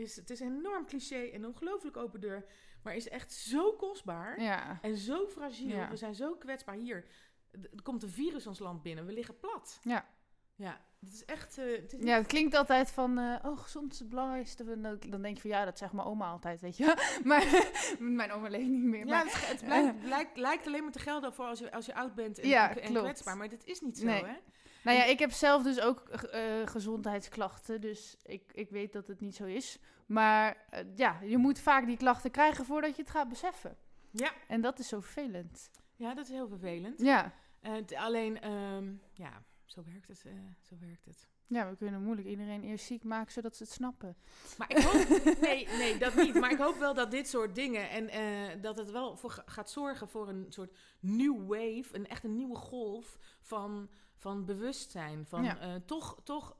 is, 0.00 0.16
het 0.16 0.30
is 0.30 0.40
een 0.40 0.56
enorm 0.58 0.86
cliché 0.86 1.24
en 1.24 1.46
ongelooflijk 1.46 1.96
open 1.96 2.20
deur, 2.20 2.44
maar 2.82 2.96
is 2.96 3.08
echt 3.08 3.32
zo 3.32 3.72
kostbaar. 3.72 4.40
Ja. 4.40 4.78
En 4.82 4.96
zo 4.96 5.26
fragiel. 5.26 5.76
Ja. 5.76 5.88
We 5.90 5.96
zijn 5.96 6.14
zo 6.14 6.34
kwetsbaar. 6.34 6.74
Hier, 6.74 7.04
er 7.50 7.82
komt 7.82 8.02
een 8.02 8.10
virus 8.10 8.46
ons 8.46 8.58
land 8.58 8.82
binnen. 8.82 9.06
We 9.06 9.12
liggen 9.12 9.38
plat. 9.38 9.78
Ja. 9.82 10.08
Ja, 10.56 10.80
het 11.00 11.12
is 11.12 11.24
echt... 11.24 11.58
eh, 11.58 11.64
het 11.64 11.92
is 11.92 12.04
Ja, 12.04 12.16
het 12.16 12.26
klinkt 12.26 12.54
altijd 12.54 12.90
van, 12.90 13.18
eh, 13.18 13.34
oh, 13.44 13.58
gezond 13.58 13.92
is 13.92 13.98
het 13.98 14.08
belangrijkste. 14.08 14.80
Dan 15.08 15.22
denk 15.22 15.34
je 15.34 15.40
van, 15.40 15.50
ja, 15.50 15.64
dat 15.64 15.78
zegt 15.78 15.92
mijn 15.92 16.06
oma 16.06 16.30
altijd, 16.30 16.60
weet 16.60 16.76
je. 16.76 16.94
maar 17.24 17.72
mijn 17.98 18.32
oma 18.32 18.48
leeft 18.48 18.68
niet 18.68 18.82
meer. 18.84 19.06
Ja, 19.06 19.06
Maar, 19.06 19.24
het, 19.24 19.48
het 19.48 19.64
blijkt, 19.64 20.04
lijkt, 20.04 20.36
lijkt 20.36 20.66
alleen 20.66 20.82
maar 20.82 20.92
te 20.92 20.98
gelden 20.98 21.32
voor 21.32 21.44
als 21.44 21.58
je, 21.58 21.72
als 21.72 21.86
je 21.86 21.94
oud 21.94 22.14
bent 22.14 22.38
en, 22.38 22.48
Ja, 22.48 22.76
en, 22.76 22.92
kwetsbaar. 22.94 23.36
Maar 23.36 23.48
dat 23.48 23.64
is 23.64 23.80
niet 23.80 23.98
zo, 23.98 24.04
Nee. 24.04 24.24
hè? 24.24 24.36
Nou 24.84 24.96
ja, 24.96 25.04
ik 25.04 25.18
heb 25.18 25.30
zelf 25.30 25.62
dus 25.62 25.80
ook 25.80 25.98
eh, 26.08 26.66
gezondheidsklachten. 26.66 27.80
Dus 27.80 28.16
ik, 28.22 28.42
ik 28.54 28.70
weet 28.70 28.92
dat 28.92 29.06
het 29.06 29.20
niet 29.20 29.34
zo 29.36 29.44
is. 29.44 29.78
Maar 30.06 30.56
eh, 30.70 30.84
ja, 30.94 31.20
je 31.22 31.36
moet 31.38 31.58
vaak 31.60 31.86
die 31.86 31.96
klachten 31.96 32.30
krijgen 32.30 32.64
voordat 32.64 32.96
je 32.96 33.02
het 33.02 33.10
gaat 33.10 33.28
beseffen. 33.28 33.76
Ja. 34.10 34.32
En 34.48 34.60
dat 34.60 34.78
is 34.78 34.88
zo 34.88 35.00
vervelend. 35.00 35.70
Ja, 35.96 36.14
dat 36.14 36.24
is 36.24 36.30
heel 36.30 36.48
vervelend. 36.48 37.00
Ja. 37.00 37.32
Eh, 37.60 37.72
alleen, 37.94 38.40
ehm, 38.40 38.92
ja, 39.12 39.42
zo 39.64 39.82
werkt 39.84 40.08
het. 40.08 40.22
eh, 40.26 40.32
zo 40.62 40.74
werkt 40.80 41.04
het. 41.04 41.28
Ja, 41.46 41.70
we 41.70 41.76
kunnen 41.76 42.02
moeilijk 42.02 42.28
iedereen 42.28 42.62
eerst 42.62 42.84
ziek 42.86 43.04
maken 43.04 43.32
zodat 43.32 43.56
ze 43.56 43.62
het 43.62 43.72
snappen. 43.72 44.16
Maar 44.58 44.70
ik 44.70 44.78
hoop, 44.78 45.22
nee, 45.40 45.68
nee, 45.68 45.98
dat 45.98 46.14
niet. 46.14 46.34
Maar 46.34 46.50
ik 46.50 46.58
hoop 46.58 46.76
wel 46.78 46.94
dat 46.94 47.10
dit 47.10 47.28
soort 47.28 47.54
dingen 47.54 47.90
en 47.90 48.08
eh, 48.08 48.62
dat 48.62 48.78
het 48.78 48.90
wel 48.90 49.16
voor 49.16 49.30
ga- 49.30 49.42
gaat 49.46 49.70
zorgen 49.70 50.08
voor 50.08 50.28
een 50.28 50.46
soort 50.48 50.76
new 51.00 51.38
wave, 51.48 51.84
een 51.92 52.06
echt 52.06 52.24
een 52.24 52.36
nieuwe 52.36 52.56
golf 52.56 53.18
van, 53.40 53.88
van 54.20 54.44
bewustzijn. 54.44 55.26
Van 55.26 55.42
Ja. 55.44 55.58
eh, 55.58 55.74
toch, 55.86 56.20
toch 56.24 56.56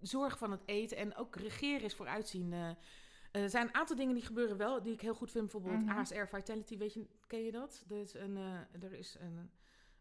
zorg 0.00 0.38
van 0.38 0.50
het 0.50 0.62
eten 0.66 0.96
en 0.96 1.16
ook 1.16 1.36
regeren 1.36 1.82
is 1.82 1.94
vooruitzien. 1.94 2.52
Eh, 2.52 2.68
er 3.32 3.50
zijn 3.50 3.66
een 3.66 3.74
aantal 3.74 3.96
dingen 3.96 4.14
die 4.14 4.24
gebeuren 4.24 4.56
wel, 4.56 4.82
die 4.82 4.92
ik 4.92 5.00
heel 5.00 5.14
goed 5.14 5.30
vind. 5.30 5.50
Bijvoorbeeld 5.52 5.84
Mhm. 5.84 5.98
ASR 5.98 6.24
Vitality, 6.26 6.78
weet 6.78 6.92
je, 6.94 7.06
ken 7.26 7.42
je 7.44 7.52
dat? 7.52 7.84
Er 7.90 7.96
is 7.96 8.14
een, 8.14 8.36
eh, 8.36 8.82
er 8.82 8.92
is 8.92 9.16
een 9.20 9.50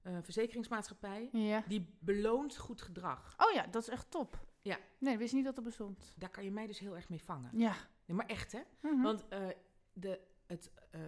eh, 0.01 0.17
verzekeringsmaatschappij 0.21 1.29
Ja. 1.31 1.63
die 1.67 1.95
beloont 1.99 2.57
goed 2.57 2.81
gedrag. 2.81 3.33
Oh 3.37 3.51
ja, 3.51 3.67
dat 3.67 3.81
is 3.81 3.87
echt 3.89 4.11
top. 4.11 4.45
Ja. 4.61 4.77
Nee, 4.99 5.17
wist 5.17 5.33
niet 5.33 5.45
dat 5.45 5.55
dat 5.55 5.63
bestond. 5.63 6.13
Daar 6.17 6.29
kan 6.29 6.43
je 6.43 6.51
mij 6.51 6.67
dus 6.67 6.79
heel 6.79 6.95
erg 6.95 7.09
mee 7.09 7.23
vangen. 7.23 7.49
Ja. 7.59 7.75
Nee, 8.05 8.17
maar 8.17 8.25
echt, 8.25 8.51
hè? 8.51 8.59
Mhm. 8.81 9.01
Want 9.01 9.27
eh, 9.27 9.47
de, 9.93 10.19
het 10.47 10.71
eh, 10.91 11.01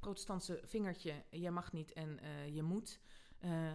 protestantse 0.00 0.60
vingertje, 0.64 1.22
je 1.30 1.50
mag 1.50 1.72
niet 1.72 1.92
en 1.92 2.18
eh, 2.20 2.54
je 2.54 2.62
moet. 2.62 3.00
eh, 3.38 3.72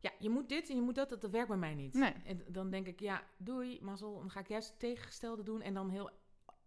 ja, 0.00 0.12
je 0.18 0.30
moet 0.30 0.48
dit 0.48 0.68
en 0.68 0.74
je 0.76 0.82
moet 0.82 0.94
dat, 0.94 1.08
dat, 1.08 1.20
dat 1.20 1.30
werkt 1.30 1.48
bij 1.48 1.56
mij 1.56 1.74
niet. 1.74 1.94
Nee. 1.94 2.12
En 2.12 2.42
dan 2.48 2.70
denk 2.70 2.86
ik, 2.86 3.00
ja, 3.00 3.22
doei, 3.36 3.78
mazzel. 3.82 4.18
Dan 4.18 4.30
ga 4.30 4.40
ik 4.40 4.48
juist 4.48 4.68
het 4.70 4.78
tegengestelde 4.78 5.42
doen 5.42 5.60
en 5.62 5.74
dan 5.74 5.90
heel 5.90 6.10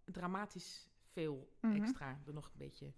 dramatisch 0.06 0.90
veel 1.04 1.50
Mhm. 1.62 1.76
extra 1.82 2.22
er 2.26 2.34
nog 2.34 2.46
een 2.46 2.58
beetje 2.58 2.94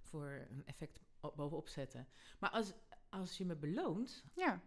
voor 0.00 0.46
een 0.50 0.64
effect 0.66 1.00
bovenop 1.20 1.68
zetten. 1.68 2.08
Maar 2.38 2.50
als, 2.50 2.72
als 3.08 3.38
je 3.38 3.44
me 3.44 3.56
beloont, 3.56 4.24
Ja. 4.34 4.60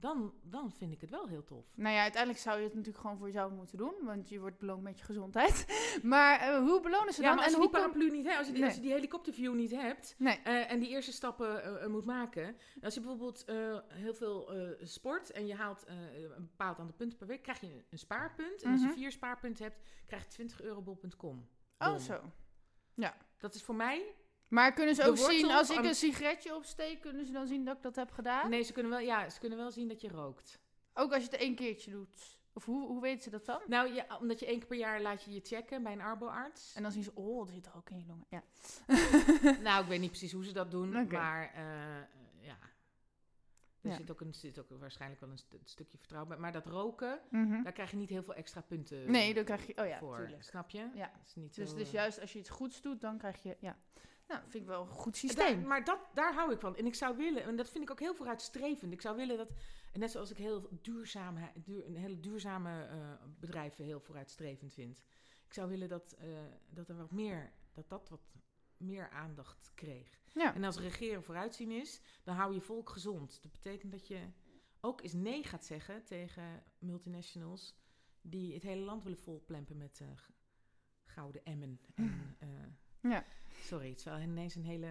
Dan, 0.00 0.34
dan 0.42 0.72
vind 0.72 0.92
ik 0.92 1.00
het 1.00 1.10
wel 1.10 1.26
heel 1.28 1.44
tof. 1.44 1.66
Nou 1.76 1.94
ja, 1.94 2.02
uiteindelijk 2.02 2.42
zou 2.42 2.56
je 2.58 2.64
het 2.64 2.74
natuurlijk 2.74 3.00
gewoon 3.00 3.16
voor 3.18 3.26
jezelf 3.26 3.52
moeten 3.52 3.78
doen. 3.78 3.94
Want 4.02 4.28
je 4.28 4.40
wordt 4.40 4.58
beloond 4.58 4.82
met 4.82 4.98
je 4.98 5.04
gezondheid. 5.04 5.66
Maar 6.02 6.40
eh, 6.40 6.58
hoe 6.58 6.80
belonen 6.80 7.12
ze 7.14 7.20
Ja, 7.22 7.26
dan? 7.26 7.36
maar 7.36 7.44
als 7.44 7.54
en 7.54 7.60
je 7.60 7.66
hoe 7.66 7.74
die 7.76 7.82
paraplu 7.82 8.10
niet 8.10 8.24
hebt, 8.26 8.38
als 8.38 8.46
je 8.46 8.52
die, 8.52 8.60
Nee. 8.60 8.70
als 8.70 8.78
je 8.78 8.84
die 8.84 8.92
helikopterview 8.92 9.54
niet 9.54 9.70
hebt, 9.70 10.14
Nee. 10.18 10.38
Eh, 10.44 10.70
en 10.70 10.78
die 10.78 10.88
eerste 10.88 11.12
stappen 11.12 11.80
eh, 11.80 11.86
moet 11.86 12.04
maken. 12.04 12.56
Als 12.82 12.94
je 12.94 13.00
bijvoorbeeld 13.00 13.44
heel 13.88 14.14
veel 14.14 14.52
sport 14.82 15.30
en 15.30 15.46
je 15.46 15.54
haalt 15.54 15.84
een 15.86 16.46
bepaald 16.46 16.78
aantal 16.78 16.96
punten 16.96 17.18
per 17.18 17.26
week, 17.26 17.42
krijg 17.42 17.60
je 17.60 17.66
een, 17.66 17.84
een 17.90 17.98
spaarpunt. 17.98 18.62
En 18.62 18.70
als 18.70 18.80
je 18.80 18.86
Mhm. 18.86 18.94
vier 18.96 19.12
spaarpunten 19.12 19.64
hebt, 19.64 19.80
krijg 20.06 20.22
je 20.24 20.30
20eurobol.com. 20.30 21.48
Oh, 21.78 21.88
Bon. 21.88 21.98
zo. 22.00 22.20
Dat 23.38 23.54
is 23.54 23.62
voor 23.62 23.74
mij. 23.74 24.14
Maar 24.54 24.72
kunnen 24.72 24.94
ze 24.94 25.04
ook 25.04 25.16
zien, 25.16 25.50
als 25.50 25.70
ik 25.70 25.84
een 25.84 25.94
sigaretje 25.94 26.54
opsteek, 26.54 27.00
kunnen 27.00 27.26
ze 27.26 27.32
dan 27.32 27.46
zien 27.46 27.64
dat 27.64 27.76
ik 27.76 27.82
dat 27.82 27.96
heb 27.96 28.10
gedaan? 28.10 28.50
Nee, 28.50 28.62
ze 28.62 28.72
kunnen 28.72 28.92
wel, 28.92 29.00
ja, 29.00 29.30
ze 29.30 29.40
kunnen 29.40 29.58
wel 29.58 29.70
zien 29.70 29.88
dat 29.88 30.00
je 30.00 30.08
rookt. 30.08 30.60
Ook 30.94 31.12
als 31.12 31.24
je 31.24 31.30
het 31.30 31.40
één 31.40 31.54
keertje 31.54 31.90
doet. 31.90 32.38
Of 32.52 32.64
hoe, 32.64 32.86
hoe 32.86 33.00
weten 33.00 33.22
ze 33.22 33.30
dat 33.30 33.44
dan? 33.46 33.60
Nou, 33.66 33.94
ja, 33.94 34.06
omdat 34.20 34.40
je 34.40 34.46
één 34.46 34.58
keer 34.58 34.66
per 34.68 34.76
jaar 34.76 35.00
laat 35.00 35.22
je 35.24 35.32
je 35.32 35.40
checken 35.42 35.82
bij 35.82 35.92
een 35.92 36.00
arboarts. 36.00 36.74
En 36.74 36.82
dan 36.82 36.92
zien 36.92 37.02
ze, 37.02 37.14
oh, 37.14 37.46
er 37.46 37.52
zit 37.52 37.66
er 37.66 37.76
ook 37.76 37.90
in 37.90 37.98
je 37.98 38.06
longen. 38.06 38.26
Ja. 38.28 38.42
nou, 39.70 39.82
ik 39.82 39.88
weet 39.88 40.00
niet 40.00 40.10
precies 40.10 40.32
hoe 40.32 40.44
ze 40.44 40.52
dat 40.52 40.70
doen, 40.70 40.90
maar 41.08 41.50
eh, 41.54 41.62
ja. 42.40 42.56
Er 43.80 43.90
Ja. 43.90 43.96
zit, 43.96 44.10
ook 44.10 44.20
een, 44.20 44.34
zit 44.34 44.58
ook 44.58 44.70
waarschijnlijk 44.78 45.20
wel 45.20 45.30
een, 45.30 45.38
st- 45.38 45.54
stukje 45.64 45.98
vertrouwen 45.98 46.30
bij. 46.32 46.40
Maar 46.40 46.52
dat 46.52 46.66
roken, 46.66 47.20
Mhm. 47.30 47.62
daar 47.62 47.72
krijg 47.72 47.90
je 47.90 47.96
niet 47.96 48.08
heel 48.08 48.22
veel 48.22 48.34
extra 48.34 48.60
punten 48.60 49.10
Nee, 49.10 49.34
dan 49.34 49.44
krijg 49.44 49.66
je... 49.66 49.76
Oh 49.82 49.86
ja, 49.86 49.98
voor. 49.98 50.16
tuurlijk. 50.16 50.42
Snap 50.42 50.70
je? 50.70 50.88
Ja. 50.94 51.10
Dat 51.18 51.26
is 51.26 51.34
niet 51.34 51.54
Dus, 51.54 51.70
zo, 51.70 51.76
dus 51.76 51.86
eh, 51.86 51.92
juist 51.92 52.20
als 52.20 52.32
je 52.32 52.38
iets 52.38 52.50
goeds 52.50 52.80
doet, 52.80 53.00
dan 53.00 53.18
krijg 53.18 53.42
je... 53.42 53.56
Ja. 53.60 53.76
Nou, 54.26 54.40
vind 54.42 54.54
ik 54.62 54.68
wel 54.68 54.80
een 54.80 54.86
goed 54.88 55.12
Daar- 55.12 55.30
systeem. 55.30 55.66
maar 55.66 55.84
dat, 55.84 55.98
daar 56.14 56.34
hou 56.34 56.52
ik 56.52 56.60
van. 56.60 56.76
En 56.76 56.86
ik 56.86 56.94
zou 56.94 57.16
willen, 57.16 57.42
en 57.42 57.56
dat 57.56 57.70
vind 57.70 57.84
ik 57.84 57.90
ook 57.90 58.00
heel 58.00 58.14
vooruitstrevend. 58.14 58.92
Ik 58.92 59.00
zou 59.00 59.16
willen 59.16 59.36
dat, 59.36 59.52
en 59.92 60.00
net 60.00 60.10
zoals 60.10 60.30
ik 60.30 60.36
heel 60.36 60.68
duurzame, 60.82 61.52
duur, 61.54 61.86
een 61.86 61.96
hele 61.96 62.20
duurzame 62.20 62.84
eh, 62.84 63.12
bedrijven 63.40 63.84
heel 63.84 64.00
vooruitstrevend 64.00 64.72
vind. 64.74 65.02
Ik 65.46 65.54
zou 65.54 65.68
willen 65.68 65.88
dat, 65.88 66.12
eh, 66.12 66.26
dat 66.68 66.88
er 66.88 66.96
wat 66.96 67.10
meer, 67.12 67.52
dat 67.72 67.88
dat 67.88 68.08
wat 68.08 68.20
meer 68.76 69.10
aandacht 69.10 69.72
kreeg. 69.74 70.22
Ja. 70.32 70.54
En 70.54 70.64
als 70.64 70.78
regeren 70.78 71.22
vooruitzien 71.22 71.70
is, 71.70 72.00
dan 72.22 72.34
hou 72.36 72.54
je 72.54 72.60
volk 72.60 72.88
gezond. 72.90 73.42
Dat 73.42 73.52
betekent 73.52 73.92
dat 73.92 74.06
je 74.08 74.20
ook 74.80 75.00
eens 75.02 75.12
nee 75.12 75.44
gaat 75.44 75.64
zeggen 75.64 76.04
tegen 76.04 76.62
multinationals 76.78 77.74
die 78.20 78.54
het 78.54 78.62
hele 78.62 78.84
land 78.84 79.02
willen 79.02 79.18
volplempen 79.18 79.76
met 79.76 80.00
eh, 80.00 80.08
gouden 81.04 81.44
emmen. 81.44 81.80
En, 81.94 82.36
eh, 82.38 82.48
Ja. 83.08 83.24
Sorry, 83.60 83.88
het 83.88 83.98
is 83.98 84.04
wel 84.04 84.18
ineens 84.18 84.54
een 84.54 84.64
hele... 84.64 84.88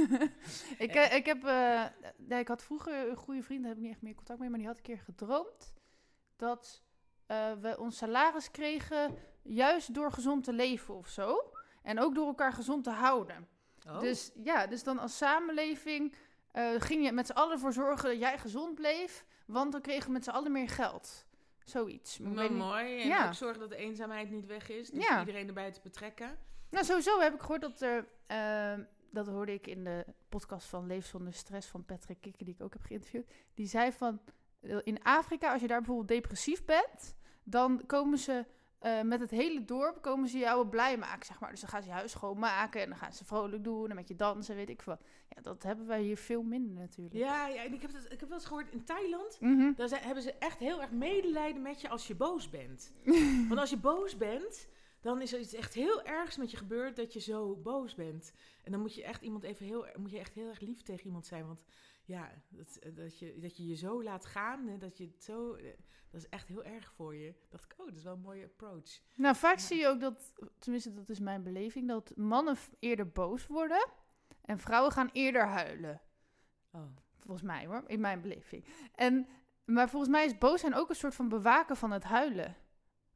ik, 0.84 0.94
eh, 0.94 1.14
ik, 1.14 1.26
heb, 1.26 1.44
eh, 1.44 2.38
ik 2.38 2.48
had 2.48 2.62
vroeger 2.62 3.08
een 3.08 3.16
goede 3.16 3.42
vriend, 3.42 3.60
daar 3.60 3.68
heb 3.68 3.78
ik 3.78 3.84
niet 3.84 3.92
echt 3.92 4.02
meer 4.02 4.14
contact 4.14 4.38
mee, 4.38 4.48
maar 4.48 4.58
die 4.58 4.66
had 4.68 4.76
een 4.76 4.82
keer 4.82 4.98
gedroomd 4.98 5.72
dat 6.36 6.82
eh, 7.26 7.52
we 7.60 7.78
ons 7.78 7.96
salaris 7.96 8.50
kregen 8.50 9.14
juist 9.42 9.94
door 9.94 10.12
gezond 10.12 10.44
te 10.44 10.52
leven 10.52 10.94
of 10.94 11.08
zo. 11.08 11.52
En 11.82 12.00
ook 12.00 12.14
door 12.14 12.26
elkaar 12.26 12.52
gezond 12.52 12.84
te 12.84 12.90
houden. 12.90 13.48
Oh. 13.88 14.00
Dus 14.00 14.30
ja, 14.42 14.66
dus 14.66 14.82
dan 14.82 14.98
als 14.98 15.16
samenleving 15.16 16.14
ging 16.78 17.04
je 17.04 17.12
met 17.12 17.26
z'n 17.26 17.32
allen 17.32 17.58
voor 17.58 17.72
zorgen 17.72 18.08
dat 18.08 18.18
jij 18.18 18.38
gezond 18.38 18.74
bleef, 18.74 19.24
want 19.46 19.72
dan 19.72 19.80
kregen 19.80 20.06
we 20.06 20.12
met 20.12 20.24
z'n 20.24 20.30
allen 20.30 20.52
meer 20.52 20.68
geld. 20.68 21.26
Zoiets. 21.64 22.18
Maar 22.18 22.52
mooi. 22.52 23.00
En 23.00 23.08
Ja. 23.08 23.26
ook 23.26 23.34
zorgen 23.34 23.60
dat 23.60 23.70
de 23.70 23.76
eenzaamheid 23.76 24.30
niet 24.30 24.46
weg 24.46 24.68
is. 24.68 24.90
Dus 24.90 25.06
Ja. 25.06 25.18
iedereen 25.18 25.48
erbij 25.48 25.72
te 25.72 25.80
betrekken. 25.82 26.38
Nou, 26.70 26.84
sowieso 26.84 27.20
heb 27.20 27.34
ik 27.34 27.40
gehoord 27.40 27.60
dat 27.60 27.80
er. 27.80 28.08
eh, 28.26 28.72
dat 29.12 29.26
hoorde 29.26 29.52
ik 29.52 29.66
in 29.66 29.84
de 29.84 30.04
podcast 30.28 30.66
van 30.68 30.86
Leef 30.86 31.06
zonder 31.06 31.32
stress 31.34 31.68
van 31.68 31.84
Patrick 31.84 32.20
Kikker, 32.20 32.44
die 32.44 32.54
ik 32.54 32.62
ook 32.62 32.72
heb 32.72 32.82
geïnterviewd. 32.82 33.26
Die 33.54 33.66
zei 33.66 33.92
van. 33.92 34.20
eh, 34.60 34.76
In 34.84 35.02
Afrika, 35.02 35.52
als 35.52 35.60
je 35.60 35.66
daar 35.66 35.78
bijvoorbeeld 35.78 36.08
depressief 36.08 36.64
bent, 36.64 37.16
dan 37.42 37.82
komen 37.86 38.18
ze 38.18 38.44
eh, 38.78 39.00
met 39.02 39.20
het 39.20 39.30
hele 39.30 39.64
dorp 39.64 40.02
komen 40.02 40.28
ze 40.28 40.38
jou 40.38 40.66
blij 40.66 40.96
maken, 40.98 41.26
zeg 41.26 41.40
maar. 41.40 41.50
Dus 41.50 41.60
dan 41.60 41.68
gaan 41.70 41.82
ze 41.82 41.88
je 41.88 41.94
huis 41.94 42.10
schoonmaken 42.10 42.80
en 42.82 42.88
dan 42.88 42.98
gaan 42.98 43.12
ze 43.12 43.24
vrolijk 43.24 43.64
doen 43.64 43.88
en 43.90 43.94
met 43.96 44.08
je 44.08 44.16
dansen, 44.16 44.56
weet 44.56 44.68
ik 44.68 44.82
veel. 44.82 44.98
Ja, 45.28 45.42
dat 45.42 45.62
hebben 45.62 45.86
wij 45.86 46.02
hier 46.02 46.16
veel 46.16 46.42
minder 46.42 46.74
natuurlijk. 46.74 47.16
Ja, 47.16 47.46
ja 47.46 47.64
en 47.64 47.72
ik 47.72 47.82
heb, 47.82 47.92
het, 47.92 48.04
ik 48.12 48.20
heb 48.20 48.28
wel 48.28 48.38
eens 48.38 48.46
gehoord 48.46 48.70
in 48.72 48.84
Thailand. 48.84 49.40
Mhm. 49.40 49.72
Daar 49.76 49.88
zijn, 49.88 50.02
hebben 50.02 50.22
ze 50.22 50.32
echt 50.38 50.58
heel 50.58 50.80
erg 50.80 50.90
medelijden 50.90 51.62
met 51.62 51.80
je 51.80 51.88
als 51.88 52.06
je 52.06 52.14
boos 52.14 52.50
bent. 52.50 52.92
Want 53.48 53.60
als 53.60 53.70
je 53.70 53.76
boos 53.78 54.16
bent, 54.16 54.68
dan 55.00 55.20
is 55.20 55.32
er 55.32 55.40
iets 55.40 55.54
echt 55.54 55.74
heel 55.74 56.02
ergs 56.02 56.36
met 56.36 56.50
je 56.50 56.56
gebeurd 56.56 56.96
dat 56.96 57.12
je 57.12 57.20
zo 57.20 57.56
boos 57.56 57.94
bent. 57.94 58.32
En 58.64 58.72
dan 58.72 58.80
moet 58.80 58.94
je 58.94 59.04
echt 59.04 59.22
iemand 59.22 59.42
even 59.42 59.66
heel, 59.66 59.86
moet 59.96 60.10
je 60.10 60.18
echt 60.18 60.34
heel 60.34 60.48
erg 60.48 60.60
lief 60.60 60.82
tegen 60.82 61.06
iemand 61.06 61.26
zijn. 61.26 61.46
Want 61.46 61.62
ja, 62.04 62.30
dat, 62.48 62.78
dat, 62.94 63.18
je, 63.18 63.38
dat 63.38 63.56
je 63.56 63.66
je 63.66 63.74
zo 63.74 64.02
laat 64.02 64.26
gaan, 64.26 64.66
hè, 64.66 64.78
dat 64.78 64.98
je 64.98 65.04
het 65.04 65.22
zo, 65.24 65.54
eh, 65.54 65.64
dat 66.10 66.20
is 66.20 66.28
echt 66.28 66.48
heel 66.48 66.64
erg 66.64 66.92
voor 66.92 67.14
je. 67.14 67.34
dacht 67.48 67.64
ik, 67.64 67.74
oh, 67.78 67.86
dat 67.86 67.96
is 67.96 68.02
wel 68.02 68.12
een 68.12 68.20
mooie 68.20 68.44
approach. 68.44 69.00
Nou, 69.14 69.36
vaak 69.36 69.58
Ja. 69.58 69.64
zie 69.64 69.78
je 69.78 69.88
ook 69.88 70.00
dat, 70.00 70.32
tenminste 70.58 70.92
dat 70.92 71.08
is 71.08 71.20
mijn 71.20 71.42
beleving, 71.42 71.88
dat 71.88 72.16
mannen 72.16 72.56
eerder 72.78 73.08
boos 73.08 73.46
worden 73.46 73.86
en 74.44 74.58
vrouwen 74.58 74.92
gaan 74.92 75.10
eerder 75.12 75.46
huilen. 75.46 76.00
Oh. 76.72 76.86
Volgens 77.18 77.42
mij 77.42 77.66
hoor, 77.66 77.82
in 77.86 78.00
mijn 78.00 78.20
beleving. 78.20 78.64
En, 78.94 79.26
maar 79.64 79.88
volgens 79.90 80.10
mij 80.10 80.24
is 80.24 80.38
boos 80.38 80.60
zijn 80.60 80.74
ook 80.74 80.88
een 80.88 80.94
soort 80.94 81.14
van 81.14 81.28
bewaken 81.28 81.76
van 81.76 81.90
het 81.90 82.04
huilen. 82.04 82.56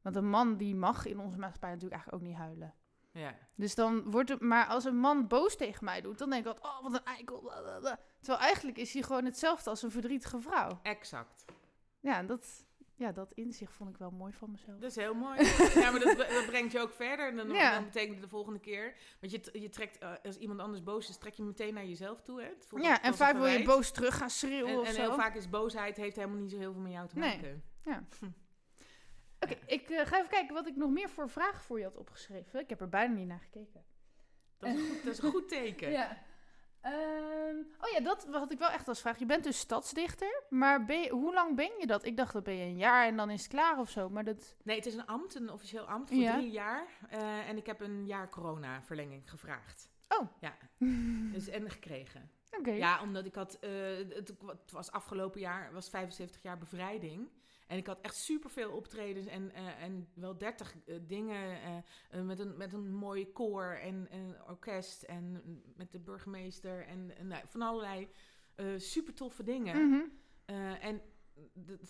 Want 0.05 0.17
een 0.17 0.29
man 0.29 0.57
die 0.57 0.75
mag 0.75 1.05
in 1.05 1.19
onze 1.19 1.37
maatschappij 1.37 1.69
natuurlijk 1.69 1.93
eigenlijk 2.01 2.23
ook 2.23 2.29
niet 2.29 2.39
huilen. 2.39 2.73
Ja. 3.11 3.35
Dus 3.55 3.75
dan 3.75 4.11
wordt 4.11 4.29
het, 4.29 4.41
maar 4.41 4.65
als 4.65 4.85
een 4.85 4.97
man 4.97 5.27
boos 5.27 5.55
tegen 5.55 5.85
mij 5.85 6.01
doet, 6.01 6.17
dan 6.17 6.29
denk 6.29 6.41
ik 6.45 6.47
altijd, 6.47 6.65
oh 6.73 6.81
wat 6.83 6.93
een 6.93 7.05
eikel. 7.05 7.51
Terwijl 8.19 8.43
eigenlijk 8.43 8.77
is 8.77 8.93
hij 8.93 9.01
gewoon 9.01 9.25
hetzelfde 9.25 9.69
als 9.69 9.81
een 9.83 9.91
verdrietige 9.91 10.39
vrouw. 10.41 10.79
Exact. 10.83 11.45
Ja, 11.99 12.23
dat, 12.23 12.65
ja, 12.95 13.11
dat 13.11 13.31
inzicht 13.33 13.73
vond 13.73 13.89
ik 13.89 13.97
wel 13.97 14.11
mooi 14.11 14.33
van 14.33 14.51
mezelf. 14.51 14.79
Dat 14.79 14.89
is 14.89 14.95
heel 14.95 15.13
mooi. 15.13 15.37
ja, 15.83 15.91
maar 15.91 15.99
dat, 15.99 16.17
dat 16.17 16.45
brengt 16.45 16.71
je 16.71 16.79
ook 16.79 16.93
verder. 16.93 17.27
En 17.29 17.35
dan, 17.35 17.49
Ja. 17.49 17.73
dan 17.73 17.83
betekent 17.83 18.13
het 18.13 18.21
de 18.23 18.29
volgende 18.29 18.59
keer. 18.59 18.95
Want 19.19 19.31
je, 19.31 19.59
je 19.59 19.69
trekt, 19.69 19.97
eh, 19.97 20.11
als 20.23 20.37
iemand 20.37 20.59
anders 20.59 20.83
boos 20.83 21.09
is, 21.09 21.17
trek 21.17 21.33
je 21.33 21.43
meteen 21.43 21.73
naar 21.73 21.85
jezelf 21.85 22.21
toe. 22.21 22.41
Hè? 22.41 22.47
Het 22.47 22.67
Ja, 22.81 23.01
en 23.01 23.15
vaak 23.15 23.35
wil 23.35 23.45
je 23.45 23.63
boos 23.63 23.91
terug 23.91 24.17
gaan 24.17 24.29
schreeuwen 24.29 24.71
En, 24.73 24.79
of 24.79 24.87
en 24.87 24.93
zo. 24.93 25.01
heel 25.01 25.15
vaak 25.15 25.35
is 25.35 25.49
boosheid 25.49 25.97
heeft 25.97 26.15
helemaal 26.15 26.37
niet 26.39 26.51
zo 26.51 26.57
heel 26.57 26.71
veel 26.73 26.81
met 26.81 26.91
jou 26.91 27.07
te 27.07 27.17
Nee. 27.17 27.35
maken. 27.35 27.63
Oké, 29.51 29.59
ik 29.65 29.89
eh, 29.89 30.05
ga 30.05 30.17
even 30.17 30.29
kijken 30.29 30.53
wat 30.53 30.67
ik 30.67 30.75
nog 30.75 30.89
meer 30.89 31.09
voor 31.09 31.29
vragen 31.29 31.61
voor 31.61 31.77
je 31.77 31.83
had 31.85 31.97
opgeschreven. 31.97 32.59
Ik 32.59 32.69
heb 32.69 32.81
er 32.81 32.89
bijna 32.89 33.13
niet 33.13 33.27
naar 33.27 33.39
gekeken. 33.39 33.83
Dat 34.57 34.69
is, 34.69 34.79
een 34.79 34.87
goed, 34.87 35.03
dat 35.03 35.13
is 35.13 35.21
een 35.21 35.31
goed 35.31 35.49
teken. 35.49 35.91
Ja. 35.99 36.23
Ehm, 36.81 37.55
oh 37.79 37.89
ja, 37.93 37.99
dat 38.03 38.27
had 38.31 38.51
ik 38.51 38.57
wel 38.59 38.69
echt 38.69 38.87
als 38.87 39.01
vraag. 39.01 39.19
Je 39.19 39.25
bent 39.25 39.43
dus 39.43 39.59
stadsdichter, 39.59 40.43
maar 40.49 40.85
ben 40.85 41.01
je- 41.01 41.09
hoe 41.09 41.33
lang 41.33 41.55
ben 41.55 41.71
je 41.79 41.85
dat? 41.87 42.05
Ik 42.05 42.17
dacht 42.17 42.33
dat 42.33 42.43
ben 42.43 42.53
je 42.55 42.63
een 42.63 42.77
jaar 42.77 43.07
en 43.07 43.15
dan 43.17 43.29
is 43.29 43.41
het 43.41 43.51
klaar 43.51 43.79
of 43.79 43.89
zo, 43.89 44.09
maar 44.09 44.23
dat... 44.23 44.55
Nee, 44.63 44.75
het 44.75 44.85
is 44.85 44.93
een 44.93 45.05
ambt, 45.05 45.35
een 45.35 45.49
officieel 45.49 45.83
ambt 45.87 46.09
voor 46.09 46.17
Ja. 46.19 46.37
drie 46.37 46.51
jaar. 46.51 46.87
Eh, 47.09 47.49
en 47.49 47.57
ik 47.57 47.65
heb 47.65 47.79
een 47.81 48.05
jaar 48.05 48.29
corona-verlenging 48.29 49.29
gevraagd. 49.29 49.89
Oh. 50.07 50.27
Ja, 50.39 50.57
dus, 51.33 51.47
en 51.47 51.69
gekregen. 51.71 52.31
Oké. 52.59 52.71
Ja, 52.71 53.01
omdat 53.01 53.25
ik 53.25 53.35
had, 53.35 53.57
eh, 53.59 53.69
het, 53.97 54.27
het 54.45 54.71
was 54.71 54.91
afgelopen 54.91 55.39
jaar, 55.39 55.73
was 55.73 55.89
75 55.89 56.41
jaar 56.41 56.57
bevrijding. 56.57 57.29
En 57.67 57.77
ik 57.77 57.87
had 57.87 58.01
echt 58.01 58.15
superveel 58.15 58.71
optredens 58.71 59.25
en, 59.25 59.51
eh, 59.51 59.83
en 59.83 60.07
wel 60.13 60.37
30 60.37 60.75
eh, 60.85 60.95
dingen 61.01 61.61
eh, 62.09 62.21
met, 62.21 62.39
een, 62.39 62.57
met 62.57 62.73
een 62.73 62.93
mooi 62.93 63.31
koor 63.31 63.65
en 63.65 64.07
een 64.09 64.35
orkest 64.47 65.03
en 65.03 65.41
met 65.75 65.91
de 65.91 65.99
burgemeester 65.99 66.85
en, 66.85 67.17
en 67.17 67.27
nou, 67.27 67.43
van 67.47 67.61
allerlei 67.61 68.09
super 68.77 69.13
toffe 69.13 69.43
dingen. 69.43 69.89
Mhm. 69.89 70.01
En 70.79 71.01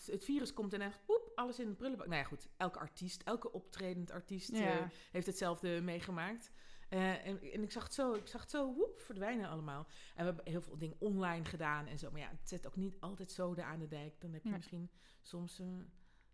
het 0.05 0.23
virus 0.23 0.53
komt 0.53 0.73
en 0.73 0.81
echt, 0.81 1.05
poep, 1.05 1.31
alles 1.35 1.59
in 1.59 1.69
de 1.69 1.75
prullenbak. 1.75 2.07
Nou 2.07 2.19
ja, 2.19 2.27
goed, 2.27 2.47
elke 2.57 2.79
artiest, 2.79 3.21
elke 3.23 3.51
optredend 3.51 4.11
artiest 4.11 4.57
Ja. 4.57 4.89
heeft 5.11 5.25
hetzelfde 5.25 5.81
meegemaakt. 5.81 6.51
Eh, 6.89 7.25
en, 7.27 7.41
en 7.41 7.63
ik 7.63 7.71
zag 7.71 7.83
het 7.83 7.93
zo, 7.93 8.13
ik 8.13 8.27
zag 8.27 8.41
het 8.41 8.49
zo 8.49 8.73
woep, 8.73 8.99
verdwijnen 8.99 9.49
allemaal. 9.49 9.87
En 10.15 10.17
we 10.17 10.23
hebben 10.23 10.45
heel 10.51 10.61
veel 10.61 10.77
dingen 10.77 10.95
online 10.99 11.45
gedaan 11.45 11.85
en 11.87 11.99
zo. 11.99 12.11
Maar 12.11 12.19
ja, 12.21 12.29
het 12.29 12.49
zet 12.49 12.67
ook 12.67 12.75
niet 12.75 12.99
altijd 12.99 13.31
zoden 13.31 13.65
aan 13.65 13.79
de 13.79 13.87
dijk. 13.87 14.21
Dan 14.21 14.33
heb 14.33 14.41
je 14.43 14.47
Nee. 14.49 14.57
misschien 14.57 14.89
soms 15.21 15.59
eh, 15.59 15.79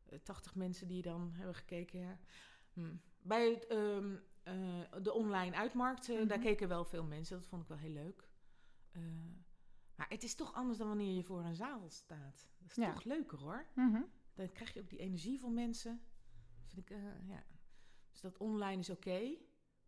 eh, 0.06 0.20
80 0.24 0.56
mensen 0.56 0.88
die 0.88 1.02
dan 1.02 1.32
hebben 1.34 1.56
gekeken. 1.56 2.00
Ja. 2.00 2.20
Hm. 2.74 2.96
Bij 3.22 3.50
het, 3.52 3.68
ehm, 3.68 4.16
eh, 4.44 4.82
de 5.02 5.14
online 5.14 5.56
uitmarkt, 5.56 6.10
eh, 6.10 6.16
daar 6.28 6.38
Mhm. 6.38 6.48
keken 6.48 6.68
wel 6.68 6.86
veel 6.86 7.04
mensen. 7.04 7.38
Dat 7.38 7.48
vond 7.48 7.62
ik 7.62 7.68
wel 7.68 7.78
heel 7.78 7.94
leuk. 7.94 8.30
Eh, 8.92 9.02
maar 9.96 10.10
het 10.10 10.24
is 10.24 10.36
toch 10.36 10.54
anders 10.54 10.78
dan 10.78 10.88
wanneer 10.88 11.16
je 11.16 11.24
voor 11.24 11.44
een 11.44 11.56
zaal 11.56 11.90
staat. 11.90 12.50
Dat 12.60 12.70
is 12.70 12.76
Ja. 12.76 12.94
toch 12.94 13.04
leuker 13.04 13.40
hoor. 13.40 13.66
Mhm. 13.76 14.02
Dan 14.34 14.52
krijg 14.52 14.74
je 14.74 14.82
ook 14.82 14.90
die 14.90 15.00
energie 15.00 15.40
van 15.40 15.54
mensen. 15.54 16.02
Vind 16.66 16.90
ik, 16.90 16.98
eh, 16.98 17.28
ja. 17.28 17.44
Dus 18.12 18.22
dat 18.22 18.38
online 18.38 18.80
is 18.80 18.90
oké, 18.90 19.38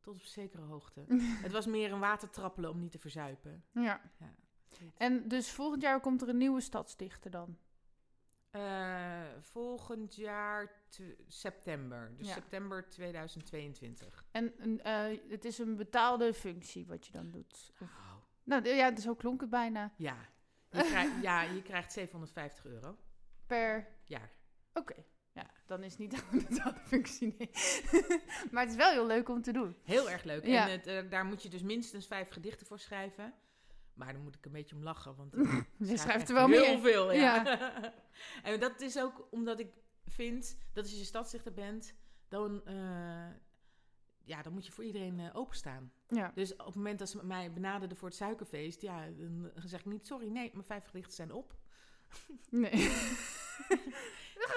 tot 0.03 0.15
op 0.15 0.23
zekere 0.23 0.61
hoogte. 0.63 1.05
het 1.45 1.51
was 1.51 1.65
meer 1.65 1.91
een 1.91 1.99
watertrappelen 1.99 2.69
om 2.69 2.79
niet 2.79 2.91
te 2.91 2.99
verzuipen. 2.99 3.63
Ja. 3.71 4.01
Ja. 4.19 4.33
En 4.97 5.27
dus 5.27 5.51
volgend 5.51 5.81
jaar 5.81 5.99
komt 5.99 6.21
er 6.21 6.29
een 6.29 6.37
nieuwe 6.37 6.61
stadsdichter 6.61 7.31
dan? 7.31 7.57
Eh, 8.51 9.21
volgend 9.39 10.15
jaar 10.15 10.71
te- 10.89 11.17
september. 11.27 12.13
Dus 12.17 12.27
Ja. 12.27 12.33
september 12.33 12.89
2022. 12.89 14.25
En 14.31 14.79
eh, 14.83 15.19
het 15.29 15.45
is 15.45 15.57
een 15.57 15.75
betaalde 15.75 16.33
functie 16.33 16.85
wat 16.85 17.05
je 17.05 17.11
dan 17.11 17.31
doet? 17.31 17.71
Of- 17.81 18.21
nou, 18.43 18.61
d- 18.61 18.65
ja, 18.67 18.95
zo 18.95 19.15
klonk 19.15 19.41
het 19.41 19.49
bijna. 19.49 19.91
Ja. 19.97 20.17
Je, 20.69 21.19
ja, 21.21 21.41
je 21.41 21.61
krijgt 21.61 21.91
750 21.91 22.65
euro. 22.65 22.97
Per... 23.47 23.87
jaar. 24.03 24.31
Oké. 24.73 24.95
Ja, 25.34 25.49
dan 25.65 25.84
is 25.84 25.97
niet 25.97 26.13
een 26.31 26.45
betaalde 26.49 26.79
functie, 26.79 27.36
nee. 27.38 27.49
maar 28.51 28.61
het 28.61 28.71
is 28.71 28.77
wel 28.77 28.91
heel 28.91 29.05
leuk 29.05 29.29
om 29.29 29.41
te 29.41 29.51
doen. 29.51 29.75
Heel 29.84 30.09
erg 30.09 30.23
leuk. 30.23 30.45
Ja. 30.45 30.65
En 30.65 30.71
het, 30.71 30.88
eh, 30.88 31.09
daar 31.09 31.25
moet 31.25 31.43
je 31.43 31.49
dus 31.49 31.61
minstens 31.61 32.07
vijf 32.07 32.29
gedichten 32.29 32.67
voor 32.67 32.79
schrijven. 32.79 33.34
Maar 33.93 34.13
dan 34.13 34.21
moet 34.21 34.36
ik 34.36 34.45
een 34.45 34.51
beetje 34.51 34.75
om 34.75 34.84
lachen, 34.84 35.15
want 35.15 35.34
ik 35.36 35.39
Je 35.77 35.86
schrijf 35.86 35.99
schrijft 35.99 36.29
er 36.29 36.36
wel 36.36 36.47
heel 36.47 36.73
meer. 36.73 36.91
veel. 36.91 37.11
Ja. 37.11 37.59
en 38.43 38.59
dat 38.59 38.81
is 38.81 38.99
ook 38.99 39.27
omdat 39.31 39.59
ik 39.59 39.73
vind 40.05 40.57
dat 40.73 40.84
als 40.84 40.97
je 40.97 41.03
stadsdichter 41.03 41.53
bent, 41.53 41.95
dan, 42.27 42.65
eh, 42.65 43.29
ja, 44.23 44.41
dan 44.41 44.53
moet 44.53 44.65
je 44.65 44.71
voor 44.71 44.84
iedereen 44.84 45.19
eh, 45.19 45.29
openstaan. 45.36 45.91
Ja. 46.07 46.31
Dus 46.36 46.55
op 46.55 46.65
het 46.65 46.75
moment 46.75 46.99
dat 46.99 47.09
ze 47.09 47.25
mij 47.25 47.53
benaderden 47.53 47.97
voor 47.97 48.07
het 48.07 48.17
suikerfeest, 48.17 48.81
ja, 48.81 49.09
dan 49.09 49.51
zeg 49.55 49.79
ik 49.79 49.86
niet 49.86 50.07
sorry, 50.07 50.27
nee, 50.27 50.49
mijn 50.53 50.65
vijf 50.65 50.86
gedichten 50.86 51.13
zijn 51.13 51.31
op. 51.31 51.55
Nee. 52.49 52.91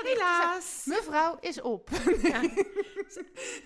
Helaas. 0.03 0.83
Mevrouw 0.85 1.39
is 1.41 1.61
op. 1.61 1.91
Ja, 2.23 2.43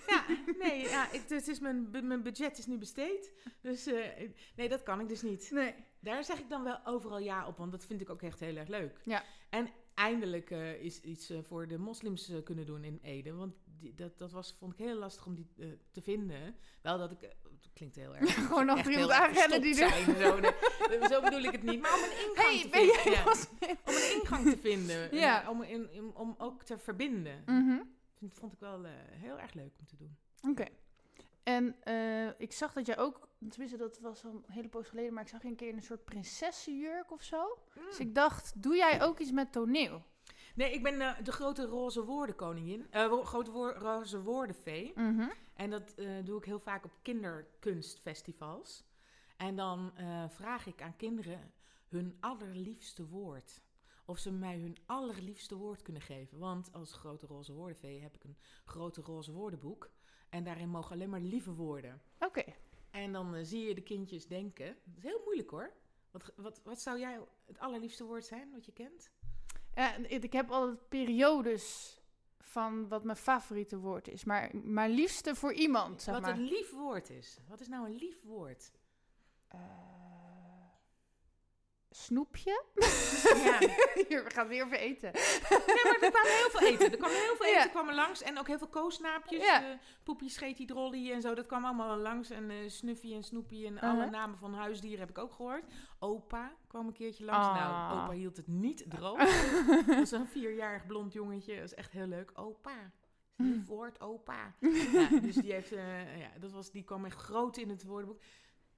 ja 0.07 0.25
nee, 0.59 0.81
ja, 0.81 1.07
het, 1.11 1.29
het 1.29 1.47
is 1.47 1.59
mijn, 1.59 1.89
mijn 1.91 2.23
budget 2.23 2.57
is 2.57 2.65
nu 2.65 2.77
besteed. 2.77 3.31
Dus 3.61 3.85
eh, 3.85 4.29
nee, 4.55 4.69
dat 4.69 4.83
kan 4.83 4.99
ik 4.99 5.07
dus 5.07 5.21
niet. 5.21 5.51
Nee. 5.51 5.73
Daar 5.99 6.23
zeg 6.23 6.39
ik 6.39 6.49
dan 6.49 6.63
wel 6.63 6.79
overal 6.85 7.19
ja 7.19 7.47
op, 7.47 7.57
want 7.57 7.71
dat 7.71 7.85
vind 7.85 8.01
ik 8.01 8.09
ook 8.09 8.21
echt 8.21 8.39
heel 8.39 8.55
erg 8.55 8.67
leuk. 8.67 8.99
Ja. 9.03 9.23
En 9.49 9.69
eindelijk 10.01 10.51
eh, 10.51 10.83
is 10.83 11.01
iets 11.01 11.29
eh, 11.29 11.37
voor 11.41 11.67
de 11.67 11.77
moslims 11.77 12.29
eh, 12.29 12.43
kunnen 12.43 12.65
doen 12.65 12.83
in 12.83 12.99
Ede. 13.01 13.33
Want 13.33 13.53
die, 13.77 13.95
dat, 13.95 14.17
dat 14.17 14.31
was, 14.31 14.55
vond 14.59 14.73
ik 14.73 14.79
heel 14.79 14.95
lastig 14.95 15.25
om 15.25 15.35
die 15.35 15.47
te 15.91 16.01
vinden. 16.01 16.55
Wel 16.81 16.97
dat 16.97 17.11
ik, 17.11 17.21
het 17.21 17.69
klinkt 17.73 17.95
heel 17.95 18.15
erg... 18.15 18.33
Gewoon 18.47 18.77
heel 18.77 18.91
iemand 18.91 19.11
aanrennen 19.11 19.61
die 19.61 19.83
er... 19.83 19.89
Zo, 20.21 20.39
nee, 20.39 21.07
zo 21.13 21.21
bedoel 21.21 21.43
ik 21.43 21.51
het 21.51 21.63
niet. 21.63 21.81
Maar 21.81 21.93
om 21.93 22.03
een 22.03 22.27
ingang 22.27 22.47
Hey, 22.47 22.61
te 22.61 22.69
vinden. 22.69 23.11
ja. 23.11 23.23
Om 23.85 23.93
een 23.93 24.11
ingang 24.13 24.49
te 24.49 24.57
vinden. 24.57 25.15
Ja. 25.25 25.41
En, 25.43 25.49
om, 25.49 25.61
in, 25.63 26.15
om 26.15 26.35
ook 26.37 26.63
te 26.63 26.77
verbinden. 26.77 27.43
Mhm. 27.45 27.79
Vind, 28.17 28.33
vond 28.33 28.53
ik 28.53 28.59
wel 28.59 28.83
heel 29.09 29.39
erg 29.39 29.53
leuk 29.53 29.73
om 29.79 29.85
te 29.85 29.95
doen. 29.95 30.17
Oké. 30.49 30.65
En 31.43 31.75
eh, 31.83 32.39
ik 32.39 32.51
zag 32.51 32.73
dat 32.73 32.85
jij 32.85 32.97
ook, 32.97 33.27
tenminste 33.49 33.77
dat 33.77 33.99
was 33.99 34.25
al 34.25 34.31
een 34.31 34.43
hele 34.47 34.67
poos 34.67 34.87
geleden, 34.87 35.13
maar 35.13 35.23
ik 35.23 35.29
zag 35.29 35.41
je 35.41 35.47
een 35.47 35.55
keer 35.55 35.67
in 35.69 35.75
een 35.75 35.81
soort 35.81 36.05
prinsessenjurk 36.05 37.11
of 37.11 37.21
zo. 37.23 37.57
Dus 37.73 37.99
ik 37.99 38.15
dacht, 38.15 38.63
doe 38.63 38.75
jij 38.75 39.01
ook 39.03 39.19
iets 39.19 39.31
met 39.31 39.51
toneel? 39.51 40.03
Nee, 40.55 40.73
ik 40.73 40.83
ben 40.83 41.01
eh, 41.01 41.23
de 41.23 41.31
grote 41.31 41.65
roze 41.65 42.03
woordenkoningin. 42.05 42.87
eh 42.89 43.23
grote 43.25 43.51
woor- 43.51 43.73
roze 43.75 44.21
woordenvee. 44.21 44.91
Mhm. 44.95 45.29
En 45.53 45.69
dat 45.69 45.95
doe 46.23 46.37
ik 46.37 46.45
heel 46.45 46.59
vaak 46.59 46.85
op 46.85 46.91
kinderkunstfestivals. 47.01 48.83
En 49.37 49.55
dan 49.55 49.91
vraag 50.29 50.65
ik 50.65 50.81
aan 50.81 50.95
kinderen 50.95 51.51
hun 51.87 52.17
allerliefste 52.19 53.07
woord. 53.07 53.61
Of 54.05 54.17
ze 54.19 54.31
mij 54.31 54.59
hun 54.59 54.77
allerliefste 54.85 55.55
woord 55.55 55.81
kunnen 55.81 56.01
geven. 56.01 56.37
Want 56.39 56.73
als 56.73 56.93
grote 56.93 57.25
roze 57.27 57.53
woordenvee 57.53 58.01
heb 58.01 58.15
ik 58.15 58.23
een 58.23 58.37
grote 58.65 59.01
roze 59.01 59.31
woordenboek. 59.31 59.89
En 60.31 60.43
daarin 60.43 60.69
mogen 60.69 60.91
alleen 60.91 61.09
maar 61.09 61.19
lieve 61.19 61.53
woorden. 61.53 62.01
Oké. 62.19 62.43
En 62.91 63.11
dan 63.11 63.35
eh, 63.35 63.43
zie 63.43 63.67
je 63.67 63.75
de 63.75 63.81
kindjes 63.81 64.27
denken. 64.27 64.65
Dat 64.65 64.97
is 64.97 65.03
heel 65.03 65.21
moeilijk 65.23 65.49
hoor. 65.49 65.71
Wat, 66.11 66.33
wat, 66.35 66.61
wat 66.63 66.81
zou 66.81 66.99
jij 66.99 67.19
het 67.45 67.59
allerliefste 67.59 68.03
woord 68.03 68.25
zijn 68.25 68.51
wat 68.51 68.65
je 68.65 68.71
kent? 68.71 69.11
Ja, 69.75 69.95
ik 69.95 70.33
heb 70.33 70.51
altijd 70.51 70.89
periodes 70.89 71.95
van 72.39 72.87
wat 72.87 73.03
mijn 73.03 73.17
favoriete 73.17 73.77
woord 73.77 74.07
is. 74.07 74.23
Maar 74.23 74.49
mijn 74.53 74.91
liefste 74.91 75.35
voor 75.35 75.53
iemand, 75.53 76.01
zeg 76.01 76.13
wat 76.13 76.23
maar. 76.23 76.33
een 76.33 76.43
lief 76.43 76.71
woord 76.71 77.09
is. 77.09 77.37
Wat 77.47 77.59
is 77.59 77.67
nou 77.67 77.85
een 77.85 77.95
lief 77.95 78.23
woord? 78.23 78.71
Eh, 79.47 79.59
snoepje? 81.93 82.63
Ja. 83.43 83.57
Hier, 84.07 84.23
we 84.23 84.29
gaan 84.29 84.47
weer 84.47 84.63
over 84.63 84.77
eten. 84.77 85.11
Nee, 85.13 85.83
maar 85.83 85.97
er 86.01 86.11
kwam 86.11 86.23
heel 86.25 86.49
veel 86.49 86.67
eten. 86.67 86.91
Er 86.91 86.97
kwam 86.97 87.09
heel 87.11 87.35
veel 87.35 87.45
eten 87.45 87.59
Ja. 87.61 87.67
kwam 87.67 87.87
er 87.87 87.95
langs. 87.95 88.21
En 88.21 88.39
ook 88.39 88.47
heel 88.47 88.57
veel 88.57 88.67
koosnaapjes. 88.67 89.43
Ja. 89.45 89.63
eh, 89.71 89.77
poepie, 90.03 90.29
scheetie, 90.29 90.65
drolly 90.65 91.11
en 91.11 91.21
zo. 91.21 91.33
Dat 91.33 91.45
kwam 91.45 91.65
allemaal 91.65 91.97
langs. 91.97 92.29
En 92.29 92.49
eh 92.49 92.55
Snuffy 92.67 93.13
en 93.13 93.23
Snoepie 93.23 93.65
en 93.67 93.79
alle 93.79 93.93
Uh-huh. 93.97 94.11
namen 94.11 94.37
van 94.37 94.53
huisdieren 94.53 94.99
heb 94.99 95.09
ik 95.09 95.17
ook 95.17 95.33
gehoord. 95.33 95.63
Opa 95.99 96.51
kwam 96.67 96.87
een 96.87 96.93
keertje 96.93 97.25
langs. 97.25 97.47
Ah. 97.47 97.55
Nou, 97.55 98.01
opa 98.03 98.11
hield 98.13 98.37
het 98.37 98.47
niet 98.47 98.85
droog. 98.89 99.17
Dat 99.87 99.95
was 99.95 100.11
een 100.11 100.27
vierjarig 100.27 100.85
blond 100.85 101.13
jongetje. 101.13 101.55
Dat 101.55 101.63
is 101.63 101.73
echt 101.73 101.91
heel 101.91 102.07
leuk. 102.07 102.31
Opa. 102.35 102.91
Woord, 103.65 104.01
opa. 104.01 104.55
Ja, 104.59 105.07
dus 105.21 105.35
die, 105.35 105.51
heeft, 105.53 105.71
eh, 105.71 106.19
ja, 106.19 106.29
dat 106.39 106.51
was, 106.51 106.71
die 106.71 106.83
kwam 106.83 107.05
echt 107.05 107.17
groot 107.17 107.57
in 107.57 107.69
het 107.69 107.83
woordenboek. 107.83 108.21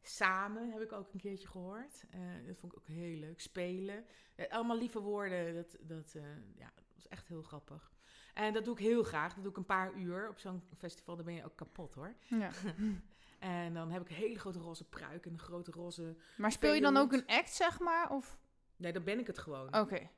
Samen 0.03 0.71
heb 0.71 0.81
ik 0.81 0.91
ook 0.91 1.13
een 1.13 1.19
keertje 1.19 1.47
gehoord. 1.47 2.03
Eh, 2.09 2.19
dat 2.47 2.57
vond 2.57 2.71
ik 2.73 2.77
ook 2.79 2.87
heel 2.87 3.19
leuk. 3.19 3.39
Spelen. 3.41 4.05
Eh, 4.35 4.51
allemaal 4.51 4.77
lieve 4.77 4.99
woorden. 4.99 5.53
Dat, 5.55 5.77
dat, 5.79 6.13
eh, 6.15 6.23
ja, 6.55 6.71
dat 6.75 6.85
was 6.95 7.07
echt 7.07 7.27
heel 7.27 7.41
grappig. 7.41 7.91
En 8.33 8.53
dat 8.53 8.65
doe 8.65 8.73
ik 8.73 8.79
heel 8.79 9.03
graag. 9.03 9.33
Dat 9.33 9.43
doe 9.43 9.51
ik 9.51 9.57
een 9.57 9.65
paar 9.65 9.93
uur 9.93 10.29
op 10.29 10.39
zo'n 10.39 10.63
festival. 10.77 11.15
Dan 11.15 11.25
ben 11.25 11.33
je 11.33 11.45
ook 11.45 11.55
kapot 11.55 11.93
hoor. 11.93 12.13
Ja. 12.27 12.49
En 13.39 13.73
dan 13.73 13.91
heb 13.91 14.01
ik 14.01 14.09
een 14.09 14.15
hele 14.15 14.39
grote 14.39 14.59
roze 14.59 14.89
pruik 14.89 15.25
en 15.25 15.31
een 15.33 15.39
grote 15.39 15.71
roze... 15.71 16.15
Maar 16.37 16.51
speel 16.51 16.73
je 16.73 16.81
dan 16.81 16.97
ook 16.97 17.13
een 17.13 17.27
act, 17.27 17.49
zeg 17.49 17.79
maar? 17.79 18.09
Of... 18.09 18.37
Nee, 18.75 18.93
dan 18.93 19.03
ben 19.03 19.19
ik 19.19 19.27
het 19.27 19.37
gewoon. 19.37 19.75
Oké. 19.79 20.09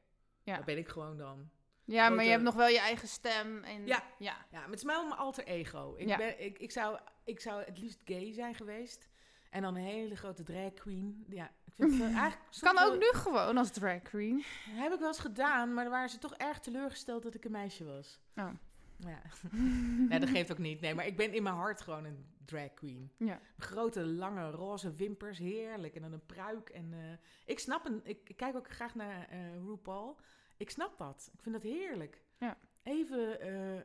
Ja. 0.43 0.55
Dan 0.55 0.65
ben 0.65 0.77
ik 0.77 0.87
gewoon 0.87 1.17
dan. 1.17 1.49
Ja, 1.83 2.09
maar 2.09 2.23
je 2.23 2.29
hebt 2.29 2.43
nog 2.43 2.55
wel 2.55 2.67
je 2.67 2.79
eigen 2.79 3.07
stem. 3.07 3.63
En... 3.63 3.85
Ja. 3.87 4.03
ja. 4.19 4.45
Ja, 4.51 4.59
maar 4.59 4.69
het 4.69 4.77
is 4.79 4.83
mijn 4.83 5.11
alter 5.11 5.43
ego. 5.45 5.95
Ik, 5.97 6.07
Ja. 6.07 6.17
ben, 6.17 6.43
ik, 6.43 6.59
ik, 6.59 6.71
zou, 6.71 6.99
ik 7.23 7.39
zou 7.39 7.63
het 7.63 7.77
liefst 7.77 8.01
gay 8.05 8.33
zijn 8.33 8.55
geweest. 8.55 9.07
En 9.55 9.61
dan 9.61 9.75
een 9.75 9.83
hele 9.83 10.15
grote 10.15 10.43
drag 10.43 10.73
queen. 10.73 11.25
Ja, 11.29 11.51
ik 11.65 11.73
vind 11.73 11.91
het 11.91 12.01
eigenlijk... 12.23 12.59
Kan 12.59 12.75
wel- 12.75 12.93
ook 12.93 12.99
nu 12.99 13.07
gewoon 13.11 13.57
als 13.57 13.71
drag 13.71 14.01
queen. 14.01 14.43
Heb 14.69 14.93
ik 14.93 14.99
wel 14.99 15.07
eens 15.07 15.19
gedaan, 15.19 15.73
maar 15.73 15.83
dan 15.83 15.93
waren 15.93 16.09
ze 16.09 16.17
toch 16.17 16.33
erg 16.33 16.59
teleurgesteld 16.59 17.23
dat 17.23 17.33
ik 17.33 17.45
een 17.45 17.51
meisje 17.51 17.83
was. 17.85 18.19
Oh. 18.35 18.49
Ja. 18.97 19.21
nee, 20.09 20.19
dat 20.19 20.29
geeft 20.29 20.51
ook 20.51 20.57
niet. 20.57 20.81
Nee, 20.81 20.95
maar 20.95 21.05
ik 21.07 21.17
ben 21.17 21.33
in 21.33 21.43
mijn 21.43 21.55
hart 21.55 21.81
gewoon 21.81 22.05
een 22.05 22.25
drag 22.45 22.73
queen. 22.73 23.11
Ja. 23.17 23.39
Grote, 23.57 24.05
lange, 24.05 24.49
roze 24.51 24.91
wimpers, 24.91 25.37
heerlijk. 25.37 25.95
En 25.95 26.01
dan 26.01 26.13
een 26.13 26.25
pruik. 26.25 26.69
En 26.69 26.93
eh, 26.93 26.99
ik 27.45 27.59
snap 27.59 27.85
een... 27.85 28.01
Ik, 28.03 28.29
ik 28.29 28.37
kijk 28.37 28.55
ook 28.55 28.71
graag 28.71 28.95
naar 28.95 29.27
eh 29.29 29.39
RuPaul. 29.67 30.19
Ik 30.57 30.69
snap 30.69 30.97
dat. 30.97 31.29
Ik 31.33 31.41
vind 31.41 31.55
dat 31.55 31.63
heerlijk. 31.63 32.21
Ja. 32.39 32.57
Even 32.83 33.39
eh, 33.39 33.75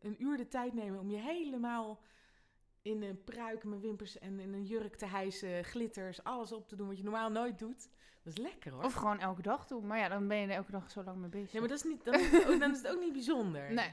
een 0.00 0.22
uur 0.22 0.36
de 0.36 0.48
tijd 0.48 0.74
nemen 0.74 1.00
om 1.00 1.10
je 1.10 1.18
helemaal 1.18 2.00
in 2.82 3.02
een 3.02 3.24
pruik, 3.24 3.64
mijn 3.64 3.80
wimpers 3.80 4.18
en 4.18 4.40
in 4.40 4.52
een 4.52 4.64
jurk 4.64 4.96
te 4.96 5.06
hijsen, 5.06 5.64
glitters, 5.64 6.24
alles 6.24 6.52
op 6.52 6.68
te 6.68 6.76
doen 6.76 6.88
wat 6.88 6.96
je 6.96 7.02
normaal 7.02 7.30
nooit 7.30 7.58
doet. 7.58 7.88
Dat 8.22 8.38
is 8.38 8.42
lekker 8.42 8.72
hoor. 8.72 8.84
Of 8.84 8.92
gewoon 8.92 9.20
elke 9.20 9.42
dag 9.42 9.66
doen. 9.66 9.86
Maar 9.86 9.98
ja, 9.98 10.08
dan 10.08 10.28
ben 10.28 10.36
je 10.36 10.46
er 10.46 10.54
elke 10.54 10.70
dag 10.70 10.90
zo 10.90 11.02
lang 11.02 11.16
mee 11.16 11.28
bezig. 11.28 11.52
Nee, 11.52 11.60
maar 11.60 11.70
dat 11.70 11.78
is 11.78 11.90
niet, 11.90 12.04
dan, 12.04 12.14
is 12.14 12.30
het 12.30 12.46
ook, 12.48 12.60
dan 12.60 12.70
is 12.70 12.76
het 12.76 12.88
ook 12.88 13.00
niet 13.00 13.12
bijzonder. 13.12 13.72
Nee. 13.82 13.92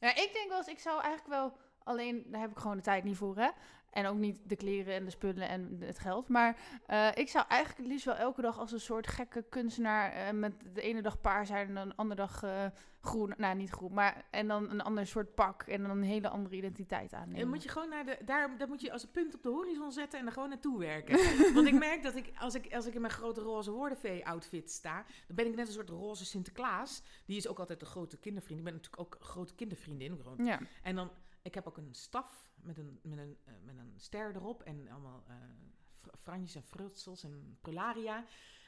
Ja, 0.00 0.10
ik 0.10 0.30
denk 0.32 0.48
wel 0.48 0.58
eens, 0.58 0.66
ik 0.66 0.78
zou 0.78 1.00
eigenlijk 1.02 1.28
wel... 1.28 1.56
Alleen, 1.84 2.24
daar 2.26 2.40
heb 2.40 2.50
ik 2.50 2.58
gewoon 2.58 2.76
de 2.76 2.82
tijd 2.82 3.04
niet 3.04 3.16
voor, 3.16 3.36
hè. 3.36 3.50
En 3.92 4.06
ook 4.06 4.16
niet 4.16 4.38
de 4.44 4.56
kleren 4.56 4.94
en 4.94 5.04
de 5.04 5.10
spullen 5.10 5.48
en 5.48 5.76
het 5.80 5.98
geld. 5.98 6.28
Maar 6.28 6.56
eh, 6.86 7.08
ik 7.14 7.28
zou 7.28 7.44
eigenlijk 7.48 7.80
het 7.80 7.90
liefst 7.90 8.06
wel 8.06 8.14
elke 8.14 8.42
dag 8.42 8.58
als 8.58 8.72
een 8.72 8.80
soort 8.80 9.06
gekke 9.06 9.44
kunstenaar... 9.48 10.12
eh, 10.12 10.32
met 10.32 10.52
de 10.74 10.80
ene 10.80 11.02
dag 11.02 11.20
paars 11.20 11.48
zijn 11.48 11.68
en 11.68 11.74
dan 11.74 11.88
de 11.88 11.96
andere 11.96 12.20
dag 12.20 12.42
eh, 12.42 12.66
groen. 13.00 13.34
Nou, 13.36 13.56
niet 13.56 13.70
groen, 13.70 13.92
maar... 13.92 14.24
En 14.30 14.48
dan 14.48 14.70
een 14.70 14.80
ander 14.80 15.06
soort 15.06 15.34
pak 15.34 15.62
en 15.62 15.82
dan 15.82 15.90
een 15.90 16.02
hele 16.02 16.28
andere 16.28 16.56
identiteit 16.56 17.12
aannemen. 17.12 17.40
En 17.40 17.48
moet 17.48 17.62
je 17.62 17.68
gewoon 17.68 17.88
naar 17.88 18.04
de, 18.04 18.18
daar, 18.24 18.58
dat 18.58 18.68
moet 18.68 18.80
je 18.80 18.92
als 18.92 19.02
een 19.02 19.10
punt 19.10 19.34
op 19.34 19.42
de 19.42 19.48
horizon 19.48 19.92
zetten 19.92 20.18
en 20.18 20.26
er 20.26 20.32
gewoon 20.32 20.48
naartoe 20.48 20.78
werken. 20.78 21.18
Want 21.54 21.66
ik 21.66 21.78
merk 21.78 22.02
dat 22.02 22.16
ik 22.16 22.32
als, 22.38 22.54
ik, 22.54 22.74
als 22.74 22.86
ik 22.86 22.94
in 22.94 23.00
mijn 23.00 23.12
grote 23.12 23.40
roze 23.40 23.70
woordenvee-outfit 23.70 24.70
sta, 24.70 25.04
dan 25.26 25.36
ben 25.36 25.46
ik 25.46 25.54
net 25.54 25.66
een 25.66 25.72
soort 25.72 25.90
roze 25.90 26.24
Sinterklaas. 26.24 27.02
Die 27.26 27.36
is 27.36 27.48
ook 27.48 27.58
altijd 27.58 27.80
een 27.80 27.86
grote 27.86 28.18
kindervriend. 28.18 28.58
Ik 28.58 28.64
ben 28.64 28.74
natuurlijk 28.74 29.02
ook 29.02 29.16
grote 29.20 29.54
kindervriendin. 29.54 30.16
Gewoon. 30.22 30.44
Ja. 30.44 30.60
En 30.82 30.94
dan, 30.94 31.10
ik 31.42 31.54
heb 31.54 31.66
ook 31.66 31.76
een 31.76 31.94
staf 31.94 32.52
met 32.62 32.78
een, 32.78 33.00
met 33.02 33.18
een, 33.18 33.38
eh, 33.44 33.54
met 33.64 33.76
een 33.76 33.92
ster 33.96 34.36
erop 34.36 34.62
en 34.62 34.88
allemaal 34.88 35.24
eh 35.28 35.34
fr- 35.90 36.16
franjes 36.16 36.54
en 36.54 36.62
frutsels 36.62 37.22
en 37.24 37.58
prularia. 37.60 38.24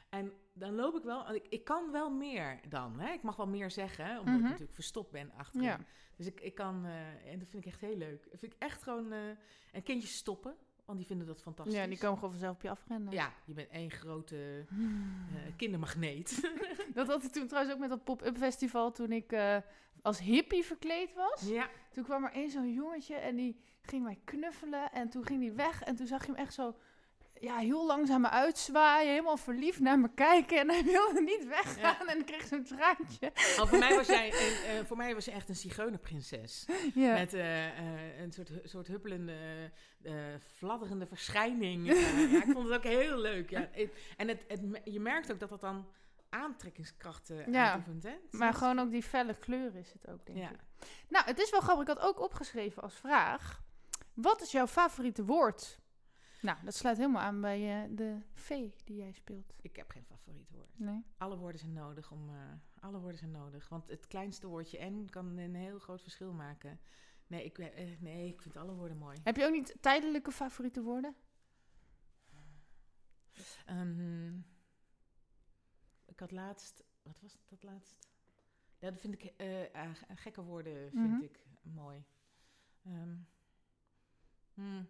En 0.09 0.33
dan 0.53 0.75
loop 0.75 0.95
ik 0.95 1.03
wel, 1.03 1.33
ik, 1.33 1.47
ik 1.49 1.63
kan 1.63 1.91
wel 1.91 2.09
meer 2.09 2.59
dan. 2.69 2.99
Hè? 2.99 3.11
Ik 3.13 3.21
mag 3.23 3.35
wel 3.35 3.47
meer 3.47 3.71
zeggen, 3.71 4.09
omdat 4.09 4.25
Mhm. 4.25 4.35
ik 4.35 4.41
natuurlijk 4.43 4.73
verstopt 4.73 5.11
ben 5.11 5.31
achter. 5.31 5.61
Ja. 5.61 5.79
Dus 6.15 6.25
ik, 6.25 6.39
ik 6.41 6.55
kan, 6.55 6.85
eh, 6.85 7.31
en 7.31 7.39
dat 7.39 7.47
vind 7.49 7.65
ik 7.65 7.71
echt 7.71 7.81
heel 7.81 7.97
leuk. 7.97 8.29
Dat 8.31 8.39
vind 8.39 8.53
ik 8.53 8.59
echt 8.61 8.83
gewoon, 8.83 9.11
eh 9.11 9.29
en 9.71 9.83
kindjes 9.83 10.15
stoppen, 10.17 10.55
want 10.85 10.97
die 10.97 11.07
vinden 11.07 11.27
dat 11.27 11.41
fantastisch. 11.41 11.75
ja, 11.75 11.87
die 11.87 11.97
komen 11.97 12.15
gewoon 12.15 12.31
vanzelf 12.31 12.55
op 12.55 12.61
je 12.61 12.69
afrennen. 12.69 13.13
Ja, 13.13 13.33
je 13.45 13.53
bent 13.53 13.69
één 13.69 13.91
grote 13.91 14.65
eh, 14.69 15.55
kindermagneet. 15.55 16.49
Dat 16.93 17.07
had 17.07 17.23
ik 17.23 17.31
toen 17.31 17.47
trouwens 17.47 17.73
ook 17.73 17.79
met 17.79 17.89
dat 17.89 18.03
pop-up 18.03 18.37
festival 18.37 18.91
toen 18.91 19.11
ik 19.11 19.31
eh, 19.31 19.57
als 20.01 20.19
hippie 20.19 20.63
verkleed 20.63 21.13
was. 21.13 21.41
ja, 21.47 21.69
Toen 21.91 22.03
kwam 22.03 22.23
er 22.23 22.31
één 22.31 22.49
zo'n 22.49 22.73
jongetje 22.73 23.15
en 23.15 23.35
die 23.35 23.59
ging 23.81 24.03
mij 24.03 24.19
knuffelen 24.23 24.91
en 24.91 25.09
toen 25.09 25.25
ging 25.25 25.41
hij 25.41 25.55
weg 25.55 25.81
en 25.81 25.95
toen 25.95 26.07
zag 26.07 26.25
je 26.25 26.31
hem 26.31 26.41
echt 26.41 26.53
zo 26.53 26.75
ja, 27.45 27.57
heel 27.57 27.85
langzaam 27.85 28.21
me 28.21 28.29
uitzwaaien, 28.29 29.09
helemaal 29.09 29.37
verliefd 29.37 29.79
naar 29.79 29.99
me 29.99 30.09
kijken 30.15 30.59
en 30.59 30.69
hij 30.69 30.83
wilde 30.83 31.21
niet 31.21 31.45
weggaan 31.47 32.07
en 32.07 32.19
ik 32.19 32.25
kreeg 32.25 32.47
zo'n 32.47 32.63
traantje. 32.63 33.31
oh, 33.35 33.67
voor, 33.67 33.77
mij 33.77 33.95
was 33.95 34.07
jij 34.17 34.27
een, 34.27 34.77
eh, 34.77 34.85
voor 34.85 34.97
mij 34.97 35.13
was 35.13 35.25
je 35.25 35.31
echt 35.31 35.49
een 35.49 35.55
zigeunerprinses. 35.55 36.65
Ja. 36.93 37.13
Met 37.13 37.33
eh, 37.33 37.65
eh, 37.67 38.19
een 38.19 38.31
soort, 38.31 38.51
soort 38.63 38.87
huppelende, 38.87 39.71
fladderende 40.55 41.05
verschijning. 41.05 41.85
Ja, 41.85 42.37
ik 42.37 42.51
vond 42.51 42.67
het 42.67 42.77
ook 42.77 42.83
heel 42.83 43.17
leuk. 43.17 43.49
Ja. 43.49 43.69
En 44.17 44.27
het, 44.27 44.43
het, 44.47 44.61
je 44.83 44.99
merkt 44.99 45.31
ook 45.31 45.39
dat 45.39 45.49
dat 45.49 45.61
dan 45.61 45.87
aantrekkingskrachten 46.29 47.51
Ja, 47.51 47.71
uitoefent. 47.71 48.03
Hè? 48.03 48.15
Is 48.31 48.39
Maar 48.39 48.53
gewoon 48.53 48.79
ook 48.79 48.91
die 48.91 49.03
felle 49.03 49.33
kleur 49.33 49.75
is 49.75 49.93
het 49.93 50.07
ook, 50.09 50.25
denk 50.25 50.37
Ja. 50.37 50.49
ik. 50.49 50.59
Nou, 51.09 51.25
het 51.25 51.39
is 51.39 51.49
wel 51.49 51.61
grappig. 51.61 51.87
Ik 51.87 51.97
had 51.97 52.07
ook 52.07 52.19
opgeschreven 52.19 52.81
als 52.81 52.93
vraag. 52.93 53.63
Wat 54.13 54.41
is 54.41 54.51
jouw 54.51 54.67
favoriete 54.67 55.25
woord? 55.25 55.79
Nou, 56.41 56.57
dat 56.63 56.75
sluit 56.75 56.97
helemaal 56.97 57.21
aan 57.21 57.41
bij 57.41 57.83
eh, 57.83 57.89
de 57.95 58.21
V 58.33 58.69
die 58.83 58.95
jij 58.97 59.11
speelt. 59.11 59.53
Ik 59.61 59.75
heb 59.75 59.89
geen 59.89 60.05
favoriet 60.05 60.49
woord. 60.49 60.79
Nee? 60.79 61.03
Alle 61.17 61.37
woorden 61.37 61.59
zijn 61.59 61.73
nodig 61.73 62.11
om. 62.11 62.29
eh, 62.29 62.35
alle 62.79 62.99
woorden 62.99 63.17
zijn 63.17 63.31
nodig. 63.31 63.69
Want 63.69 63.87
het 63.87 64.07
kleinste 64.07 64.47
woordje 64.47 64.85
N 64.89 65.07
kan 65.09 65.37
een 65.37 65.55
heel 65.55 65.79
groot 65.79 66.01
verschil 66.01 66.33
maken. 66.33 66.79
Nee, 67.27 67.45
ik, 67.45 67.57
eh, 67.57 67.99
nee, 67.99 68.27
ik 68.33 68.41
vind 68.41 68.57
alle 68.57 68.73
woorden 68.73 68.97
mooi. 68.97 69.17
Heb 69.23 69.35
je 69.35 69.45
ook 69.45 69.51
niet 69.51 69.75
tijdelijke 69.81 70.31
favoriete 70.31 70.81
woorden? 70.81 71.15
Ehm, 73.65 74.37
ik 76.05 76.19
had 76.19 76.31
laatst. 76.31 76.83
Wat 77.03 77.19
was 77.21 77.37
dat 77.49 77.63
laatst? 77.63 78.07
Ja, 78.79 78.89
dat 78.91 78.99
vind 78.99 79.13
ik. 79.13 79.33
gekke 80.15 80.41
woorden 80.41 80.91
vind 80.91 81.11
Mhm. 81.11 81.21
ik 81.21 81.45
mooi. 81.61 82.03
Hmm, 84.53 84.87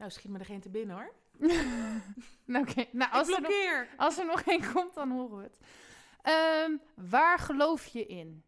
Nou, 0.00 0.12
schiet 0.12 0.30
me 0.30 0.38
er 0.38 0.44
geen 0.44 0.60
te 0.60 0.70
binnen 0.70 0.96
hoor. 0.96 1.12
nou, 2.44 2.64
oké. 2.68 2.84
Nou, 2.92 3.12
als 3.12 3.28
er, 3.28 3.40
nog, 3.40 3.86
als 3.96 4.18
er 4.18 4.26
nog 4.26 4.40
één 4.42 4.72
komt, 4.72 4.94
dan 4.94 5.10
horen 5.10 5.36
we 5.36 5.42
het. 5.42 5.58
Ehm, 6.22 6.76
waar 7.10 7.38
geloof 7.38 7.86
je 7.86 8.06
in? 8.06 8.44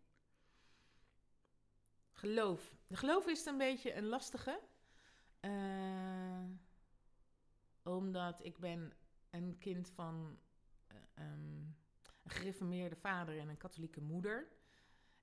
Geloof. 2.13 2.75
Geloof 2.91 3.27
is 3.27 3.47
een 3.47 3.59
beetje 3.59 3.95
een 3.95 4.07
lastige. 4.07 4.61
Eh, 5.41 6.45
omdat 7.83 8.45
ik 8.45 8.59
ben 8.59 8.93
een 9.31 9.59
kind 9.59 9.91
van 9.91 10.39
eh, 10.87 10.97
ehm, 11.15 11.61
een 12.23 12.31
gereformeerde 12.31 12.97
vader 12.97 13.39
en 13.39 13.49
een 13.49 13.57
katholieke 13.57 14.01
moeder. 14.01 14.49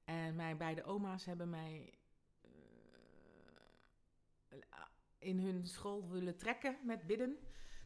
En 0.03 0.35
mijn 0.35 0.57
beide 0.57 0.83
oma's 0.83 1.25
hebben 1.25 1.49
mij 1.49 1.93
eh, 4.49 4.87
in 5.19 5.39
hun 5.39 5.67
school 5.67 6.09
willen 6.09 6.37
trekken 6.37 6.77
met 6.83 7.07
bidden. 7.07 7.37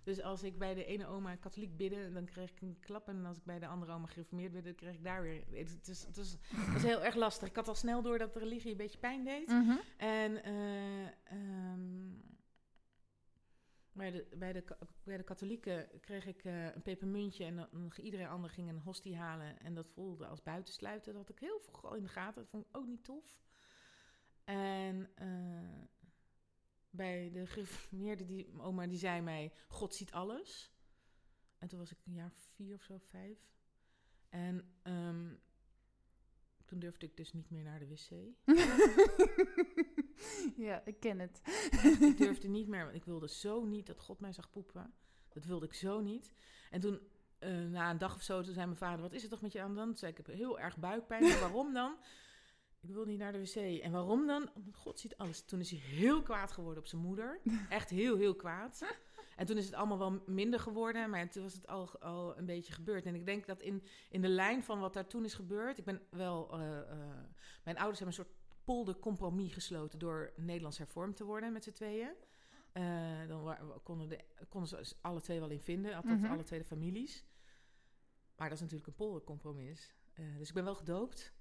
Dus 0.03 0.21
als 0.21 0.43
ik 0.43 0.57
bij 0.57 0.73
de 0.73 0.85
ene 0.85 1.05
oma 1.05 1.35
katholiek 1.35 1.77
bidde, 1.77 2.11
dan 2.11 2.25
kreeg 2.25 2.51
ik 2.51 2.61
een 2.61 2.77
klap. 2.79 3.07
En 3.07 3.25
als 3.25 3.37
ik 3.37 3.43
bij 3.43 3.59
de 3.59 3.67
andere 3.67 3.91
oma 3.91 4.07
gereformeerd 4.07 4.51
bidde, 4.51 4.69
dan 4.69 4.77
kreeg 4.77 4.93
ik 4.93 5.03
daar 5.03 5.21
weer... 5.21 5.43
Het, 5.49 5.87
is, 5.87 6.03
het, 6.03 6.17
is, 6.17 6.37
het 6.55 6.75
is 6.75 6.83
heel 6.83 7.03
erg 7.03 7.15
lastig. 7.15 7.47
Ik 7.47 7.55
had 7.55 7.67
al 7.67 7.75
snel 7.75 8.01
door 8.01 8.17
dat 8.17 8.33
de 8.33 8.39
religie 8.39 8.71
een 8.71 8.77
beetje 8.77 8.97
pijn 8.97 9.23
deed. 9.23 9.47
Mhm. 9.47 9.75
En 9.97 10.43
ehm, 10.43 12.11
bij, 13.91 14.11
de, 14.11 14.27
bij, 14.35 14.53
de, 14.53 14.63
bij 15.03 15.17
de 15.17 15.23
katholieken 15.23 15.87
kreeg 16.01 16.25
ik 16.25 16.43
eh, 16.43 16.75
een 16.75 16.81
pepermuntje 16.81 17.45
en 17.45 17.55
dan, 17.55 17.91
iedereen 18.01 18.27
ander 18.27 18.49
ging 18.49 18.69
een 18.69 18.79
hostie 18.79 19.17
halen. 19.17 19.59
En 19.59 19.73
dat 19.73 19.89
voelde 19.89 20.25
als 20.25 20.43
buitensluiten. 20.43 21.13
Dat 21.13 21.21
had 21.21 21.31
ik 21.35 21.39
heel 21.39 21.59
vroeg 21.59 21.85
al 21.85 21.95
in 21.95 22.03
de 22.03 22.09
gaten. 22.09 22.41
Dat 22.41 22.49
vond 22.49 22.65
ik 22.65 22.77
ook 22.77 22.87
niet 22.87 23.03
tof. 23.03 23.41
En 24.43 25.09
eh, 25.15 25.27
bij 26.93 27.29
de 27.31 27.47
gereformeerde 27.47 28.25
die, 28.25 28.59
oma, 28.59 28.87
die 28.87 28.97
zei 28.97 29.21
mij, 29.21 29.53
God 29.67 29.95
ziet 29.95 30.11
alles. 30.11 30.71
En 31.57 31.67
toen 31.67 31.79
was 31.79 31.91
ik 31.91 31.97
een 32.05 32.13
jaar 32.13 32.31
vier 32.31 32.75
of 32.75 32.83
zo, 32.83 32.97
vijf. 32.97 33.37
En 34.29 34.73
ehm, 34.81 35.35
toen 36.65 36.79
durfde 36.79 37.05
ik 37.05 37.17
dus 37.17 37.33
niet 37.33 37.49
meer 37.49 37.63
naar 37.63 37.79
de 37.79 37.87
wc. 37.87 38.09
ja, 40.67 40.85
ik 40.85 40.99
ken 40.99 41.19
het. 41.19 41.41
ik 41.99 42.17
durfde 42.17 42.47
niet 42.47 42.67
meer, 42.67 42.83
want 42.83 42.95
ik 42.95 43.05
wilde 43.05 43.29
zo 43.29 43.65
niet 43.65 43.85
dat 43.85 43.99
God 43.99 44.19
mij 44.19 44.33
zag 44.33 44.49
poepen. 44.49 44.93
Dat 45.29 45.45
wilde 45.45 45.65
ik 45.65 45.73
zo 45.73 46.01
niet. 46.01 46.33
En 46.71 46.79
toen, 46.79 46.99
eh, 47.39 47.63
na 47.63 47.89
een 47.89 47.97
dag 47.97 48.15
of 48.15 48.21
zo, 48.21 48.41
toen 48.41 48.53
zei 48.53 48.65
mijn 48.65 48.77
vader, 48.77 49.01
wat 49.01 49.13
is 49.13 49.23
er 49.23 49.29
toch 49.29 49.41
met 49.41 49.51
je 49.51 49.61
aan 49.61 49.73
de 49.73 49.79
hand? 49.79 49.89
Toen 49.89 49.97
zei 49.97 50.11
ik, 50.11 50.19
ik 50.19 50.25
heb 50.25 50.35
heel 50.35 50.59
erg 50.59 50.77
buikpijn. 50.77 51.39
Waarom 51.39 51.73
dan? 51.73 51.97
Ik 52.83 52.89
wil 52.89 53.05
niet 53.05 53.19
naar 53.19 53.31
de 53.31 53.39
wc. 53.39 53.81
En 53.81 53.91
waarom 53.91 54.27
dan? 54.27 54.49
Omdat 54.55 54.75
God 54.75 54.99
ziet 54.99 55.17
alles. 55.17 55.41
Toen 55.45 55.59
is 55.59 55.69
hij 55.69 55.79
heel 55.79 56.21
kwaad 56.21 56.51
geworden 56.51 56.79
op 56.83 56.87
zijn 56.87 57.01
moeder. 57.01 57.39
Echt 57.69 57.89
heel, 57.89 58.17
heel 58.17 58.35
kwaad. 58.35 58.95
En 59.35 59.45
toen 59.45 59.57
is 59.57 59.65
het 59.65 59.73
allemaal 59.73 59.97
wel 59.97 60.23
minder 60.25 60.59
geworden, 60.59 61.09
maar 61.09 61.29
toen 61.29 61.43
was 61.43 61.53
het 61.53 61.67
al, 61.67 61.99
al 61.99 62.37
een 62.37 62.45
beetje 62.45 62.73
gebeurd. 62.73 63.05
En 63.05 63.15
ik 63.15 63.25
denk 63.25 63.45
dat 63.45 63.61
in, 63.61 63.83
in 64.09 64.21
de 64.21 64.27
lijn 64.27 64.63
van 64.63 64.79
wat 64.79 64.93
daar 64.93 65.07
toen 65.07 65.23
is 65.25 65.33
gebeurd... 65.33 65.77
Ik 65.77 65.85
ben 65.85 66.01
wel... 66.09 66.53
eh, 66.53 66.79
eh, 66.79 66.97
mijn 67.63 67.77
ouders 67.77 67.99
hebben 67.99 68.17
een 68.17 68.23
soort 68.25 68.35
poldercompromis 68.63 69.53
gesloten... 69.53 69.99
door 69.99 70.33
Nederlands 70.35 70.77
hervormd 70.77 71.15
te 71.15 71.23
worden 71.23 71.53
met 71.53 71.63
z'n 71.63 71.71
tweeën. 71.71 72.11
Eh, 72.71 73.27
dan 73.27 73.57
konden, 73.83 74.09
de, 74.09 74.19
konden 74.49 74.85
ze 74.85 74.95
alle 75.01 75.21
twee 75.21 75.39
wel 75.39 75.49
in 75.49 75.59
vinden, 75.61 75.95
althans 75.95 76.21
Mhm. 76.21 76.31
alle 76.31 76.43
twee 76.43 76.59
de 76.59 76.65
families. 76.65 77.25
Maar 78.35 78.47
dat 78.49 78.57
is 78.57 78.63
natuurlijk 78.63 78.87
een 78.89 78.95
poldercompromis. 79.05 79.93
Dus 80.37 80.47
ik 80.47 80.53
ben 80.53 80.63
wel 80.63 80.75
gedoopt. 80.75 81.33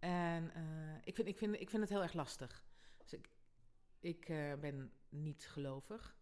En 0.00 0.54
eh, 0.54 0.94
ik, 1.04 1.14
vind, 1.14 1.28
ik, 1.28 1.38
vind, 1.38 1.54
ik 1.60 1.70
vind 1.70 1.82
het 1.82 1.90
heel 1.90 2.02
erg 2.02 2.12
lastig. 2.12 2.64
Dus 2.98 3.12
ik, 3.12 3.30
ik 4.00 4.28
eh, 4.28 4.54
ben 4.54 4.92
niet 5.08 5.48
gelovig. 5.48 6.16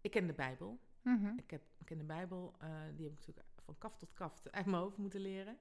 Ik 0.00 0.10
ken 0.10 0.26
de 0.26 0.32
Bijbel. 0.32 0.80
Mhm. 1.02 1.38
Ik, 1.38 1.50
heb, 1.50 1.62
ik 1.78 1.86
ken 1.86 1.98
de 1.98 2.04
Bijbel. 2.04 2.54
eh, 2.58 2.68
die 2.68 3.04
heb 3.04 3.12
ik 3.12 3.18
natuurlijk 3.18 3.46
van 3.64 3.78
kaf 3.78 3.96
tot 3.96 4.12
kaf 4.12 4.42
uit 4.50 4.66
mijn 4.66 4.82
hoofd 4.82 4.96
moeten 4.96 5.20
leren. 5.20 5.58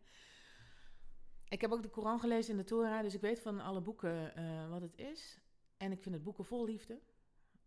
Ik 1.49 1.61
heb 1.61 1.71
ook 1.71 1.81
de 1.83 1.89
Koran 1.89 2.19
gelezen 2.19 2.51
in 2.51 2.57
de 2.57 2.63
Torah, 2.63 3.01
dus 3.01 3.13
ik 3.13 3.21
weet 3.21 3.39
van 3.39 3.59
alle 3.59 3.81
boeken 3.81 4.33
wat 4.69 4.81
het 4.81 4.97
is. 4.97 5.39
En 5.77 5.91
ik 5.91 6.01
vind 6.01 6.15
het 6.15 6.23
boeken 6.23 6.45
vol 6.45 6.65
liefde. 6.65 7.01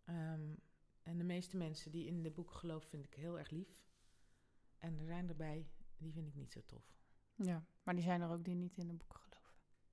Ehm, 0.05 0.55
En 1.03 1.19
de 1.19 1.25
meeste 1.25 1.57
mensen 1.57 1.91
die 1.91 2.07
in 2.07 2.23
de 2.23 2.31
boeken 2.31 2.57
geloven, 2.57 2.89
vind 2.89 3.05
ik 3.05 3.15
heel 3.15 3.39
erg 3.39 3.51
lief. 3.51 3.85
En 4.79 4.99
er 4.99 5.05
zijn 5.07 5.29
erbij, 5.29 5.69
die 5.97 6.13
vind 6.13 6.27
ik 6.29 6.35
niet 6.35 6.53
zo 6.53 6.61
tof. 6.67 6.97
Ja, 7.35 7.65
maar 7.83 7.95
die 7.95 8.05
zijn 8.05 8.21
er 8.21 8.31
ook 8.31 8.45
die 8.45 8.55
niet 8.55 8.77
in 8.77 8.87
de 8.87 8.95
boeken. 8.95 9.21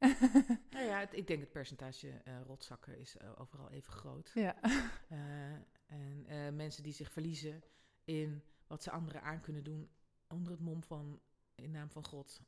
Nou 0.72 0.86
ja, 0.86 1.00
het- 1.00 1.14
ik 1.18 1.28
denk 1.28 1.40
het 1.40 1.52
percentage 1.52 2.10
eh, 2.10 2.42
rotzakken 2.42 2.98
is 3.00 3.18
eh, 3.18 3.30
overal 3.40 3.70
even 3.72 3.94
groot. 3.94 4.32
ja. 4.34 4.62
Eh, 5.10 5.54
en 5.86 6.56
mensen 6.56 6.84
die 6.84 6.94
zich 6.94 7.12
verliezen 7.12 7.64
in 8.04 8.44
wat 8.68 8.84
ze 8.84 8.92
anderen 8.92 9.22
aan 9.24 9.42
kunnen 9.42 9.64
doen 9.64 9.90
onder 10.28 10.52
het 10.52 10.62
mom 10.62 10.84
van 10.84 11.22
in 11.56 11.72
naam 11.72 11.90
van 11.90 12.06
God. 12.06 12.42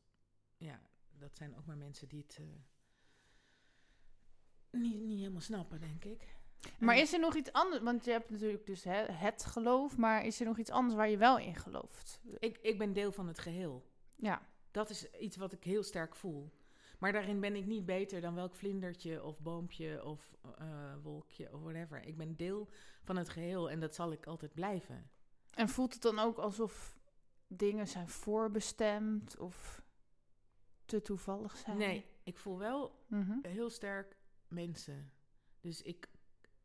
Ja, 0.57 0.81
dat 1.11 1.35
zijn 1.35 1.57
ook 1.57 1.65
maar 1.65 1.77
mensen 1.77 2.07
die 2.07 2.19
het 2.27 2.39
niet, 4.71 4.99
niet 5.01 5.17
helemaal 5.19 5.41
snappen, 5.41 5.80
denk 5.80 6.03
ik. 6.05 6.35
Maar 6.80 6.97
is 6.97 7.13
er 7.13 7.19
nog 7.19 7.35
iets 7.35 7.51
anders? 7.51 7.81
Want 7.84 8.05
je 8.05 8.11
hebt 8.11 8.30
natuurlijk 8.30 8.65
dus 8.65 8.84
hè, 8.84 9.05
het 9.11 9.45
geloof, 9.45 9.97
maar 9.97 10.25
is 10.25 10.39
er 10.39 10.45
nog 10.45 10.57
iets 10.57 10.69
anders 10.69 10.95
waar 10.95 11.09
je 11.09 11.17
wel 11.17 11.38
in 11.39 11.55
gelooft? 11.55 12.19
ik, 12.39 12.57
ik 12.61 12.77
ben 12.77 12.93
deel 12.93 13.11
van 13.11 13.27
het 13.27 13.39
geheel. 13.39 13.91
Ja, 14.15 14.47
Dat 14.71 14.89
is 14.89 15.09
iets 15.11 15.35
wat 15.38 15.51
ik 15.51 15.63
heel 15.63 15.84
sterk 15.84 16.15
voel. 16.15 16.51
Maar 17.03 17.11
daarin 17.11 17.39
ben 17.39 17.55
ik 17.55 17.65
niet 17.65 17.85
beter 17.85 18.21
dan 18.21 18.35
welk 18.35 18.55
vlindertje 18.55 19.23
of 19.23 19.39
boompje 19.39 20.05
of 20.05 20.35
eh, 20.57 20.93
wolkje 21.01 21.53
of 21.53 21.61
whatever. 21.61 22.03
Ik 22.05 22.17
ben 22.17 22.35
deel 22.35 22.69
van 23.03 23.15
het 23.15 23.30
geheel 23.30 23.69
en 23.69 23.80
dat 23.80 23.95
zal 23.95 24.11
ik 24.11 24.25
altijd 24.25 24.53
blijven. 24.53 25.09
en 25.53 25.69
voelt 25.69 25.93
het 25.93 26.01
dan 26.01 26.19
ook 26.19 26.38
alsof 26.38 26.97
dingen 27.47 27.88
zijn 27.88 28.09
voorbestemd 28.09 29.38
of 29.38 29.81
te 30.85 31.01
toevallig 31.01 31.57
zijn? 31.57 31.77
Nee, 31.77 32.05
ik 32.23 32.38
voel 32.38 32.57
wel 32.57 33.03
Mhm. 33.07 33.38
heel 33.41 33.69
sterk 33.69 34.17
mensen. 34.47 35.11
Dus 35.61 35.81
ik, 35.81 36.09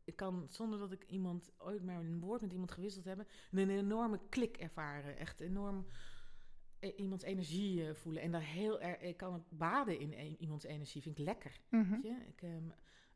ik 0.03 0.15
kan, 0.15 0.45
zonder 0.49 0.79
dat 0.79 0.91
ik 0.91 1.03
iemand 1.03 1.51
ooit 1.57 1.83
maar 1.83 1.99
een 1.99 2.19
woord 2.19 2.41
met 2.41 2.51
iemand 2.51 2.71
gewisseld 2.71 3.05
heb, 3.05 3.25
een 3.51 3.69
enorme 3.69 4.19
klik 4.29 4.57
ervaren. 4.57 5.17
Echt 5.17 5.39
enorm 5.39 5.85
iemands 6.79 7.23
energie 7.23 7.87
eh, 7.87 7.93
voelen. 7.95 8.21
En 8.21 8.31
daar 8.31 8.41
heel 8.43 8.81
erg, 8.81 8.99
ik 9.01 9.17
kan 9.17 9.35
ook 9.35 9.45
baden 9.49 9.99
in 9.99 10.13
e- 10.13 10.35
iemands 10.39 10.65
energie, 10.65 11.01
vind 11.01 11.17
ik 11.19 11.25
lekker. 11.25 11.59
Mhm. 11.69 11.89
Weet 11.91 12.01
je? 12.03 12.25
Ik, 12.27 12.41
ehm, 12.41 12.63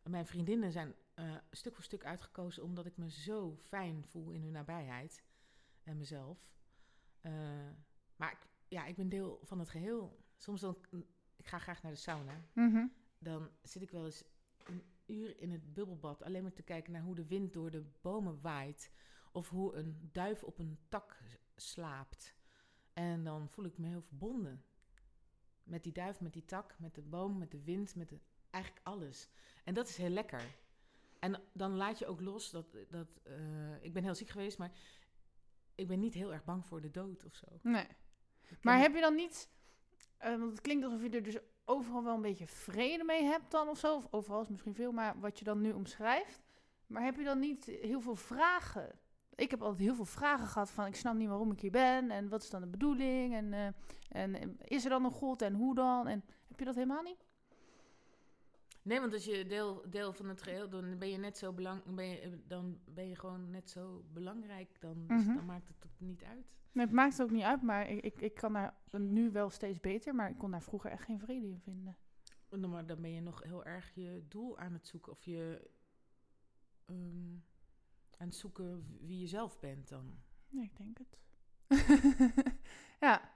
mijn 0.09 0.25
vriendinnen 0.25 0.71
zijn 0.71 0.93
eh, 1.13 1.35
stuk 1.51 1.75
voor 1.75 1.83
stuk 1.83 2.05
uitgekozen 2.05 2.63
omdat 2.63 2.85
ik 2.85 2.97
me 2.97 3.09
zo 3.11 3.55
fijn 3.55 4.05
voel 4.05 4.31
in 4.31 4.41
hun 4.41 4.51
nabijheid 4.51 5.23
en 5.83 5.97
mezelf. 5.97 6.51
Eh, 7.21 7.31
maar 8.15 8.31
ik, 8.31 8.47
ja, 8.67 8.85
ik 8.85 8.95
ben 8.95 9.09
deel 9.09 9.39
van 9.43 9.59
het 9.59 9.69
geheel. 9.69 10.19
Soms 10.37 10.61
dan, 10.61 10.77
ik 11.35 11.47
ga 11.47 11.59
graag 11.59 11.81
naar 11.81 11.91
de 11.91 11.97
sauna 11.97 12.45
Mhm. 12.53 12.85
dan 13.19 13.49
zit 13.61 13.81
ik 13.81 13.91
wel 13.91 14.05
eens 14.05 14.23
een 14.63 14.83
uur 15.05 15.39
in 15.39 15.51
het 15.51 15.73
bubbelbad 15.73 16.23
alleen 16.23 16.41
maar 16.41 16.53
te 16.53 16.63
kijken 16.63 16.91
naar 16.93 17.01
hoe 17.01 17.15
de 17.15 17.25
wind 17.27 17.53
door 17.53 17.71
de 17.71 17.83
bomen 18.01 18.41
waait. 18.41 18.91
Of 19.31 19.49
hoe 19.49 19.75
een 19.75 20.09
duif 20.11 20.43
op 20.43 20.59
een 20.59 20.77
tak 20.89 21.17
slaapt. 21.55 22.35
En 22.93 23.23
dan 23.23 23.49
voel 23.49 23.65
ik 23.65 23.77
me 23.77 23.87
heel 23.87 24.01
verbonden. 24.01 24.63
Met 25.63 25.83
die 25.83 25.93
duif, 25.93 26.21
met 26.21 26.33
die 26.33 26.45
tak, 26.45 26.75
met 26.79 26.95
de 26.95 27.01
boom, 27.01 27.37
met 27.37 27.51
de 27.51 27.63
wind, 27.63 27.95
met 27.95 28.13
eigenlijk 28.49 28.85
alles. 28.85 29.29
En 29.63 29.73
dat 29.73 29.87
is 29.87 29.97
heel 29.97 30.09
lekker. 30.09 30.41
En 31.19 31.41
dan 31.53 31.75
laat 31.75 31.99
je 31.99 32.05
ook 32.05 32.21
los 32.21 32.51
dat. 32.51 32.77
dat 32.89 33.07
eh, 33.23 33.83
ik 33.83 33.93
ben 33.93 34.03
heel 34.03 34.15
ziek 34.15 34.29
geweest, 34.29 34.57
maar 34.57 34.71
ik 35.75 35.87
ben 35.87 35.99
niet 35.99 36.13
heel 36.13 36.33
erg 36.33 36.43
bang 36.43 36.65
voor 36.65 36.81
de 36.81 36.91
dood 36.91 37.25
of 37.25 37.35
zo. 37.35 37.47
Nee. 37.61 37.87
Maar 38.61 38.79
heb 38.79 38.93
je 38.93 39.01
dan 39.01 39.15
niet, 39.15 39.49
eh, 40.17 40.37
want 40.37 40.51
het 40.51 40.61
klinkt 40.61 40.85
alsof 40.85 41.01
je 41.01 41.09
er 41.09 41.23
dus 41.23 41.37
overal 41.65 42.03
wel 42.03 42.15
een 42.15 42.21
beetje 42.21 42.47
vrede 42.47 43.03
mee 43.03 43.23
hebt 43.23 43.51
dan 43.51 43.67
of 43.67 43.79
zo, 43.79 43.95
of 43.95 44.07
overal 44.11 44.41
is 44.41 44.49
misschien 44.49 44.75
veel, 44.75 44.91
maar 44.91 45.19
wat 45.19 45.39
je 45.39 45.45
dan 45.45 45.61
nu 45.61 45.71
omschrijft. 45.71 46.41
Maar 46.87 47.03
heb 47.03 47.15
je 47.15 47.23
dan 47.23 47.39
niet 47.39 47.65
heel 47.65 48.01
veel 48.01 48.15
vragen? 48.15 48.99
Ik 49.35 49.51
heb 49.51 49.61
altijd 49.61 49.79
heel 49.79 49.95
veel 49.95 50.05
vragen 50.05 50.47
gehad 50.47 50.71
van 50.71 50.85
ik 50.85 50.95
snap 50.95 51.15
niet 51.15 51.27
waarom 51.27 51.51
ik 51.51 51.59
hier 51.59 51.71
ben 51.71 52.11
en 52.11 52.29
wat 52.29 52.43
is 52.43 52.49
dan 52.49 52.61
de 52.61 52.67
bedoeling 52.67 53.33
en, 53.33 53.53
eh, 53.53 53.67
en 54.09 54.35
eh, 54.35 54.47
is 54.63 54.83
er 54.83 54.89
dan 54.89 55.03
een 55.05 55.11
God 55.11 55.41
en 55.41 55.53
hoe 55.53 55.75
dan? 55.75 56.07
En 56.07 56.23
heb 56.47 56.59
je 56.59 56.65
dat 56.65 56.75
helemaal 56.75 57.01
niet? 57.03 57.25
Nee, 58.81 58.99
want 58.99 59.13
als 59.13 59.25
je 59.25 59.45
deel, 59.45 59.83
deel 59.89 60.13
van 60.13 60.27
het 60.27 60.41
geheel, 60.41 60.69
dan 60.69 60.97
ben 60.97 61.09
je 61.09 61.17
net 61.17 61.37
zo 61.37 61.53
belang, 61.53 61.95
ben 61.95 62.05
je, 62.07 62.39
dan 62.47 62.79
ben 62.85 63.07
je 63.07 63.15
gewoon 63.15 63.49
net 63.49 63.69
zo 63.69 64.03
belangrijk. 64.13 64.81
Dan, 64.81 65.07
dus 65.07 65.25
Mhm. 65.25 65.35
dan 65.35 65.45
maakt 65.45 65.67
het 65.67 65.85
ook 65.85 65.99
niet 65.99 66.23
uit. 66.23 66.45
Nee, 66.71 66.85
het 66.85 66.93
maakt 66.95 67.21
ook 67.21 67.31
niet 67.31 67.43
uit, 67.43 67.61
maar 67.61 67.89
ik, 67.89 68.03
ik, 68.03 68.21
ik 68.21 68.33
kan 68.33 68.53
daar 68.53 68.73
nu 68.91 69.31
wel 69.31 69.49
steeds 69.49 69.79
beter, 69.79 70.15
maar 70.15 70.29
ik 70.29 70.37
kon 70.37 70.51
daar 70.51 70.61
vroeger 70.61 70.91
echt 70.91 71.03
geen 71.03 71.19
vrede 71.19 71.47
in 71.47 71.59
vinden. 71.59 71.97
En 72.49 72.61
Dan, 72.61 72.69
maar 72.69 72.85
dan 72.85 73.01
ben 73.01 73.11
je 73.11 73.21
nog 73.21 73.43
heel 73.43 73.63
erg 73.65 73.91
je 73.95 74.23
doel 74.27 74.57
aan 74.57 74.73
het 74.73 74.87
zoeken. 74.87 75.11
Of 75.11 75.23
je 75.25 75.69
ehm, 76.85 77.35
aan 78.17 78.27
het 78.27 78.35
zoeken 78.35 78.97
wie 79.01 79.19
je 79.19 79.27
zelf 79.27 79.59
bent 79.59 79.89
dan. 79.89 80.17
Nee, 80.49 80.63
ik 80.63 80.77
denk 80.77 80.97
het. 80.97 81.17
ja. 82.99 83.31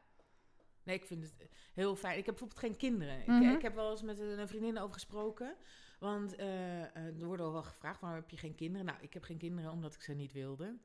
Nee, 0.83 0.95
ik 0.95 1.05
vind 1.05 1.23
het 1.23 1.49
heel 1.73 1.95
fijn. 1.95 2.17
Ik 2.17 2.25
heb 2.25 2.35
bijvoorbeeld 2.35 2.59
geen 2.59 2.77
kinderen. 2.77 3.23
Mhm. 3.25 3.41
ik, 3.41 3.55
ik 3.55 3.61
heb 3.61 3.75
wel 3.75 3.91
eens 3.91 4.01
met 4.01 4.19
een, 4.19 4.47
vriendin 4.47 4.79
over 4.79 4.93
gesproken. 4.93 5.55
Want 5.99 6.35
eh, 6.35 6.81
eh, 6.83 6.95
er 6.95 7.25
wordt 7.25 7.41
al 7.41 7.51
wel 7.51 7.63
gevraagd, 7.63 8.01
waarom 8.01 8.19
heb 8.19 8.29
je 8.29 8.37
geen 8.37 8.55
kinderen? 8.55 8.85
Nou, 8.85 8.97
ik 9.01 9.13
heb 9.13 9.23
geen 9.23 9.37
kinderen 9.37 9.71
omdat 9.71 9.93
ik 9.93 10.01
ze 10.01 10.13
niet 10.13 10.31
wilde. 10.31 10.77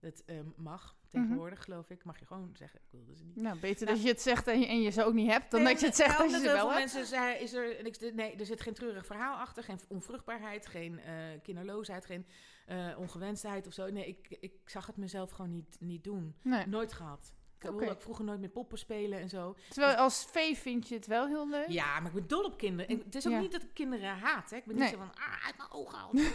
Dat 0.00 0.22
eh, 0.26 0.36
mag 0.56 0.96
tegenwoordig, 1.08 1.64
geloof 1.64 1.90
ik. 1.90 2.04
Mag 2.04 2.18
je 2.18 2.26
gewoon 2.26 2.50
zeggen, 2.54 2.80
ik 2.80 2.90
wilde 2.90 3.16
ze 3.16 3.24
niet. 3.24 3.36
Nou, 3.36 3.58
beter 3.58 3.84
Nou. 3.86 3.96
dat 3.96 4.06
je 4.06 4.12
het 4.12 4.22
zegt 4.22 4.46
en 4.46 4.60
je, 4.60 4.66
en 4.66 4.80
je 4.80 4.90
ze 4.90 5.04
ook 5.04 5.14
niet 5.14 5.30
hebt, 5.30 5.50
dan 5.50 5.62
Nee, 5.62 5.72
dat 5.72 5.80
je 5.80 5.86
het 5.86 5.96
zegt 5.96 6.18
als 6.18 6.30
je 6.30 6.38
ze 6.38 6.42
heel 6.42 6.52
wel 6.52 6.60
veel 6.60 6.68
hebt. 6.68 6.80
mensen 6.80 7.06
zei, 7.06 7.42
is 7.42 7.52
er, 7.52 7.82
niks, 7.82 7.98
nee, 7.98 8.36
er 8.36 8.46
zit 8.46 8.60
geen 8.60 8.74
treurig 8.74 9.06
verhaal 9.06 9.36
achter, 9.36 9.62
geen 9.62 9.80
onvruchtbaarheid, 9.88 10.66
geen 10.66 10.98
eh, 10.98 11.14
kinderloosheid, 11.42 12.04
geen 12.04 12.26
eh, 12.68 12.98
ongewenstheid 12.98 13.66
of 13.66 13.72
zo. 13.72 13.90
Nee, 13.90 14.06
ik, 14.06 14.36
ik 14.40 14.52
zag 14.64 14.86
het 14.86 14.96
mezelf 14.96 15.30
gewoon 15.30 15.50
niet, 15.50 15.76
niet 15.80 16.04
doen. 16.04 16.36
Nee. 16.42 16.66
Nooit 16.66 16.92
gehad. 16.92 17.32
Ik 17.58 17.62
wilde 17.70 17.90
ook 17.90 18.02
vroeger 18.02 18.24
nooit 18.24 18.40
met 18.40 18.52
poppen 18.52 18.78
spelen 18.78 19.18
en 19.20 19.28
zo. 19.28 19.56
Terwijl 19.68 19.96
als 19.96 20.24
vee 20.30 20.56
vind 20.56 20.88
je 20.88 20.94
het 20.94 21.06
wel 21.06 21.26
heel 21.26 21.48
leuk. 21.48 21.68
Ja, 21.68 22.00
maar 22.00 22.06
ik 22.08 22.12
ben 22.14 22.26
dol 22.28 22.44
op 22.44 22.58
kinderen. 22.58 22.88
En 22.96 23.02
het 23.04 23.14
is 23.14 23.26
ook 23.26 23.32
Ja. 23.32 23.40
niet 23.40 23.52
dat 23.52 23.62
ik 23.62 23.74
kinderen 23.74 24.18
haat. 24.18 24.50
Hè. 24.50 24.56
Ik 24.56 24.64
ben 24.64 24.74
Nee. 24.76 24.84
niet 24.90 24.98
zo 24.98 25.04
van, 25.04 25.14
ah, 25.14 25.46
uit 25.46 25.56
mijn 25.56 25.70
ogen. 25.70 25.98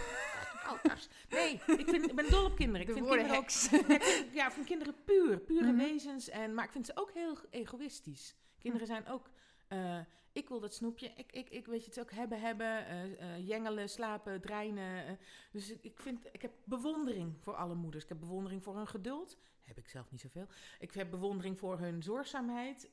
Nee, 1.30 1.54
ik, 1.54 1.90
vind, 1.90 2.10
ik 2.10 2.16
ben 2.16 2.30
dol 2.30 2.46
op 2.46 2.56
kinderen. 2.56 2.82
Ik 2.82 2.88
De 2.88 2.94
vind 2.94 3.08
kinderen 3.08 3.36
ook 3.36 3.42
heks. 3.42 3.70
ja, 3.70 3.78
ik 3.78 4.04
vind, 4.04 4.34
ja, 4.34 4.48
ik 4.48 4.52
vind 4.54 4.66
kinderen 4.66 4.96
puur, 5.06 5.40
pure 5.40 5.72
Mhm. 5.72 5.78
wezens. 5.78 6.30
En, 6.30 6.54
maar 6.54 6.66
ik 6.66 6.72
vind 6.72 6.86
ze 6.86 6.92
ook 6.96 7.12
heel 7.14 7.38
egoïstisch. 7.50 8.36
Kinderen 8.60 8.88
zijn 8.88 9.08
ook, 9.08 9.30
eh, 9.74 10.00
ik 10.32 10.50
wil 10.50 10.60
dat 10.60 10.74
snoepje, 10.74 11.12
ik, 11.16 11.32
ik, 11.32 11.50
ik 11.50 11.66
weet 11.66 11.84
je 11.84 11.90
het 11.90 12.00
ook 12.00 12.12
hebben, 12.12 12.40
hebben, 12.40 12.86
eh, 12.86 13.36
eh, 13.36 13.48
jengelen, 13.48 13.90
slapen, 13.90 14.42
dreinen. 14.42 15.20
dus 15.52 15.70
ik, 15.70 15.84
ik, 15.84 16.00
vind, 16.00 16.26
ik 16.32 16.42
heb 16.42 16.52
bewondering 16.64 17.36
voor 17.42 17.56
alle 17.56 17.76
moeders. 17.76 18.04
Ik 18.04 18.10
heb 18.10 18.20
bewondering 18.20 18.64
voor 18.64 18.76
hun 18.76 18.88
geduld. 18.88 19.38
Heb 19.62 19.78
ik 19.78 19.90
zelf 19.90 20.12
niet 20.12 20.22
zoveel. 20.22 20.48
Ik 20.80 20.94
heb 20.94 21.10
bewondering 21.10 21.60
voor 21.60 21.80
hun 21.80 22.04
zorgzaamheid. 22.04 22.90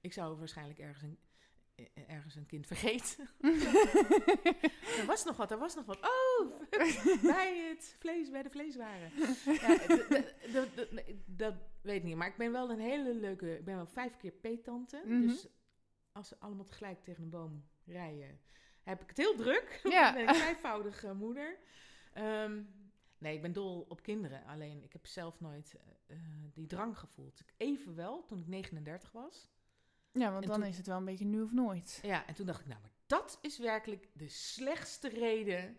Ik 0.00 0.12
zou 0.12 0.38
waarschijnlijk 0.38 0.78
ergens 0.78 1.02
een, 1.02 1.18
ergens 2.06 2.34
een 2.34 2.46
kind 2.46 2.66
vergeten. 2.66 3.28
er 4.98 5.04
was 5.06 5.24
nog 5.24 5.36
wat, 5.36 5.50
er 5.50 5.58
was 5.58 5.74
nog 5.74 5.84
wat. 5.84 5.98
Oh, 5.98 6.60
bij 7.22 7.68
het 7.68 7.96
vlees, 7.98 8.30
bij 8.30 8.42
de 8.42 8.50
vleeswaren. 8.50 9.10
Ja, 9.44 9.78
dat 11.26 11.54
weet 11.82 11.96
ik 11.96 12.02
niet. 12.02 12.16
Maar 12.16 12.28
ik 12.28 12.36
ben 12.36 12.52
wel 12.52 12.70
een 12.70 12.80
hele 12.80 13.14
leuke... 13.14 13.58
Ik 13.58 13.64
ben 13.64 13.76
wel 13.76 13.86
vijf 13.86 14.16
keer 14.16 14.32
peetante. 14.32 15.02
Mhm. 15.04 15.20
Dus 15.20 15.48
als 16.12 16.28
ze 16.28 16.36
allemaal 16.38 16.64
tegelijk 16.64 17.02
tegen 17.02 17.22
een 17.22 17.30
boom 17.30 17.64
rijden... 17.84 18.40
heb 18.82 19.02
ik 19.02 19.08
het 19.08 19.16
heel 19.16 19.34
druk. 19.36 19.80
Ja. 19.90 20.12
ben 20.12 20.22
ik 20.28 20.34
vijfvoudige 20.34 21.14
moeder. 21.14 21.58
Ehm, 22.12 22.62
nee, 23.18 23.34
ik 23.34 23.42
ben 23.42 23.52
dol 23.52 23.84
op 23.88 24.02
kinderen. 24.02 24.44
Alleen, 24.44 24.82
ik 24.82 24.92
heb 24.92 25.06
zelf 25.06 25.40
nooit 25.40 25.74
eh, 26.06 26.16
eh, 26.16 26.22
die 26.52 26.66
drang 26.66 26.98
gevoeld. 26.98 27.40
Ik 27.40 27.54
even 27.56 27.94
wel, 27.94 28.24
toen 28.24 28.38
ik 28.38 28.46
39 28.46 29.12
was. 29.12 29.50
Ja, 30.12 30.30
want 30.32 30.42
En 30.44 30.50
dan 30.50 30.60
toen- 30.60 30.68
is 30.68 30.76
het 30.76 30.86
wel 30.86 30.96
een 30.96 31.04
beetje 31.04 31.24
nu 31.24 31.42
of 31.42 31.52
nooit. 31.52 31.98
Ja, 32.02 32.26
en 32.26 32.34
toen 32.34 32.46
dacht 32.46 32.60
ik, 32.60 32.66
nou, 32.66 32.80
maar 32.80 32.92
dat 33.06 33.38
is 33.40 33.58
werkelijk 33.58 34.08
de 34.12 34.28
slechtste 34.28 35.08
reden 35.08 35.76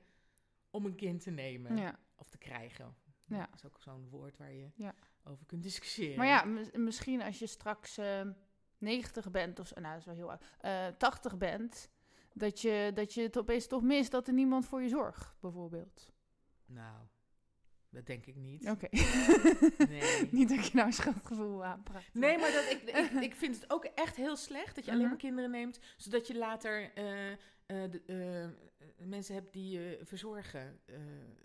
om 0.69 0.85
een 0.85 0.95
kind 0.95 1.22
te 1.23 1.31
nemen. 1.31 1.77
Ja. 1.77 1.99
Of 2.15 2.30
te 2.30 2.38
krijgen. 2.38 2.95
Ja. 3.26 3.38
Dat 3.45 3.53
is 3.55 3.65
ook 3.65 3.81
zo'n 3.81 4.10
woord 4.10 4.38
waar 4.38 4.51
je 4.53 4.69
Ja. 4.76 4.95
over 5.23 5.45
kunt 5.45 5.64
discussiëren. 5.64 6.18
Maar 6.18 6.27
ja, 6.27 6.43
mis- 6.43 6.72
misschien 6.72 7.22
als 7.22 7.39
je 7.39 7.47
straks 7.47 7.97
eh 7.97 8.22
90 8.84 9.31
bent, 9.31 9.60
of 9.60 9.73
nou 9.76 9.88
dat 9.88 9.97
is 9.99 10.05
wel 10.05 10.15
heel 10.15 10.30
oud, 10.31 10.43
eh 10.60 10.88
80 10.97 11.38
bent, 11.38 11.89
dat 12.34 12.61
je, 12.61 12.91
dat 12.93 13.14
je 13.14 13.22
het 13.22 13.38
opeens 13.38 13.68
toch 13.68 13.81
mist 13.81 14.11
dat 14.11 14.27
er 14.27 14.34
niemand 14.34 14.65
voor 14.65 14.81
je 14.81 14.89
zorgt, 14.89 15.35
bijvoorbeeld. 15.39 16.11
Nou, 16.65 16.97
dat 17.89 18.05
denk 18.05 18.26
ik 18.26 18.35
niet. 18.35 18.69
Oké. 18.69 18.88
Nee. 19.88 20.27
Niet 20.31 20.49
dat 20.49 20.65
je 20.68 20.72
nou 20.73 20.88
een 20.88 20.93
schuldgevoel 20.93 21.65
aanpraat. 21.65 22.03
Nee, 22.14 22.38
maar 22.38 22.51
dat, 22.51 22.64
ik, 22.72 22.81
ik, 22.81 23.22
ik 23.30 23.35
vind 23.35 23.55
het 23.61 23.72
ook 23.72 23.84
echt 23.85 24.15
heel 24.15 24.35
slecht 24.35 24.76
dat 24.76 24.85
je 24.85 24.91
alleen 24.91 25.01
Mhm. 25.03 25.11
maar 25.11 25.19
kinderen 25.22 25.51
neemt, 25.51 25.80
zodat 25.97 26.27
je 26.27 26.38
later 26.38 26.93
eh, 26.93 27.05
eh, 27.74 27.84
eh, 27.84 27.91
de, 28.98 29.06
mensen 29.06 29.36
hebt 29.36 29.54
die 29.54 29.80
je 29.80 30.00
verzorgen. 30.04 30.80
Eh, 30.86 30.95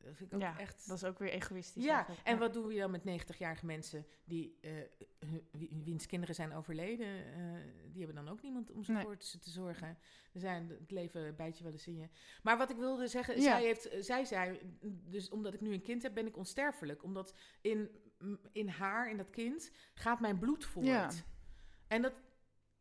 dat 0.05 0.17
vind 0.17 0.31
ik 0.31 0.35
ook 0.35 0.41
Ja, 0.41 0.59
echt... 0.59 0.89
Dat 0.89 0.97
is 0.97 1.05
ook 1.05 1.19
weer 1.19 1.31
egoïstisch. 1.31 1.85
ja, 1.85 2.07
en 2.25 2.39
wat 2.39 2.53
doen 2.53 2.67
we 2.67 2.75
dan 2.75 2.91
met 2.91 3.03
90-jarige 3.05 3.67
mensen 3.67 4.07
die, 4.25 4.59
wiens 5.85 6.07
kinderen 6.07 6.35
zijn 6.35 6.53
overleden? 6.53 7.07
die 7.93 8.07
hebben 8.07 8.25
dan 8.25 8.33
ook 8.33 8.43
niemand 8.43 8.71
om 8.71 8.85
ze 8.85 8.93
Nee. 8.93 9.03
voor 9.03 9.17
te, 9.17 9.39
te 9.39 9.51
zorgen. 9.51 9.99
Er 10.33 10.41
zijn, 10.41 10.69
het 10.69 10.91
leven 10.91 11.37
bijt 11.37 11.59
je 11.59 11.65
wel 11.65 11.73
eens 11.73 11.87
in 11.87 11.97
je. 11.97 12.09
Maar 12.43 12.59
wat 12.59 12.71
ik 12.71 12.77
wilde 12.77 13.07
zeggen, 13.07 13.35
Ja. 13.35 13.43
zij, 13.43 13.63
heeft, 13.63 13.89
zij 14.01 14.25
zei, 14.25 14.61
dus 14.83 15.29
omdat 15.29 15.55
ik 15.55 15.61
nu 15.61 15.73
een 15.73 15.83
kind 15.83 16.03
heb, 16.03 16.15
ben 16.15 16.27
ik 16.27 16.37
onsterfelijk. 16.37 17.03
Omdat 17.03 17.35
in, 17.61 17.91
in 18.53 18.69
haar, 18.69 19.11
in 19.11 19.17
dat 19.17 19.31
kind, 19.31 19.71
gaat 19.95 20.21
mijn 20.21 20.39
bloed 20.39 20.65
voort. 20.65 20.87
Ja. 20.87 21.11
En 21.87 22.03
dat, 22.03 22.13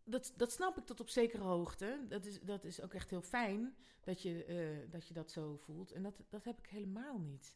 dat, 0.08 0.34
dat 0.36 0.52
snap 0.52 0.78
ik 0.78 0.86
tot 0.86 1.00
op 1.00 1.10
zekere 1.10 1.44
hoogte. 1.44 2.06
Dat 2.08 2.26
is, 2.26 2.40
dat 2.42 2.64
is 2.64 2.82
ook 2.82 2.94
echt 2.94 3.10
heel 3.10 3.22
fijn 3.22 3.76
dat 4.04 4.22
je, 4.22 4.44
eh, 4.44 4.92
dat 4.92 5.08
je 5.08 5.14
dat 5.14 5.32
zo 5.32 5.56
voelt. 5.56 5.92
En 5.92 6.04
dat, 6.04 6.24
dat 6.30 6.44
heb 6.44 6.60
ik 6.60 6.68
helemaal 6.68 7.18
niet. 7.20 7.56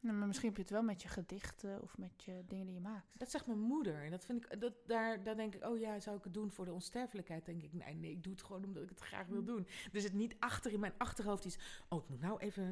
Nou, 0.00 0.16
maar 0.16 0.26
misschien 0.26 0.48
heb 0.48 0.56
je 0.56 0.62
het 0.62 0.72
wel 0.72 0.82
met 0.82 1.02
je 1.02 1.08
gedichten 1.08 1.82
of 1.82 1.98
met 1.98 2.22
je 2.24 2.42
dingen 2.46 2.66
die 2.66 2.74
je 2.74 2.80
maakt. 2.80 3.18
Dat 3.18 3.30
zegt 3.30 3.46
mijn 3.46 3.58
moeder. 3.58 4.04
En 4.04 4.10
dat 4.10 4.24
vind 4.24 4.44
ik, 4.44 4.60
dat, 4.60 4.72
daar, 4.86 5.22
daar 5.22 5.36
denk 5.36 5.54
ik, 5.54 5.64
oh 5.64 5.78
ja, 5.78 6.00
zou 6.00 6.16
ik 6.16 6.24
het 6.24 6.34
doen 6.34 6.50
voor 6.50 6.64
de 6.64 6.72
onsterfelijkheid? 6.72 7.44
Denk 7.44 7.62
ik, 7.62 7.72
nee, 7.72 7.94
nee, 7.94 8.10
ik 8.10 8.22
doe 8.22 8.32
het 8.32 8.42
gewoon 8.42 8.64
omdat 8.64 8.82
ik 8.82 8.88
het 8.88 9.00
graag 9.00 9.26
wil 9.26 9.44
doen. 9.44 9.66
Dus 9.92 10.04
het 10.04 10.12
niet 10.12 10.36
achter 10.38 10.72
in 10.72 10.80
mijn 10.80 10.94
achterhoofd 10.98 11.44
is, 11.44 11.58
oh, 11.88 12.02
ik 12.02 12.08
moet 12.08 12.20
nou 12.20 12.38
even 12.38 12.64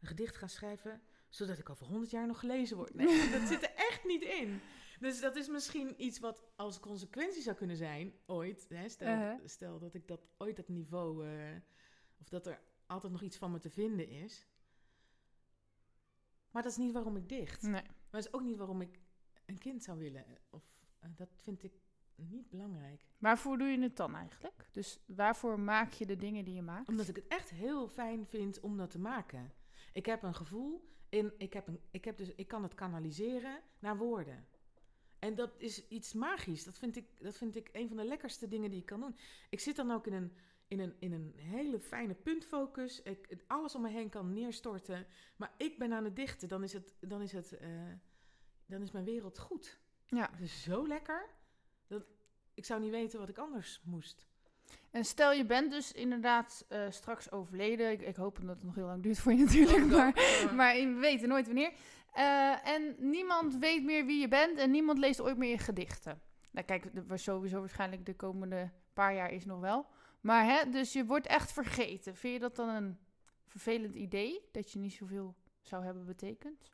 een 0.00 0.08
gedicht 0.08 0.36
gaan 0.36 0.48
schrijven, 0.48 1.00
zodat 1.28 1.58
ik 1.58 1.70
over 1.70 1.86
honderd 1.86 2.10
jaar 2.10 2.26
nog 2.26 2.40
gelezen 2.40 2.76
word. 2.76 2.94
Nee, 2.94 3.30
dat 3.38 3.48
zit 3.48 3.62
er 3.62 3.74
echt 3.74 4.04
niet 4.04 4.22
in. 4.22 4.60
Dus 5.02 5.20
dat 5.20 5.36
is 5.36 5.48
misschien 5.48 6.02
iets 6.04 6.18
wat 6.18 6.42
als 6.56 6.80
consequentie 6.80 7.42
zou 7.42 7.56
kunnen 7.56 7.76
zijn, 7.76 8.12
ooit. 8.26 8.66
Hè, 8.68 8.88
stel, 8.88 9.08
Uh-huh. 9.08 9.40
stel 9.44 9.78
dat 9.78 9.94
ik 9.94 10.08
dat 10.08 10.26
ooit 10.36 10.56
dat 10.56 10.68
niveau, 10.68 11.26
eh, 11.26 11.56
of 12.20 12.28
dat 12.28 12.46
er 12.46 12.60
altijd 12.86 13.12
nog 13.12 13.22
iets 13.22 13.36
van 13.36 13.50
me 13.50 13.58
te 13.58 13.70
vinden 13.70 14.08
is. 14.08 14.46
Maar 16.50 16.62
dat 16.62 16.72
is 16.72 16.78
niet 16.78 16.92
waarom 16.92 17.16
ik 17.16 17.28
dicht. 17.28 17.62
Nee. 17.62 17.72
Maar 17.72 17.92
dat 18.10 18.24
is 18.24 18.32
ook 18.32 18.42
niet 18.42 18.56
waarom 18.56 18.80
ik 18.80 19.00
een 19.46 19.58
kind 19.58 19.82
zou 19.82 19.98
willen. 19.98 20.24
Of, 20.50 20.62
eh, 20.98 21.10
dat 21.16 21.28
vind 21.36 21.62
ik 21.62 21.72
niet 22.14 22.48
belangrijk. 22.50 23.06
Waarvoor 23.18 23.58
doe 23.58 23.68
je 23.68 23.80
het 23.80 23.96
dan 23.96 24.14
eigenlijk? 24.14 24.68
Dus 24.72 24.98
waarvoor 25.06 25.60
maak 25.60 25.92
je 25.92 26.06
de 26.06 26.16
dingen 26.16 26.44
die 26.44 26.54
je 26.54 26.62
maakt? 26.62 26.88
Omdat 26.88 27.08
ik 27.08 27.16
het 27.16 27.28
echt 27.28 27.50
heel 27.50 27.88
fijn 27.88 28.26
vind 28.26 28.60
om 28.60 28.76
dat 28.76 28.90
te 28.90 28.98
maken. 28.98 29.52
Ik 29.92 30.06
heb 30.06 30.22
een 30.22 30.34
gevoel 30.34 30.90
en 31.08 31.32
ik, 31.38 31.52
heb 31.52 31.66
een, 31.66 31.80
ik, 31.90 32.04
heb 32.04 32.16
dus, 32.16 32.34
ik 32.34 32.48
kan 32.48 32.62
het 32.62 32.74
kanaliseren 32.74 33.62
naar 33.78 33.96
woorden. 33.96 34.46
En 35.22 35.34
dat 35.34 35.54
is 35.56 35.88
iets 35.88 36.12
magisch. 36.12 36.64
Dat 36.64 36.78
vind, 36.78 36.96
ik, 36.96 37.06
dat 37.20 37.36
vind 37.36 37.56
ik 37.56 37.68
een 37.72 37.88
van 37.88 37.96
de 37.96 38.04
lekkerste 38.04 38.48
dingen 38.48 38.70
die 38.70 38.80
ik 38.80 38.86
kan 38.86 39.00
doen. 39.00 39.16
Ik 39.50 39.60
zit 39.60 39.76
dan 39.76 39.90
ook 39.90 40.06
in 40.06 40.12
een, 40.12 40.32
in 40.68 40.80
een, 40.80 40.94
in 40.98 41.12
een 41.12 41.32
hele 41.36 41.80
fijne 41.80 42.14
puntfocus. 42.14 43.02
Ik, 43.02 43.36
alles 43.46 43.74
om 43.74 43.82
me 43.82 43.88
heen 43.88 44.08
kan 44.08 44.32
neerstorten. 44.32 45.06
Maar 45.36 45.52
ik 45.56 45.78
ben 45.78 45.92
aan 45.92 46.04
het 46.04 46.16
dichten. 46.16 46.48
Dan 46.48 46.62
is, 46.62 46.72
het, 46.72 46.94
dan 47.00 47.22
is, 47.22 47.32
het, 47.32 47.58
eh, 47.58 47.68
dan 48.66 48.82
is 48.82 48.90
mijn 48.90 49.04
wereld 49.04 49.38
goed. 49.38 49.78
Ja. 50.06 50.28
Het 50.32 50.40
is 50.40 50.62
zo 50.62 50.86
lekker. 50.86 51.28
Dat, 51.86 52.04
ik 52.54 52.64
zou 52.64 52.80
niet 52.80 52.90
weten 52.90 53.18
wat 53.18 53.28
ik 53.28 53.38
anders 53.38 53.80
moest. 53.84 54.26
En 54.90 55.04
stel 55.04 55.32
je 55.32 55.46
bent 55.46 55.70
dus 55.70 55.92
inderdaad 55.92 56.64
eh, 56.68 56.90
straks 56.90 57.30
overleden. 57.30 57.90
Ik, 57.90 58.00
ik 58.00 58.16
hoop 58.16 58.38
dat 58.40 58.56
het 58.56 58.64
nog 58.64 58.74
heel 58.74 58.86
lang 58.86 59.02
duurt 59.02 59.18
voor 59.18 59.32
je 59.32 59.38
natuurlijk. 59.44 59.86
Maar, 59.86 60.12
maar 60.54 60.74
we 60.74 60.98
weten 61.00 61.28
nooit 61.28 61.46
wanneer. 61.46 61.72
Eh, 62.12 62.66
en 62.68 62.94
niemand 62.98 63.56
weet 63.56 63.84
meer 63.84 64.06
wie 64.06 64.20
je 64.20 64.28
bent 64.28 64.58
en 64.58 64.70
niemand 64.70 64.98
leest 64.98 65.20
ooit 65.20 65.36
meer 65.36 65.50
je 65.50 65.58
gedichten. 65.58 66.22
Nou 66.50 66.66
kijk, 66.66 66.90
sowieso 67.14 67.60
waarschijnlijk 67.60 68.06
de 68.06 68.16
komende 68.16 68.70
paar 68.92 69.14
jaar 69.14 69.30
is 69.30 69.44
nog 69.44 69.60
wel. 69.60 69.86
Maar 70.20 70.44
hè, 70.44 70.70
dus 70.70 70.92
je 70.92 71.04
wordt 71.04 71.26
echt 71.26 71.52
vergeten. 71.52 72.16
Vind 72.16 72.32
je 72.34 72.40
dat 72.40 72.56
dan 72.56 72.68
een 72.68 72.98
vervelend 73.46 73.94
idee? 73.94 74.48
Dat 74.52 74.72
je 74.72 74.78
niet 74.78 74.92
zoveel 74.92 75.34
zou 75.60 75.84
hebben 75.84 76.06
betekend? 76.06 76.70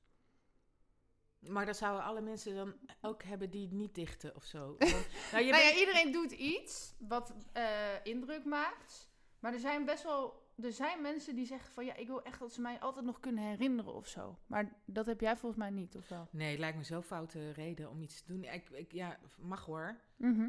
Maar 1.38 1.66
dat 1.66 1.76
zouden 1.76 2.04
alle 2.04 2.20
mensen 2.20 2.54
dan 2.54 2.74
ook 3.00 3.22
hebben 3.22 3.50
die 3.50 3.68
niet 3.72 3.94
dichten 3.94 4.36
of 4.36 4.44
zo. 4.44 4.66
Want, 4.78 5.06
nou, 5.32 5.44
je 5.44 5.50
nou 5.50 5.62
ja, 5.62 5.74
iedereen 5.74 6.12
doet 6.12 6.32
iets 6.32 6.94
wat 6.98 7.34
eh, 7.52 7.64
indruk 8.02 8.44
maakt. 8.44 9.08
Maar 9.38 9.52
er 9.52 9.58
zijn 9.58 9.84
best 9.84 10.02
wel... 10.02 10.46
Er 10.62 10.72
zijn 10.72 11.02
mensen 11.02 11.34
die 11.34 11.46
zeggen 11.46 11.72
van... 11.72 11.84
Ja, 11.84 11.94
ik 11.96 12.06
wil 12.06 12.22
echt 12.22 12.38
dat 12.38 12.52
ze 12.52 12.60
mij 12.60 12.80
altijd 12.80 13.04
nog 13.04 13.20
kunnen 13.20 13.44
herinneren 13.44 13.94
of 13.94 14.06
zo. 14.08 14.38
Maar 14.46 14.72
dat 14.84 15.06
heb 15.06 15.20
jij 15.20 15.36
volgens 15.36 15.60
mij 15.60 15.70
niet, 15.70 15.96
of 15.96 16.08
wel? 16.08 16.28
Nee, 16.30 16.50
het 16.50 16.58
lijkt 16.58 16.76
me 16.76 16.84
zo'n 16.84 17.02
foute 17.02 17.50
reden 17.50 17.90
om 17.90 18.02
iets 18.02 18.22
te 18.22 18.32
doen. 18.32 18.44
Ik, 18.44 18.70
ik, 18.70 18.92
ja, 18.92 19.18
mag 19.38 19.64
hoor. 19.64 19.96
Mhm. 20.16 20.48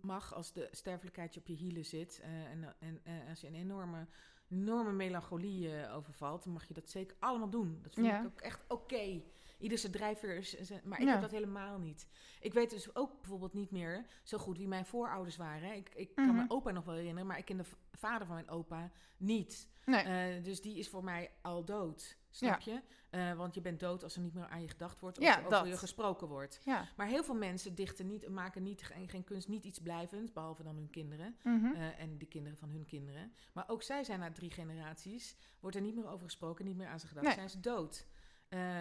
Mag 0.00 0.34
als 0.34 0.52
de 0.52 0.68
sterfelijkheid 0.70 1.34
je 1.34 1.40
op 1.40 1.46
je 1.46 1.54
hielen 1.54 1.84
zit. 1.84 2.20
eh, 2.22 2.50
en 2.50 2.74
en 2.80 3.00
als 3.28 3.40
je 3.40 3.46
een 3.46 3.54
enorme, 3.54 4.06
enorme 4.50 4.92
melancholie 4.92 5.76
eh, 5.76 5.96
overvalt, 5.96 6.44
dan 6.44 6.52
mag 6.52 6.68
je 6.68 6.74
dat 6.74 6.90
zeker 6.90 7.16
allemaal 7.18 7.50
doen. 7.50 7.78
Dat 7.82 7.94
vind 7.94 8.06
Ja. 8.06 8.18
ik 8.20 8.26
ook 8.26 8.40
echt 8.40 8.64
oké. 8.68 9.22
Ieder 9.62 9.78
zijn 9.78 9.92
drijfveer 9.92 10.36
is. 10.36 10.54
is- 10.54 10.70
Maar 10.84 10.98
ik 11.00 11.04
Ja. 11.06 11.12
heb 11.12 11.20
dat 11.20 11.30
helemaal 11.30 11.78
niet. 11.78 12.06
Ik 12.40 12.52
weet 12.52 12.70
dus 12.70 12.94
ook 12.94 13.20
bijvoorbeeld 13.20 13.52
niet 13.54 13.70
meer 13.70 14.06
zo 14.22 14.38
goed 14.38 14.58
wie 14.58 14.68
mijn 14.68 14.86
voorouders 14.86 15.36
waren. 15.36 15.74
Ik, 15.74 15.90
ik 15.94 16.14
kan 16.14 16.24
Mhm. 16.26 16.34
mijn 16.36 16.50
opa 16.50 16.70
nog 16.70 16.84
wel 16.84 16.94
herinneren, 16.94 17.26
maar 17.26 17.38
ik 17.38 17.44
ken 17.44 17.56
de 17.56 17.64
vader 17.92 18.26
van 18.26 18.34
mijn 18.34 18.50
opa 18.50 18.90
niet. 19.16 19.70
Nee. 19.84 20.02
Eh, 20.04 20.44
dus 20.44 20.60
die 20.62 20.78
is 20.78 20.88
voor 20.88 21.04
mij 21.04 21.30
al 21.42 21.64
dood. 21.64 22.16
Snap 22.30 22.60
je? 22.60 22.80
Eh, 23.10 23.32
want 23.34 23.54
je 23.54 23.60
bent 23.60 23.80
dood 23.80 24.02
als 24.02 24.14
er 24.14 24.20
niet 24.20 24.34
meer 24.34 24.46
aan 24.48 24.60
je 24.62 24.68
gedacht 24.68 25.00
wordt 25.00 25.18
of 25.18 25.24
Ja, 25.24 25.38
over 25.38 25.50
dat. 25.50 25.66
je 25.66 25.76
gesproken 25.76 26.28
wordt. 26.28 26.60
Ja. 26.64 26.88
Maar 26.96 27.06
heel 27.06 27.24
veel 27.24 27.34
mensen 27.34 27.74
dichten 27.74 28.06
niet, 28.06 28.28
maken 28.28 28.62
niet, 28.62 28.82
geen, 28.82 29.08
geen 29.08 29.24
kunst, 29.24 29.48
niet 29.48 29.64
iets 29.64 29.78
blijvends, 29.80 30.32
behalve 30.32 30.62
dan 30.62 30.76
hun 30.76 30.90
kinderen 30.90 31.36
Mhm. 31.42 31.66
eh, 31.74 32.00
en 32.00 32.18
de 32.18 32.26
kinderen 32.26 32.58
van 32.58 32.70
hun 32.70 32.84
kinderen. 32.86 33.32
Maar 33.52 33.64
ook 33.68 33.82
zij 33.82 34.04
zijn 34.04 34.20
na 34.20 34.32
drie 34.32 34.50
generaties, 34.50 35.36
wordt 35.60 35.76
er 35.76 35.82
niet 35.82 35.94
meer 35.94 36.06
over 36.08 36.24
gesproken, 36.24 36.64
niet 36.64 36.76
meer 36.76 36.88
aan 36.88 37.00
ze 37.00 37.06
gedacht, 37.06 37.26
Nee. 37.26 37.34
zijn 37.34 37.50
ze 37.50 37.60
dood. 37.60 38.06
Eh, 38.48 38.80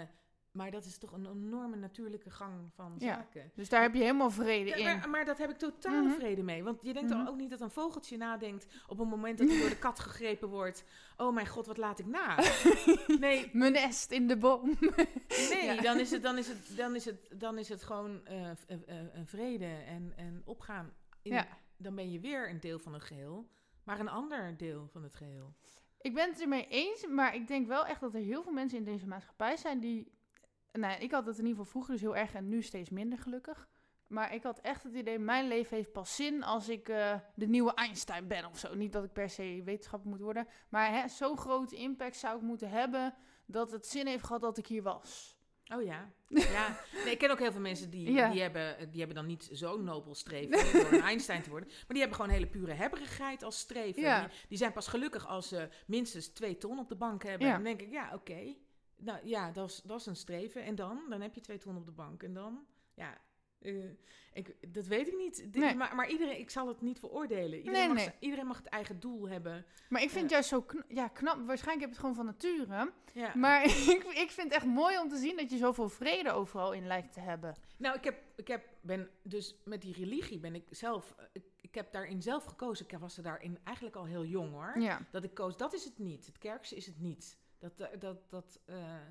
maar 0.52 0.72
dat 0.72 0.86
is 0.86 0.98
toch 0.98 1.12
een 1.12 1.26
enorme 1.26 1.76
natuurlijke 1.76 2.30
gang 2.30 2.72
van 2.76 2.96
Ja. 2.98 3.14
zaken. 3.16 3.52
Dus 3.56 3.70
daar 3.70 3.82
heb 3.82 3.94
je 3.94 4.00
helemaal 4.00 4.30
vrede 4.32 4.70
Ja, 4.70 4.76
in. 4.76 4.84
maar, 4.84 5.10
maar 5.10 5.26
dat 5.26 5.38
heb 5.38 5.50
ik 5.50 5.58
totaal 5.58 6.04
Mhm. 6.04 6.14
vrede 6.14 6.44
mee. 6.44 6.64
Want 6.64 6.82
je 6.82 6.94
denkt 6.94 7.10
Mhm. 7.10 7.18
dan 7.18 7.28
ook 7.28 7.36
niet 7.40 7.50
dat 7.50 7.62
een 7.62 7.70
vogeltje 7.72 8.18
nadenkt 8.18 8.68
op 8.88 9.00
een 9.00 9.08
moment 9.08 9.38
dat 9.38 9.48
hij 9.50 9.60
door 9.60 9.70
de 9.70 9.78
kat 9.78 10.00
gegrepen 10.00 10.48
wordt. 10.50 10.84
Oh 11.18 11.34
mijn 11.34 11.48
god, 11.48 11.66
wat 11.66 11.78
laat 11.78 12.00
ik 12.00 12.06
na? 12.06 12.36
Nee, 13.20 13.50
Mijn 13.54 13.72
nest 13.72 14.12
in 14.12 14.28
de 14.28 14.38
boom. 14.38 14.78
Nee, 15.50 15.64
Ja. 15.76 15.82
dan, 15.82 16.00
is 16.00 16.12
het, 16.12 16.24
dan, 16.24 16.38
is 16.38 16.48
het, 16.48 16.74
dan, 16.78 16.96
is 16.96 17.06
het, 17.06 17.28
dan 17.36 17.58
is 17.58 17.70
het 17.70 17.84
gewoon 17.84 18.22
een 19.14 19.28
vrede 19.28 19.66
en, 19.86 20.14
en 20.16 20.42
opgaan. 20.46 20.94
In, 21.22 21.34
Ja. 21.34 21.48
Dan 21.78 21.96
ben 21.96 22.12
je 22.12 22.20
weer 22.20 22.50
een 22.50 22.60
deel 22.60 22.80
van 22.80 22.94
het 22.94 23.04
geheel, 23.04 23.50
maar 23.84 24.00
een 24.00 24.10
ander 24.10 24.58
deel 24.58 24.88
van 24.92 25.04
het 25.04 25.16
geheel. 25.16 25.54
Ik 26.02 26.14
ben 26.14 26.30
het 26.30 26.42
ermee 26.42 26.68
eens, 26.68 27.08
maar 27.08 27.36
ik 27.36 27.48
denk 27.48 27.68
wel 27.68 27.86
echt 27.86 28.00
dat 28.02 28.14
er 28.14 28.20
heel 28.20 28.44
veel 28.44 28.52
mensen 28.52 28.78
in 28.78 28.84
deze 28.84 29.08
maatschappij 29.08 29.58
zijn 29.58 29.80
die... 29.80 30.12
Nou, 30.72 31.02
ik 31.02 31.12
had 31.12 31.26
het 31.26 31.38
in 31.38 31.46
ieder 31.46 31.58
geval 31.58 31.72
vroeger 31.72 31.94
dus 31.94 32.02
heel 32.02 32.16
erg 32.16 32.34
en 32.34 32.48
nu 32.48 32.62
steeds 32.62 32.90
minder 32.90 33.20
gelukkig. 33.20 33.68
Maar 34.08 34.34
ik 34.34 34.44
had 34.44 34.60
echt 34.60 34.84
het 34.84 34.94
idee, 34.94 35.20
mijn 35.20 35.48
leven 35.48 35.78
heeft 35.78 35.92
pas 35.92 36.16
zin 36.16 36.44
als 36.44 36.70
ik 36.70 36.90
eh, 36.90 37.16
de 37.36 37.48
nieuwe 37.48 37.74
Einstein 37.74 38.28
ben 38.28 38.46
of 38.46 38.58
zo. 38.58 38.76
Niet 38.76 38.94
dat 38.94 39.04
ik 39.04 39.14
per 39.14 39.30
se 39.30 39.62
wetenschapper 39.66 40.10
moet 40.10 40.20
worden. 40.20 40.48
Maar 40.70 41.10
zo'n 41.10 41.38
grote 41.38 41.76
impact 41.76 42.16
zou 42.16 42.36
ik 42.36 42.42
moeten 42.42 42.70
hebben 42.70 43.14
dat 43.46 43.72
het 43.72 43.86
zin 43.88 44.08
heeft 44.08 44.24
gehad 44.24 44.42
dat 44.42 44.58
ik 44.58 44.68
hier 44.68 44.84
was. 44.84 45.40
Oh 45.76 45.84
ja. 45.84 46.12
ja. 46.58 46.78
Nee, 47.04 47.12
ik 47.14 47.18
ken 47.18 47.32
ook 47.32 47.40
heel 47.40 47.52
veel 47.52 47.62
mensen 47.62 47.90
die, 47.90 48.12
Ja. 48.12 48.30
die, 48.30 48.42
hebben, 48.42 48.90
die 48.90 48.98
hebben 49.00 49.16
dan 49.18 49.26
niet 49.26 49.50
zo'n 49.52 49.84
nobel 49.84 50.16
streven 50.16 50.82
door 50.82 50.92
een 50.92 51.02
Einstein 51.02 51.42
te 51.42 51.50
worden. 51.50 51.68
Maar 51.70 51.86
die 51.88 52.00
hebben 52.00 52.16
gewoon 52.16 52.32
hele 52.32 52.48
pure 52.48 52.74
hebberigheid 52.74 53.44
als 53.44 53.60
streven. 53.60 54.02
Ja. 54.02 54.20
Die, 54.28 54.38
die 54.48 54.58
zijn 54.58 54.72
pas 54.72 54.88
gelukkig 54.88 55.28
als 55.28 55.48
ze 55.48 55.70
minstens 55.88 56.28
twee 56.28 56.58
ton 56.58 56.80
op 56.80 56.90
de 56.90 56.96
bank 56.96 57.24
hebben. 57.24 57.48
Ja. 57.48 57.54
Dan 57.54 57.64
denk 57.64 57.82
ik, 57.82 57.92
ja, 57.92 58.12
oké. 58.14 58.56
Nou 59.04 59.20
ja, 59.28 59.52
dat 59.52 59.70
is, 59.70 59.82
dat 59.84 60.00
is 60.00 60.06
een 60.06 60.16
streven. 60.16 60.64
En 60.64 60.76
dan? 60.76 61.02
Dan 61.10 61.22
heb 61.22 61.34
je 61.36 61.42
twee 61.42 61.58
ton 61.58 61.78
op 61.78 61.86
de 61.86 61.92
bank. 61.92 62.24
En 62.24 62.34
dan? 62.34 62.66
Ja, 62.94 63.18
eh, 63.60 63.84
ik, 64.34 64.74
dat 64.74 64.86
weet 64.86 65.08
ik 65.08 65.18
niet. 65.18 65.36
Dit- 65.36 65.56
Nee. 65.56 65.76
Maar, 65.76 65.96
maar 65.96 66.10
iedereen, 66.10 66.40
ik 66.40 66.50
zal 66.50 66.68
het 66.68 66.82
niet 66.82 67.00
veroordelen. 67.00 67.58
Iedereen, 67.58 67.80
Nee, 67.80 67.88
mag, 67.88 67.98
nee. 67.98 68.14
iedereen 68.20 68.46
mag 68.48 68.58
het 68.58 68.66
eigen 68.68 69.00
doel 69.00 69.30
hebben. 69.30 69.66
Maar 69.90 70.02
ik 70.02 70.10
vind 70.10 70.22
het 70.22 70.32
juist 70.32 70.50
zo 70.50 70.62
kn- 70.62 70.84
ja, 70.88 71.08
knap. 71.08 71.36
Waarschijnlijk 71.46 71.80
heb 71.80 71.80
je 71.80 71.86
het 71.88 71.98
gewoon 72.00 72.16
van 72.16 72.26
nature. 72.26 72.92
Ja. 73.14 73.32
Maar 73.36 73.64
ik, 73.96 74.04
ik 74.04 74.32
vind 74.32 74.48
het 74.48 74.54
echt 74.54 74.66
mooi 74.66 75.00
om 75.00 75.10
te 75.10 75.18
zien 75.18 75.36
dat 75.38 75.52
je 75.52 75.58
zoveel 75.58 75.90
vrede 75.90 76.32
overal 76.32 76.72
in 76.74 76.88
lijkt 76.88 77.14
te 77.14 77.20
hebben. 77.20 77.56
Nou, 77.78 77.96
ik 77.98 78.04
heb, 78.04 78.22
ik 78.36 78.48
heb, 78.48 78.66
ben 78.82 79.10
dus 79.24 79.56
met 79.66 79.82
die 79.82 79.94
religie 79.94 80.40
ben 80.40 80.56
ik 80.56 80.64
zelf, 80.70 81.14
eh, 81.18 81.26
ik, 81.32 81.44
ik 81.62 81.76
heb 81.76 81.92
daarin 81.92 82.22
zelf 82.22 82.46
gekozen. 82.46 82.86
Ik 82.88 82.98
was 82.98 83.18
er 83.18 83.24
daarin 83.24 83.58
eigenlijk 83.64 83.96
al 83.96 84.06
heel 84.06 84.26
jong 84.26 84.52
hoor. 84.52 84.80
Ja. 84.80 85.00
Dat 85.12 85.24
ik 85.24 85.34
koos, 85.34 85.58
dat 85.58 85.74
is 85.74 85.84
het 85.84 85.98
niet. 86.00 86.26
Het 86.26 86.38
kerkse 86.38 86.76
is 86.76 86.86
het 86.86 87.00
niet. 87.00 87.38
Dat, 87.62 87.80
eh, 87.80 88.00
dat, 88.00 88.30
dat, 88.30 88.60
eh, 88.66 89.02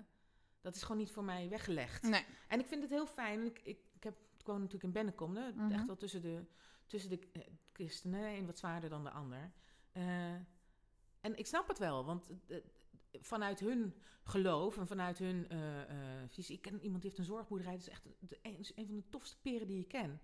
dat 0.61 0.75
is 0.75 0.83
gewoon 0.83 0.97
niet 0.97 1.11
voor 1.11 1.25
mij 1.25 1.49
weggelegd. 1.49 2.03
Nee. 2.03 2.25
En 2.49 2.61
ik 2.61 2.67
vind 2.67 2.83
het 2.83 2.91
heel 2.91 3.07
fijn. 3.07 3.45
Ik, 3.45 3.59
ik, 3.59 3.79
ik, 3.95 4.03
heb, 4.03 4.17
ik 4.39 4.47
woon 4.47 4.57
natuurlijk 4.57 4.85
in 4.85 4.93
Bennekom, 4.93 5.37
hè, 5.37 5.53
Mhm. 5.53 5.73
echt 5.73 5.87
wel 5.87 5.97
tussen 5.97 6.23
de, 6.23 6.45
tussen 6.87 7.11
de 7.11 7.19
eh, 7.33 7.43
christenen. 7.73 8.25
Een 8.25 8.47
wat 8.47 8.59
zwaarder 8.59 8.91
dan 8.91 9.05
de 9.05 9.11
ander. 9.11 9.53
En 11.21 11.39
ik 11.39 11.47
snap 11.47 11.69
het 11.69 11.79
wel, 11.79 12.05
want 12.05 12.31
vanuit 13.13 13.61
hun 13.61 13.95
geloof 14.23 14.77
en 14.79 14.87
vanuit 14.87 15.19
hun 15.19 15.47
visie... 16.29 16.57
Ik 16.57 16.63
ken 16.63 16.81
iemand 16.81 17.03
die 17.03 17.11
heeft 17.11 17.19
een 17.19 17.35
zorgboerderij. 17.35 17.73
Dat 17.73 17.81
is 17.81 17.89
echt 17.89 18.05
de, 18.19 18.39
een, 18.43 18.65
een 18.75 18.87
van 18.87 18.97
de 18.97 19.09
tofste 19.09 19.41
peren 19.41 19.67
die 19.67 19.81
ik 19.81 19.89
ken. 19.89 20.21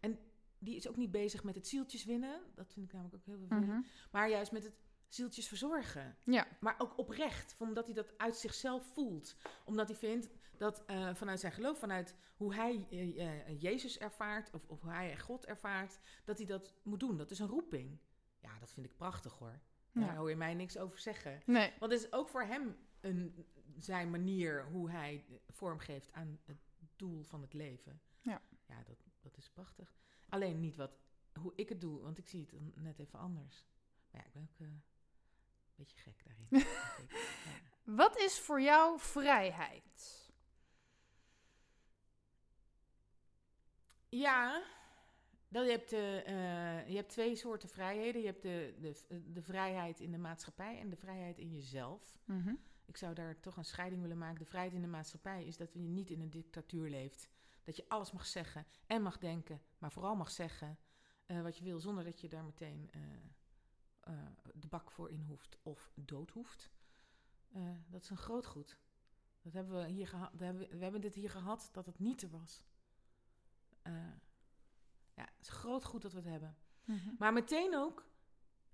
En 0.00 0.18
die 0.58 0.76
is 0.76 0.88
ook 0.88 0.96
niet 0.96 1.10
bezig 1.10 1.44
met 1.44 1.54
het 1.54 1.66
zieltjes 1.66 2.04
winnen. 2.04 2.40
Dat 2.54 2.72
vind 2.72 2.86
ik 2.86 2.92
namelijk 2.92 3.14
ook 3.16 3.24
heel 3.26 3.38
vervelend. 3.38 3.66
Mhm. 3.66 3.80
Maar 4.10 4.30
juist 4.30 4.52
met 4.52 4.64
het 4.64 4.74
zieltjes 5.08 5.48
verzorgen. 5.48 6.16
Ja. 6.24 6.46
Maar 6.60 6.74
ook 6.78 6.98
oprecht, 6.98 7.54
omdat 7.58 7.84
hij 7.84 7.94
dat 7.94 8.18
uit 8.18 8.36
zichzelf 8.36 8.86
voelt. 8.92 9.36
Omdat 9.64 9.88
hij 9.88 9.96
vindt 9.96 10.28
dat 10.56 10.84
eh, 10.84 11.14
vanuit 11.14 11.40
zijn 11.40 11.52
geloof, 11.52 11.78
vanuit 11.78 12.14
hoe 12.36 12.54
hij 12.54 12.86
eh, 12.90 13.48
eh, 13.48 13.60
Jezus 13.60 13.98
ervaart, 13.98 14.50
of, 14.52 14.66
of 14.66 14.80
hoe 14.80 14.90
hij 14.90 15.18
God 15.18 15.46
ervaart, 15.46 15.98
dat 16.24 16.38
hij 16.38 16.46
dat 16.46 16.74
moet 16.82 17.00
doen. 17.00 17.16
Dat 17.16 17.30
is 17.30 17.38
een 17.38 17.46
roeping. 17.46 17.98
Ja, 18.38 18.58
dat 18.58 18.72
vind 18.72 18.86
ik 18.86 18.96
prachtig 18.96 19.38
hoor. 19.38 19.60
Daar 19.92 20.16
hoor 20.16 20.28
je 20.30 20.36
mij 20.36 20.54
niks 20.54 20.78
over 20.78 20.98
zeggen. 20.98 21.42
Nee. 21.46 21.72
Want 21.78 21.92
het 21.92 22.00
is 22.00 22.12
ook 22.12 22.28
voor 22.28 22.42
hem 22.42 22.76
een, 23.00 23.46
zijn 23.78 24.10
manier 24.10 24.66
hoe 24.66 24.90
hij 24.90 25.24
vormgeeft 25.48 26.12
aan 26.12 26.38
het 26.44 26.58
doel 26.96 27.22
van 27.22 27.40
het 27.42 27.52
leven. 27.52 28.00
Ja. 28.20 28.42
Ja, 28.66 28.82
dat, 28.84 29.04
dat 29.20 29.36
is 29.36 29.50
prachtig. 29.50 29.96
Alleen 30.28 30.60
niet 30.60 30.76
wat, 30.76 30.98
hoe 31.40 31.52
ik 31.54 31.68
het 31.68 31.80
doe, 31.80 32.00
want 32.00 32.18
ik 32.18 32.28
zie 32.28 32.40
het 32.40 32.82
net 32.82 32.98
even 32.98 33.18
anders. 33.18 33.66
Maar 34.10 34.20
ja, 34.20 34.26
ik 34.26 34.32
ben 34.32 34.42
ook 34.42 34.58
beetje 35.76 35.98
gek 35.98 36.24
daarin. 36.24 36.46
denk 36.50 36.62
ik. 36.62 36.70
Ja. 37.44 37.94
Wat 37.94 38.18
is 38.18 38.38
voor 38.38 38.60
jou 38.60 39.00
vrijheid? 39.00 40.30
Ja, 44.08 44.62
dat, 45.48 45.64
je, 45.64 45.70
hebt, 45.70 45.92
eh, 45.92 46.78
eh, 46.78 46.88
je 46.88 46.96
hebt 46.96 47.08
twee 47.08 47.36
soorten 47.36 47.68
vrijheden. 47.68 48.20
Je 48.20 48.26
hebt 48.26 48.42
de, 48.42 48.74
de, 48.80 49.32
de 49.32 49.42
vrijheid 49.42 50.00
in 50.00 50.10
de 50.10 50.18
maatschappij 50.18 50.80
en 50.80 50.90
de 50.90 50.96
vrijheid 50.96 51.38
in 51.38 51.52
jezelf. 51.52 52.18
Mhm. 52.24 52.54
Ik 52.84 52.96
zou 52.96 53.14
daar 53.14 53.40
toch 53.40 53.56
een 53.56 53.64
scheiding 53.64 54.02
willen 54.02 54.18
maken. 54.18 54.38
De 54.38 54.44
vrijheid 54.44 54.74
in 54.74 54.80
de 54.80 54.86
maatschappij 54.86 55.44
is 55.44 55.56
dat 55.56 55.72
je 55.72 55.78
niet 55.78 56.10
in 56.10 56.20
een 56.20 56.30
dictatuur 56.30 56.90
leeft. 56.90 57.28
Dat 57.62 57.76
je 57.76 57.88
alles 57.88 58.12
mag 58.12 58.26
zeggen 58.26 58.66
en 58.86 59.02
mag 59.02 59.18
denken, 59.18 59.62
maar 59.78 59.92
vooral 59.92 60.16
mag 60.16 60.30
zeggen 60.30 60.78
eh, 61.26 61.42
wat 61.42 61.56
je 61.56 61.64
wil, 61.64 61.80
zonder 61.80 62.04
dat 62.04 62.20
je 62.20 62.28
daar 62.28 62.44
meteen 62.44 62.90
eh, 64.06 64.14
de 64.54 64.66
bak 64.66 64.90
voor 64.90 65.10
in 65.10 65.22
hoeft 65.22 65.58
of 65.62 65.92
dood 65.94 66.30
hoeft. 66.30 66.70
Eh, 67.52 67.70
dat 67.86 68.02
is 68.02 68.10
een 68.10 68.16
groot 68.16 68.46
goed. 68.46 68.78
Dat 69.42 69.52
hebben 69.52 69.76
we 69.82 69.88
hier 69.88 70.08
gehad. 70.08 70.30
We 70.32 70.44
hebben, 70.44 70.68
we 70.68 70.82
hebben 70.82 71.00
dit 71.00 71.14
hier 71.14 71.30
gehad 71.30 71.68
dat 71.72 71.86
het 71.86 71.98
niet 71.98 72.22
er 72.22 72.30
was. 72.30 72.62
Eh, 73.82 73.92
ja, 75.14 75.24
het 75.24 75.40
is 75.40 75.48
een 75.48 75.54
groot 75.54 75.84
goed 75.84 76.02
dat 76.02 76.12
we 76.12 76.18
het 76.18 76.28
hebben. 76.28 76.56
Mhm. 76.84 77.14
Maar 77.18 77.32
meteen 77.32 77.76
ook 77.76 78.04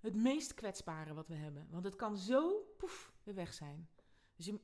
het 0.01 0.15
meest 0.15 0.55
kwetsbare 0.55 1.15
wat 1.15 1.29
we 1.29 1.35
hebben. 1.35 1.71
Want 1.71 1.85
het 1.85 1.97
kan 1.97 2.17
zo 2.17 2.75
poef 2.79 3.13
weer 3.23 3.35
weg 3.35 3.55
zijn. 3.55 3.89
Dus 4.37 4.47
je, 4.47 4.61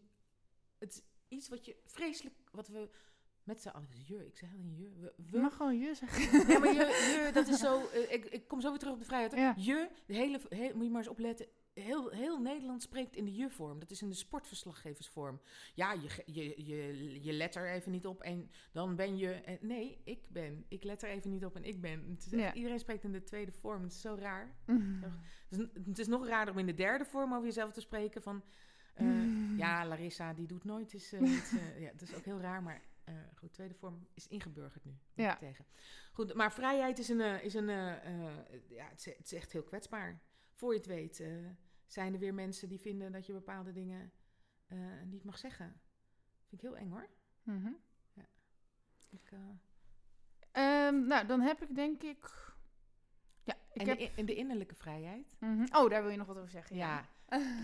het 0.79 0.93
is 0.93 1.03
iets 1.29 1.49
wat 1.49 1.65
je 1.65 1.81
vreselijk, 1.85 2.35
wat 2.51 2.69
we 2.69 2.91
met 3.49 3.61
z'n 3.63 3.69
allen, 3.69 3.89
je, 4.07 4.27
ik 4.27 4.37
zeg 4.37 4.51
alleen 4.53 4.77
je, 4.77 4.91
we, 5.01 5.13
Je 5.17 5.31
we 5.31 5.39
mag 5.39 5.57
gewoon 5.57 5.79
je 5.79 5.95
zeggen. 5.95 6.49
ja, 6.53 6.59
maar 6.59 6.73
je, 6.73 7.25
je 7.25 7.31
dat 7.33 7.49
is 7.49 7.59
zo, 7.59 7.89
eh, 7.89 8.13
ik, 8.13 8.25
ik 8.25 8.49
kom 8.49 8.61
zo 8.61 8.69
weer 8.71 8.79
terug 8.79 8.93
op 8.95 8.99
de 9.01 9.05
vrijheid. 9.07 9.33
Ja. 9.33 9.55
Je, 9.57 9.89
de 10.07 10.15
hele, 10.15 10.41
heel, 10.49 10.75
moet 10.75 10.85
je 10.85 10.91
maar 10.91 11.01
eens 11.01 11.11
opletten, 11.11 11.47
heel, 11.73 12.09
heel 12.11 12.39
Nederland 12.41 12.83
spreekt 12.83 13.17
in 13.17 13.25
de 13.25 13.35
je-vorm. 13.35 13.79
Dat 13.79 13.91
is 13.91 14.03
in 14.03 14.09
de 14.09 14.15
sportverslaggeversvorm. 14.15 15.41
Ja, 15.75 15.93
je, 15.93 16.23
je, 16.27 16.65
je, 16.67 17.23
je 17.23 17.33
let 17.33 17.55
er 17.55 17.71
even 17.71 17.93
niet 17.93 18.07
op 18.07 18.21
en 18.23 18.51
dan 18.73 18.97
ben 18.97 19.17
je... 19.17 19.31
eh, 19.33 19.55
nee, 19.61 20.01
ik 20.05 20.29
ben. 20.31 20.65
Ik 20.69 20.85
let 20.85 21.03
er 21.03 21.09
even 21.09 21.31
niet 21.31 21.45
op 21.45 21.57
en 21.57 21.65
ik 21.65 21.81
ben. 21.81 22.05
Het 22.11 22.27
is 22.27 22.33
echt- 22.33 22.43
Ja. 22.43 22.55
Iedereen 22.55 22.79
spreekt 22.79 23.05
in 23.05 23.13
de 23.13 23.23
tweede 23.23 23.53
vorm. 23.53 23.83
Het 23.83 23.93
is 23.93 24.01
zo 24.01 24.15
raar. 24.19 24.55
Mhm. 24.67 25.03
Het 25.49 25.59
is, 25.59 25.67
het 25.85 25.99
is 25.99 26.07
nog 26.07 26.27
raarder 26.27 26.55
om 26.55 26.61
in 26.61 26.67
de 26.67 26.75
derde 26.75 27.05
vorm 27.05 27.33
over 27.35 27.45
jezelf 27.47 27.73
te 27.73 27.81
spreken 27.81 28.23
van... 28.23 28.43
eh, 28.95 29.07
Mm. 29.07 29.57
ja, 29.57 29.87
Larissa, 29.87 30.33
die 30.33 30.47
doet 30.47 30.65
nooit 30.65 30.95
eh, 31.13 31.81
ja, 31.81 31.91
dat 31.93 32.03
is 32.09 32.15
ook 32.15 32.25
heel 32.25 32.41
raar, 32.41 32.63
maar 32.63 32.83
eh, 33.09 33.15
goed, 33.35 33.53
tweede 33.53 33.75
vorm 33.75 34.07
is 34.15 34.29
ingeburgerd 34.29 34.85
nu. 34.85 34.91
ik 34.93 34.99
Ja. 35.15 35.37
Tegen. 35.37 35.65
Goed, 36.13 36.35
maar 36.35 36.53
vrijheid 36.53 36.99
is 36.99 37.09
een... 37.09 37.21
eh, 37.21 37.45
is 37.45 37.55
een 37.55 37.69
eh, 37.69 38.69
ja, 38.69 38.89
het 38.89 38.99
is, 38.99 39.17
het 39.17 39.25
is 39.25 39.33
echt 39.33 39.53
heel 39.53 39.63
kwetsbaar. 39.63 40.21
Voor 40.55 40.73
je 40.73 40.79
het 40.79 40.87
weet 40.87 41.25
zijn 41.87 42.13
er 42.13 42.19
weer 42.19 42.35
mensen 42.35 42.69
die 42.69 42.81
vinden 42.81 43.13
dat 43.13 43.27
je 43.27 43.33
bepaalde 43.33 43.73
dingen 43.73 44.13
niet 45.05 45.25
mag 45.25 45.39
zeggen. 45.39 45.81
Vind 46.49 46.63
ik 46.63 46.69
heel 46.69 46.77
eng 46.77 46.91
hoor. 46.91 47.09
Mhm. 47.43 47.73
Ik, 49.11 49.31
eh, 49.31 49.39
Ehm, 50.53 51.07
nou, 51.07 51.27
dan 51.27 51.41
heb 51.41 51.63
ik 51.63 51.75
denk 51.75 52.03
ik... 52.03 52.55
Ja, 53.45 53.55
ik 53.73 53.81
en, 53.83 53.89
heb... 53.89 53.99
de, 53.99 54.13
in- 54.17 54.27
de 54.27 54.35
innerlijke 54.35 54.75
vrijheid? 54.75 55.37
Mhm. 55.39 55.67
Oh, 55.77 55.91
daar 55.91 56.03
wil 56.03 56.11
je 56.11 56.17
nog 56.17 56.27
wat 56.27 56.37
over 56.37 56.51
zeggen? 56.51 56.77
Ja, 56.77 57.09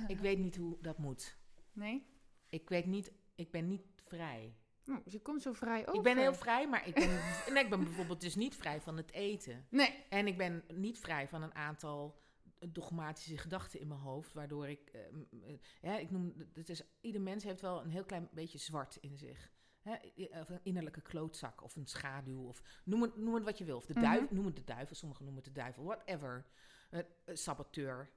ik 0.08 0.18
weet 0.18 0.38
niet 0.38 0.56
hoe 0.56 0.78
dat 0.80 0.98
moet. 0.98 1.36
Nee? 1.72 2.06
Ik 2.48 2.68
weet 2.68 2.86
niet... 2.86 3.12
Ik 3.34 3.50
ben 3.50 3.68
niet 3.68 3.82
vrij. 3.96 4.56
Oh, 4.88 5.04
dus 5.04 5.12
je 5.12 5.20
komt 5.22 5.42
zo 5.42 5.52
vrij 5.52 5.80
over. 5.80 5.94
Ik 5.94 6.02
ben 6.02 6.16
heel 6.18 6.34
vrij, 6.34 6.68
maar 6.68 6.86
ik 6.88 6.94
ben, 6.94 7.10
ik 7.64 7.70
ben 7.70 7.84
bijvoorbeeld 7.84 8.20
dus 8.20 8.34
niet 8.34 8.54
vrij 8.56 8.80
van 8.80 8.96
het 8.96 9.12
eten. 9.12 9.66
Nee. 9.70 10.04
En 10.08 10.26
ik 10.26 10.36
ben 10.36 10.64
niet 10.74 10.98
vrij 10.98 11.28
van 11.28 11.42
een 11.42 11.54
aantal 11.54 12.22
dogmatische 12.68 13.38
gedachten 13.38 13.80
in 13.80 13.88
mijn 13.88 14.00
hoofd, 14.00 14.32
waardoor 14.32 14.68
ik, 14.68 14.88
eh, 14.92 15.00
m- 15.12 15.42
eh, 15.42 15.58
ja, 15.82 15.98
ik 15.98 16.10
noem, 16.10 16.34
het 16.54 16.68
is, 16.68 16.82
ieder 17.00 17.20
mens 17.20 17.44
heeft 17.44 17.60
wel 17.60 17.80
een 17.82 17.90
heel 17.90 18.04
klein 18.04 18.28
beetje 18.32 18.58
zwart 18.58 18.96
in 19.00 19.16
zich. 19.16 19.52
Hè, 19.80 19.94
of 20.40 20.48
een 20.48 20.60
innerlijke 20.62 21.00
klootzak 21.00 21.62
of 21.62 21.76
een 21.76 21.86
schaduw 21.86 22.46
of 22.46 22.62
noem 22.84 23.02
het, 23.02 23.16
noem 23.16 23.34
het 23.34 23.44
wat 23.44 23.58
je 23.58 23.64
wil. 23.64 23.76
Of 23.76 23.86
de 23.86 23.94
duivel, 24.00 24.28
noem 24.30 24.46
het 24.46 24.56
de 24.56 24.64
duivel, 24.64 24.96
sommigen 24.96 25.24
noemen 25.24 25.42
het 25.44 25.54
de 25.54 25.60
duivel, 25.60 25.84
whatever. 25.84 26.46
Eh, 26.90 27.00
saboteur, 27.26 28.10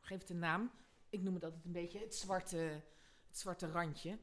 geef 0.00 0.20
het 0.20 0.30
een 0.30 0.38
naam. 0.38 0.70
Ik 1.10 1.22
noem 1.22 1.34
het 1.34 1.44
altijd 1.44 1.64
een 1.64 1.72
beetje 1.72 1.98
het 1.98 2.14
zwarte, 2.14 2.56
het 3.26 3.38
zwarte 3.38 3.66
randje. 3.70 4.18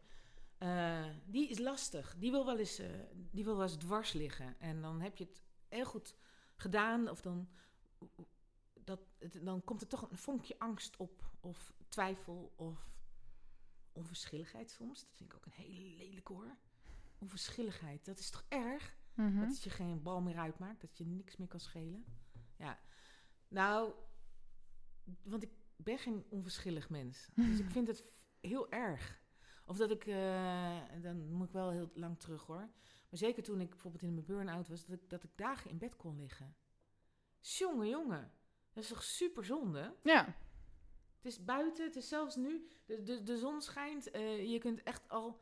Eh, 0.64 1.06
die 1.26 1.50
is 1.50 1.60
lastig. 1.60 2.16
Die 2.18 2.32
wil, 2.32 2.46
wel 2.46 2.58
eens, 2.58 2.80
eh, 2.80 2.90
die 3.32 3.44
wil 3.44 3.56
wel 3.56 3.64
eens 3.64 3.78
dwars 3.78 4.14
liggen. 4.14 4.60
En 4.60 4.82
dan 4.82 5.02
heb 5.02 5.18
je 5.18 5.24
het 5.24 5.44
heel 5.68 5.86
goed 5.86 6.16
gedaan. 6.56 7.10
Of 7.10 7.22
dan, 7.22 7.50
dat, 8.74 9.00
dan 9.42 9.64
komt 9.64 9.82
er 9.82 9.88
toch 9.88 10.12
een 10.12 10.18
vonkje 10.18 10.60
angst 10.60 10.98
op. 10.98 11.32
Of 11.40 11.74
twijfel. 11.88 12.54
Of 12.56 12.92
onverschilligheid 13.92 14.72
soms. 14.72 15.02
Dat 15.02 15.16
vind 15.16 15.30
ik 15.30 15.36
ook 15.36 15.46
een 15.46 15.66
hele 15.66 15.96
lelijke 15.96 16.34
hoor. 16.34 16.58
Onverschilligheid. 17.18 18.06
Dat 18.06 18.20
is 18.20 18.30
toch 18.30 18.46
erg? 18.48 18.96
Mhm. 19.14 19.40
Dat 19.40 19.48
het 19.48 19.64
je 19.64 19.70
geen 19.70 20.02
bal 20.02 20.22
meer 20.22 20.38
uitmaakt. 20.38 20.82
Dat 20.82 20.98
je 20.98 21.06
niks 21.06 21.38
meer 21.38 21.48
kan 21.48 21.60
schelen. 21.60 22.06
Ja. 22.58 22.80
Nou, 23.48 23.94
want 25.24 25.44
ik 25.44 25.52
ben 25.76 25.98
geen 25.98 26.26
onverschillig 26.30 26.90
mens. 26.90 27.30
Dus 27.36 27.60
ik 27.60 27.70
vind 27.78 27.88
het 27.88 28.04
heel 28.40 28.72
erg. 28.72 29.22
Of 29.66 29.78
dat 29.78 29.92
ik, 29.92 30.06
eh, 30.06 30.80
dan 31.02 31.32
moet 31.32 31.48
ik 31.48 31.54
wel 31.54 31.70
heel 31.72 31.90
lang 31.94 32.20
terug 32.20 32.46
hoor. 32.46 32.70
Maar 33.10 33.20
zeker 33.20 33.44
toen 33.44 33.62
ik 33.62 33.70
bijvoorbeeld 33.70 34.04
in 34.04 34.14
mijn 34.14 34.26
burn-out 34.26 34.68
was, 34.68 34.86
dat 34.86 34.96
ik, 35.02 35.10
dat 35.10 35.24
ik 35.24 35.30
dagen 35.38 35.70
in 35.70 35.78
bed 35.78 35.96
kon 35.96 36.16
liggen. 36.16 36.56
Jongen, 37.40 37.88
jongen. 37.90 38.32
Dat 38.74 38.84
is 38.84 38.90
toch 38.90 39.04
super 39.04 39.46
zonde? 39.46 39.96
Ja. 40.04 40.26
Het 41.16 41.26
is 41.32 41.44
buiten, 41.44 41.86
het 41.86 41.96
is 41.96 42.08
zelfs 42.08 42.36
nu. 42.36 42.68
De, 42.86 43.04
de, 43.04 43.24
de 43.24 43.38
zon 43.38 43.62
schijnt. 43.62 44.12
eh, 44.12 44.52
je 44.52 44.58
kunt 44.60 44.84
echt 44.84 45.10
al. 45.10 45.42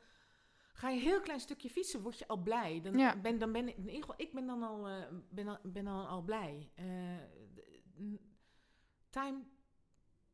Ga 0.74 0.90
je 0.90 0.96
een 0.96 1.02
heel 1.04 1.22
klein 1.22 1.40
stukje 1.40 1.70
fietsen, 1.70 2.02
word 2.02 2.20
je 2.20 2.28
al 2.28 2.38
blij. 2.38 2.82
Dan 2.82 2.98
Ja. 2.98 3.18
ben, 3.22 3.38
dan 3.40 3.52
ben 3.52 3.68
ik, 3.68 3.76
in 3.78 3.84
ieder 3.86 4.00
geval, 4.02 4.16
ik 4.22 4.34
ben 4.34 4.46
dan 4.48 4.64
al, 4.64 4.88
eh, 4.88 5.08
ben 5.30 5.48
al, 5.48 5.58
ben 5.64 5.86
dan 5.86 6.08
al 6.08 6.22
blij. 6.22 6.72
Time, 9.10 9.44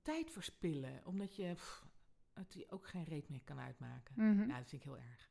tijd 0.01 0.31
verspillen, 0.31 1.01
omdat 1.05 1.35
je 1.35 1.53
pff, 1.53 1.86
het 2.43 2.53
je 2.53 2.71
ook 2.71 2.87
geen 2.87 3.03
reet 3.03 3.29
meer 3.29 3.43
kan 3.43 3.59
uitmaken. 3.59 4.13
Nou, 4.15 4.47
dat 4.47 4.69
vind 4.69 4.71
ik 4.71 4.83
heel 4.83 4.97
erg. 4.97 5.29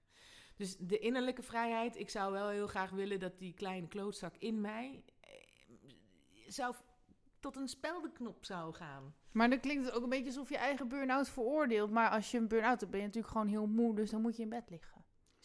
Dus 0.56 0.76
de 0.76 0.98
innerlijke 0.98 1.42
vrijheid, 1.42 1.96
ik 1.96 2.10
zou 2.10 2.32
wel 2.32 2.48
heel 2.48 2.66
graag 2.66 2.90
willen 2.90 3.20
dat 3.20 3.38
die 3.38 3.54
kleine 3.54 3.88
klootzak 3.88 4.36
in 4.36 4.60
mij 4.60 5.04
eh, 5.20 5.30
zou 6.46 6.74
tot 7.40 7.56
een 7.56 7.68
speldenknop 7.68 8.44
zou 8.44 8.74
gaan. 8.74 9.14
Maar 9.32 9.50
dan 9.50 9.60
klinkt 9.60 9.84
het 9.84 9.94
ook 9.94 10.02
een 10.02 10.08
beetje 10.08 10.26
alsof 10.26 10.48
je 10.48 10.56
eigen 10.56 10.88
burn-out 10.88 11.28
veroordeelt. 11.28 11.90
Maar 11.90 12.10
als 12.10 12.30
je 12.30 12.38
een 12.38 12.48
burn-out 12.48 12.80
hebt, 12.80 12.92
ben 12.92 13.00
je 13.00 13.06
natuurlijk 13.06 13.32
gewoon 13.32 13.48
heel 13.48 13.66
moe. 13.66 13.94
Dus 13.94 14.10
dan 14.10 14.20
moet 14.20 14.36
je 14.36 14.42
in 14.42 14.48
bed 14.48 14.70
liggen. 14.70 14.95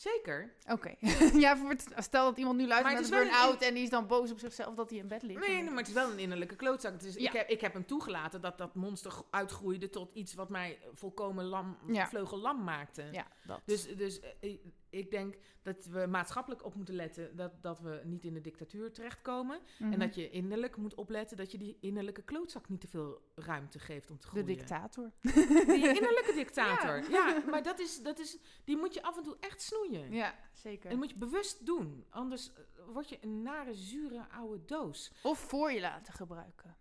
Zeker. 0.01 0.53
Oké. 0.69 0.95
ja, 1.45 1.75
stel 1.97 2.25
dat 2.25 2.37
iemand 2.37 2.57
nu 2.57 2.67
luistert 2.67 2.97
het 2.97 3.03
een 3.03 3.09
burn-out 3.09 3.61
en 3.61 3.73
die 3.73 3.83
is 3.83 3.89
dan 3.89 4.07
boos 4.07 4.31
op 4.31 4.39
zichzelf 4.39 4.75
dat 4.75 4.89
hij 4.89 4.99
in 4.99 5.07
bed 5.07 5.23
ligt. 5.23 5.47
Nee, 5.47 5.63
maar 5.63 5.77
het 5.77 5.87
is 5.87 5.93
wel 5.93 6.11
een 6.11 6.19
innerlijke 6.19 6.55
klootzak. 6.55 7.01
Is, 7.01 7.15
ik, 7.15 7.31
heb, 7.31 7.49
ik 7.49 7.61
heb 7.61 7.73
hem 7.73 7.85
toegelaten 7.85 8.41
dat 8.41 8.57
dat 8.57 8.75
monster 8.75 9.13
uitgroeide 9.29 9.89
tot 9.89 10.13
iets 10.13 10.33
wat 10.33 10.49
mij 10.49 10.79
volkomen 10.93 11.45
lam, 11.45 11.77
Ja. 11.87 12.07
vleugellam 12.07 12.63
maakte. 12.63 13.07
Ja, 13.11 13.27
dat. 13.43 13.61
Dus, 13.65 13.95
dus 13.95 14.19
eh, 14.19 14.57
ik- 14.91 15.11
denk 15.11 15.35
dat 15.61 15.85
we 15.85 16.05
maatschappelijk 16.07 16.65
op 16.65 16.75
moeten 16.75 16.95
letten 16.95 17.35
dat, 17.35 17.51
dat 17.63 17.79
we 17.79 18.01
niet 18.03 18.23
in 18.23 18.33
de 18.33 18.41
dictatuur 18.41 18.91
terechtkomen. 18.91 19.59
Mhm. 19.79 19.93
En 19.93 19.99
dat 19.99 20.15
je 20.15 20.29
innerlijk 20.29 20.75
moet 20.77 20.95
opletten 20.95 21.37
dat 21.37 21.51
je 21.51 21.57
die 21.57 21.77
innerlijke 21.79 22.21
klootzak 22.21 22.69
niet 22.69 22.81
te 22.81 22.87
veel 22.87 23.21
ruimte 23.35 23.79
geeft 23.79 24.11
om 24.11 24.17
te 24.17 24.21
De 24.25 24.27
groeien. 24.29 24.45
dictator. 24.57 25.11
Die 25.21 25.87
innerlijke 25.87 26.31
dictator. 26.43 27.11
Ja, 27.11 27.43
maar 27.49 27.63
dat 27.63 27.79
is, 27.79 28.01
dat 28.01 28.19
is, 28.19 28.37
die 28.63 28.77
moet 28.77 28.93
je 28.93 29.01
af 29.03 29.17
en 29.17 29.23
toe 29.23 29.37
echt 29.39 29.61
snoeien. 29.61 30.13
Ja, 30.13 30.31
En 30.31 30.37
zeker. 30.53 30.89
dat 30.89 30.97
moet 30.99 31.09
je 31.09 31.17
bewust 31.17 31.65
doen. 31.65 32.05
Anders 32.09 32.51
eh, 32.53 32.83
word 32.93 33.09
je 33.09 33.17
een 33.21 33.41
nare, 33.41 33.73
zure 33.73 34.25
oude 34.29 34.65
doos. 34.65 35.11
Of 35.23 35.39
voor 35.39 35.71
je 35.71 35.79
laten 35.81 36.13
gebruiken. 36.13 36.75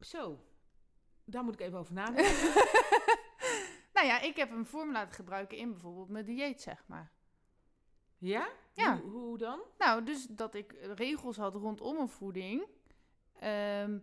Zo, 0.00 0.44
daar 1.24 1.44
moet 1.44 1.54
ik 1.54 1.60
even 1.60 1.78
over 1.78 1.94
nadenken. 1.94 2.24
nou 4.00 4.12
ja, 4.12 4.20
ik 4.20 4.36
heb 4.36 4.50
hem 4.50 4.66
voor 4.66 4.86
me 4.86 4.92
laten 4.92 5.14
gebruiken 5.14 5.58
in 5.58 5.70
bijvoorbeeld 5.70 6.08
mijn 6.08 6.24
dieet, 6.24 6.62
zeg 6.62 6.84
maar. 6.86 7.10
Ja? 8.18 8.48
Ja. 8.72 9.00
Hoe, 9.00 9.10
hoe 9.10 9.38
dan? 9.38 9.60
Nou, 9.78 10.04
dus 10.04 10.26
dat 10.30 10.54
ik 10.54 10.74
regels 10.96 11.36
had 11.36 11.54
rondom 11.54 11.94
mijn 11.96 12.08
voeding. 12.08 12.66
Ehm, 13.38 13.98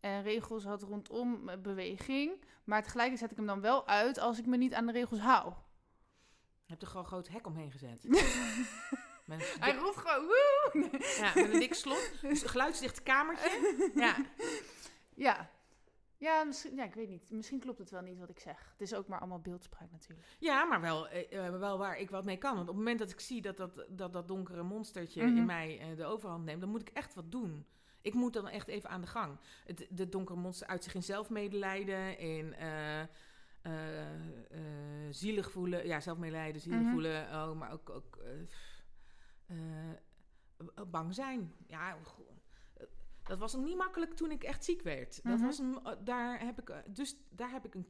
en 0.00 0.22
regels 0.22 0.64
had 0.64 0.82
rondom 0.82 1.48
eh, 1.48 1.58
beweging. 1.58 2.44
Maar 2.64 2.82
tegelijkertijd 2.82 3.20
zet 3.20 3.30
ik 3.30 3.36
hem 3.36 3.46
dan 3.46 3.60
wel 3.60 3.86
uit 3.86 4.18
als 4.18 4.38
ik 4.38 4.46
me 4.46 4.56
niet 4.56 4.74
aan 4.74 4.86
de 4.86 4.92
regels 4.92 5.20
hou. 5.20 5.52
Je 6.64 6.76
hebt 6.76 6.82
er 6.82 6.88
gewoon 6.88 7.02
een 7.02 7.10
groot 7.10 7.28
hek 7.28 7.46
omheen 7.46 7.70
gezet. 7.70 8.04
met, 9.26 9.40
een 9.40 9.60
Hij 9.60 9.74
roept 9.74 9.96
gewoon 9.96 10.26
woe! 10.26 10.90
ja, 11.18 11.32
met 11.34 11.52
een 11.52 11.60
dik 11.60 11.74
slot. 11.74 12.20
Dus 12.20 12.42
een 12.42 12.48
geluidsdicht 12.48 13.02
kamertje. 13.02 13.90
Ja. 13.94 14.16
Ja. 15.14 15.50
Ja, 16.20 16.44
misschien, 16.44 16.74
ja, 16.76 16.84
ik 16.84 16.94
weet 16.94 17.08
niet. 17.08 17.30
Misschien 17.30 17.60
klopt 17.60 17.78
het 17.78 17.90
wel 17.90 18.00
niet 18.02 18.18
wat 18.18 18.28
ik 18.30 18.38
zeg. 18.38 18.68
Het 18.72 18.80
is 18.80 18.94
ook 18.94 19.06
maar 19.08 19.18
allemaal 19.18 19.40
beeldspraak 19.40 19.90
natuurlijk. 19.90 20.28
ja, 20.38 20.64
maar 20.64 20.80
wel, 20.80 21.08
eh, 21.08 21.48
wel 21.58 21.78
waar 21.78 21.98
ik 21.98 22.10
wat 22.10 22.24
mee 22.24 22.36
kan. 22.36 22.50
Want 22.54 22.68
op 22.68 22.74
het 22.74 22.76
moment 22.76 22.98
dat 22.98 23.10
ik 23.10 23.20
zie 23.20 23.42
dat 23.42 23.56
dat, 23.56 23.84
dat, 23.88 24.12
dat 24.12 24.28
donkere 24.28 24.62
monstertje 24.62 25.24
Mhm. 25.26 25.36
in 25.36 25.44
mij 25.44 25.78
eh, 25.80 25.96
de 25.96 26.04
overhand 26.04 26.44
neemt, 26.44 26.60
dan 26.60 26.70
moet 26.70 26.80
ik 26.80 26.88
echt 26.88 27.14
wat 27.14 27.30
doen. 27.32 27.66
Ik 28.02 28.14
moet 28.14 28.32
dan 28.32 28.48
echt 28.48 28.68
even 28.68 28.90
aan 28.90 29.00
de 29.00 29.06
gang. 29.06 29.38
Het 29.64 29.86
de 29.90 30.08
donkere 30.08 30.38
monster 30.38 30.66
uit 30.66 30.84
zich 30.84 30.94
in 30.94 31.02
zelfmedelijden, 31.02 32.18
in 32.18 32.54
eh, 32.54 33.02
zielig 35.10 35.50
voelen. 35.50 35.86
Ja, 35.86 36.00
zelfmedelijden, 36.00 36.60
zielig 36.60 36.80
Mhm. 36.80 36.90
voelen. 36.90 37.22
Oh, 37.26 37.52
maar 37.58 37.72
ook, 37.72 37.90
ook 37.90 38.18
bang 40.90 41.14
zijn. 41.14 41.54
Ja, 41.66 41.96
dat 43.30 43.38
was 43.38 43.54
nog 43.54 43.64
niet 43.64 43.76
makkelijk 43.76 44.12
toen 44.16 44.30
ik 44.30 44.42
echt 44.42 44.64
ziek 44.64 44.82
werd. 44.82 45.22
Dat 45.22 45.36
Mhm. 45.36 45.44
was 45.44 45.58
eh, 45.60 45.92
daar 46.04 46.40
heb 46.44 46.60
ik, 46.60 46.68
eh, 46.70 46.78
dus 46.86 47.16
daar 47.30 47.50
heb 47.50 47.64
ik 47.66 47.74
een, 47.74 47.86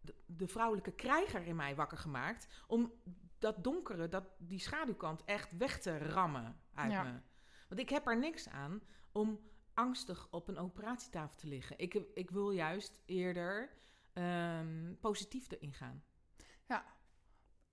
de, 0.00 0.14
de 0.26 0.46
vrouwelijke 0.48 0.92
krijger 0.92 1.42
in 1.46 1.56
mij 1.56 1.74
wakker 1.74 1.98
gemaakt. 1.98 2.46
Om 2.66 2.92
dat 3.38 3.64
donkere, 3.64 4.08
dat, 4.08 4.24
die 4.38 4.58
schaduwkant 4.58 5.24
echt 5.24 5.56
weg 5.56 5.78
te 5.80 5.98
rammen 5.98 6.60
uit 6.74 6.92
Ja. 6.92 7.02
me. 7.02 7.20
Want 7.68 7.80
ik 7.80 7.88
heb 7.88 8.06
er 8.06 8.18
niks 8.18 8.48
aan 8.48 8.80
om 9.12 9.40
angstig 9.74 10.28
op 10.30 10.48
een 10.48 10.58
operatietafel 10.58 11.36
te 11.36 11.46
liggen. 11.46 11.78
Ik, 11.78 11.94
ik 12.14 12.30
wil 12.30 12.50
juist 12.50 13.00
eerder 13.06 13.70
ehm, 14.12 14.94
positief 15.00 15.50
erin 15.50 15.72
gaan. 15.72 16.04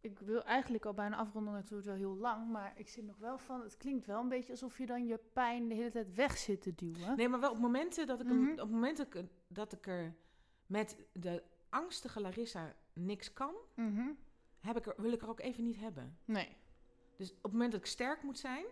Ik 0.02 0.19
wil 0.19 0.44
eigenlijk 0.44 0.86
al 0.86 0.94
bijna 0.94 1.15
afronden, 1.18 1.53
het 1.53 1.69
wel 1.86 1.95
heel 1.95 2.15
lang. 2.15 2.52
Maar 2.52 2.73
ik 2.76 2.88
zit 2.90 3.06
nog 3.06 3.18
wel 3.18 3.38
van, 3.38 3.61
het 3.61 3.78
klinkt 3.78 4.06
wel 4.06 4.22
een 4.22 4.30
beetje 4.30 4.52
alsof 4.52 4.78
je 4.78 4.86
dan 4.86 5.06
je 5.06 5.19
pijn 5.34 5.68
de 5.68 5.76
hele 5.76 5.90
tijd 5.91 6.14
weg 6.15 6.38
zit 6.38 6.61
te 6.61 6.76
duwen. 6.76 7.15
Nee, 7.18 7.30
maar 7.30 7.40
wel 7.40 7.52
op 7.52 7.57
momenten 7.60 8.07
dat 8.07 8.19
ik, 8.22 8.28
Mhm. 8.28 8.60
op 8.60 8.69
momenten 8.69 9.06
dat 9.10 9.23
ik, 9.23 9.30
dat 9.48 9.73
ik 9.73 9.88
er 9.88 10.15
met 10.65 10.98
de 11.14 11.44
angstige 11.69 12.22
Larissa 12.22 12.76
niks 12.94 13.34
kan, 13.34 13.53
Mhm. 13.76 14.07
heb 14.60 14.78
ik 14.78 14.86
er, 14.86 14.94
wil 14.98 15.11
ik 15.11 15.22
er 15.22 15.30
ook 15.30 15.40
even 15.40 15.64
niet 15.64 15.80
hebben. 15.80 16.18
Nee. 16.26 16.57
Dus 17.18 17.32
op 17.32 17.44
het 17.44 17.52
moment 17.52 17.72
dat 17.72 17.80
ik 17.82 17.86
sterk 17.88 18.23
moet 18.23 18.40
zijn 18.40 18.65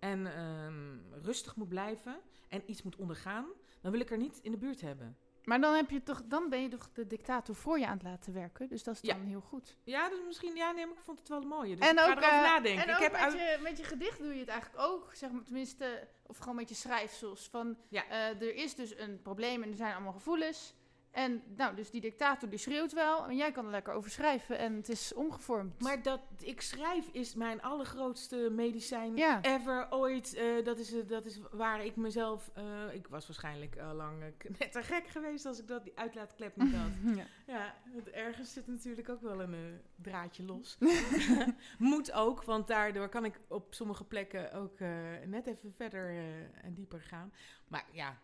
en 0.00 0.26
ehm, 0.36 0.98
rustig 1.22 1.56
moet 1.56 1.68
blijven 1.68 2.20
en 2.48 2.62
iets 2.70 2.82
moet 2.82 2.96
ondergaan, 2.96 3.46
dan 3.80 3.92
wil 3.92 4.00
ik 4.00 4.10
er 4.10 4.18
niet 4.18 4.38
in 4.42 4.50
de 4.50 4.58
buurt 4.58 4.80
hebben. 4.80 5.16
Maar 5.44 5.60
dan, 5.60 5.74
heb 5.74 5.90
je 5.90 6.02
toch, 6.02 6.22
dan 6.24 6.48
ben 6.48 6.62
je 6.62 6.68
toch 6.68 6.88
de 6.92 7.06
dictator 7.06 7.54
voor 7.54 7.78
je 7.78 7.86
aan 7.86 7.92
het 7.92 8.02
laten 8.02 8.32
werken. 8.32 8.68
Dus 8.68 8.82
dat 8.82 8.94
is 8.94 9.00
Ja. 9.00 9.14
dan 9.14 9.24
heel 9.24 9.40
goed. 9.40 9.76
Ja, 9.84 10.08
dus 10.08 10.18
misschien, 10.26 10.56
ja, 10.56 10.70
nee, 10.72 10.86
maar 10.86 10.94
ik 10.94 11.00
vond 11.02 11.18
het 11.18 11.28
wel 11.28 11.40
mooi. 11.40 11.76
Dus 11.76 11.90
ik 11.90 11.98
ga 11.98 12.04
erover 12.06 12.22
eh, 12.22 12.42
nadenken. 12.42 12.82
En 12.82 12.88
ik 12.88 12.94
ook 12.94 13.00
heb 13.02 13.12
met, 13.12 13.20
uit... 13.20 13.32
je, 13.32 13.58
met 13.62 13.78
je 13.78 13.84
gedicht 13.84 14.18
doe 14.18 14.32
je 14.34 14.40
het 14.40 14.48
eigenlijk 14.48 14.82
ook. 14.82 15.10
Zeg 15.14 15.30
maar, 15.30 15.42
tenminste, 15.42 16.08
of 16.26 16.38
gewoon 16.38 16.56
met 16.56 16.68
je 16.68 16.74
schrijfsels. 16.74 17.48
Van, 17.50 17.76
Ja. 17.88 18.04
eh, 18.08 18.40
er 18.42 18.54
is 18.54 18.74
dus 18.74 18.96
een 18.98 19.22
probleem 19.22 19.62
en 19.62 19.70
er 19.70 19.76
zijn 19.76 19.92
allemaal 19.94 20.12
gevoelens. 20.12 20.74
En 21.18 21.42
nou, 21.56 21.74
dus 21.76 21.90
die 21.90 22.00
dictator 22.00 22.48
die 22.48 22.58
schreeuwt 22.58 22.92
wel. 22.92 23.26
En 23.26 23.36
jij 23.36 23.52
kan 23.52 23.64
er 23.64 23.70
lekker 23.70 23.92
over 23.92 24.10
schrijven. 24.10 24.58
En 24.58 24.74
het 24.74 24.88
is 24.88 25.14
omgevormd. 25.14 25.80
Maar 25.80 26.02
dat 26.02 26.20
ik 26.38 26.60
schrijf 26.60 27.08
is 27.12 27.34
mijn 27.34 27.62
allergrootste 27.62 28.48
medicijn 28.52 29.16
Ja. 29.16 29.42
ever 29.42 29.86
ooit. 29.90 30.34
Eh, 30.34 30.64
dat, 30.64 30.78
is, 30.78 30.94
dat 31.06 31.24
is 31.26 31.40
waar 31.50 31.84
ik 31.84 31.96
mezelf... 31.96 32.50
eh, 32.54 32.94
ik 32.94 33.06
was 33.08 33.26
waarschijnlijk 33.26 33.78
al 33.78 33.94
lang 33.94 34.22
eh, 34.22 34.50
net 34.58 34.72
te 34.72 34.82
gek 34.82 35.06
geweest 35.08 35.46
als 35.46 35.58
ik 35.60 35.66
dat, 35.68 35.84
die 35.84 35.98
uitlaatklep 35.98 36.56
niet 36.56 36.74
had. 36.74 36.90
ja. 37.16 37.24
Ja, 37.46 37.74
het 37.94 38.08
ergens 38.10 38.52
zit 38.52 38.66
natuurlijk 38.66 39.08
ook 39.08 39.20
wel 39.22 39.40
een 39.42 39.80
draadje 39.96 40.42
los. 40.44 40.78
Moet 41.78 42.12
ook, 42.12 42.42
want 42.42 42.66
daardoor 42.68 43.08
kan 43.08 43.24
ik 43.24 43.40
op 43.48 43.74
sommige 43.74 44.04
plekken 44.04 44.52
ook 44.52 44.78
net 45.26 45.46
even 45.46 45.72
verder 45.76 46.16
en 46.62 46.74
dieper 46.74 47.00
gaan. 47.00 47.32
Maar 47.68 47.84
ja, 47.92 48.18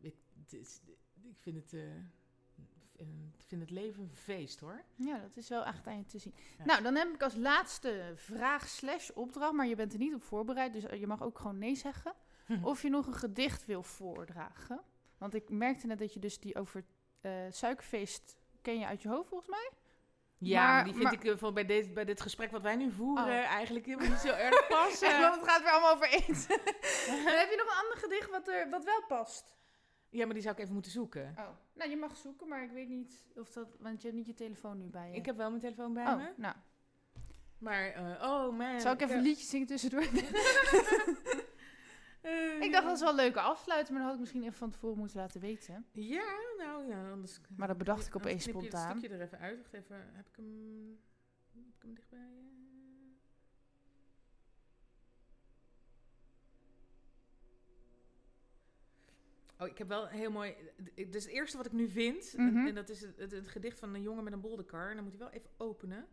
ik, 0.00 0.14
het 0.42 0.52
is- 0.52 0.80
ik 1.22 1.36
vind, 1.40 1.56
het, 1.56 1.82
eh, 3.00 3.06
ik 3.34 3.42
vind 3.46 3.60
het 3.60 3.70
leven 3.70 4.02
een 4.02 4.10
feest 4.10 4.60
hoor. 4.60 4.82
ja, 4.94 5.18
dat 5.18 5.36
is 5.36 5.48
wel 5.48 5.64
echt 5.64 5.86
aan 5.86 5.96
je 5.98 6.04
te 6.06 6.18
zien. 6.18 6.34
Ja. 6.58 6.64
Nou, 6.64 6.82
dan 6.82 6.94
heb 6.94 7.08
ik 7.14 7.22
als 7.22 7.34
laatste 7.34 8.12
vraag 8.16 8.68
slash 8.68 9.10
opdracht. 9.10 9.52
Maar 9.52 9.66
je 9.66 9.74
bent 9.76 9.92
er 9.92 9.98
niet 9.98 10.14
op 10.14 10.22
voorbereid. 10.22 10.72
Dus 10.72 10.82
je 10.98 11.06
mag 11.06 11.22
ook 11.22 11.38
gewoon 11.38 11.58
nee 11.58 11.74
zeggen. 11.74 12.12
Of 12.62 12.82
je 12.82 12.90
nog 12.90 13.06
een 13.06 13.14
gedicht 13.14 13.64
wil 13.66 13.82
voordragen. 13.82 14.80
Want 15.18 15.34
ik 15.34 15.48
merkte 15.50 15.86
net 15.86 15.98
dat 15.98 16.14
je 16.14 16.20
dus 16.20 16.38
die 16.38 16.56
over 16.56 16.84
eh, 17.20 17.32
suikerfeest... 17.50 18.38
Ken 18.62 18.78
je 18.78 18.86
uit 18.86 19.02
je 19.02 19.08
hoofd 19.08 19.28
volgens 19.28 19.50
mij? 19.50 19.70
Ja, 20.38 20.66
Maar- 20.66 20.84
die 20.84 20.92
vind 20.92 21.04
maar- 21.04 21.12
ik 21.12 21.24
eh, 21.24 21.36
van 21.36 21.54
bij, 21.54 21.64
dit, 21.66 21.94
bij 21.94 22.04
dit 22.04 22.20
gesprek 22.20 22.50
wat 22.50 22.62
wij 22.62 22.76
nu 22.76 22.90
voeren 22.90 23.24
Oh. 23.24 23.30
eigenlijk 23.30 23.86
helemaal 23.86 24.08
niet 24.08 24.18
zo 24.18 24.28
erg 24.32 24.66
passen. 24.68 25.20
Want 25.20 25.40
het 25.40 25.50
gaat 25.50 25.62
weer 25.62 25.70
allemaal 25.70 25.94
over 25.94 26.08
eten. 26.08 26.48
Dan 27.06 27.34
heb 27.38 27.50
je 27.50 27.62
nog 27.66 27.74
een 27.76 27.82
ander 27.82 27.96
gedicht 27.98 28.30
wat, 28.30 28.48
er, 28.48 28.70
wat 28.70 28.84
wel 28.84 29.04
past. 29.08 29.56
Ja, 30.10 30.24
maar 30.24 30.34
die 30.34 30.42
zou 30.42 30.54
ik 30.54 30.60
even 30.60 30.72
moeten 30.74 30.92
zoeken. 30.92 31.34
Oh, 31.38 31.48
nou 31.74 31.90
je 31.90 31.96
mag 31.96 32.16
zoeken, 32.16 32.48
maar 32.48 32.62
ik 32.64 32.70
weet 32.70 32.88
niet 32.88 33.24
of 33.36 33.52
dat... 33.52 33.76
Want 33.78 34.00
je 34.00 34.06
hebt 34.06 34.18
niet 34.18 34.26
je 34.26 34.34
telefoon 34.34 34.78
nu 34.78 34.86
bij 34.86 35.10
je. 35.10 35.16
Ik 35.16 35.26
heb 35.26 35.36
wel 35.36 35.48
mijn 35.48 35.60
telefoon 35.60 35.92
bij 35.92 36.06
Oh, 36.06 36.16
me. 36.16 36.32
nou. 36.36 36.54
Maar, 37.58 37.86
eh, 37.88 38.22
oh 38.22 38.56
man. 38.56 38.80
Zou 38.80 38.94
ik 38.94 39.00
even 39.00 39.16
een 39.16 39.22
liedje 39.22 39.46
zingen 39.46 39.66
tussendoor? 39.66 40.00
Eh, 42.20 42.62
ik 42.66 42.72
dacht 42.72 42.84
dat 42.84 42.94
is 42.94 43.00
wel 43.00 43.08
een 43.10 43.14
leuke 43.16 43.40
afsluiten, 43.40 43.92
maar 43.92 44.02
dat 44.02 44.10
had 44.10 44.14
ik 44.14 44.20
misschien 44.20 44.42
even 44.42 44.58
van 44.58 44.70
tevoren 44.70 44.98
moeten 44.98 45.16
laten 45.16 45.40
weten. 45.40 45.86
Ja, 45.92 46.38
nou 46.58 46.86
ja, 46.86 47.10
anders... 47.10 47.40
Maar 47.56 47.68
dat 47.68 47.78
bedacht 47.78 48.06
ik 48.06 48.16
opeens 48.16 48.42
knip 48.42 48.54
je 48.54 48.60
spontaan. 48.60 48.88
het 48.88 48.98
stukje 48.98 49.16
er 49.16 49.22
even 49.22 49.38
uit. 49.38 49.56
Wacht 49.58 49.72
even, 49.72 49.96
heb 50.12 50.28
ik 50.28 50.36
hem... 50.36 50.98
Heb 51.52 51.74
ik 51.76 51.82
hem 51.82 51.94
dichtbij? 51.94 52.59
Oh, 59.60 59.66
ik 59.68 59.78
heb 59.78 59.88
wel 59.88 60.02
een 60.10 60.16
heel 60.16 60.30
mooi... 60.30 60.54
Is 60.94 61.24
het 61.24 61.32
eerste 61.32 61.56
wat 61.56 61.66
ik 61.66 61.72
nu 61.72 61.88
vind. 61.88 62.34
en- 62.36 62.44
Mhm. 62.52 62.66
En, 62.66 62.74
dat 62.74 62.88
is 62.88 63.00
het, 63.00 63.16
het, 63.16 63.30
het 63.30 63.48
gedicht 63.48 63.78
van 63.78 63.94
een 63.94 64.02
jongen 64.02 64.24
met 64.24 64.32
een 64.32 64.40
bolderkar. 64.40 64.88
En 64.88 64.94
dan 64.94 65.04
moet 65.04 65.12
hij 65.12 65.22
wel 65.22 65.30
even 65.32 65.50
openen. 65.56 66.06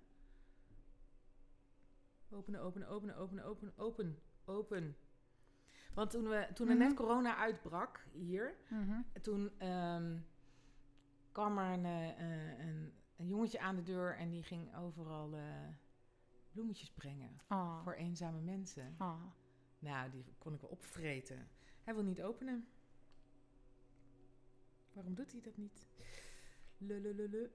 Openen, 2.29 2.61
openen, 2.61 2.87
openen, 2.87 3.15
openen, 3.15 3.43
openen, 3.43 3.73
open, 3.77 4.19
open. 4.45 4.95
Want 5.93 6.11
toen, 6.11 6.23
we, 6.29 6.47
toen 6.53 6.67
er 6.69 6.75
Mhm. 6.75 6.83
net 6.83 6.93
corona 6.95 7.35
uitbrak 7.35 8.05
hier... 8.13 8.55
Mhm. 8.69 9.01
Toen 9.21 9.51
ehm, 9.59 10.17
kwam 11.31 11.57
er 11.57 11.73
een, 11.73 11.85
eh, 11.85 12.59
een, 12.67 12.93
een 13.17 13.27
jongetje 13.27 13.59
aan 13.59 13.75
de 13.75 13.83
deur 13.83 14.15
en 14.17 14.29
die 14.29 14.43
ging 14.43 14.75
overal 14.77 15.35
eh, 15.35 15.43
bloemetjes 16.51 16.91
brengen 16.91 17.41
Ah. 17.47 17.83
voor 17.83 17.93
eenzame 17.93 18.39
mensen. 18.41 18.95
Ah. 18.97 19.23
Nou, 19.79 20.09
die 20.09 20.25
kon 20.37 20.53
ik 20.53 20.61
wel 20.61 20.69
opvreten. 20.69 21.47
Hij 21.83 21.93
wil 21.93 22.03
niet 22.03 22.21
openen. 22.21 22.67
Waarom 24.97 25.15
doet 25.15 25.31
hij 25.31 25.41
dat 25.41 25.57
niet? 25.57 25.87
Lulululu. 26.77 27.51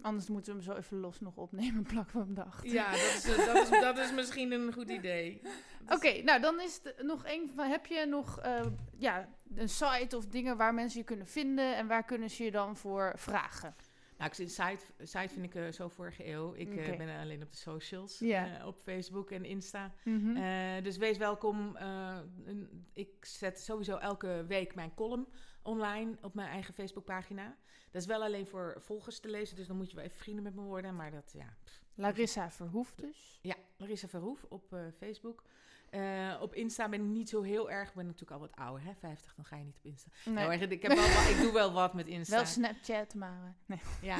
Anders 0.00 0.28
moeten 0.28 0.52
we 0.56 0.58
hem 0.62 0.72
zo 0.72 0.78
even 0.78 0.98
los 0.98 1.20
nog 1.20 1.36
opnemen, 1.36 1.82
plakken 1.92 2.18
we 2.18 2.24
hem 2.24 2.34
dag. 2.34 2.64
Ja, 2.66 2.90
dat 2.90 3.00
is, 3.00 3.24
eh, 3.24 3.46
dat, 3.46 3.56
is, 3.72 3.80
dat 3.80 3.98
is 3.98 4.12
misschien 4.12 4.52
een 4.52 4.72
goed 4.72 4.90
idee. 4.90 5.40
Oké, 5.94 6.22
nou 6.22 6.40
dan 6.40 6.60
is 6.60 6.80
het 6.82 7.02
nog 7.02 7.24
één 7.24 7.48
van. 7.48 7.68
Heb 7.68 7.86
je 7.86 8.06
nog 8.06 8.40
eh, 8.40 8.66
ja, 8.96 9.28
een 9.54 9.68
site 9.68 10.16
of 10.16 10.26
dingen 10.26 10.56
waar 10.56 10.74
mensen 10.74 10.98
je 10.98 11.04
kunnen 11.04 11.26
vinden 11.26 11.76
en 11.76 11.86
waar 11.86 12.04
kunnen 12.04 12.30
ze 12.30 12.44
je 12.44 12.50
dan 12.50 12.76
voor 12.76 13.12
vragen? 13.16 13.74
Nou, 14.18 14.30
ik 14.30 14.34
zit 14.36 14.52
site, 14.52 14.84
site 15.02 15.28
vind 15.28 15.44
ik 15.44 15.54
eh, 15.54 15.72
zo 15.72 15.88
vorige 15.88 16.26
eeuw. 16.26 16.54
Ik 16.54 16.96
ben 16.98 17.18
alleen 17.20 17.42
op 17.42 17.50
de 17.50 17.56
socials, 17.56 18.18
Ja. 18.18 18.58
eh, 18.58 18.66
op 18.66 18.78
Facebook 18.78 19.30
en 19.30 19.44
Insta. 19.44 19.92
Mhm. 20.04 20.36
Eh, 20.36 20.82
dus 20.82 20.96
wees 20.96 21.18
welkom. 21.18 21.76
Eh, 21.76 22.18
ik 22.92 23.24
zet 23.24 23.60
sowieso 23.60 23.96
elke 23.96 24.44
week 24.48 24.74
mijn 24.74 24.94
column 24.94 25.28
online 25.64 26.16
op 26.22 26.34
mijn 26.34 26.48
eigen 26.48 26.74
Facebookpagina. 26.74 27.56
Dat 27.90 28.02
is 28.02 28.08
wel 28.08 28.22
alleen 28.22 28.46
voor 28.46 28.74
volgers 28.78 29.20
te 29.20 29.28
lezen, 29.28 29.56
dus 29.56 29.66
dan 29.66 29.76
moet 29.76 29.90
je 29.90 29.96
wel 29.96 30.04
even 30.04 30.18
vrienden 30.18 30.44
met 30.44 30.54
me 30.54 30.62
worden. 30.62 30.96
Maar 30.96 31.10
dat, 31.10 31.32
ja. 31.36 31.56
pff. 31.64 31.82
Larissa 31.94 32.50
Verhoef 32.50 32.94
dus. 32.94 33.38
Ja, 33.42 33.54
Larissa 33.76 34.08
Verhoef 34.08 34.44
op 34.48 34.72
eh, 34.72 34.80
Facebook. 34.98 35.44
Eh, 35.90 36.38
op 36.40 36.54
Insta 36.54 36.88
ben 36.88 37.00
ik 37.00 37.06
niet 37.06 37.28
zo 37.28 37.42
heel 37.42 37.70
erg. 37.70 37.88
Ik 37.88 37.94
ben 37.94 38.04
natuurlijk 38.04 38.32
al 38.32 38.38
wat 38.38 38.56
ouder, 38.56 38.84
hè? 38.84 38.94
50, 38.94 39.34
dan 39.34 39.44
ga 39.44 39.56
je 39.56 39.64
niet 39.64 39.76
op 39.76 39.84
Insta. 39.84 40.10
Nee, 40.24 40.34
Nou, 40.34 40.52
ik, 40.52 40.82
heb 40.82 40.92
wel, 40.92 41.28
ik 41.30 41.40
doe 41.40 41.52
wel 41.52 41.72
wat 41.72 41.94
met 41.94 42.06
Insta. 42.06 42.36
wel 42.36 42.46
Snapchat, 42.46 43.14
maar... 43.14 43.44
eh, 43.44 43.50
nee. 43.66 43.80
Ja, 44.02 44.18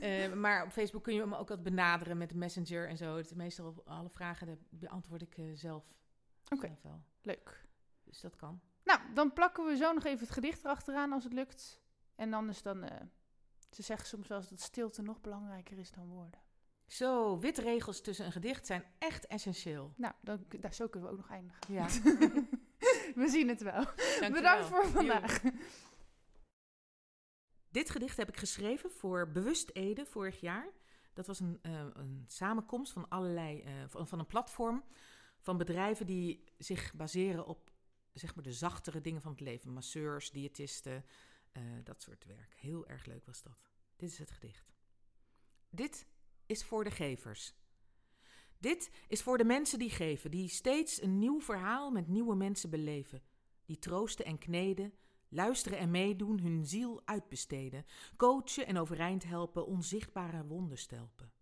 en, 0.00 0.40
maar 0.40 0.64
op 0.64 0.70
Facebook 0.70 1.02
kun 1.02 1.14
je 1.14 1.26
me 1.26 1.36
ook 1.36 1.48
wat 1.48 1.62
benaderen 1.62 2.18
met 2.18 2.34
Messenger 2.34 2.88
en 2.88 2.96
zo. 2.96 3.16
Het, 3.16 3.34
meestal 3.34 3.82
alle 3.84 4.10
vragen 4.10 4.66
beantwoord 4.70 5.22
ik 5.22 5.36
zelf, 5.54 5.84
Oké. 6.48 6.76
Leuk. 7.22 7.66
Dus 8.04 8.20
dat 8.20 8.36
kan. 8.36 8.60
Nou, 8.84 9.00
dan 9.14 9.32
plakken 9.32 9.64
we 9.66 9.76
zo 9.76 9.92
nog 9.92 10.04
even 10.04 10.24
het 10.24 10.34
gedicht 10.34 10.64
erachteraan 10.64 11.12
als 11.12 11.24
het 11.24 11.32
lukt. 11.32 11.80
En 12.14 12.32
anders 12.32 12.62
dan... 12.62 12.82
eh, 12.82 13.00
ze 13.70 13.82
zeggen 13.82 14.06
soms 14.08 14.28
wel 14.28 14.38
eens 14.38 14.48
dat 14.48 14.60
stilte 14.60 15.02
nog 15.02 15.20
belangrijker 15.20 15.78
is 15.78 15.90
dan 15.90 16.06
woorden. 16.06 16.40
Zo, 16.86 17.38
witregels 17.38 18.00
tussen 18.00 18.26
een 18.26 18.32
gedicht 18.32 18.66
zijn 18.66 18.84
echt 18.98 19.26
essentieel. 19.26 19.92
Nou, 19.96 20.14
dan, 20.20 20.44
daar, 20.60 20.74
zo 20.74 20.88
kunnen 20.88 21.08
we 21.08 21.16
ook 21.16 21.20
nog 21.22 21.30
eindigen. 21.30 21.74
Ja. 21.74 21.86
We 23.22 23.28
zien 23.28 23.48
het 23.48 23.62
wel. 23.62 23.84
Dankjewel. 23.84 24.30
Bedankt 24.30 24.66
voor 24.66 24.86
vandaag. 24.86 25.42
Dit 27.70 27.90
gedicht 27.90 28.16
heb 28.16 28.28
ik 28.28 28.36
geschreven 28.36 28.90
voor 28.90 29.30
Bewust 29.30 29.70
Ede 29.72 30.06
vorig 30.06 30.40
jaar. 30.40 30.68
Dat 31.12 31.26
was 31.26 31.40
een, 31.40 31.58
eh, 31.62 31.86
een 31.92 32.24
samenkomst 32.26 32.92
van 32.92 33.08
allerlei, 33.08 33.62
eh, 33.62 33.72
van, 33.86 34.08
van 34.08 34.18
een 34.18 34.26
platform 34.26 34.84
van 35.38 35.56
bedrijven 35.56 36.06
die 36.06 36.44
zich 36.58 36.94
baseren 36.94 37.46
op 37.46 37.70
zeg 38.14 38.34
maar, 38.34 38.44
de 38.44 38.52
zachtere 38.52 39.00
dingen 39.00 39.20
van 39.20 39.30
het 39.30 39.40
leven. 39.40 39.72
Masseurs, 39.72 40.30
diëtisten, 40.30 41.04
eh, 41.52 41.62
dat 41.84 42.02
soort 42.02 42.24
werk. 42.24 42.54
Heel 42.56 42.86
erg 42.86 43.06
leuk 43.06 43.26
was 43.26 43.42
dat. 43.42 43.72
Dit 43.96 44.10
is 44.10 44.18
het 44.18 44.30
gedicht. 44.30 44.72
Dit 45.70 46.06
is 46.46 46.64
voor 46.64 46.84
de 46.84 46.90
gevers. 46.90 47.54
Dit 48.58 48.90
is 49.08 49.22
voor 49.22 49.38
de 49.38 49.44
mensen 49.44 49.78
die 49.78 49.90
geven, 49.90 50.30
die 50.30 50.48
steeds 50.48 51.02
een 51.02 51.18
nieuw 51.18 51.40
verhaal 51.40 51.90
met 51.90 52.08
nieuwe 52.08 52.34
mensen 52.34 52.70
beleven. 52.70 53.22
Die 53.64 53.78
troosten 53.78 54.24
en 54.24 54.38
kneden, 54.38 54.94
luisteren 55.28 55.78
en 55.78 55.90
meedoen, 55.90 56.40
hun 56.40 56.66
ziel 56.66 57.02
uitbesteden, 57.04 57.86
coachen 58.16 58.66
en 58.66 58.78
overeind 58.78 59.24
helpen, 59.24 59.66
onzichtbare 59.66 60.46
wonden 60.46 60.78
stelpen. 60.78 61.32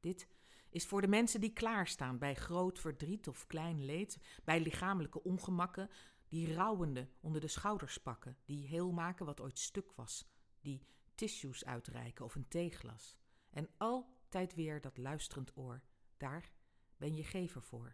Dit 0.00 0.28
is 0.70 0.86
voor 0.86 1.00
de 1.00 1.08
mensen 1.08 1.40
die 1.40 1.52
klaarstaan 1.52 2.18
bij 2.18 2.34
groot 2.34 2.78
verdriet 2.78 3.28
of 3.28 3.46
klein 3.46 3.84
leed, 3.84 4.18
bij 4.44 4.60
lichamelijke 4.60 5.22
ongemakken, 5.22 5.90
die 6.28 6.54
rouwende 6.54 7.08
onder 7.20 7.40
de 7.40 7.48
schouders 7.48 7.98
pakken, 7.98 8.36
die 8.44 8.66
heel 8.66 8.90
maken 8.92 9.26
wat 9.26 9.40
ooit 9.40 9.58
stuk 9.58 9.92
was, 9.92 10.26
die 10.60 10.82
tissues 11.14 11.64
uitreiken 11.64 12.24
of 12.24 12.34
een 12.34 12.48
theeglas. 12.48 13.16
En 13.50 13.68
altijd 13.76 14.54
weer 14.54 14.80
dat 14.80 14.96
luisterend 14.96 15.56
oor, 15.56 15.82
daar 16.16 16.52
ben 16.96 17.16
je 17.16 17.24
gever 17.24 17.62
voor. 17.62 17.92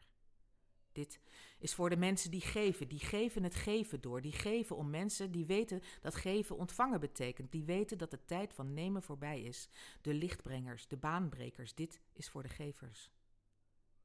Dit 0.94 1.20
is 1.58 1.74
voor 1.74 1.90
de 1.90 1.96
mensen 1.96 2.30
die 2.30 2.40
geven, 2.40 2.88
die 2.88 2.98
geven 2.98 3.42
het 3.42 3.54
geven 3.54 4.00
door, 4.00 4.20
die 4.20 4.32
geven 4.32 4.76
om 4.76 4.90
mensen 4.90 5.30
die 5.30 5.46
weten 5.46 5.82
dat 6.00 6.14
geven 6.14 6.56
ontvangen 6.56 7.00
betekent, 7.00 7.52
die 7.52 7.64
weten 7.64 7.98
dat 7.98 8.10
de 8.10 8.24
tijd 8.24 8.54
van 8.54 8.74
nemen 8.74 9.02
voorbij 9.02 9.42
is. 9.42 9.68
De 10.00 10.14
lichtbrengers, 10.14 10.86
de 10.86 10.96
baanbrekers, 10.96 11.74
dit 11.74 12.00
is 12.12 12.28
voor 12.28 12.42
de 12.42 12.48
gevers. 12.48 13.10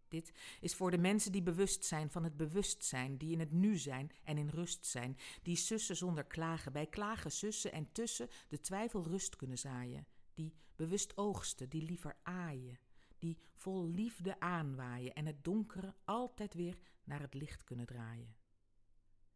Dit 0.07 0.32
is 0.60 0.76
voor 0.76 0.91
de 0.91 0.98
mensen 0.98 1.32
die 1.32 1.41
bewust 1.41 1.86
zijn 1.86 2.11
van 2.11 2.24
het 2.24 2.38
bewustzijn, 2.38 3.18
die 3.18 3.32
in 3.32 3.40
het 3.40 3.52
nu 3.52 3.78
zijn 3.78 4.11
en 4.24 4.38
in 4.38 4.49
rust 4.49 4.86
zijn, 4.86 5.18
die 5.41 5.56
sussen 5.56 5.95
zonder 5.95 6.24
klagen, 6.24 6.72
bij 6.72 6.88
klagen 6.88 7.32
sussen 7.32 7.72
en 7.72 7.91
tussen 7.91 8.30
de 8.48 8.61
twijfel 8.61 9.03
rust 9.03 9.36
kunnen 9.36 9.57
zaaien, 9.57 10.07
die 10.34 10.53
bewust 10.76 11.18
oogsten, 11.18 11.70
die 11.70 11.84
liever 11.84 12.16
aaien, 12.24 12.80
die 13.20 13.38
vol 13.54 13.88
liefde 13.88 14.40
aanwaaien 14.40 15.14
en 15.14 15.26
het 15.26 15.44
donkere 15.44 15.94
altijd 16.06 16.54
weer 16.54 16.78
naar 17.04 17.22
het 17.22 17.34
licht 17.34 17.64
kunnen 17.64 17.86
draaien. 17.86 18.36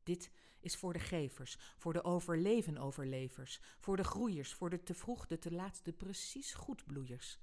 Dit 0.04 0.32
is 0.60 0.76
voor 0.76 0.94
de 0.94 1.00
gevers, 1.00 1.58
voor 1.78 1.94
de 1.94 2.04
overleven-overlevers, 2.04 3.60
voor 3.80 3.98
de 3.98 4.04
groeiers, 4.04 4.54
voor 4.54 4.70
de 4.70 4.84
te 4.84 4.94
vroeg, 4.94 5.26
de 5.26 5.40
te 5.40 5.52
laat, 5.52 5.86
de 5.86 5.94
precies 5.94 6.54
goed 6.54 6.86
bloeiers. 6.86 7.40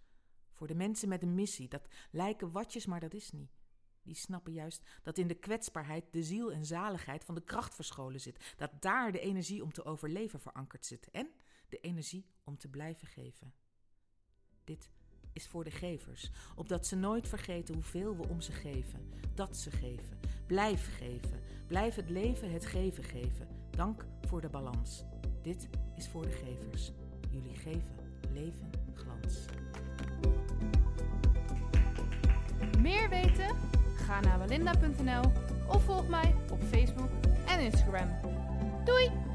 Voor 0.53 0.67
de 0.67 0.75
mensen 0.75 1.09
met 1.09 1.23
een 1.23 1.35
missie, 1.35 1.69
dat 1.69 1.89
lijken 2.11 2.51
watjes, 2.51 2.87
maar 2.87 3.01
dat 3.01 3.15
is 3.15 3.31
niet. 3.31 3.61
Die 4.03 4.15
snappen 4.15 4.53
juist 4.53 4.89
dat 5.03 5.19
in 5.19 5.27
de 5.27 5.35
kwetsbaarheid 5.35 6.05
de 6.11 6.23
ziel 6.23 6.53
en 6.53 6.65
zaligheid 6.65 7.25
van 7.25 7.35
de 7.35 7.45
kracht 7.45 7.75
verscholen 7.75 8.21
zit. 8.21 8.55
Dat 8.57 8.83
daar 8.83 9.13
de 9.13 9.21
energie 9.21 9.63
om 9.63 9.73
te 9.73 9.85
overleven 9.85 10.41
verankerd 10.41 10.87
zit. 10.87 11.11
En 11.11 11.31
de 11.69 11.81
energie 11.81 12.27
om 12.45 12.59
te 12.59 12.69
blijven 12.69 13.09
geven. 13.09 13.55
Dit 14.65 14.91
is 15.33 15.47
voor 15.47 15.65
de 15.65 15.71
gevers, 15.71 16.31
opdat 16.55 16.87
ze 16.87 16.97
nooit 16.97 17.29
vergeten 17.29 17.75
hoeveel 17.75 18.17
we 18.17 18.29
om 18.29 18.41
ze 18.41 18.53
geven. 18.53 19.09
Dat 19.35 19.57
ze 19.57 19.71
geven. 19.71 20.19
Blijf 20.47 20.97
geven. 20.99 21.41
Blijf 21.67 21.95
het 21.95 22.11
leven 22.11 22.53
het 22.53 22.67
geven 22.67 23.05
geven. 23.05 23.49
Dank 23.71 24.07
voor 24.27 24.41
de 24.41 24.49
balans. 24.49 25.05
Dit 25.43 25.69
is 25.97 26.09
voor 26.09 26.23
de 26.23 26.31
gevers. 26.31 26.93
Jullie 27.31 27.57
geven 27.57 27.95
leven 28.33 28.71
glans. 28.95 29.45
Meer 32.79 33.09
weten? 33.09 33.57
Ga 33.97 34.21
naar 34.21 34.39
walinda.nl 34.39 35.33
of 35.69 35.85
volg 35.85 36.09
mij 36.09 36.35
op 36.51 36.63
Facebook 36.63 37.11
en 37.47 37.61
Instagram. 37.61 38.09
Doei! 38.85 39.30